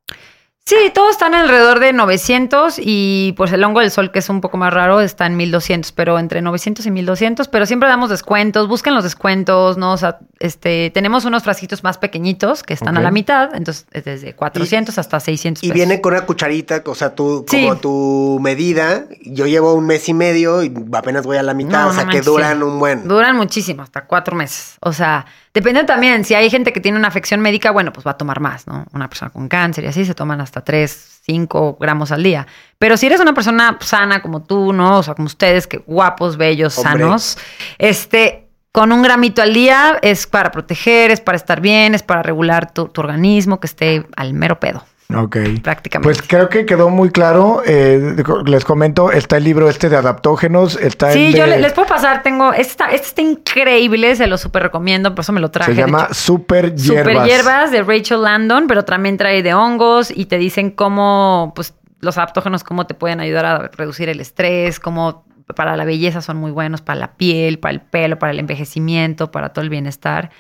Sí, 0.68 0.76
todos 0.94 1.12
están 1.12 1.34
alrededor 1.34 1.80
de 1.80 1.94
900 1.94 2.76
y 2.78 3.34
pues 3.38 3.54
el 3.54 3.64
hongo 3.64 3.80
del 3.80 3.90
sol, 3.90 4.12
que 4.12 4.20
es 4.20 4.28
un 4.28 4.42
poco 4.42 4.58
más 4.58 4.74
raro, 4.74 5.00
está 5.00 5.26
en 5.26 5.38
1200, 5.38 5.94
pero 5.94 6.20
entre 6.20 6.42
900 6.42 6.86
y 6.86 6.92
1200, 6.92 7.48
pero 7.48 7.66
siempre 7.66 7.88
damos 7.88 8.10
descuentos, 8.10 8.68
busquen 8.68 8.94
los 8.94 9.06
descuentos, 9.06 9.78
¿no? 9.78 9.94
O 9.94 9.98
sea, 9.98 10.20
este, 10.40 10.90
tenemos 10.90 11.24
unos 11.24 11.44
frasquitos 11.44 11.86
más 11.86 11.98
pequeñitos 11.98 12.64
que 12.64 12.74
están 12.74 12.98
a 12.98 13.00
la 13.00 13.12
mitad, 13.12 13.56
entonces 13.56 13.86
desde 13.94 14.36
400 14.36 14.98
hasta 14.98 15.22
600 15.22 15.64
Y 15.64 15.72
viene 15.72 16.02
con 16.02 16.12
una 16.12 16.26
cucharita, 16.26 16.84
o 16.86 16.96
sea, 16.96 17.16
tú, 17.16 17.46
como 17.50 17.78
tu 17.78 18.38
medida, 18.42 19.06
yo 19.22 19.48
llevo 19.48 19.74
un 19.74 19.86
mes 19.86 20.10
y 20.10 20.14
medio 20.14 20.64
y 20.64 20.74
apenas 20.92 21.26
voy 21.26 21.38
a 21.38 21.44
la 21.44 21.54
mitad, 21.54 21.88
o 21.88 21.94
sea, 21.94 22.08
que 22.08 22.20
duran 22.20 22.62
un 22.62 22.78
buen. 22.78 23.08
Duran 23.08 23.38
muchísimo, 23.38 23.84
hasta 23.84 24.04
cuatro 24.04 24.36
meses, 24.36 24.76
o 24.82 24.92
sea... 24.92 25.26
Depende 25.54 25.86
también, 25.86 26.24
si 26.24 26.36
hay 26.36 26.52
gente 26.52 26.72
que 26.72 26.80
tiene 26.80 27.00
una 27.00 27.08
afección 27.08 27.42
médica, 27.42 27.72
bueno, 27.72 27.92
pues 27.92 28.06
va 28.06 28.12
a 28.12 28.18
tomar 28.18 28.40
más, 28.40 28.68
¿no? 28.68 28.86
Una 28.94 29.10
persona 29.10 29.32
con 29.32 29.48
cáncer 29.48 29.86
y 29.86 29.88
así 29.88 30.06
se 30.06 30.14
toman 30.14 30.40
hasta 30.40 30.57
3, 30.64 31.22
5 31.26 31.78
gramos 31.80 32.12
al 32.12 32.24
día. 32.24 32.48
Pero 32.80 32.98
si 32.98 33.06
eres 33.06 33.20
una 33.20 33.34
persona 33.34 33.78
sana 33.82 34.22
como 34.22 34.44
tú, 34.44 34.74
¿no? 34.74 35.00
O 35.00 35.04
sea, 35.04 35.16
como 35.16 35.26
ustedes, 35.26 35.68
que 35.68 35.78
guapos, 35.78 36.38
bellos, 36.38 36.74
sanos, 36.74 37.38
este, 37.78 38.48
con 38.72 38.92
un 38.92 39.02
gramito 39.02 39.42
al 39.42 39.54
día 39.54 39.98
es 40.02 40.28
para 40.28 40.52
proteger, 40.52 41.12
es 41.12 41.20
para 41.20 41.36
estar 41.36 41.62
bien, 41.62 41.96
es 41.96 42.04
para 42.04 42.22
regular 42.24 42.72
tu 42.72 42.92
organismo, 42.98 43.60
que 43.60 43.68
esté 43.68 44.08
al 44.16 44.34
mero 44.34 44.60
pedo. 44.60 44.86
Ok. 45.16 45.38
Prácticamente. 45.64 46.04
Pues 46.04 46.22
creo 46.22 46.50
que 46.50 46.66
quedó 46.66 46.90
muy 46.90 47.12
claro. 47.12 47.62
Eh, 47.66 48.16
les 48.46 48.66
comento, 48.66 49.12
está 49.12 49.38
el 49.38 49.46
libro 49.46 49.70
este 49.70 49.88
de 49.88 49.96
adaptógenos, 49.96 50.76
está 50.76 51.12
sí, 51.12 51.28
el 51.28 51.36
yo 51.36 51.46
les 51.46 51.72
puedo 51.74 51.88
pasar, 51.88 52.24
tengo, 52.24 52.52
este 52.52 52.72
está, 52.72 52.86
este 52.92 53.08
está 53.08 53.22
increíble, 53.22 54.16
se 54.16 54.28
lo 54.28 54.38
súper 54.38 54.64
recomiendo, 54.64 55.16
por 55.16 55.24
eso 55.24 55.32
me 55.32 55.40
lo 55.40 55.50
traje. 55.50 55.74
Se 55.74 55.78
llama 55.78 56.10
Super 56.14 56.76
Hierbas. 56.76 57.14
Super 57.14 57.24
Hierbas 57.26 57.72
de 57.72 57.84
Rachel 57.84 58.22
Landon, 58.22 58.68
pero 58.68 58.84
también 58.84 59.18
trae 59.18 59.44
de 59.44 59.54
hongos 59.54 60.12
y 60.12 60.26
te 60.26 60.38
dicen 60.38 60.72
cómo, 60.72 61.54
pues, 61.56 61.74
los 62.02 62.18
adaptógenos, 62.18 62.64
cómo 62.64 62.86
te 62.86 62.94
pueden 62.94 63.22
ayudar 63.22 63.46
a 63.46 63.68
reducir 63.70 64.10
el 64.10 64.20
estrés, 64.20 64.80
cómo 64.80 65.26
para 65.56 65.78
la 65.78 65.86
belleza 65.86 66.22
son 66.22 66.36
muy 66.38 66.52
buenos, 66.52 66.82
para 66.82 67.00
la 67.00 67.14
piel, 67.14 67.60
para 67.60 67.74
el 67.74 67.82
pelo, 67.82 68.20
para 68.20 68.34
el 68.34 68.40
envejecimiento, 68.40 69.32
para 69.32 69.50
todo 69.50 69.64
el 69.64 69.70
bienestar. 69.70 70.32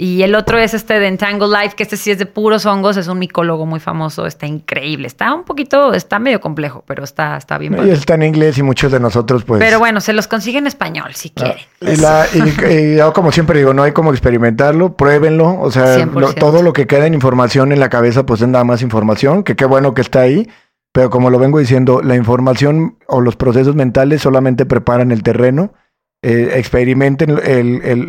Y 0.00 0.22
el 0.22 0.34
otro 0.34 0.56
es 0.56 0.72
este 0.72 0.98
de 0.98 1.08
Entangle 1.08 1.48
Life, 1.48 1.76
que 1.76 1.82
este 1.82 1.98
sí 1.98 2.10
es 2.10 2.18
de 2.18 2.24
puros 2.24 2.64
hongos, 2.64 2.96
es 2.96 3.06
un 3.06 3.18
micólogo 3.18 3.66
muy 3.66 3.80
famoso, 3.80 4.24
está 4.24 4.46
increíble. 4.46 5.06
Está 5.06 5.34
un 5.34 5.44
poquito, 5.44 5.92
está 5.92 6.18
medio 6.18 6.40
complejo, 6.40 6.82
pero 6.86 7.04
está, 7.04 7.36
está 7.36 7.58
bien. 7.58 7.76
Y 7.86 7.90
está 7.90 8.14
en 8.14 8.22
inglés 8.22 8.56
y 8.56 8.62
muchos 8.62 8.90
de 8.90 8.98
nosotros, 8.98 9.44
pues. 9.44 9.60
Pero 9.60 9.78
bueno, 9.78 10.00
se 10.00 10.14
los 10.14 10.26
consigue 10.26 10.56
en 10.56 10.66
español 10.66 11.12
si 11.12 11.30
ah, 11.36 11.54
quieren. 11.82 12.94
y, 12.94 12.96
yo, 12.96 13.12
como 13.12 13.30
siempre 13.30 13.58
digo, 13.58 13.74
no 13.74 13.82
hay 13.82 13.92
como 13.92 14.10
experimentarlo, 14.12 14.96
pruébenlo. 14.96 15.60
O 15.60 15.70
sea, 15.70 16.08
todo 16.38 16.62
lo 16.62 16.72
que 16.72 16.86
queda 16.86 17.04
en 17.04 17.12
información 17.12 17.70
en 17.70 17.78
la 17.78 17.90
cabeza, 17.90 18.24
pues 18.24 18.40
es 18.40 18.48
nada 18.48 18.64
más 18.64 18.80
información, 18.80 19.42
que 19.42 19.54
qué 19.54 19.66
bueno 19.66 19.92
que 19.92 20.00
está 20.00 20.20
ahí. 20.20 20.48
Pero 20.92 21.10
como 21.10 21.28
lo 21.28 21.38
vengo 21.38 21.58
diciendo, 21.58 22.00
la 22.02 22.16
información 22.16 22.96
o 23.06 23.20
los 23.20 23.36
procesos 23.36 23.74
mentales 23.74 24.22
solamente 24.22 24.64
preparan 24.64 25.12
el 25.12 25.22
terreno 25.22 25.74
eh, 26.22 26.52
experimenten 26.56 27.34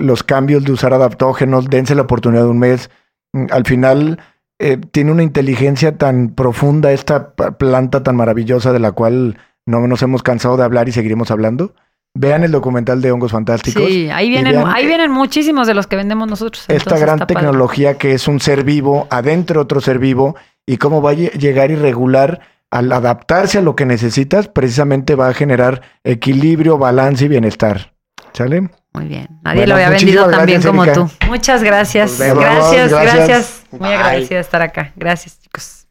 los 0.06 0.24
cambios 0.24 0.66
de 0.66 0.74
usar 0.74 0.94
adaptógenos, 0.94 1.70
dense 1.70 1.96
la 1.96 2.02
oportunidad 2.02 2.44
de 2.44 2.50
un 2.50 2.60
mes. 2.60 2.90
Mm, 3.34 3.46
al 3.52 3.66
final 3.66 4.20
eh, 4.60 4.78
tiene 4.92 5.12
una 5.12 5.24
inteligencia 5.24 5.98
tan 5.98 6.30
profunda 6.36 6.92
esta 6.92 7.34
planta 7.34 8.04
tan 8.04 8.16
maravillosa 8.16 8.74
de 8.74 8.80
la 8.80 8.92
cual 8.92 9.38
no 9.66 9.88
nos 9.88 10.02
hemos 10.02 10.24
cansado 10.24 10.58
de 10.58 10.64
hablar 10.64 10.90
y 10.90 10.92
seguiremos 10.92 11.32
hablando. 11.32 11.74
Vean 12.14 12.44
el 12.44 12.52
documental 12.52 13.02
de 13.02 13.12
hongos 13.12 13.32
fantásticos. 13.32 13.88
Sí, 13.88 14.10
ahí 14.10 14.30
vienen, 14.30 14.62
ahí 14.68 14.86
vienen 14.86 15.12
muchísimos 15.12 15.66
de 15.66 15.74
los 15.74 15.88
que 15.88 15.96
vendemos 15.96 16.28
nosotros. 16.28 16.66
Esta 16.68 17.00
gran 17.00 17.26
tecnología 17.26 17.98
que 17.98 18.12
es 18.12 18.28
un 18.28 18.42
ser 18.42 18.66
vivo, 18.66 19.08
adentro 19.10 19.62
otro 19.62 19.80
ser 19.80 19.98
vivo, 19.98 20.36
y 20.66 20.76
cómo 20.76 21.02
va 21.02 21.12
a 21.12 21.14
llegar 21.14 21.72
y 21.72 21.76
regular 21.76 22.42
al 22.70 22.92
adaptarse 22.92 23.60
a 23.60 23.62
lo 23.62 23.76
que 23.76 23.86
necesitas, 23.86 24.50
precisamente 24.50 25.16
va 25.16 25.30
a 25.30 25.34
generar 25.34 25.82
equilibrio, 26.04 26.78
balance 26.78 27.26
y 27.26 27.28
bienestar. 27.30 27.94
¿Sale? 28.34 28.70
Muy 28.94 29.06
bien. 29.06 29.28
Nadie 29.44 29.68
lo 29.68 29.76
había 29.76 29.90
vendido 29.90 30.30
tan 30.30 30.46
bien 30.46 30.62
como 30.62 30.86
tú. 30.92 31.10
Muchas 31.28 31.64
gracias. 31.64 32.20
Gracias, 32.20 32.92
gracias. 32.92 33.64
Muy 33.72 33.90
agradecida 33.90 34.36
de 34.36 34.42
estar 34.42 34.62
acá. 34.62 34.92
Gracias, 34.96 35.40
chicos. 35.40 35.88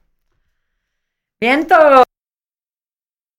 Viento. 1.40 2.04